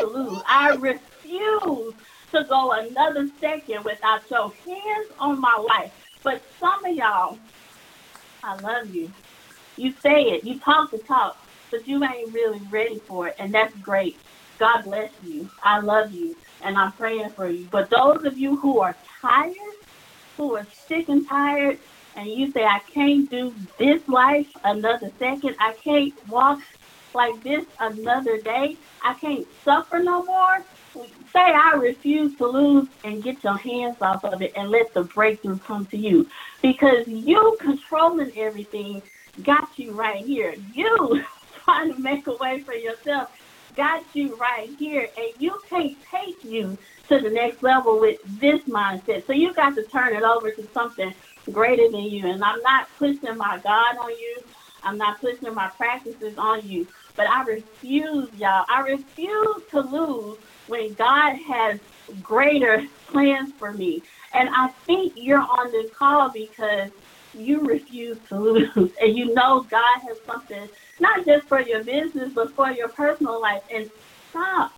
to 0.00 0.06
lose. 0.06 0.42
I 0.48 0.70
refuse 0.70 1.94
to 2.34 2.44
go 2.48 2.72
another 2.72 3.28
second 3.40 3.84
without 3.84 4.22
your 4.30 4.52
hands 4.66 5.08
on 5.20 5.40
my 5.40 5.56
life. 5.68 5.92
But 6.24 6.42
some 6.58 6.84
of 6.86 6.96
y'all, 6.96 7.38
I 8.42 8.56
love 8.56 8.94
you. 8.94 9.12
You 9.76 9.92
say 10.02 10.22
it, 10.22 10.44
you 10.44 10.58
talk 10.60 10.90
the 10.90 10.98
talk, 10.98 11.36
but 11.70 11.86
you 11.86 12.02
ain't 12.02 12.32
really 12.32 12.60
ready 12.70 12.98
for 13.06 13.28
it, 13.28 13.36
and 13.38 13.52
that's 13.52 13.74
great. 13.76 14.16
God 14.58 14.84
bless 14.84 15.10
you. 15.22 15.50
I 15.62 15.80
love 15.80 16.12
you, 16.12 16.34
and 16.62 16.78
I'm 16.78 16.92
praying 16.92 17.30
for 17.36 17.48
you. 17.48 17.68
But 17.70 17.90
those 17.90 18.24
of 18.24 18.38
you 18.38 18.56
who 18.56 18.80
are 18.80 18.96
tired, 19.20 19.54
who 20.38 20.56
are 20.56 20.66
sick 20.88 21.08
and 21.08 21.28
tired, 21.28 21.78
and 22.16 22.28
you 22.28 22.52
say, 22.52 22.64
I 22.64 22.80
can't 22.92 23.28
do 23.30 23.52
this 23.78 24.00
life 24.08 24.46
another 24.64 25.10
second, 25.18 25.56
I 25.60 25.74
can't 25.82 26.14
walk 26.28 26.60
like 27.12 27.42
this 27.42 27.64
another 27.80 28.40
day, 28.40 28.76
I 29.04 29.14
can't 29.20 29.46
suffer 29.64 29.98
no 29.98 30.24
more. 30.24 30.64
Say, 31.34 31.40
I 31.40 31.76
refuse 31.76 32.36
to 32.38 32.46
lose 32.46 32.88
and 33.04 33.24
get 33.24 33.36
your 33.44 33.58
hands 33.58 33.96
off 34.00 34.24
of 34.24 34.40
it 34.42 34.52
and 34.56 34.70
let 34.70 34.86
the 34.94 35.04
breakthrough 35.14 35.58
come 35.66 35.86
to 35.90 35.96
you. 35.96 36.26
Because 36.62 37.04
you 37.08 37.58
controlling 37.60 38.32
everything 38.38 39.02
got 39.44 39.68
you 39.76 39.92
right 39.94 40.24
here. 40.24 40.54
You 40.72 41.20
trying 41.64 41.92
to 41.92 41.98
make 41.98 42.26
a 42.28 42.36
way 42.40 42.62
for 42.64 42.74
yourself 42.74 43.28
got 43.76 44.02
you 44.14 44.36
right 44.36 44.68
here, 44.78 45.08
and 45.16 45.28
you 45.38 45.60
can't 45.68 45.98
take 46.14 46.38
you 46.42 46.78
to 47.08 47.20
the 47.20 47.30
next 47.30 47.62
level 47.62 48.00
with 48.00 48.16
this 48.40 48.60
mindset. 48.68 49.26
So 49.26 49.32
you 49.32 49.54
got 49.54 49.74
to 49.74 49.82
turn 49.92 50.14
it 50.16 50.22
over 50.22 50.50
to 50.52 50.68
something 50.72 51.12
greater 51.50 51.84
than 51.90 52.04
you. 52.04 52.26
And 52.26 52.42
I'm 52.44 52.60
not 52.62 52.88
pushing 52.98 53.36
my 53.36 53.58
God 53.64 53.96
on 54.00 54.10
you. 54.10 54.42
I'm 54.82 54.98
not 54.98 55.20
pushing 55.20 55.54
my 55.54 55.70
practices 55.76 56.34
on 56.38 56.66
you. 56.66 56.86
But 57.16 57.26
I 57.26 57.42
refuse, 57.44 58.30
y'all. 58.34 58.64
I 58.68 58.80
refuse 58.80 59.62
to 59.72 59.80
lose 59.80 60.38
when 60.66 60.94
God 60.94 61.34
has 61.50 61.80
greater 62.22 62.82
plans 63.10 63.52
for 63.58 63.72
me. 63.72 64.02
And 64.32 64.48
I 64.50 64.68
think 64.86 65.12
you're 65.16 65.38
on 65.40 65.72
this 65.72 65.90
call 65.98 66.30
because 66.32 66.90
you 67.32 67.60
refuse 67.62 68.18
to 68.28 68.38
lose. 68.40 68.92
And 69.00 69.16
you 69.16 69.34
know 69.34 69.66
God 69.70 70.00
has 70.08 70.18
something 70.26 70.68
not 71.00 71.26
just 71.26 71.48
for 71.48 71.60
your 71.60 71.84
business 71.84 72.30
but 72.34 72.48
for 72.56 72.70
your 72.70 72.88
personal 72.90 73.40
life. 73.40 73.62
And 73.70 73.90
stop. 74.30 74.72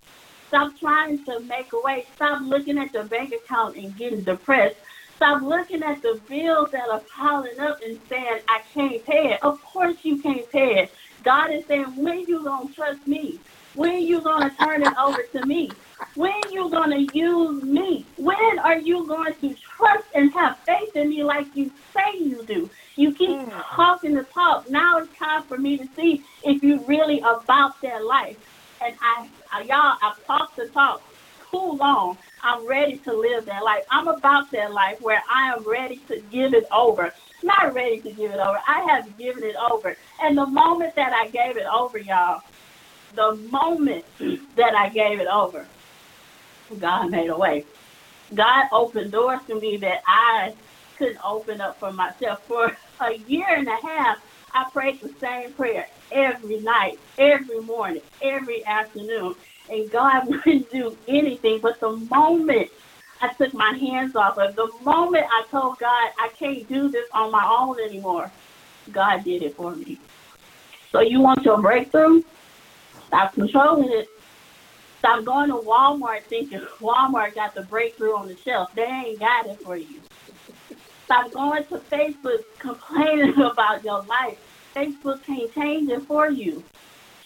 Stop 0.47 0.73
trying 0.79 1.23
to 1.25 1.41
make 1.41 1.67
a 1.73 1.81
way. 1.83 2.07
Stop 2.15 2.39
looking 2.45 2.77
at 2.77 2.93
your 2.93 3.05
bank 3.05 3.33
account 3.33 3.75
and 3.77 3.97
getting 3.97 4.23
depressed. 4.23 4.75
Stop 5.17 5.41
looking 5.43 5.81
at 5.83 6.01
the 6.03 6.21
bills 6.29 6.69
that 6.71 6.89
are 6.91 7.01
piling 7.15 7.59
up 7.59 7.79
and 7.85 7.99
saying 8.09 8.39
I 8.47 8.59
can't 8.73 9.03
pay 9.05 9.33
it. 9.33 9.39
Of 9.43 9.55
course 9.61 9.95
you 10.03 10.21
can't 10.21 10.49
pay 10.51 10.83
it. 10.83 10.91
God 11.25 11.47
is 11.47 11.63
saying 11.67 11.93
when 11.97 12.25
you 12.27 12.43
gonna 12.45 12.69
trust 12.75 13.05
me 13.07 13.41
when 13.77 14.01
you 14.01 14.21
gonna 14.21 14.51
turn 14.59 14.81
it 14.81 14.97
over 14.97 15.21
to 15.31 15.45
me 15.45 15.71
when 16.15 16.33
you 16.51 16.69
going 16.69 16.89
to 16.89 17.17
use 17.17 17.63
me? 17.63 18.05
When 18.17 18.59
are 18.59 18.77
you 18.77 19.05
going 19.07 19.33
to 19.41 19.53
trust 19.55 20.05
and 20.15 20.31
have 20.33 20.57
faith 20.59 20.95
in 20.95 21.09
me 21.09 21.23
like 21.23 21.55
you 21.55 21.71
say 21.93 22.17
you 22.17 22.43
do? 22.43 22.69
You 22.95 23.13
keep 23.13 23.29
mm. 23.29 23.63
talking 23.71 24.15
the 24.15 24.23
talk. 24.23 24.69
Now 24.69 24.97
it's 24.97 25.15
time 25.17 25.43
for 25.43 25.57
me 25.57 25.77
to 25.77 25.87
see 25.95 26.23
if 26.43 26.63
you 26.63 26.83
really 26.87 27.19
about 27.19 27.79
that 27.81 28.03
life. 28.03 28.37
And 28.83 28.95
I, 29.01 29.29
I 29.51 29.61
y'all, 29.61 29.97
I've 30.01 30.23
talked 30.25 30.55
the 30.55 30.67
talk 30.69 31.01
too 31.51 31.77
long. 31.79 32.17
I'm 32.43 32.67
ready 32.67 32.97
to 32.97 33.13
live 33.13 33.45
that 33.45 33.63
life. 33.63 33.83
I'm 33.91 34.07
about 34.07 34.51
that 34.51 34.73
life 34.73 35.01
where 35.01 35.23
I 35.29 35.53
am 35.53 35.63
ready 35.63 35.97
to 36.07 36.21
give 36.31 36.53
it 36.53 36.65
over. 36.71 37.13
Not 37.43 37.73
ready 37.73 38.01
to 38.01 38.11
give 38.11 38.31
it 38.31 38.39
over. 38.39 38.59
I 38.67 38.81
have 38.89 39.17
given 39.17 39.43
it 39.43 39.55
over. 39.71 39.95
And 40.21 40.37
the 40.37 40.45
moment 40.45 40.95
that 40.95 41.13
I 41.13 41.27
gave 41.27 41.57
it 41.57 41.67
over, 41.67 41.99
y'all, 41.99 42.41
the 43.15 43.35
moment 43.51 44.03
that 44.55 44.75
I 44.75 44.89
gave 44.89 45.19
it 45.19 45.27
over, 45.27 45.65
God 46.79 47.09
made 47.09 47.29
a 47.29 47.37
way. 47.37 47.65
God 48.33 48.65
opened 48.71 49.11
doors 49.11 49.39
to 49.47 49.59
me 49.59 49.77
that 49.77 50.01
I 50.05 50.53
couldn't 50.97 51.19
open 51.25 51.61
up 51.61 51.79
for 51.79 51.93
myself. 51.93 52.39
For 52.47 52.65
a 53.01 53.17
year 53.27 53.47
and 53.49 53.67
a 53.67 53.87
half, 53.87 54.17
I 54.53 54.65
prayed 54.73 54.99
the 55.01 55.13
same 55.21 55.53
prayer 55.53 55.87
every 56.11 56.59
night, 56.61 56.99
every 57.17 57.61
morning, 57.61 58.01
every 58.21 58.65
afternoon. 58.65 59.35
And 59.69 59.89
God 59.91 60.23
wouldn't 60.27 60.71
do 60.71 60.97
anything. 61.07 61.59
But 61.61 61.79
the 61.79 61.91
moment 61.91 62.67
I 63.21 63.29
took 63.37 63.53
my 63.53 63.77
hands 63.79 64.15
off 64.15 64.37
of, 64.37 64.55
the 64.55 64.69
moment 64.83 65.25
I 65.25 65.49
told 65.51 65.77
God 65.79 66.09
I 66.19 66.29
can't 66.37 66.67
do 66.67 66.89
this 66.89 67.05
on 67.13 67.31
my 67.31 67.45
own 67.59 67.79
anymore, 67.79 68.31
God 68.91 69.23
did 69.23 69.43
it 69.43 69.55
for 69.55 69.75
me. 69.75 69.97
So 70.91 71.01
you 71.01 71.19
want 71.19 71.43
your 71.43 71.61
breakthrough? 71.61 72.23
Stop 73.07 73.33
controlling 73.33 73.91
it 73.91 74.09
Stop 74.99 75.25
going 75.25 75.49
to 75.49 75.55
Walmart 75.55 76.23
thinking 76.23 76.59
Walmart 76.79 77.35
got 77.35 77.53
the 77.53 77.61
breakthrough 77.61 78.15
on 78.15 78.27
the 78.27 78.35
shelf. 78.35 78.69
They 78.75 78.83
ain't 78.83 79.19
got 79.19 79.45
it 79.45 79.59
for 79.61 79.77
you. 79.77 80.01
Stop 81.05 81.31
going 81.31 81.63
to 81.65 81.77
Facebook 81.77 82.43
complaining 82.59 83.39
about 83.41 83.83
your 83.83 84.03
life. 84.03 84.37
Facebook 84.75 85.23
can't 85.23 85.53
change 85.53 85.89
it 85.89 86.01
for 86.03 86.29
you. 86.29 86.63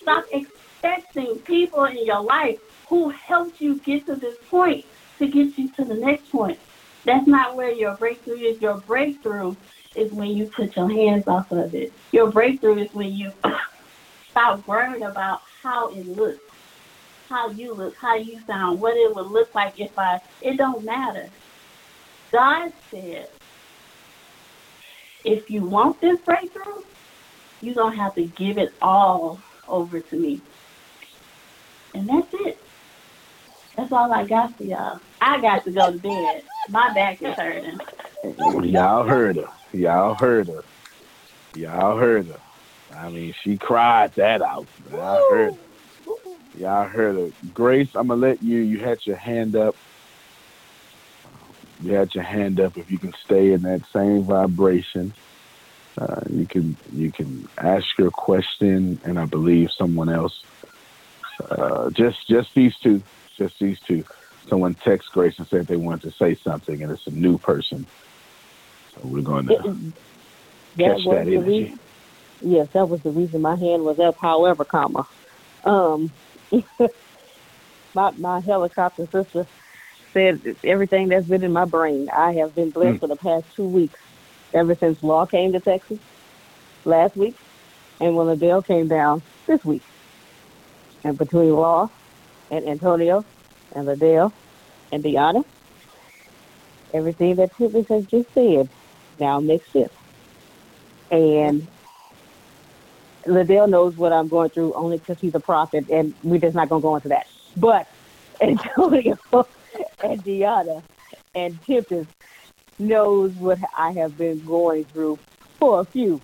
Stop 0.02 0.26
expecting 0.32 1.40
people 1.40 1.86
in 1.86 2.06
your 2.06 2.22
life 2.22 2.60
who 2.88 3.10
helped 3.10 3.62
you 3.62 3.78
get 3.80 4.06
to 4.06 4.16
this 4.16 4.38
point 4.50 4.86
to 5.20 5.28
get 5.28 5.58
you 5.58 5.70
to 5.70 5.86
the 5.86 5.96
next 5.96 6.30
point. 6.32 6.60
That's 7.06 7.26
not 7.26 7.56
where 7.56 7.72
your 7.72 7.96
breakthrough 7.96 8.38
is. 8.38 8.62
Your 8.62 8.78
breakthrough 8.78 9.56
is 9.96 10.12
when 10.12 10.30
you 10.30 10.48
put 10.48 10.76
your 10.76 10.90
hands 10.90 11.28
off 11.28 11.52
of 11.52 11.74
it. 11.74 11.94
Your 12.12 12.30
breakthrough 12.30 12.84
is 12.84 12.94
when 12.94 13.12
you 13.12 13.32
stop 14.32 14.68
worrying 14.68 15.04
about 15.04 15.42
how 15.62 15.90
it 15.90 16.08
looks, 16.08 16.40
how 17.30 17.50
you 17.50 17.74
look, 17.74 17.96
how 17.96 18.16
you 18.16 18.40
sound, 18.48 18.82
what 18.82 18.98
it 18.98 19.14
would 19.14 19.28
look 19.28 19.54
like 19.54 19.80
if 19.80 19.98
I. 19.98 20.20
It 20.42 20.58
don't 20.58 20.84
matter. 20.84 21.30
God 22.32 22.72
said, 22.90 23.28
if 25.24 25.50
you 25.50 25.62
want 25.62 26.02
this 26.02 26.20
breakthrough, 26.22 26.82
you're 27.62 27.76
gonna 27.76 27.96
have 27.96 28.16
to 28.16 28.26
give 28.26 28.58
it 28.58 28.74
all 28.82 29.40
over 29.68 30.00
to 30.00 30.16
me. 30.16 30.42
And 31.94 32.10
that's 32.10 32.28
it. 32.34 32.58
That's 33.78 33.92
all 33.92 34.12
I 34.12 34.26
got 34.26 34.58
for 34.58 34.64
y'all. 34.64 35.00
I 35.20 35.40
got 35.42 35.64
to 35.66 35.72
go 35.72 35.92
to 35.92 35.98
bed. 35.98 36.44
My 36.70 36.94
back 36.94 37.22
is 37.22 37.36
hurting. 37.36 37.80
Y'all 38.64 39.08
heard 39.08 39.38
her. 39.38 39.50
Y'all 39.74 40.16
heard 40.16 40.48
her. 40.48 40.64
Y'all 41.56 41.98
heard 41.98 42.28
her. 42.28 42.40
I 42.96 43.10
mean, 43.10 43.34
she 43.44 43.58
cried 43.58 44.14
that 44.16 44.42
out. 44.42 44.68
Y'all 44.90 45.30
heard. 45.30 45.58
Y'all 46.58 46.88
heard 46.88 47.16
her. 47.16 47.30
Grace, 47.54 47.90
I'm 47.96 48.08
gonna 48.08 48.20
let 48.20 48.42
you. 48.44 48.60
You 48.60 48.80
had 48.80 49.00
your 49.06 49.16
hand 49.16 49.56
up. 49.56 49.76
You 51.82 51.94
had 51.94 52.14
your 52.14 52.24
hand 52.24 52.60
up. 52.60 52.78
If 52.78 52.92
you 52.92 53.00
can 53.00 53.14
stay 53.26 53.54
in 53.54 53.64
that 53.64 53.82
same 53.94 54.26
vibration, 54.26 55.14
uh, 55.98 56.22
you 56.30 56.46
can 56.46 56.78
you 56.94 57.12
can 57.12 57.48
ask 57.58 57.86
your 57.98 58.12
question, 58.12 59.00
and 59.04 59.20
I 59.20 59.26
believe 59.26 59.70
someone 59.78 60.10
else. 60.10 60.44
Uh, 61.50 61.90
just 61.92 62.28
just 62.28 62.54
these 62.54 62.76
two. 62.84 63.02
Just 63.38 63.58
these 63.60 63.80
two. 63.88 64.04
Someone 64.50 64.76
text 64.76 65.12
Grace 65.14 65.36
and 65.38 65.48
said 65.48 65.68
they 65.68 65.78
wanted 65.78 66.02
to 66.02 66.18
say 66.18 66.36
something, 66.44 66.84
and 66.84 66.92
it's 66.92 67.08
a 67.08 67.12
new 67.12 67.38
person. 67.38 67.86
So 68.94 69.02
we're 69.06 69.22
going 69.22 69.46
to 69.48 69.54
That 69.54 69.94
catch 70.78 71.04
that 71.06 71.28
energy. 71.28 71.38
reason. 71.38 71.80
Yes, 72.42 72.68
that 72.74 72.90
was 72.90 73.02
the 73.02 73.12
reason 73.12 73.42
my 73.42 73.56
hand 73.56 73.84
was 73.84 74.00
up. 74.00 74.18
However, 74.20 74.66
comma, 74.66 75.08
um, 75.64 76.12
my 77.96 78.12
my 78.12 78.40
helicopter 78.42 79.08
sister 79.12 79.46
said 80.14 80.58
everything 80.64 81.10
that's 81.10 81.28
been 81.28 81.44
in 81.44 81.54
my 81.54 81.66
brain. 81.66 82.10
I 82.12 82.34
have 82.34 82.56
been 82.56 82.72
blessed 82.72 82.98
Mm. 82.98 83.00
for 83.00 83.08
the 83.08 83.16
past 83.16 83.46
two 83.56 83.68
weeks, 83.68 84.00
ever 84.54 84.76
since 84.76 85.02
Law 85.04 85.26
came 85.26 85.54
to 85.54 85.60
Texas 85.60 86.00
last 86.86 87.16
week, 87.16 87.36
and 88.00 88.16
when 88.16 88.28
Adele 88.28 88.64
came 88.64 88.88
down 88.88 89.22
this 89.48 89.64
week. 89.64 89.84
And 91.04 91.18
between 91.18 91.54
Law 91.54 91.90
and 92.52 92.68
Antonio 92.68 93.26
and 93.76 93.88
Adele 93.90 94.34
and 94.92 95.04
Deanna, 95.04 95.44
everything 96.94 97.36
that 97.38 97.56
Tiffany 97.58 97.86
has 97.90 98.06
just 98.06 98.34
said 98.34 98.70
now 99.20 99.40
makes 99.40 99.68
sense. 99.72 99.92
And 101.12 101.68
Liddell 103.26 103.68
knows 103.68 103.96
what 103.96 104.12
I'm 104.12 104.28
going 104.28 104.50
through 104.50 104.74
only 104.74 104.98
because 104.98 105.20
he's 105.20 105.36
a 105.36 105.40
prophet, 105.40 105.90
and 105.90 106.14
we're 106.24 106.40
just 106.40 106.56
not 106.56 106.70
going 106.70 106.82
to 106.82 106.88
go 106.88 106.96
into 106.96 107.10
that. 107.10 107.28
But 107.58 107.88
Antonio 108.42 109.18
and 110.04 110.24
Deanna 110.24 110.82
and 111.36 111.60
Tempest 111.66 112.10
knows 112.80 113.32
what 113.34 113.60
I 113.78 113.92
have 113.94 114.18
been 114.18 114.44
going 114.46 114.86
through 114.86 115.20
for 115.60 115.82
a 115.82 115.86
few. 115.86 116.22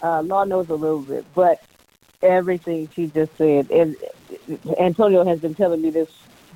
Uh, 0.00 0.22
Law 0.22 0.44
knows 0.44 0.68
a 0.70 0.74
little 0.74 1.00
bit, 1.00 1.24
but 1.34 1.60
everything 2.22 2.88
she 2.94 3.08
just 3.08 3.36
said, 3.36 3.70
and 3.70 3.96
Antonio 4.78 5.24
has 5.24 5.40
been 5.40 5.54
telling 5.54 5.82
me 5.82 5.90
this 5.90 6.10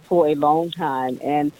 for 0.05 0.29
a 0.29 0.35
long 0.35 0.71
time, 0.71 1.19
and 1.23 1.53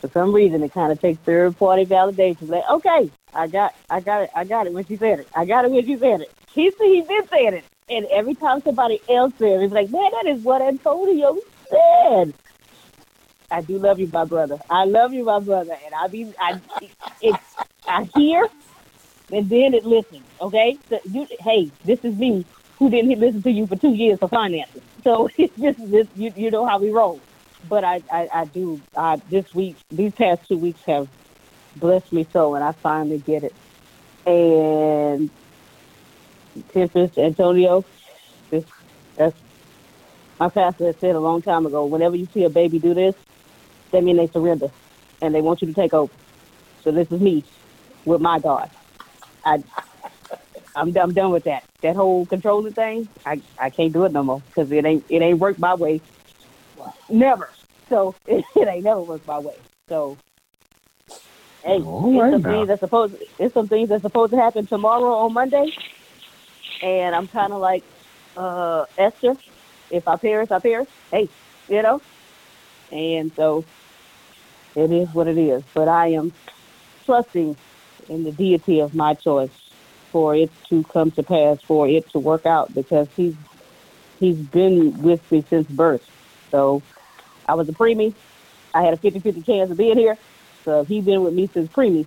for 0.00 0.08
some 0.08 0.34
reason 0.34 0.62
it 0.62 0.72
kind 0.72 0.92
of 0.92 1.00
takes 1.00 1.18
third 1.20 1.58
party 1.58 1.84
validation. 1.86 2.48
Like, 2.48 2.68
okay, 2.70 3.10
I 3.34 3.46
got, 3.48 3.74
I 3.90 4.00
got 4.00 4.24
it, 4.24 4.30
I 4.34 4.44
got 4.44 4.66
it 4.66 4.72
when 4.72 4.86
she 4.86 4.96
said 4.96 5.20
it. 5.20 5.28
I 5.34 5.44
got 5.44 5.64
it 5.64 5.70
when 5.70 5.84
she 5.84 5.96
said 5.98 6.20
it. 6.20 6.32
He 6.56 6.72
he 6.80 7.02
been 7.02 7.28
saying 7.28 7.54
it, 7.54 7.64
and 7.90 8.06
every 8.06 8.34
time 8.34 8.62
somebody 8.62 9.00
else 9.10 9.34
said 9.38 9.60
it, 9.60 9.64
it's 9.64 9.74
like, 9.74 9.90
man, 9.90 10.10
that 10.22 10.30
is 10.30 10.42
what 10.42 10.62
Antonio 10.62 11.38
said. 11.70 12.32
I 13.50 13.60
do 13.60 13.78
love 13.78 14.00
you, 14.00 14.08
my 14.12 14.24
brother. 14.24 14.58
I 14.70 14.84
love 14.86 15.12
you, 15.12 15.24
my 15.24 15.38
brother, 15.40 15.76
and 15.84 15.94
I 15.94 16.08
be, 16.08 16.32
I, 16.40 16.60
it's, 17.22 17.38
I 17.86 18.04
hear, 18.16 18.48
and 19.30 19.48
then 19.50 19.74
it 19.74 19.84
listens. 19.84 20.24
Okay, 20.40 20.78
so 20.88 20.98
you, 21.04 21.28
hey, 21.40 21.70
this 21.84 22.00
is 22.02 22.16
me 22.16 22.46
who 22.78 22.90
didn't 22.90 23.20
listen 23.20 23.42
to 23.42 23.50
you 23.50 23.66
for 23.66 23.76
two 23.76 23.92
years 23.94 24.18
for 24.18 24.28
finances. 24.28 24.82
So 25.04 25.28
it's 25.38 25.54
just 25.56 25.90
this, 25.90 26.08
you, 26.16 26.32
you 26.36 26.50
know 26.50 26.66
how 26.66 26.78
we 26.78 26.90
roll. 26.90 27.20
But 27.68 27.84
I, 27.84 28.02
I, 28.10 28.28
I 28.32 28.44
do. 28.46 28.80
I, 28.96 29.16
this 29.30 29.54
week, 29.54 29.76
these 29.90 30.12
past 30.14 30.48
two 30.48 30.58
weeks 30.58 30.80
have 30.86 31.08
blessed 31.76 32.12
me 32.12 32.26
so, 32.32 32.54
and 32.54 32.64
I 32.64 32.72
finally 32.72 33.18
get 33.18 33.44
it. 33.44 33.54
And 34.26 35.30
Tempest, 36.72 37.18
Antonio, 37.18 37.84
this, 38.50 38.64
that's 39.16 39.36
my 40.38 40.48
pastor 40.48 40.86
had 40.86 41.00
said 41.00 41.14
a 41.14 41.20
long 41.20 41.42
time 41.42 41.66
ago. 41.66 41.86
Whenever 41.86 42.16
you 42.16 42.26
see 42.32 42.44
a 42.44 42.50
baby 42.50 42.78
do 42.78 42.94
this, 42.94 43.14
that 43.92 44.04
means 44.04 44.18
they 44.18 44.26
surrender, 44.28 44.70
and 45.22 45.34
they 45.34 45.40
want 45.40 45.62
you 45.62 45.68
to 45.68 45.74
take 45.74 45.94
over. 45.94 46.12
So 46.82 46.90
this 46.90 47.10
is 47.10 47.20
me 47.20 47.42
with 48.04 48.20
my 48.20 48.38
God. 48.38 48.70
I, 49.44 49.62
I'm, 50.74 50.96
I'm 50.96 51.12
done 51.12 51.30
with 51.30 51.44
that. 51.44 51.64
That 51.82 51.96
whole 51.96 52.26
controlling 52.26 52.74
thing, 52.74 53.08
I, 53.24 53.40
I 53.58 53.70
can't 53.70 53.92
do 53.92 54.04
it 54.04 54.12
no 54.12 54.22
more 54.22 54.42
because 54.48 54.70
it 54.70 54.84
ain't 54.84 55.04
it 55.08 55.22
ain't 55.22 55.38
worked 55.38 55.58
my 55.58 55.74
way. 55.74 56.00
Never. 57.08 57.48
So 57.88 58.14
it, 58.26 58.44
it 58.56 58.68
ain't 58.68 58.84
never 58.84 59.00
worked 59.00 59.26
my 59.26 59.38
way. 59.38 59.56
So 59.88 60.16
hey, 61.64 61.82
All 61.82 62.12
it's 62.12 62.20
right 62.22 62.30
some 62.30 62.42
now. 62.42 62.48
things 62.50 62.68
that's 62.68 62.80
supposed 62.80 63.16
it's 63.38 63.54
some 63.54 63.68
things 63.68 63.88
that's 63.88 64.02
supposed 64.02 64.32
to 64.32 64.38
happen 64.38 64.66
tomorrow 64.66 65.14
on 65.14 65.32
Monday, 65.32 65.72
and 66.82 67.14
I'm 67.14 67.28
kind 67.28 67.52
of 67.52 67.60
like 67.60 67.82
uh, 68.36 68.86
Esther. 68.98 69.34
If 69.90 70.06
I 70.08 70.16
perish, 70.16 70.50
I 70.50 70.58
perish. 70.58 70.88
Hey, 71.10 71.28
you 71.68 71.82
know. 71.82 72.02
And 72.90 73.32
so 73.34 73.64
it 74.74 74.90
is 74.92 75.12
what 75.14 75.28
it 75.28 75.38
is. 75.38 75.62
But 75.74 75.88
I 75.88 76.08
am 76.08 76.32
trusting 77.04 77.56
in 78.08 78.24
the 78.24 78.32
deity 78.32 78.80
of 78.80 78.94
my 78.94 79.14
choice 79.14 79.50
for 80.12 80.34
it 80.34 80.50
to 80.68 80.84
come 80.84 81.10
to 81.12 81.22
pass, 81.22 81.60
for 81.62 81.88
it 81.88 82.08
to 82.10 82.18
work 82.18 82.46
out, 82.46 82.74
because 82.74 83.08
he's 83.16 83.34
he's 84.18 84.36
been 84.36 85.02
with 85.02 85.30
me 85.30 85.44
since 85.48 85.68
birth. 85.68 86.08
So 86.50 86.82
I 87.48 87.54
was 87.54 87.68
a 87.68 87.72
preemie. 87.72 88.14
I 88.74 88.82
had 88.82 88.94
a 88.94 88.96
50-50 88.98 89.46
chance 89.46 89.70
of 89.70 89.76
being 89.76 89.96
here. 89.96 90.18
So 90.64 90.80
if 90.80 90.88
he's 90.88 91.04
been 91.04 91.22
with 91.22 91.34
me 91.34 91.48
since 91.52 91.70
preemie, 91.70 92.06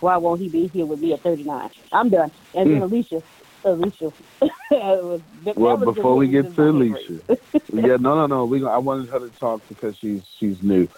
why 0.00 0.16
won't 0.16 0.40
he 0.40 0.48
be 0.48 0.68
here 0.68 0.86
with 0.86 1.00
me 1.00 1.12
at 1.12 1.20
39? 1.22 1.70
I'm 1.92 2.08
done. 2.08 2.30
And 2.54 2.70
then 2.70 2.80
Mm. 2.80 2.82
Alicia, 2.82 3.22
Alicia. 3.64 4.12
was- 4.70 5.20
Well, 5.56 5.76
before 5.76 6.16
we 6.16 6.28
get 6.28 6.54
to 6.54 6.62
why 6.62 6.68
Alicia, 6.68 7.20
yeah, 7.72 7.96
no, 8.00 8.14
no, 8.14 8.26
no. 8.26 8.44
We, 8.44 8.64
I 8.64 8.78
wanted 8.78 9.08
her 9.10 9.18
to 9.20 9.30
talk 9.38 9.62
because 9.68 9.94
she's 10.00 10.20
she's 10.38 10.56
new, 10.62 10.88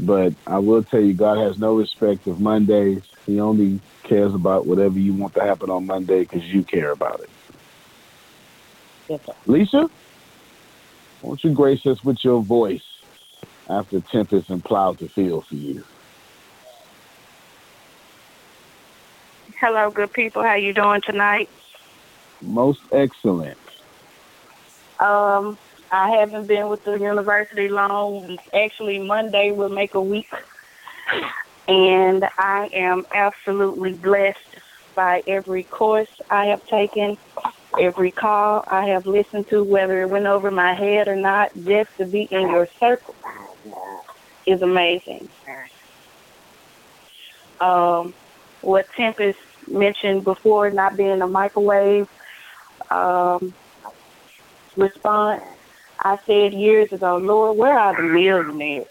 but 0.00 0.32
I 0.46 0.58
will 0.58 0.82
tell 0.84 1.00
you, 1.00 1.14
God 1.14 1.38
has 1.44 1.58
no 1.58 1.76
respect 1.76 2.26
of 2.26 2.40
Mondays. 2.40 3.02
He 3.26 3.40
only 3.40 3.80
cares 4.08 4.34
about 4.34 4.66
whatever 4.66 4.98
you 4.98 5.14
want 5.14 5.34
to 5.34 5.40
happen 5.40 5.70
on 5.70 5.86
Monday 5.86 6.20
because 6.20 6.42
you 6.44 6.62
care 6.64 6.92
about 6.92 7.20
it. 7.20 7.30
Yes, 9.08 9.20
sir. 9.24 9.32
Lisa, 9.46 9.88
won't 11.22 11.42
you 11.44 11.52
grace 11.52 11.84
us 11.86 12.02
with 12.04 12.18
your 12.22 12.42
voice 12.42 12.82
after 13.68 14.00
Tempest 14.12 14.50
and 14.50 14.64
Plow 14.64 14.94
to 14.94 15.08
Feel 15.08 15.44
for 15.48 15.54
you? 15.54 15.82
Hello, 19.60 19.90
good 19.90 20.12
people. 20.12 20.42
How 20.42 20.54
you 20.54 20.72
doing 20.72 21.00
tonight? 21.04 21.48
Most 22.40 22.80
excellent. 22.92 23.58
Um, 25.00 25.58
I 25.90 26.10
haven't 26.10 26.46
been 26.46 26.68
with 26.68 26.84
the 26.84 26.98
university 26.98 27.68
long. 27.68 28.38
Actually, 28.52 28.98
Monday 28.98 29.52
will 29.52 29.68
make 29.68 29.94
a 29.94 30.00
week, 30.00 30.30
and 31.66 32.24
I 32.36 32.68
am 32.72 33.06
absolutely 33.14 33.94
blessed 33.94 34.38
by 34.94 35.22
every 35.26 35.62
course 35.62 36.08
I 36.28 36.46
have 36.46 36.66
taken, 36.66 37.16
every 37.80 38.10
call 38.10 38.64
I 38.66 38.86
have 38.86 39.06
listened 39.06 39.48
to, 39.48 39.62
whether 39.62 40.02
it 40.02 40.10
went 40.10 40.26
over 40.26 40.50
my 40.50 40.74
head 40.74 41.08
or 41.08 41.16
not. 41.16 41.52
Just 41.64 41.96
to 41.98 42.04
be 42.04 42.22
in 42.22 42.48
your 42.50 42.68
circle 42.80 43.14
is 44.46 44.62
amazing. 44.62 45.28
Um, 47.60 48.14
what 48.60 48.86
Tempest 48.96 49.38
mentioned 49.68 50.24
before, 50.24 50.70
not 50.70 50.96
being 50.96 51.22
a 51.22 51.26
microwave 51.28 52.08
um, 52.90 53.54
response, 54.76 55.42
I 56.00 56.18
said 56.26 56.52
years 56.52 56.92
ago, 56.92 57.16
Lord, 57.16 57.58
where 57.58 57.78
are 57.78 57.96
the 57.96 58.02
millionaires? 58.02 58.86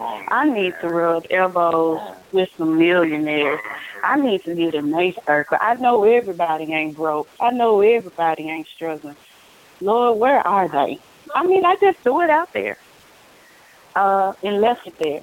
I 0.00 0.48
need 0.48 0.74
to 0.80 0.88
rub 0.88 1.26
elbows 1.30 2.00
with 2.32 2.48
some 2.56 2.78
millionaires. 2.78 3.60
I 4.04 4.20
need 4.20 4.44
to 4.44 4.54
get 4.54 4.74
in 4.74 4.90
their 4.90 5.12
circle. 5.26 5.58
I 5.60 5.74
know 5.74 6.04
everybody 6.04 6.72
ain't 6.72 6.96
broke. 6.96 7.28
I 7.40 7.50
know 7.50 7.80
everybody 7.80 8.48
ain't 8.48 8.68
struggling. 8.76 9.16
Lord, 9.80 10.18
where 10.18 10.46
are 10.46 10.68
they? 10.68 11.00
I 11.34 11.44
mean, 11.44 11.64
I 11.64 11.76
just 11.80 11.98
threw 11.98 12.22
it 12.22 12.30
out 12.30 12.52
there 12.52 12.78
uh, 13.96 14.32
and 14.42 14.60
left 14.60 14.86
it 14.86 14.94
there. 14.98 15.22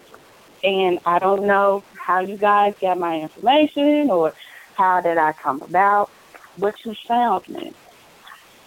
And 0.64 0.99
I 1.06 1.19
don't 1.19 1.45
know 1.45 1.84
how 1.98 2.19
you 2.19 2.38
guys 2.38 2.73
got 2.82 2.98
my 2.98 3.19
information 3.19 4.10
or 4.10 4.34
how 4.76 5.02
did 5.02 5.18
I 5.18 5.34
come 5.34 5.61
about, 5.61 6.10
but 6.57 6.73
you 6.84 6.95
found 7.07 7.48
me. 7.48 7.73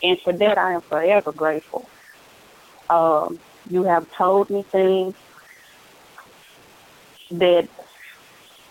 And 0.03 0.21
for 0.21 0.33
that, 0.33 0.59
I 0.59 0.73
am 0.73 0.81
forever 0.81 1.33
grateful. 1.33 1.89
Um, 2.89 3.39
you 3.69 3.85
have 3.85 4.11
told 4.13 4.51
me 4.51 4.63
things 4.63 5.15
that 7.31 7.69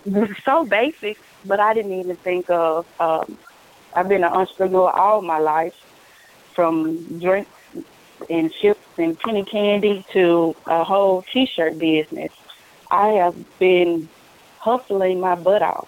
were 0.06 0.36
so 0.44 0.66
basic, 0.66 1.18
but 1.46 1.60
I 1.60 1.74
didn't 1.74 1.94
even 1.94 2.16
think 2.16 2.50
of. 2.50 2.88
Um, 3.00 3.38
I've 3.94 4.08
been 4.08 4.24
an 4.24 4.32
entrepreneur 4.32 4.90
all 4.90 5.22
my 5.22 5.40
life, 5.40 5.76
from 6.54 7.20
drinks 7.20 7.52
and 8.30 8.52
chips 8.52 8.82
and 8.98 9.20
penny 9.20 9.44
candy 9.44 10.04
to 10.12 10.56
a 10.66 10.84
whole 10.84 11.24
T-shirt 11.32 11.78
business. 11.78 12.32
I 12.90 13.10
have 13.10 13.36
been 13.60 14.10
hustling 14.60 15.20
my 15.20 15.36
butt 15.36 15.62
off, 15.62 15.88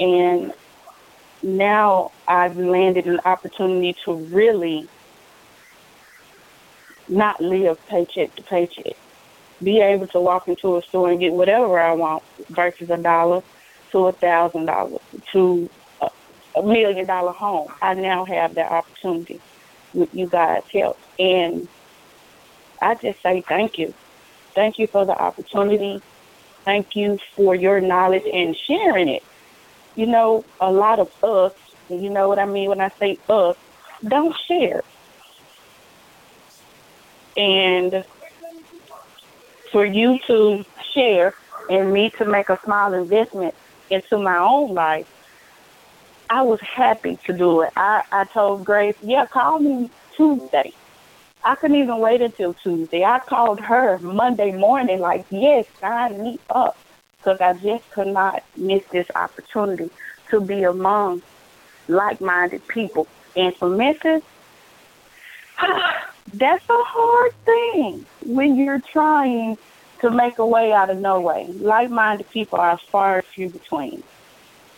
and 0.00 0.52
now 1.42 2.12
I've 2.26 2.56
landed 2.56 3.06
an 3.06 3.20
opportunity 3.24 3.96
to 4.04 4.14
really 4.14 4.88
not 7.08 7.40
live 7.40 7.78
paycheck 7.86 8.34
to 8.36 8.42
paycheck. 8.42 8.96
Be 9.62 9.80
able 9.80 10.06
to 10.08 10.20
walk 10.20 10.48
into 10.48 10.76
a 10.76 10.82
store 10.82 11.10
and 11.10 11.20
get 11.20 11.32
whatever 11.32 11.78
I 11.78 11.92
want 11.92 12.22
versus 12.50 12.90
a 12.90 12.96
dollar 12.96 13.42
to 13.92 14.06
a 14.06 14.12
thousand 14.12 14.66
dollars 14.66 15.00
to 15.32 15.70
a, 16.54 16.62
million 16.62 17.06
dollar 17.06 17.32
home. 17.32 17.72
I 17.80 17.94
now 17.94 18.24
have 18.24 18.54
that 18.54 18.70
opportunity 18.70 19.40
with 19.94 20.12
you 20.14 20.26
guys' 20.26 20.64
help. 20.72 20.98
And 21.18 21.68
I 22.82 22.94
just 22.94 23.22
say 23.22 23.42
thank 23.46 23.78
you. 23.78 23.94
Thank 24.54 24.78
you 24.78 24.86
for 24.86 25.04
the 25.04 25.18
opportunity. 25.18 26.02
Thank 26.64 26.96
you 26.96 27.18
for 27.34 27.54
your 27.54 27.80
knowledge 27.80 28.24
and 28.32 28.56
sharing 28.56 29.08
it. 29.08 29.22
You 29.96 30.06
know, 30.06 30.44
a 30.60 30.70
lot 30.70 30.98
of 30.98 31.12
us, 31.24 31.52
you 31.88 32.10
know 32.10 32.28
what 32.28 32.38
I 32.38 32.44
mean 32.46 32.68
when 32.68 32.80
I 32.80 32.90
say 32.98 33.18
us, 33.28 33.56
don't 34.06 34.36
share. 34.46 34.82
And 37.36 38.04
for 39.72 39.84
you 39.84 40.18
to 40.26 40.64
share 40.94 41.34
and 41.68 41.92
me 41.92 42.10
to 42.18 42.24
make 42.24 42.48
a 42.48 42.58
small 42.64 42.94
investment 42.94 43.54
into 43.90 44.18
my 44.18 44.38
own 44.38 44.74
life, 44.74 45.08
I 46.28 46.42
was 46.42 46.60
happy 46.60 47.18
to 47.26 47.32
do 47.32 47.62
it. 47.62 47.72
I, 47.76 48.02
I 48.10 48.24
told 48.24 48.64
Grace, 48.64 48.96
yeah, 49.02 49.26
call 49.26 49.58
me 49.58 49.90
Tuesday. 50.16 50.72
I 51.44 51.54
couldn't 51.54 51.76
even 51.76 51.98
wait 51.98 52.20
until 52.20 52.54
Tuesday. 52.54 53.04
I 53.04 53.20
called 53.20 53.60
her 53.60 53.98
Monday 53.98 54.52
morning, 54.52 54.98
like, 55.00 55.24
yes, 55.30 55.66
sign 55.80 56.20
me 56.20 56.40
up, 56.50 56.76
because 57.26 57.40
I 57.40 57.54
just 57.60 57.90
could 57.90 58.06
not 58.06 58.44
miss 58.56 58.84
this 58.92 59.08
opportunity 59.16 59.90
to 60.30 60.40
be 60.40 60.62
among 60.62 61.22
like-minded 61.88 62.68
people. 62.68 63.08
And 63.34 63.54
for 63.56 63.68
Memphis, 63.68 64.22
that's 66.32 66.64
a 66.70 66.82
hard 66.84 67.32
thing 67.44 68.06
when 68.24 68.54
you're 68.54 68.78
trying 68.78 69.58
to 70.02 70.10
make 70.10 70.38
a 70.38 70.46
way 70.46 70.72
out 70.72 70.88
of 70.88 70.98
no 70.98 71.20
way. 71.20 71.46
Like-minded 71.48 72.30
people 72.30 72.60
are 72.60 72.78
far 72.78 73.22
few 73.22 73.48
between. 73.48 74.04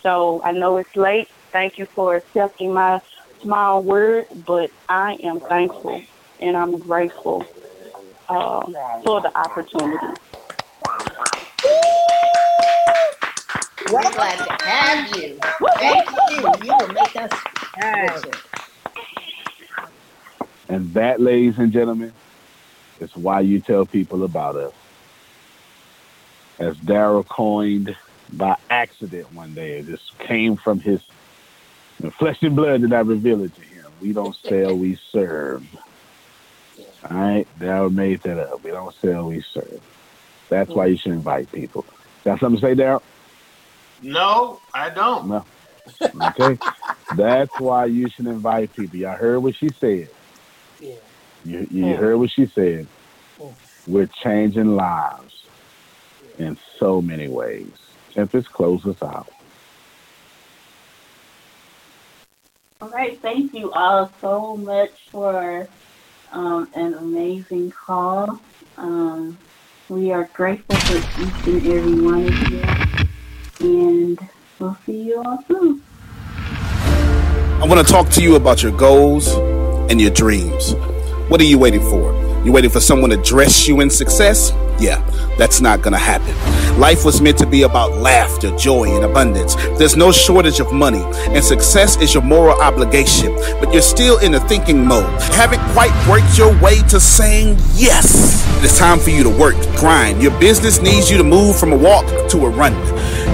So 0.02 0.40
I 0.42 0.52
know 0.52 0.78
it's 0.78 0.96
late. 0.96 1.28
Thank 1.52 1.76
you 1.76 1.84
for 1.84 2.16
accepting 2.16 2.72
my 2.72 3.02
small 3.42 3.82
word, 3.82 4.26
but 4.46 4.70
I 4.88 5.18
am 5.22 5.40
thankful 5.40 6.00
and 6.40 6.56
I'm 6.56 6.78
grateful 6.78 7.44
uh, 8.26 8.64
for 9.04 9.20
the 9.20 9.36
opportunity. 9.36 10.14
We're 13.86 14.02
glad 14.12 14.38
to 14.38 14.66
have 14.66 15.16
you. 15.16 15.38
Thank 15.76 16.10
you. 16.30 16.36
You 16.66 16.76
will 16.76 16.88
make 16.88 17.16
us 17.16 17.30
richer. 17.76 18.38
And 20.68 20.92
that, 20.94 21.20
ladies 21.20 21.58
and 21.58 21.72
gentlemen, 21.72 22.12
is 23.00 23.16
why 23.16 23.40
you 23.40 23.60
tell 23.60 23.86
people 23.86 24.24
about 24.24 24.56
us. 24.56 24.74
As 26.58 26.76
Daryl 26.76 27.26
coined 27.26 27.96
by 28.32 28.56
accident 28.68 29.32
one 29.32 29.54
day, 29.54 29.78
it 29.78 29.86
just 29.86 30.18
came 30.18 30.56
from 30.56 30.80
his 30.80 31.00
flesh 32.18 32.42
and 32.42 32.56
blood 32.56 32.82
did 32.82 32.92
I 32.92 33.00
reveal 33.00 33.42
it 33.44 33.54
to 33.54 33.62
him. 33.62 33.86
We 34.00 34.12
don't 34.12 34.36
sell, 34.36 34.76
we 34.76 34.96
serve. 34.96 35.64
All 37.08 37.16
right, 37.16 37.46
Daryl 37.58 37.94
made 37.94 38.22
that 38.22 38.38
up. 38.38 38.62
We 38.62 38.70
don't 38.72 38.94
sell, 38.96 39.28
we 39.28 39.40
serve. 39.40 39.80
That's 40.48 40.70
why 40.70 40.86
you 40.86 40.96
should 40.96 41.12
invite 41.12 41.50
people. 41.52 41.86
Got 42.24 42.40
something 42.40 42.60
to 42.60 42.66
say, 42.66 42.74
Daryl? 42.74 43.02
No, 44.02 44.60
I 44.74 44.90
don't. 44.90 45.28
No. 45.28 45.44
Okay. 46.28 46.58
That's 47.10 47.58
why 47.58 47.86
you 47.86 48.08
should 48.10 48.26
invite 48.26 48.74
people. 48.74 48.98
Y'all 48.98 49.16
heard 49.16 49.40
what 49.40 49.56
she 49.56 49.68
said. 49.80 50.08
Yeah. 50.80 50.94
You, 51.44 51.66
you 51.70 51.96
heard 51.96 52.16
what 52.18 52.30
she 52.30 52.46
said. 52.46 52.86
We're 53.86 54.06
changing 54.22 54.76
lives 54.76 55.44
in 56.38 56.58
so 56.78 57.00
many 57.00 57.28
ways. 57.28 57.72
Tempest, 58.12 58.52
close 58.52 58.84
us 58.86 59.02
out. 59.02 59.30
All 62.80 62.90
right, 62.90 63.20
thank 63.20 63.54
you 63.54 63.72
all 63.72 64.12
so 64.20 64.56
much 64.56 64.92
for 65.10 65.66
um, 66.30 66.68
an 66.74 66.94
amazing 66.94 67.72
call. 67.72 68.38
Um, 68.76 69.38
we 69.88 70.12
are 70.12 70.28
grateful 70.34 70.76
for 70.76 70.96
each 70.96 71.46
and 71.46 71.66
every 71.66 72.00
one 72.00 72.24
of 72.24 72.52
you, 72.52 73.07
and 73.60 74.18
we'll 74.58 74.76
see 74.86 75.02
you 75.02 75.22
all 75.22 75.42
soon. 75.46 75.82
I 77.60 77.64
want 77.66 77.84
to 77.84 77.92
talk 77.92 78.08
to 78.10 78.22
you 78.22 78.36
about 78.36 78.62
your 78.62 78.72
goals 78.72 79.34
and 79.90 80.00
your 80.00 80.10
dreams. 80.10 80.74
What 81.28 81.40
are 81.40 81.44
you 81.44 81.58
waiting 81.58 81.80
for? 81.80 82.14
You 82.44 82.52
waiting 82.52 82.70
for 82.70 82.80
someone 82.80 83.10
to 83.10 83.16
dress 83.16 83.66
you 83.66 83.80
in 83.80 83.90
success? 83.90 84.52
Yeah, 84.78 85.02
that's 85.36 85.60
not 85.60 85.82
gonna 85.82 85.98
happen. 85.98 86.34
Life 86.78 87.04
was 87.04 87.20
meant 87.20 87.36
to 87.38 87.46
be 87.46 87.62
about 87.62 87.94
laughter, 87.94 88.56
joy, 88.56 88.94
and 88.94 89.04
abundance. 89.04 89.56
There's 89.76 89.96
no 89.96 90.12
shortage 90.12 90.60
of 90.60 90.72
money, 90.72 91.02
and 91.30 91.44
success 91.44 92.00
is 92.00 92.14
your 92.14 92.22
moral 92.22 92.58
obligation, 92.60 93.34
but 93.60 93.72
you're 93.72 93.82
still 93.82 94.18
in 94.18 94.30
the 94.30 94.40
thinking 94.40 94.86
mode. 94.86 95.20
Haven't 95.32 95.60
quite 95.72 95.92
worked 96.08 96.38
your 96.38 96.56
way 96.62 96.80
to 96.90 97.00
saying 97.00 97.56
yes. 97.74 98.46
It's 98.62 98.78
time 98.78 99.00
for 99.00 99.10
you 99.10 99.24
to 99.24 99.30
work, 99.30 99.56
grind. 99.76 100.22
Your 100.22 100.38
business 100.38 100.80
needs 100.80 101.10
you 101.10 101.18
to 101.18 101.24
move 101.24 101.58
from 101.58 101.72
a 101.72 101.76
walk 101.76 102.06
to 102.30 102.46
a 102.46 102.48
run. 102.48 102.74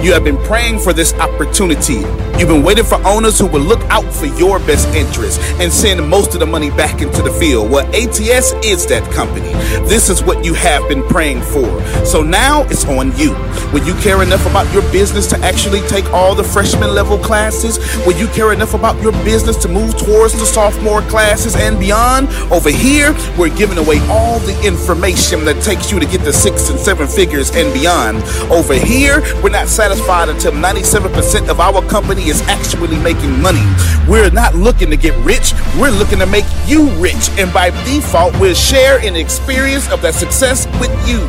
You 0.01 0.13
have 0.13 0.23
been 0.23 0.37
praying 0.43 0.79
for 0.79 0.93
this 0.93 1.13
opportunity. 1.15 2.03
You've 2.37 2.49
been 2.49 2.63
waiting 2.63 2.83
for 2.83 3.03
owners 3.07 3.39
who 3.39 3.47
will 3.47 3.61
look 3.61 3.81
out 3.89 4.05
for 4.13 4.25
your 4.25 4.59
best 4.59 4.87
interests 4.89 5.39
and 5.59 5.71
send 5.71 6.07
most 6.07 6.33
of 6.33 6.39
the 6.39 6.45
money 6.45 6.69
back 6.69 7.01
into 7.01 7.21
the 7.21 7.31
field. 7.31 7.71
Well, 7.71 7.87
ATS 7.87 8.53
is 8.63 8.85
that 8.87 9.09
company. 9.13 9.53
This 9.87 10.09
is 10.09 10.21
what 10.21 10.43
you 10.43 10.53
have 10.53 10.87
been 10.89 11.01
praying 11.07 11.41
for. 11.41 11.81
So 12.05 12.21
now 12.21 12.63
it's 12.65 12.85
on 12.85 13.17
you. 13.17 13.31
Will 13.73 13.83
you 13.85 13.95
care 13.95 14.21
enough 14.21 14.45
about 14.45 14.71
your 14.73 14.83
business 14.91 15.27
to 15.27 15.37
actually 15.39 15.81
take 15.87 16.05
all 16.13 16.35
the 16.35 16.43
freshman 16.43 16.93
level 16.93 17.17
classes? 17.17 17.79
Will 18.05 18.17
you 18.17 18.27
care 18.27 18.53
enough 18.53 18.73
about 18.73 19.01
your 19.01 19.13
business 19.23 19.57
to 19.57 19.69
move 19.69 19.97
towards 19.97 20.33
the 20.33 20.45
sophomore 20.45 21.01
classes 21.03 21.55
and 21.55 21.79
beyond? 21.79 22.27
Over 22.51 22.69
here, 22.69 23.15
we're 23.37 23.55
giving 23.55 23.77
away 23.77 23.99
all 24.07 24.39
the 24.39 24.55
information 24.65 25.45
that 25.45 25.63
takes 25.63 25.91
you 25.91 25.99
to 25.99 26.05
get 26.05 26.21
the 26.21 26.33
six 26.33 26.69
and 26.69 26.79
seven 26.79 27.07
figures 27.07 27.49
and 27.55 27.73
beyond. 27.73 28.17
Over 28.51 28.73
here, 28.73 29.21
we're 29.41 29.49
not 29.49 29.67
satisfied 29.85 30.29
until 30.29 30.51
97% 30.51 31.47
of 31.47 31.59
our 31.59 31.79
company 31.87 32.27
is 32.27 32.41
actually 32.47 32.97
making 32.97 33.39
money. 33.39 33.61
We're 34.07 34.31
not 34.31 34.55
looking 34.55 34.89
to 34.89 34.97
get 34.97 35.15
rich, 35.23 35.53
we're 35.79 35.91
looking 35.91 36.17
to 36.17 36.25
make 36.25 36.45
you 36.65 36.89
rich. 36.97 37.29
And 37.37 37.53
by 37.53 37.69
default, 37.85 38.33
we'll 38.39 38.55
share 38.55 38.97
an 38.97 39.15
experience 39.15 39.87
of 39.91 40.01
that 40.01 40.15
success 40.15 40.65
with 40.79 40.89
you. 41.07 41.19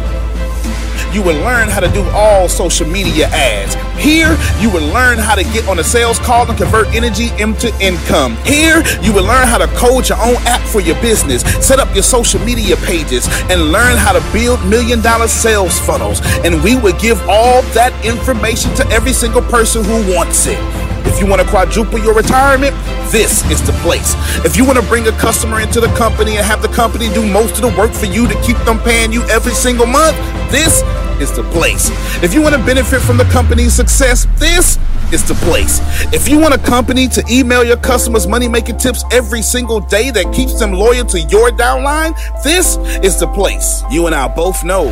You 1.13 1.23
will 1.23 1.39
learn 1.41 1.69
how 1.69 1.81
to 1.81 1.89
do 1.93 2.03
all 2.11 2.49
social 2.49 2.87
media 2.87 3.27
ads. 3.29 3.75
Here, 3.99 4.37
you 4.61 4.71
will 4.71 4.87
learn 4.93 5.19
how 5.19 5.35
to 5.35 5.43
get 5.45 5.67
on 5.69 5.79
a 5.79 5.85
sales 5.85 6.19
call 6.19 6.49
and 6.49 6.57
convert 6.59 6.89
energy 6.95 7.29
into 7.39 7.69
income. 7.81 8.37
Here, 8.45 8.83
you 9.03 9.13
will 9.13 9.25
learn 9.25 9.49
how 9.49 9.59
to 9.59 9.67
code 9.69 10.09
your 10.09 10.19
own 10.19 10.37
app 10.47 10.61
for 10.69 10.81
your 10.81 11.01
business, 11.01 11.43
set 11.65 11.79
up 11.81 11.93
your 11.95 12.03
social 12.03 12.41
media 12.41 12.77
pages, 12.77 13.27
and 13.51 13.73
learn 13.73 13.97
how 13.97 14.13
to 14.13 14.23
build 14.33 14.65
million 14.67 15.01
dollar 15.01 15.29
sales 15.29 15.79
funnels. 15.81 16.21
And 16.45 16.63
we 16.63 16.77
will 16.77 16.97
give 16.99 17.21
all 17.29 17.63
that 17.73 17.93
information 18.05 18.75
to 18.77 18.87
every 18.89 19.13
single 19.13 19.43
person 19.43 19.85
who 19.85 20.15
wants 20.15 20.47
it. 20.47 20.86
If 21.07 21.21
you 21.21 21.27
want 21.27 21.41
to 21.41 21.49
quadruple 21.49 21.99
your 21.99 22.15
retirement, 22.15 22.75
this 23.11 23.49
is 23.51 23.65
the 23.67 23.73
place. 23.85 24.15
If 24.45 24.57
you 24.57 24.65
want 24.65 24.79
to 24.79 24.87
bring 24.87 25.07
a 25.07 25.13
customer 25.13 25.61
into 25.61 25.81
the 25.81 25.89
company 25.95 26.37
and 26.37 26.45
have 26.45 26.63
the 26.63 26.69
company 26.69 27.09
do 27.15 27.25
most 27.25 27.55
of 27.57 27.63
the 27.63 27.75
work 27.79 27.93
for 27.93 28.07
you 28.07 28.27
to 28.29 28.35
keep 28.43 28.59
them 28.65 28.79
paying 28.81 29.13
you 29.13 29.23
every 29.25 29.55
single 29.55 29.87
month, 29.87 30.17
this 30.51 30.83
is 31.21 31.35
the 31.35 31.43
place. 31.45 31.91
If 32.23 32.35
you 32.35 32.43
want 32.43 32.55
to 32.55 32.65
benefit 32.65 33.01
from 33.01 33.17
the 33.17 33.25
company's 33.25 33.73
success, 33.75 34.27
this 34.37 34.79
is 35.13 35.27
the 35.27 35.35
place. 35.47 35.81
If 36.13 36.29
you 36.29 36.39
want 36.39 36.55
a 36.55 36.59
company 36.59 37.07
to 37.09 37.25
email 37.31 37.65
your 37.65 37.77
customers 37.77 38.27
money 38.27 38.49
making 38.49 38.79
tips 38.79 39.05
every 39.13 39.43
single 39.43 39.81
day 39.81 40.11
that 40.11 40.33
keeps 40.35 40.59
them 40.59 40.73
loyal 40.73 41.05
to 41.07 41.21
your 41.21 41.51
downline, 41.51 42.17
this 42.43 42.77
is 43.05 43.19
the 43.19 43.29
place. 43.29 43.83
You 43.91 44.07
and 44.07 44.15
I 44.15 44.29
both 44.29 44.65
know 44.65 44.87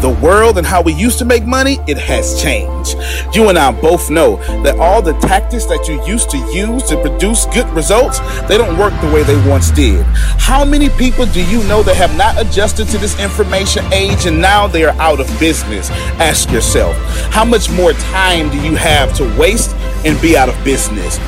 the 0.00 0.08
world 0.08 0.56
and 0.56 0.66
how 0.66 0.80
we 0.82 0.94
used 0.94 1.18
to 1.18 1.24
make 1.24 1.44
money, 1.44 1.78
it 1.86 1.98
has 1.98 2.40
changed. 2.42 2.96
You 3.34 3.48
and 3.48 3.58
I 3.58 3.70
both 3.70 4.10
know 4.10 4.36
that 4.62 4.78
all 4.78 5.02
the 5.02 5.12
tactics 5.14 5.66
that 5.66 5.86
you 5.88 6.04
used 6.06 6.30
to 6.30 6.38
use 6.52 6.82
to 6.84 7.00
produce 7.00 7.44
good 7.46 7.68
results, 7.70 8.18
they 8.48 8.56
don't 8.56 8.78
work 8.78 8.98
the 9.00 9.10
way 9.12 9.22
they 9.22 9.36
once 9.48 9.70
did. 9.70 10.04
How 10.38 10.64
many 10.64 10.88
people 10.88 11.26
do 11.26 11.44
you 11.44 11.62
know 11.64 11.82
that 11.82 11.96
have 11.96 12.16
not 12.16 12.40
adjusted 12.40 12.88
to 12.88 12.98
this 12.98 13.18
information 13.20 13.84
age 13.92 14.26
and 14.26 14.40
now 14.40 14.66
they 14.66 14.84
are 14.84 14.96
out 14.98 15.20
of 15.20 15.26
business? 15.38 15.69
Ask 15.78 16.50
yourself, 16.50 16.96
how 17.32 17.44
much 17.44 17.70
more 17.70 17.92
time 17.92 18.50
do 18.50 18.60
you 18.60 18.76
have 18.76 19.14
to 19.14 19.24
waste 19.38 19.74
and 20.04 20.20
be 20.20 20.36
out 20.36 20.48
of 20.48 20.64
business? 20.64 21.18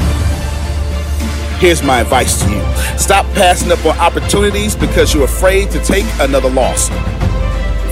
Here's 1.61 1.83
my 1.83 2.01
advice 2.01 2.43
to 2.43 2.51
you 2.51 2.99
stop 2.99 3.25
passing 3.35 3.71
up 3.71 3.85
on 3.87 3.97
opportunities 3.99 4.75
because 4.75 5.15
you're 5.15 5.25
afraid 5.25 5.71
to 5.71 5.79
take 5.85 6.05
another 6.19 6.51
loss. 6.51 6.89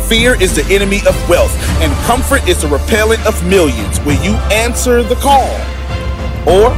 Fear 0.09 0.43
is 0.43 0.57
the 0.57 0.65
enemy 0.75 0.99
of 1.07 1.29
wealth, 1.29 1.55
and 1.81 1.93
comfort 2.05 2.47
is 2.49 2.63
the 2.63 2.69
repellent 2.69 3.25
of 3.27 3.47
millions. 3.47 4.01
Will 4.01 4.21
you 4.25 4.33
answer 4.51 5.05
the 5.05 5.15
call? 5.17 5.49
Or 6.49 6.75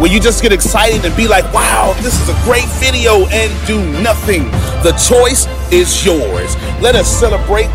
will 0.00 0.08
you 0.08 0.20
just 0.20 0.42
get 0.42 0.52
excited 0.52 1.04
and 1.04 1.16
be 1.16 1.28
like, 1.28 1.44
wow, 1.52 1.94
this 2.02 2.20
is 2.20 2.28
a 2.28 2.44
great 2.44 2.68
video 2.80 3.26
and 3.28 3.66
do 3.66 3.78
nothing? 4.02 4.44
The 4.82 4.92
choice 4.92 5.46
is 5.72 6.04
yours. 6.04 6.56
Let 6.80 6.94
us 6.94 7.08
celebrate 7.08 7.70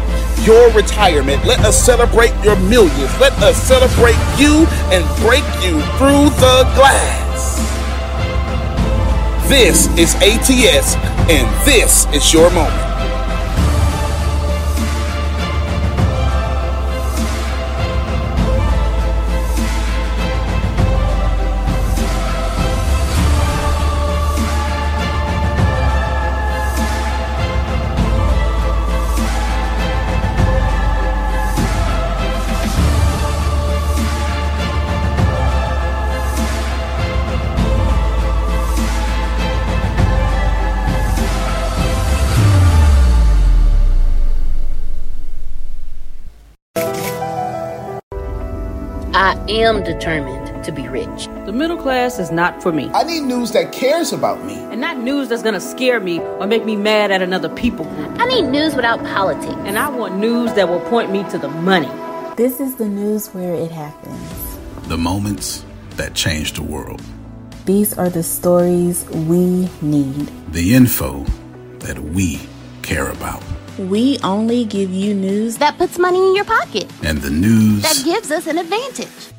your 0.46 0.72
retirement. 0.72 1.44
Let 1.46 1.60
us 1.62 1.78
celebrate 1.78 2.34
your 2.44 2.56
millions. 2.56 3.20
Let 3.20 3.34
us 3.44 3.58
celebrate 3.58 4.20
you 4.38 4.66
and 4.92 5.04
break 5.22 5.44
you 5.64 5.82
through 5.98 6.30
the 6.40 6.70
glass. 6.76 7.60
This 9.50 9.88
is 9.98 10.16
ATS, 10.16 10.96
and 11.30 11.66
this 11.66 12.06
is 12.14 12.32
your 12.32 12.50
moment. 12.52 12.89
Am 49.50 49.84
determined 49.84 50.64
to 50.64 50.72
be 50.72 50.88
rich. 50.88 51.28
The 51.46 51.52
middle 51.52 51.78
class 51.78 52.20
is 52.20 52.32
not 52.32 52.62
for 52.62 52.72
me. 52.72 52.90
I 52.94 53.04
need 53.04 53.22
news 53.22 53.52
that 53.54 53.72
cares 53.72 54.14
about 54.14 54.46
me. 54.46 54.54
And 54.54 54.80
not 54.80 54.98
news 54.98 55.30
that's 55.30 55.42
gonna 55.42 55.60
scare 55.60 56.00
me 56.00 56.20
or 56.20 56.46
make 56.46 56.66
me 56.66 56.76
mad 56.76 57.12
at 57.12 57.22
another 57.22 57.50
people 57.50 57.86
group. 57.86 58.20
I 58.20 58.26
need 58.26 58.44
news 58.44 58.76
without 58.76 59.04
politics. 59.04 59.56
And 59.66 59.80
I 59.80 59.90
want 59.90 60.18
news 60.18 60.54
that 60.54 60.70
will 60.70 60.82
point 60.82 61.12
me 61.12 61.24
to 61.32 61.38
the 61.40 61.50
money. 61.50 61.90
This 62.38 62.60
is 62.60 62.76
the 62.76 62.88
news 62.88 63.30
where 63.30 63.54
it 63.54 63.72
happens. 63.72 64.58
The 64.88 64.98
moments 64.98 65.66
that 65.98 66.14
change 66.14 66.54
the 66.54 66.64
world. 66.64 67.02
These 67.66 67.98
are 67.98 68.10
the 68.10 68.24
stories 68.24 69.06
we 69.10 69.68
need. 69.82 70.30
The 70.54 70.76
info 70.76 71.26
that 71.80 72.00
we 72.00 72.40
care 72.82 73.10
about. 73.10 73.44
We 73.78 74.20
only 74.24 74.66
give 74.66 74.92
you 74.92 75.14
news 75.14 75.58
that 75.58 75.78
puts 75.78 75.98
money 75.98 76.20
in 76.20 76.36
your 76.36 76.46
pocket. 76.46 76.86
And 77.04 77.20
the 77.20 77.30
news 77.30 77.82
that 77.84 78.02
gives 78.04 78.32
us 78.32 78.48
an 78.48 78.58
advantage. 78.58 79.34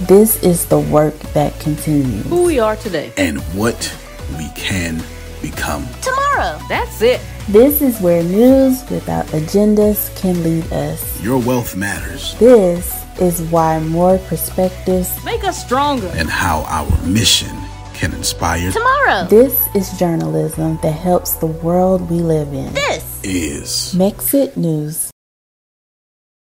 This 0.00 0.42
is 0.42 0.66
the 0.66 0.80
work 0.80 1.16
that 1.34 1.58
continues. 1.60 2.26
Who 2.26 2.42
we 2.42 2.58
are 2.58 2.74
today. 2.74 3.12
And 3.16 3.40
what 3.54 3.96
we 4.36 4.48
can 4.56 5.00
become. 5.40 5.86
Tomorrow. 6.02 6.58
That's 6.68 7.00
it. 7.00 7.20
This 7.48 7.80
is 7.80 8.00
where 8.00 8.22
news 8.24 8.82
without 8.90 9.26
agendas 9.26 10.14
can 10.16 10.42
lead 10.42 10.72
us. 10.72 11.22
Your 11.22 11.38
wealth 11.38 11.76
matters. 11.76 12.34
This 12.38 13.04
is 13.20 13.40
why 13.42 13.78
more 13.78 14.18
perspectives 14.18 15.24
make 15.24 15.44
us 15.44 15.64
stronger. 15.64 16.10
And 16.14 16.28
how 16.28 16.62
our 16.62 17.06
mission 17.06 17.56
can 17.92 18.12
inspire 18.14 18.72
tomorrow. 18.72 19.26
This 19.28 19.68
is 19.76 19.96
journalism 19.98 20.78
that 20.82 20.92
helps 20.92 21.34
the 21.34 21.46
world 21.46 22.10
we 22.10 22.18
live 22.18 22.52
in. 22.52 22.72
This 22.74 23.20
is 23.22 23.94
Mexit 23.94 24.56
News. 24.56 25.03